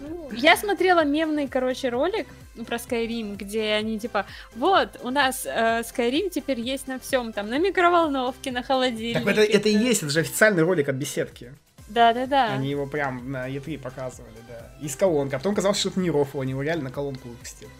Ну, 0.00 0.30
Я 0.32 0.56
смотрела 0.56 1.04
мемный, 1.04 1.48
короче, 1.48 1.88
ролик 1.88 2.26
про 2.66 2.76
Skyrim, 2.76 3.36
где 3.36 3.72
они 3.72 3.98
типа, 3.98 4.26
вот, 4.54 5.00
у 5.02 5.10
нас 5.10 5.46
э, 5.46 5.82
Skyrim 5.82 6.30
теперь 6.30 6.60
есть 6.60 6.86
на 6.86 6.98
всем, 6.98 7.32
там, 7.32 7.48
на 7.48 7.58
микроволновке, 7.58 8.52
на 8.52 8.62
холодильнике. 8.62 9.20
Так 9.20 9.28
это, 9.28 9.42
это 9.42 9.68
и 9.68 9.76
есть, 9.76 10.02
это 10.02 10.12
же 10.12 10.20
официальный 10.20 10.62
ролик 10.62 10.88
от 10.88 10.96
беседки. 10.96 11.54
Да-да-да. 11.88 12.52
Они 12.52 12.70
его 12.70 12.86
прям 12.86 13.30
на 13.30 13.48
E3 13.48 13.78
показывали, 13.78 14.36
да. 14.48 14.70
И 14.80 14.88
с 14.88 14.96
колонкой. 14.96 15.36
А 15.36 15.38
потом 15.38 15.54
казалось, 15.54 15.78
что 15.78 15.90
это 15.90 16.00
не 16.00 16.10
рофл, 16.10 16.40
они 16.40 16.50
его 16.52 16.62
реально 16.62 16.84
на 16.84 16.90
колонку 16.90 17.28
выпустили. 17.28 17.70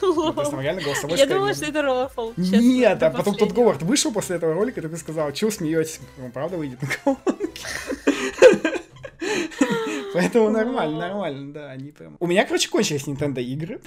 Ну, 0.00 0.60
реально 0.60 0.80
голосовой 0.82 1.18
Я 1.18 1.26
думала, 1.26 1.52
что 1.52 1.66
это 1.66 1.82
рофл. 1.82 2.32
Нет, 2.36 3.02
а 3.02 3.10
потом 3.10 3.34
тот. 3.34 3.52
Говард 3.52 3.82
вышел 3.82 4.12
после 4.12 4.36
этого 4.36 4.54
ролика 4.54 4.80
и 4.80 4.82
такой 4.82 4.98
сказал, 4.98 5.32
чего 5.32 5.50
смеетесь? 5.50 6.00
Он 6.22 6.30
правда 6.30 6.56
выйдет 6.56 6.80
на 6.80 6.88
колонке. 6.88 7.66
Поэтому 10.14 10.50
нормально, 10.50 10.98
нормально, 10.98 11.52
да, 11.52 11.70
они 11.70 11.92
прям... 11.92 12.16
У 12.20 12.26
меня, 12.26 12.44
короче, 12.44 12.68
кончились 12.68 13.06
Nintendo 13.06 13.42
игры. 13.42 13.80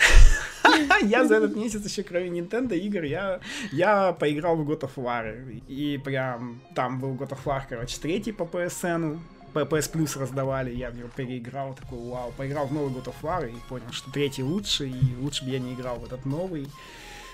Я 1.01 1.25
за 1.25 1.35
этот 1.35 1.55
месяц 1.55 1.85
еще, 1.85 2.03
кроме 2.03 2.29
Nintendo 2.39 2.77
игр, 2.77 3.03
я, 3.03 3.39
я 3.71 4.13
поиграл 4.13 4.55
в 4.55 4.69
God 4.69 4.81
of 4.81 4.91
War. 4.95 5.61
И 5.67 5.97
прям 5.97 6.61
там 6.75 6.99
был 6.99 7.13
God 7.15 7.29
of 7.29 7.39
War, 7.45 7.61
короче, 7.67 7.97
третий 7.99 8.31
по 8.31 8.43
PSN. 8.43 9.19
PS 9.53 9.91
Plus 9.91 10.17
раздавали, 10.17 10.73
я 10.73 10.89
в 10.91 10.95
него 10.95 11.09
переиграл, 11.13 11.73
такой, 11.73 11.99
вау, 11.99 12.31
поиграл 12.37 12.67
в 12.67 12.73
новый 12.73 12.93
God 12.93 13.07
of 13.07 13.15
War 13.21 13.49
и 13.49 13.55
понял, 13.67 13.91
что 13.91 14.09
третий 14.09 14.43
лучше, 14.43 14.87
и 14.87 15.15
лучше 15.19 15.43
бы 15.43 15.51
я 15.51 15.59
не 15.59 15.73
играл 15.73 15.99
в 15.99 16.05
этот 16.05 16.25
новый. 16.25 16.67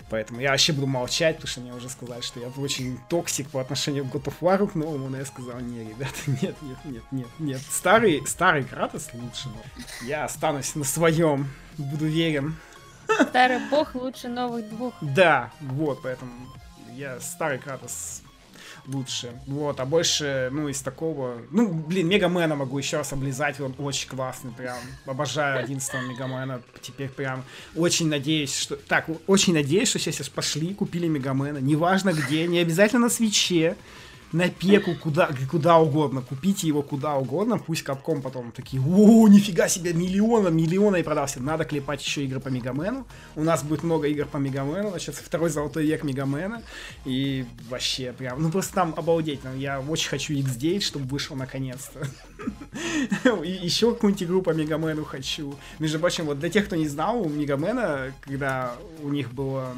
Поэтому 0.09 0.39
я 0.39 0.51
вообще 0.51 0.71
буду 0.71 0.87
молчать, 0.87 1.35
потому 1.35 1.49
что 1.49 1.61
мне 1.61 1.73
уже 1.73 1.89
сказали, 1.89 2.21
что 2.21 2.39
я 2.39 2.47
очень 2.47 2.97
toxic 3.09 3.49
по 3.49 3.59
отношению 3.59 4.05
к 4.05 4.15
God 4.15 4.23
of 4.25 4.35
War 4.39 4.67
к 4.67 4.75
новому, 4.75 5.09
но 5.09 5.17
я 5.17 5.25
сказал, 5.25 5.59
не, 5.59 5.79
ребята, 5.79 6.15
нет, 6.27 6.55
нет, 6.61 6.77
нет, 6.85 7.03
нет, 7.11 7.27
нет. 7.39 7.61
Старый, 7.69 8.25
старый 8.25 8.63
Кратос 8.63 9.09
лучше, 9.13 9.49
но 9.49 9.61
я 10.07 10.23
останусь 10.23 10.75
на 10.75 10.85
своем, 10.85 11.49
буду 11.77 12.07
верен. 12.07 12.55
Старый 13.29 13.59
бог 13.69 13.95
лучше 13.95 14.29
новых 14.29 14.69
двух. 14.69 14.93
Да, 15.01 15.51
вот, 15.59 16.01
поэтому 16.01 16.31
я 16.93 17.19
старый 17.19 17.59
Кратос 17.59 18.21
лучше. 18.87 19.31
Вот, 19.45 19.79
а 19.79 19.85
больше, 19.85 20.49
ну, 20.51 20.67
из 20.69 20.81
такого... 20.81 21.41
Ну, 21.51 21.73
блин, 21.73 22.07
Мегамена 22.07 22.55
могу 22.55 22.77
еще 22.77 22.97
раз 22.97 23.13
облизать, 23.13 23.59
он 23.59 23.75
очень 23.77 24.09
классный, 24.09 24.51
прям. 24.51 24.77
Обожаю 25.05 25.59
11 25.63 25.93
Мегамена. 26.09 26.61
Теперь 26.81 27.09
прям 27.09 27.43
очень 27.75 28.07
надеюсь, 28.07 28.55
что... 28.57 28.75
Так, 28.75 29.07
очень 29.27 29.53
надеюсь, 29.53 29.89
что 29.89 29.99
сейчас 29.99 30.29
пошли, 30.29 30.73
купили 30.73 31.07
Мегамена. 31.07 31.57
Неважно 31.57 32.13
где, 32.13 32.47
не 32.47 32.59
обязательно 32.59 33.03
на 33.03 33.09
свече. 33.09 33.75
На 34.33 34.49
пеку, 34.49 34.93
куда, 34.95 35.29
куда 35.49 35.77
угодно. 35.77 36.21
Купите 36.21 36.67
его 36.67 36.81
куда 36.81 37.15
угодно. 37.15 37.57
Пусть 37.57 37.83
Капком 37.83 38.21
потом 38.21 38.51
такие, 38.51 38.81
о, 38.81 39.27
нифига 39.27 39.69
себе, 39.69 39.93
миллиона, 39.93 40.49
миллиона 40.49 40.97
и 40.97 41.03
продался. 41.03 41.41
Надо 41.41 41.63
клепать 41.63 42.03
еще 42.03 42.25
игры 42.25 42.41
по 42.41 42.49
Мегамену. 42.49 43.07
У 43.35 43.43
нас 43.43 43.63
будет 43.63 43.83
много 43.83 44.07
игр 44.07 44.25
по 44.25 44.37
Мегамену. 44.37 44.91
Начнется 44.91 45.23
второй 45.23 45.49
золотой 45.49 45.85
век 45.85 46.03
Мегамена. 46.03 46.61
И 47.05 47.45
вообще 47.69 48.11
прям, 48.11 48.41
ну 48.41 48.51
просто 48.51 48.73
там 48.73 48.93
обалдеть. 48.97 49.43
Ну, 49.45 49.55
Я 49.55 49.79
очень 49.79 50.09
хочу 50.09 50.33
X9, 50.33 50.81
чтобы 50.81 51.05
вышел 51.05 51.37
наконец-то. 51.37 52.05
Еще 53.43 53.93
какую-нибудь 53.93 54.23
игру 54.23 54.41
по 54.41 54.49
Мегамену 54.49 55.05
хочу. 55.05 55.55
Между 55.79 55.99
прочим, 55.99 56.25
вот 56.25 56.39
для 56.39 56.49
тех, 56.49 56.65
кто 56.65 56.75
не 56.75 56.87
знал, 56.87 57.21
у 57.21 57.29
Мегамена, 57.29 58.13
когда 58.21 58.75
у 59.01 59.09
них 59.09 59.33
было 59.33 59.73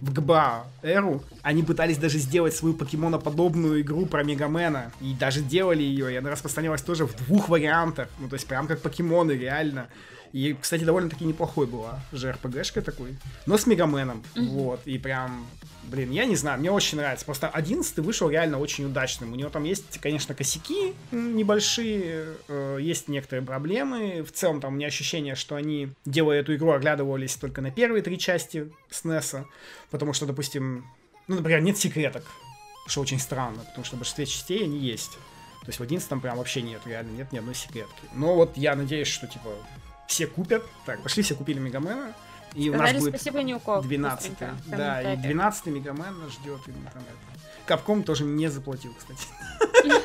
в 0.00 0.12
ГБА 0.12 0.66
эру, 0.82 1.22
они 1.42 1.62
пытались 1.62 1.98
даже 1.98 2.18
сделать 2.18 2.54
свою 2.54 2.74
покемоноподобную 2.74 3.80
игру 3.80 4.06
про 4.06 4.22
Мегамена. 4.22 4.92
И 5.00 5.14
даже 5.14 5.40
делали 5.40 5.82
ее, 5.82 6.12
и 6.12 6.16
она 6.16 6.30
распространялась 6.30 6.82
тоже 6.82 7.06
в 7.06 7.16
двух 7.16 7.48
вариантах. 7.48 8.08
Ну, 8.18 8.28
то 8.28 8.34
есть 8.34 8.46
прям 8.46 8.66
как 8.66 8.80
покемоны, 8.80 9.32
реально. 9.32 9.88
И, 10.34 10.52
кстати, 10.60 10.82
довольно-таки 10.82 11.24
неплохой 11.24 11.68
была 11.68 12.00
РПГшка 12.12 12.82
такой. 12.82 13.14
Но 13.46 13.56
с 13.56 13.68
Мегаменом. 13.68 14.24
Вот. 14.34 14.80
И 14.84 14.98
прям, 14.98 15.46
блин, 15.84 16.10
я 16.10 16.24
не 16.24 16.34
знаю, 16.34 16.58
мне 16.58 16.72
очень 16.72 16.98
нравится. 16.98 17.24
Просто 17.24 17.48
11 17.48 17.98
вышел 17.98 18.28
реально 18.28 18.58
очень 18.58 18.84
удачным. 18.84 19.32
У 19.32 19.36
него 19.36 19.48
там 19.48 19.62
есть, 19.62 20.00
конечно, 20.00 20.34
косяки 20.34 20.92
небольшие, 21.12 22.34
э, 22.48 22.78
есть 22.80 23.06
некоторые 23.06 23.46
проблемы. 23.46 24.24
В 24.24 24.32
целом 24.32 24.60
там 24.60 24.72
у 24.72 24.76
меня 24.76 24.88
ощущение, 24.88 25.36
что 25.36 25.54
они, 25.54 25.90
делая 26.04 26.40
эту 26.40 26.56
игру, 26.56 26.72
оглядывались 26.72 27.36
только 27.36 27.60
на 27.60 27.70
первые 27.70 28.02
три 28.02 28.18
части 28.18 28.72
SNES. 28.90 29.44
Потому 29.92 30.14
что, 30.14 30.26
допустим, 30.26 30.84
ну, 31.28 31.36
например, 31.36 31.60
нет 31.60 31.78
секреток. 31.78 32.24
Что 32.88 33.02
очень 33.02 33.20
странно, 33.20 33.60
потому 33.68 33.84
что 33.84 33.94
в 33.94 34.00
большинстве 34.00 34.26
частей 34.26 34.64
они 34.64 34.80
есть. 34.80 35.12
То 35.60 35.68
есть 35.68 35.78
в 35.78 35.82
11 35.84 36.08
там 36.08 36.20
прям 36.20 36.38
вообще 36.38 36.60
нет, 36.60 36.80
реально 36.86 37.12
нет 37.12 37.30
ни 37.30 37.38
одной 37.38 37.54
секретки. 37.54 38.02
Но 38.12 38.34
вот 38.34 38.56
я 38.56 38.74
надеюсь, 38.74 39.06
что 39.06 39.28
типа 39.28 39.50
все 40.06 40.26
купят. 40.26 40.64
Так, 40.86 41.02
пошли, 41.02 41.22
все 41.22 41.34
купили 41.34 41.58
Мегамена. 41.58 42.14
И 42.54 42.68
у 42.68 42.72
нас 42.72 42.82
Сказали 42.82 42.98
будет 43.00 43.14
спасибо 43.16 43.42
Ньюко. 43.42 43.80
12 43.82 44.30
быстренько 44.30 44.54
в 44.54 44.70
Да, 44.70 45.00
и 45.00 45.04
комментариях. 45.04 45.22
12 45.22 45.66
Мегамен 45.66 46.18
нас 46.20 46.32
ждет. 46.32 46.60
И 46.68 46.72
там. 46.92 47.02
Капком 47.66 48.02
тоже 48.02 48.24
не 48.24 48.48
заплатил, 48.48 48.94
кстати. 48.94 49.26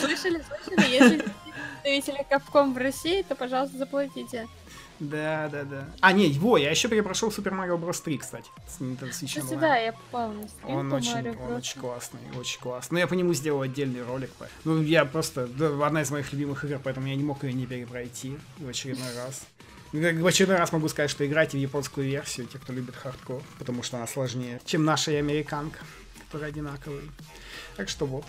Слышали, 0.00 0.42
слышали? 0.42 0.92
Если 0.92 1.24
представители 1.82 2.26
Капком 2.28 2.74
в 2.74 2.78
России, 2.78 3.22
то, 3.22 3.34
пожалуйста, 3.34 3.78
заплатите. 3.78 4.48
Да, 4.98 5.48
да, 5.52 5.64
да. 5.64 5.88
А, 6.00 6.12
не, 6.12 6.26
его, 6.26 6.56
я 6.56 6.70
еще 6.70 6.88
перепрошел 6.88 7.30
Супер 7.30 7.52
Марио 7.52 7.76
Bros. 7.76 8.02
3, 8.02 8.18
кстати. 8.18 8.48
С 8.66 8.80
Nintendo 8.80 9.10
Switch 9.10 9.26
Кстати, 9.26 9.52
Online. 9.54 9.60
да, 9.60 9.76
я 9.76 9.92
попала 9.92 10.32
на 10.32 10.48
стрим 10.48 10.76
Он 10.76 10.90
по 10.90 10.94
очень, 10.94 11.12
Марио 11.12 11.32
он 11.32 11.36
Брос. 11.48 11.58
очень 11.58 11.80
классный, 11.80 12.20
очень 12.38 12.60
классный. 12.60 12.94
Но 12.94 12.98
я 13.00 13.06
по 13.06 13.14
нему 13.14 13.34
сделал 13.34 13.60
отдельный 13.60 14.02
ролик. 14.02 14.30
Ну, 14.64 14.80
я 14.82 15.04
просто... 15.04 15.46
да, 15.48 15.86
одна 15.86 16.00
из 16.02 16.10
моих 16.10 16.32
любимых 16.32 16.64
игр, 16.64 16.80
поэтому 16.82 17.06
я 17.08 17.14
не 17.14 17.22
мог 17.24 17.44
ее 17.44 17.52
не 17.52 17.66
перепройти 17.66 18.38
в 18.58 18.68
очередной 18.68 19.14
раз. 19.16 19.42
Ну, 19.92 20.00
В 20.22 20.26
очередной 20.26 20.56
раз 20.56 20.72
могу 20.72 20.88
сказать, 20.88 21.10
что 21.10 21.26
играйте 21.26 21.58
в 21.58 21.60
японскую 21.60 22.06
версию, 22.08 22.46
те, 22.46 22.58
кто 22.58 22.72
любит 22.72 22.96
хардкор, 22.96 23.42
потому 23.58 23.82
что 23.82 23.98
она 23.98 24.06
сложнее, 24.06 24.60
чем 24.64 24.84
наша 24.84 25.12
и 25.12 25.16
американка, 25.16 25.80
которые 26.24 26.48
одинаковые. 26.48 27.04
Так 27.76 27.88
что 27.90 28.06
вот. 28.06 28.24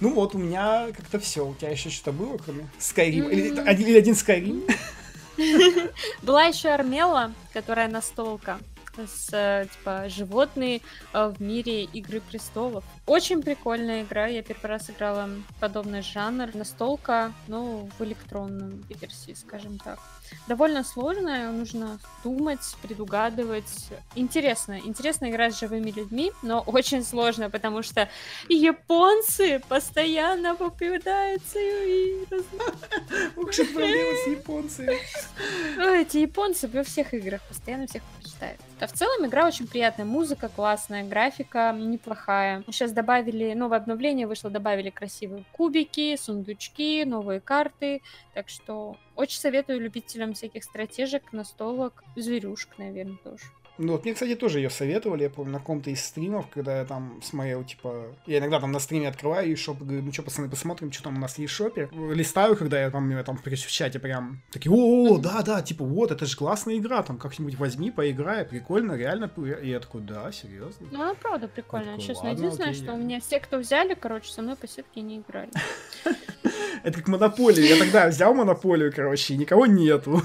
Ну 0.00 0.12
вот, 0.14 0.34
у 0.34 0.38
меня 0.38 0.88
как-то 0.96 1.20
все. 1.20 1.46
У 1.46 1.54
тебя 1.54 1.70
еще 1.70 1.88
что-то 1.90 2.10
было, 2.12 2.36
кроме 2.38 2.68
Skyrim? 2.80 3.30
Или, 3.32 3.56
М. 3.58 3.68
один, 3.68 3.86
или 3.86 3.98
один 3.98 4.14
Skyrim? 4.14 4.68
Была 6.22 6.44
еще 6.44 6.68
Армела, 6.68 7.32
которая 7.52 7.88
настолка 7.88 8.58
с 8.96 9.28
э, 9.32 9.66
типа 9.72 10.08
животные 10.08 10.80
э, 11.12 11.28
в 11.28 11.40
мире 11.40 11.84
Игры 11.84 12.20
престолов. 12.20 12.84
Очень 13.06 13.42
прикольная 13.42 14.02
игра. 14.02 14.26
Я 14.26 14.42
первый 14.42 14.66
раз 14.66 14.90
играла 14.90 15.28
подобный 15.60 16.02
жанр. 16.02 16.54
Настолка, 16.54 17.32
но 17.48 17.88
в 17.98 18.04
электронном 18.04 18.84
версии, 18.88 19.34
скажем 19.34 19.78
так. 19.78 19.98
Довольно 20.46 20.84
сложная, 20.84 21.50
нужно 21.50 21.98
думать, 22.24 22.76
предугадывать. 22.80 23.90
Интересно, 24.14 24.78
интересно 24.78 25.30
играть 25.30 25.54
с 25.54 25.60
живыми 25.60 25.90
людьми, 25.90 26.32
но 26.42 26.60
очень 26.60 27.04
сложно, 27.04 27.50
потому 27.50 27.82
что 27.82 28.08
японцы 28.48 29.60
постоянно 29.68 30.54
попадаются 30.54 31.58
и 31.58 32.24
Ух. 33.36 33.48
Ой, 35.78 36.02
эти 36.02 36.18
японцы 36.18 36.68
во 36.68 36.82
всех 36.82 37.14
играх 37.14 37.42
постоянно 37.42 37.86
всех 37.86 38.02
побеждают. 38.02 38.60
А 38.82 38.88
в 38.88 38.92
целом 38.92 39.24
игра 39.24 39.46
очень 39.46 39.68
приятная, 39.68 40.04
музыка 40.04 40.48
классная, 40.48 41.08
графика 41.08 41.72
неплохая. 41.72 42.64
Сейчас 42.66 42.90
добавили, 42.90 43.54
новое 43.54 43.78
обновление 43.78 44.26
вышло, 44.26 44.50
добавили 44.50 44.90
красивые 44.90 45.44
кубики, 45.52 46.16
сундучки, 46.16 47.04
новые 47.04 47.38
карты, 47.38 48.02
так 48.34 48.48
что 48.48 48.96
очень 49.14 49.38
советую 49.38 49.80
любителям 49.80 50.34
всяких 50.34 50.64
стратежек, 50.64 51.32
настолок, 51.32 52.02
зверюшек, 52.16 52.76
наверное, 52.76 53.18
тоже. 53.22 53.44
Ну 53.78 53.92
вот 53.92 54.04
мне, 54.04 54.14
кстати, 54.14 54.34
тоже 54.34 54.58
ее 54.60 54.70
советовали, 54.70 55.24
я 55.24 55.30
помню, 55.30 55.52
на 55.52 55.58
каком-то 55.58 55.90
из 55.90 56.04
стримов, 56.04 56.48
когда 56.48 56.78
я 56.78 56.84
там 56.84 57.20
смотрел, 57.22 57.64
типа, 57.64 58.14
я 58.26 58.38
иногда 58.38 58.60
там 58.60 58.70
на 58.70 58.78
стриме 58.78 59.08
открываю 59.08 59.50
и 59.50 59.54
шоп, 59.54 59.78
говорю, 59.78 60.02
ну 60.02 60.12
что, 60.12 60.22
пацаны, 60.22 60.48
посмотрим, 60.48 60.92
что 60.92 61.04
там 61.04 61.16
у 61.16 61.20
нас 61.20 61.38
есть 61.38 61.52
в 61.52 61.56
шопе. 61.56 61.88
Листаю, 61.92 62.56
когда 62.56 62.80
я 62.80 62.90
там, 62.90 63.10
я 63.10 63.22
там 63.24 63.38
в 63.38 63.56
чате 63.56 63.98
прям, 63.98 64.42
такие, 64.50 64.70
о, 64.72 65.18
да, 65.18 65.42
да, 65.42 65.62
типа, 65.62 65.84
вот, 65.84 66.10
это 66.10 66.26
же 66.26 66.36
классная 66.36 66.76
игра, 66.76 67.02
там, 67.02 67.18
как-нибудь 67.18 67.56
возьми, 67.56 67.90
поиграй, 67.90 68.44
прикольно, 68.44 68.92
реально. 68.92 69.30
И 69.62 69.68
я 69.68 69.80
такой, 69.80 70.02
да, 70.02 70.30
серьезно. 70.32 70.88
Ну, 70.90 71.02
она 71.02 71.14
правда 71.14 71.48
прикольная, 71.48 71.96
такой, 71.96 72.06
честно. 72.06 72.28
Единственное, 72.28 72.70
окей, 72.70 72.82
что 72.82 72.92
у 72.92 72.98
меня 72.98 73.20
все, 73.20 73.40
кто 73.40 73.58
взяли, 73.58 73.94
короче, 73.94 74.30
со 74.30 74.42
мной 74.42 74.56
по 74.56 74.68
сетке 74.68 75.00
не 75.00 75.18
играли. 75.18 75.50
Это 76.82 76.98
как 76.98 77.08
монополия. 77.08 77.64
Я 77.64 77.78
тогда 77.78 78.08
взял 78.08 78.34
монополию, 78.34 78.92
короче, 78.94 79.34
и 79.34 79.36
никого 79.36 79.66
нету. 79.66 80.22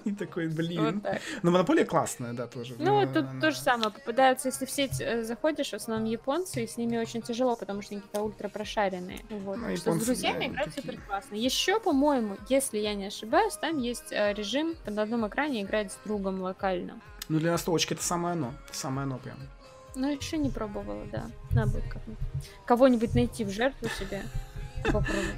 И 0.04 0.12
такой, 0.12 0.48
блин. 0.48 1.00
Вот 1.04 1.20
Но 1.42 1.50
монополия 1.50 1.84
классная, 1.84 2.32
да, 2.32 2.46
тоже. 2.46 2.74
Ну, 2.78 3.00
вот 3.00 3.12
тут 3.12 3.40
то 3.40 3.50
же 3.50 3.58
самое. 3.58 3.90
Попадаются, 3.90 4.48
если 4.48 4.64
в 4.64 4.70
сеть 4.70 5.00
э, 5.00 5.22
заходишь, 5.22 5.70
в 5.70 5.74
основном 5.74 6.08
японцы, 6.08 6.64
и 6.64 6.66
с 6.66 6.76
ними 6.76 6.96
очень 6.98 7.22
тяжело, 7.22 7.56
потому 7.56 7.82
что 7.82 7.94
они 7.94 8.02
какие-то 8.02 8.22
ультра 8.22 8.48
прошаренные. 8.48 9.20
Вот. 9.30 9.58
Ну, 9.58 9.76
что 9.76 9.92
с 9.92 10.04
друзьями 10.04 10.46
играть 10.46 10.74
супер 10.74 11.00
классно. 11.06 11.34
Еще, 11.34 11.80
по-моему, 11.80 12.36
если 12.48 12.78
я 12.78 12.94
не 12.94 13.06
ошибаюсь, 13.06 13.54
там 13.56 13.78
есть 13.78 14.12
э, 14.12 14.32
режим 14.34 14.74
на 14.86 15.02
одном 15.02 15.26
экране 15.26 15.62
играть 15.62 15.92
с 15.92 15.98
другом 16.04 16.40
локально. 16.40 17.00
Ну, 17.28 17.38
для 17.38 17.52
настолочки 17.52 17.94
это 17.94 18.02
самое 18.02 18.34
оно. 18.34 18.52
Самое 18.72 19.04
оно 19.04 19.18
прям. 19.18 19.38
Ну, 19.94 20.10
еще 20.10 20.38
не 20.38 20.50
пробовала, 20.50 21.04
да. 21.12 21.26
Надо 21.52 21.72
будет. 21.72 21.84
Кого-нибудь 22.66 23.14
найти 23.14 23.44
в 23.44 23.50
жертву 23.50 23.88
себе. 23.88 24.22
Попробовать. 24.84 25.36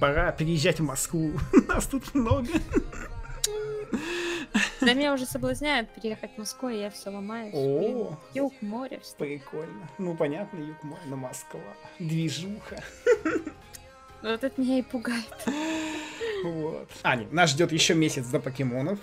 Пора 0.00 0.32
переезжать 0.32 0.80
в 0.80 0.82
Москву. 0.82 1.32
Нас 1.68 1.86
тут 1.86 2.14
много. 2.14 2.48
Да 4.80 4.94
меня 4.94 5.12
уже 5.12 5.26
соблазняют 5.26 5.90
переехать 5.90 6.32
в 6.34 6.38
Москву, 6.38 6.68
и 6.70 6.80
я 6.80 6.90
все 6.90 7.10
ломаю. 7.10 7.50
О, 7.54 8.18
юг, 8.34 8.52
море. 8.60 9.00
Прикольно. 9.18 9.88
Ну, 9.98 10.16
понятно, 10.16 10.58
юг, 10.58 10.82
море, 10.82 11.02
но 11.06 11.16
Москва. 11.16 11.60
Движуха. 11.98 12.82
Вот 14.22 14.44
это 14.44 14.60
меня 14.60 14.78
и 14.78 14.82
пугает. 14.82 15.24
Вот. 16.44 16.90
А, 17.02 17.16
нет, 17.16 17.32
нас 17.32 17.50
ждет 17.50 17.72
еще 17.72 17.94
месяц 17.94 18.26
до 18.26 18.40
покемонов. 18.40 18.98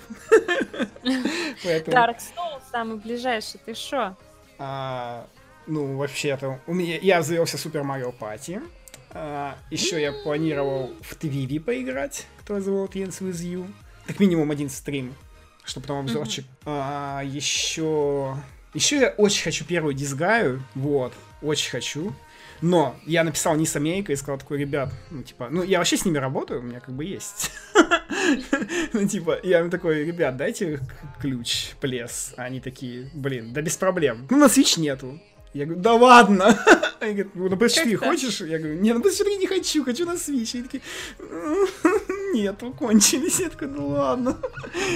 Поэтому... 1.64 1.95
Dark 1.95 2.18
Souls 2.18 2.61
самый 2.72 2.97
ближайший, 2.97 3.59
ты 3.65 3.73
шо? 3.73 4.15
А, 4.59 5.27
ну, 5.65 5.97
вообще-то, 5.97 6.59
у 6.68 6.73
меня 6.73 6.97
я 6.97 7.22
завелся 7.22 7.57
Супер 7.57 7.84
Марио 7.84 8.11
Пати. 8.11 8.61
Еще 9.72 10.01
я 10.01 10.11
планировал 10.11 10.91
в 11.01 11.15
Твиви 11.15 11.59
поиграть, 11.59 12.27
кто 12.39 12.59
зовут 12.59 12.95
Ends 12.95 13.22
With 13.22 13.41
You 13.41 13.68
как 14.07 14.19
минимум 14.19 14.51
один 14.51 14.69
стрим, 14.69 15.13
чтобы 15.63 15.85
потом 15.85 15.99
обзорчик. 15.99 16.45
Mm-hmm. 16.45 16.65
А, 16.65 17.21
еще... 17.23 18.38
Еще 18.73 18.99
я 18.99 19.09
очень 19.17 19.43
хочу 19.43 19.65
первую 19.65 19.93
дизгаю, 19.93 20.61
вот, 20.75 21.13
очень 21.41 21.71
хочу. 21.71 22.13
Но 22.61 22.95
я 23.05 23.23
написал 23.23 23.55
Низ 23.55 23.75
Америка 23.75 24.11
и 24.11 24.15
сказал 24.15 24.39
такой, 24.39 24.57
ребят, 24.59 24.91
ну, 25.11 25.23
типа, 25.23 25.47
ну, 25.49 25.63
я 25.63 25.77
вообще 25.77 25.97
с 25.97 26.05
ними 26.05 26.17
работаю, 26.17 26.59
у 26.59 26.63
меня 26.63 26.79
как 26.79 26.95
бы 26.95 27.05
есть. 27.05 27.51
Ну, 28.91 29.07
типа, 29.07 29.39
я 29.43 29.61
им 29.61 29.69
такой, 29.69 30.03
ребят, 30.03 30.35
дайте 30.35 30.81
ключ, 31.21 31.71
плес. 31.79 32.34
Они 32.35 32.59
такие, 32.59 33.09
блин, 33.13 33.53
да 33.53 33.61
без 33.61 33.77
проблем. 33.77 34.27
Ну, 34.29 34.38
на 34.38 34.45
Switch 34.45 34.79
нету. 34.79 35.19
Я 35.53 35.65
говорю, 35.65 35.81
да 35.81 35.93
ладно. 35.93 36.59
Они 36.99 37.13
говорят, 37.13 37.35
ну 37.35 37.49
на 37.49 37.53
PS4 37.55 37.95
хочешь? 37.95 38.41
Я 38.41 38.59
говорю, 38.59 38.79
не, 38.79 38.93
на 38.93 38.99
PS4 38.99 39.38
не 39.38 39.47
хочу, 39.47 39.84
хочу 39.85 40.05
на 40.05 40.15
Switch. 40.15 40.55
Они 40.55 40.63
такие, 40.63 40.81
нет, 42.33 42.63
кончились. 42.77 43.39
Я 43.39 43.49
такой, 43.49 43.67
ну 43.67 43.87
ладно. 43.87 44.37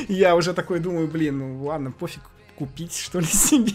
Я 0.07 0.35
уже 0.35 0.53
такой 0.53 0.79
думаю, 0.79 1.07
блин, 1.07 1.39
ну 1.39 1.65
ладно, 1.65 1.91
пофиг, 1.91 2.21
купить, 2.61 2.95
что 2.95 3.19
ли, 3.19 3.25
себе. 3.25 3.73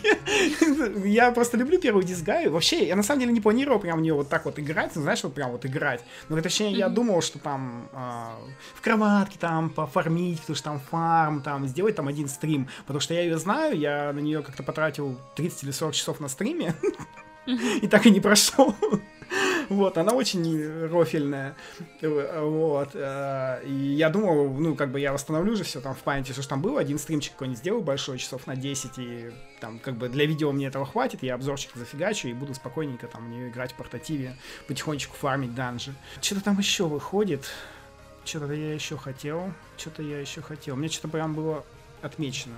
я 1.08 1.32
просто 1.32 1.56
люблю 1.56 1.80
первую 1.80 2.04
дисгаю. 2.04 2.52
Вообще, 2.52 2.86
я 2.86 2.94
на 2.94 3.02
самом 3.02 3.20
деле 3.20 3.32
не 3.32 3.40
планировал 3.40 3.80
прям 3.80 3.98
в 3.98 4.02
нее 4.02 4.14
вот 4.14 4.28
так 4.28 4.44
вот 4.44 4.60
играть, 4.60 4.92
ну, 4.94 5.02
знаешь, 5.02 5.24
вот 5.24 5.34
прям 5.34 5.50
вот 5.50 5.66
играть. 5.66 6.04
Но, 6.28 6.40
точнее, 6.40 6.70
я 6.70 6.88
думал, 6.88 7.20
что 7.20 7.40
там 7.40 7.88
э, 7.92 7.96
в 8.76 8.80
кроватке 8.82 9.38
там 9.40 9.70
пофармить, 9.70 10.40
потому 10.40 10.56
что 10.56 10.64
там 10.64 10.80
фарм, 10.80 11.42
там, 11.42 11.66
сделать 11.66 11.96
там 11.96 12.06
один 12.06 12.28
стрим. 12.28 12.68
Потому 12.82 13.00
что 13.00 13.12
я 13.14 13.22
ее 13.22 13.38
знаю, 13.38 13.76
я 13.76 14.12
на 14.12 14.20
нее 14.20 14.42
как-то 14.42 14.62
потратил 14.62 15.18
30 15.34 15.64
или 15.64 15.70
40 15.72 15.94
часов 15.94 16.20
на 16.20 16.28
стриме. 16.28 16.74
И 17.82 17.88
так 17.88 18.06
и 18.06 18.10
не 18.10 18.20
прошел. 18.20 18.74
Вот, 19.68 19.98
она 19.98 20.12
очень 20.12 20.86
рофельная. 20.86 21.56
Вот. 22.00 22.90
Э, 22.94 23.62
и 23.64 23.72
я 23.72 24.10
думал, 24.10 24.48
ну, 24.50 24.74
как 24.76 24.92
бы 24.92 25.00
я 25.00 25.12
восстановлю 25.12 25.56
же 25.56 25.64
все 25.64 25.80
там 25.80 25.94
в 25.94 25.98
памяти, 25.98 26.32
что 26.32 26.42
ж 26.42 26.46
там 26.46 26.62
было, 26.62 26.80
один 26.80 26.98
стримчик 26.98 27.32
какой-нибудь 27.32 27.58
сделаю 27.58 27.82
большой, 27.82 28.18
часов 28.18 28.46
на 28.46 28.54
10, 28.54 28.98
и 28.98 29.30
там 29.60 29.78
как 29.78 29.96
бы 29.96 30.08
для 30.08 30.26
видео 30.26 30.52
мне 30.52 30.66
этого 30.66 30.86
хватит, 30.86 31.22
я 31.22 31.34
обзорчик 31.34 31.72
зафигачу 31.74 32.28
и 32.28 32.32
буду 32.32 32.54
спокойненько 32.54 33.08
там 33.08 33.30
не 33.30 33.48
играть 33.48 33.72
в 33.72 33.74
портативе, 33.76 34.36
потихонечку 34.68 35.16
фармить 35.16 35.54
данжи. 35.54 35.94
Что-то 36.20 36.44
там 36.44 36.58
еще 36.58 36.86
выходит. 36.86 37.44
Что-то 38.24 38.52
я 38.52 38.74
еще 38.74 38.96
хотел. 38.96 39.52
Что-то 39.76 40.02
я 40.02 40.20
еще 40.20 40.42
хотел. 40.42 40.76
Меня 40.76 40.90
что-то 40.90 41.08
прям 41.08 41.34
было 41.34 41.64
отмечено. 42.02 42.56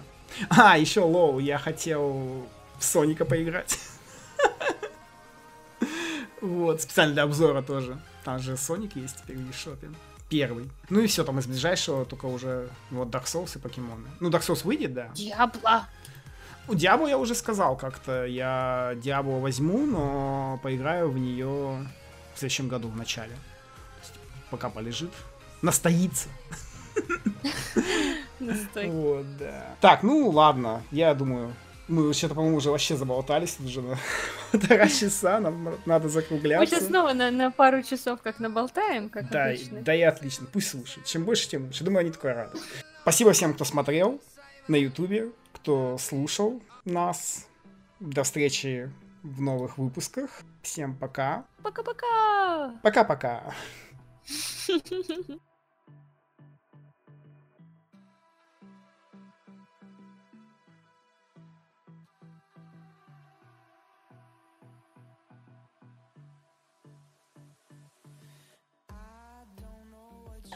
А, 0.51 0.79
еще 0.79 1.01
лоу, 1.01 1.39
я 1.39 1.59
хотел 1.59 2.47
в 2.79 2.85
Соника 2.85 3.25
поиграть. 3.25 3.79
Вот, 6.41 6.83
специально 6.83 7.15
для 7.15 7.23
обзора 7.25 7.63
тоже. 7.63 7.99
Там 8.25 8.39
же 8.39 8.57
Соник 8.57 8.97
есть 8.97 9.17
теперь 9.23 9.37
в 9.37 9.51
eShop. 9.51 9.79
Первый. 10.29 10.71
Ну 10.91 11.01
и 11.01 11.07
все, 11.07 11.25
там 11.25 11.39
из 11.39 11.47
ближайшего 11.47 12.05
только 12.05 12.27
уже 12.27 12.69
вот 12.91 13.09
Dark 13.09 13.25
Souls 13.25 13.57
и 13.57 13.59
покемоны. 13.59 14.09
Ну, 14.21 14.29
Dark 14.29 14.41
Souls 14.41 14.65
выйдет, 14.65 14.93
да. 14.93 15.09
Diablo. 15.15 15.87
У 16.69 16.75
Diablo 16.75 17.07
я 17.07 17.17
уже 17.17 17.35
сказал 17.35 17.77
как-то. 17.77 18.27
Я 18.27 18.93
Diablo 18.97 19.39
возьму, 19.39 19.87
но 19.87 20.61
поиграю 20.63 21.11
в 21.11 21.19
нее 21.19 21.89
в 22.35 22.39
следующем 22.39 22.69
году, 22.69 22.89
в 22.89 22.97
начале. 22.97 23.35
пока 24.51 24.69
полежит. 24.69 25.11
Настоится. 25.63 26.29
Вот, 28.41 29.37
да. 29.37 29.75
Так, 29.81 30.05
ну 30.05 30.29
ладно, 30.31 30.83
я 30.93 31.13
думаю, 31.15 31.55
мы 31.89 32.15
что-то, 32.15 32.37
по-моему, 32.37 32.59
уже 32.59 32.71
вообще 32.71 32.97
заболтались 32.97 33.59
уже 33.59 33.83
полтора 34.53 34.89
часа, 34.89 35.41
нам 35.41 35.79
надо 35.87 36.09
закругляться. 36.09 36.61
Мы 36.61 36.67
сейчас 36.67 36.89
снова 36.89 37.13
на, 37.13 37.31
на 37.31 37.51
пару 37.51 37.83
часов 37.83 38.21
как 38.23 38.39
наболтаем, 38.39 39.09
как 39.09 39.31
да, 39.31 39.47
обычно. 39.47 39.81
Да, 39.83 39.95
и 39.95 40.03
отлично, 40.03 40.47
пусть 40.53 40.71
слушают. 40.71 41.07
Чем 41.07 41.25
больше, 41.25 41.49
тем 41.49 41.67
лучше. 41.67 41.85
Думаю, 41.85 42.01
они 42.01 42.11
такое 42.11 42.35
рады. 42.35 42.59
Спасибо 43.03 43.33
всем, 43.33 43.55
кто 43.55 43.65
смотрел 43.65 44.21
на 44.69 44.77
ютубе, 44.77 45.31
кто 45.53 45.99
слушал 45.99 46.63
нас. 46.85 47.47
До 48.01 48.23
встречи 48.23 48.93
в 49.23 49.41
новых 49.41 49.79
выпусках. 49.79 50.31
Всем 50.63 50.97
пока. 50.97 51.45
Пока-пока. 51.63 52.75
Пока-пока. 52.83 53.55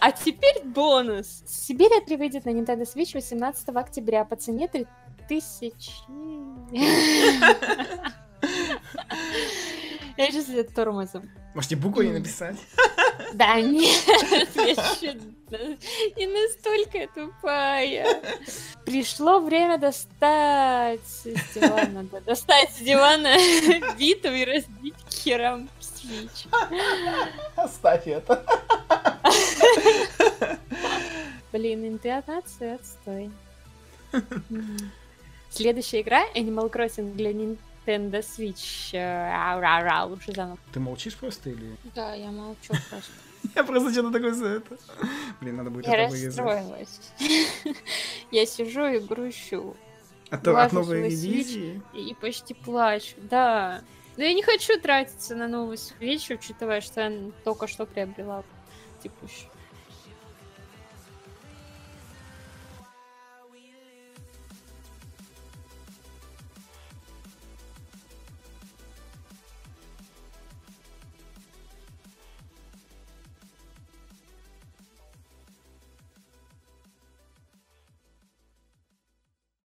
А 0.04 0.10
теперь 0.10 0.64
бонус. 0.64 1.44
Сибирь 1.46 1.92
выйдет 2.16 2.44
на 2.44 2.50
Nintendo 2.50 2.82
Switch 2.82 3.14
18 3.14 3.68
октября 3.68 4.24
по 4.24 4.34
цене 4.34 4.66
3000. 4.66 5.92
Я 10.16 10.26
сейчас 10.26 10.48
это 10.48 10.74
тормозом. 10.74 11.30
Можете 11.54 11.76
буквы 11.76 12.06
не 12.06 12.14
написать? 12.14 12.56
Да 13.34 13.60
нет, 13.60 14.02
я 14.56 14.70
еще 14.70 15.20
не 16.16 16.26
настолько 16.26 17.06
тупая. 17.14 18.22
Пришло 18.84 19.38
время 19.38 19.78
достать 19.78 21.00
с 21.06 21.22
дивана, 21.54 22.04
достать 22.26 22.72
с 22.72 22.78
дивана 22.78 23.36
биту 23.96 24.32
и 24.32 24.44
разбить 24.44 24.94
херам 25.10 25.68
Switch. 25.80 26.48
Оставь 27.54 28.08
это. 28.08 28.44
Блин, 31.52 31.86
интонация 31.86 32.76
отстой. 32.76 33.30
Следующая 35.50 36.00
игра 36.00 36.24
Animal 36.34 36.70
Crossing 36.72 37.14
для 37.14 37.32
Nintendo 37.32 38.20
Switch. 38.20 38.94
Ау-ау-ау, 38.96 40.10
лучше 40.10 40.32
заново. 40.32 40.58
Ты 40.72 40.80
молчишь 40.80 41.14
просто 41.14 41.50
или? 41.50 41.76
Да, 41.94 42.14
я 42.14 42.30
молчу 42.30 42.72
просто. 42.88 43.12
Я 43.56 43.64
просто 43.64 43.90
что-то 43.90 44.12
такое 44.12 44.32
за 44.32 44.46
это. 44.46 44.78
Блин, 45.40 45.56
надо 45.56 45.70
будет 45.70 45.86
я 45.88 46.04
это 46.04 46.12
вырезать. 46.12 47.12
Я 48.30 48.46
сижу 48.46 48.86
и 48.86 49.00
грущу. 49.00 49.76
От, 50.30 50.46
от 50.46 50.54
глажу 50.54 50.74
новой 50.76 51.02
ревизии? 51.02 51.82
и 51.92 52.14
почти 52.14 52.54
плачу, 52.54 53.16
да. 53.18 53.82
Но 54.16 54.22
я 54.22 54.32
не 54.32 54.42
хочу 54.42 54.80
тратиться 54.80 55.34
на 55.34 55.48
новую 55.48 55.76
Switch, 55.76 56.32
учитывая, 56.32 56.80
что 56.80 57.00
я 57.00 57.30
только 57.44 57.66
что 57.66 57.84
приобрела 57.84 58.44
текущую. 59.02 59.50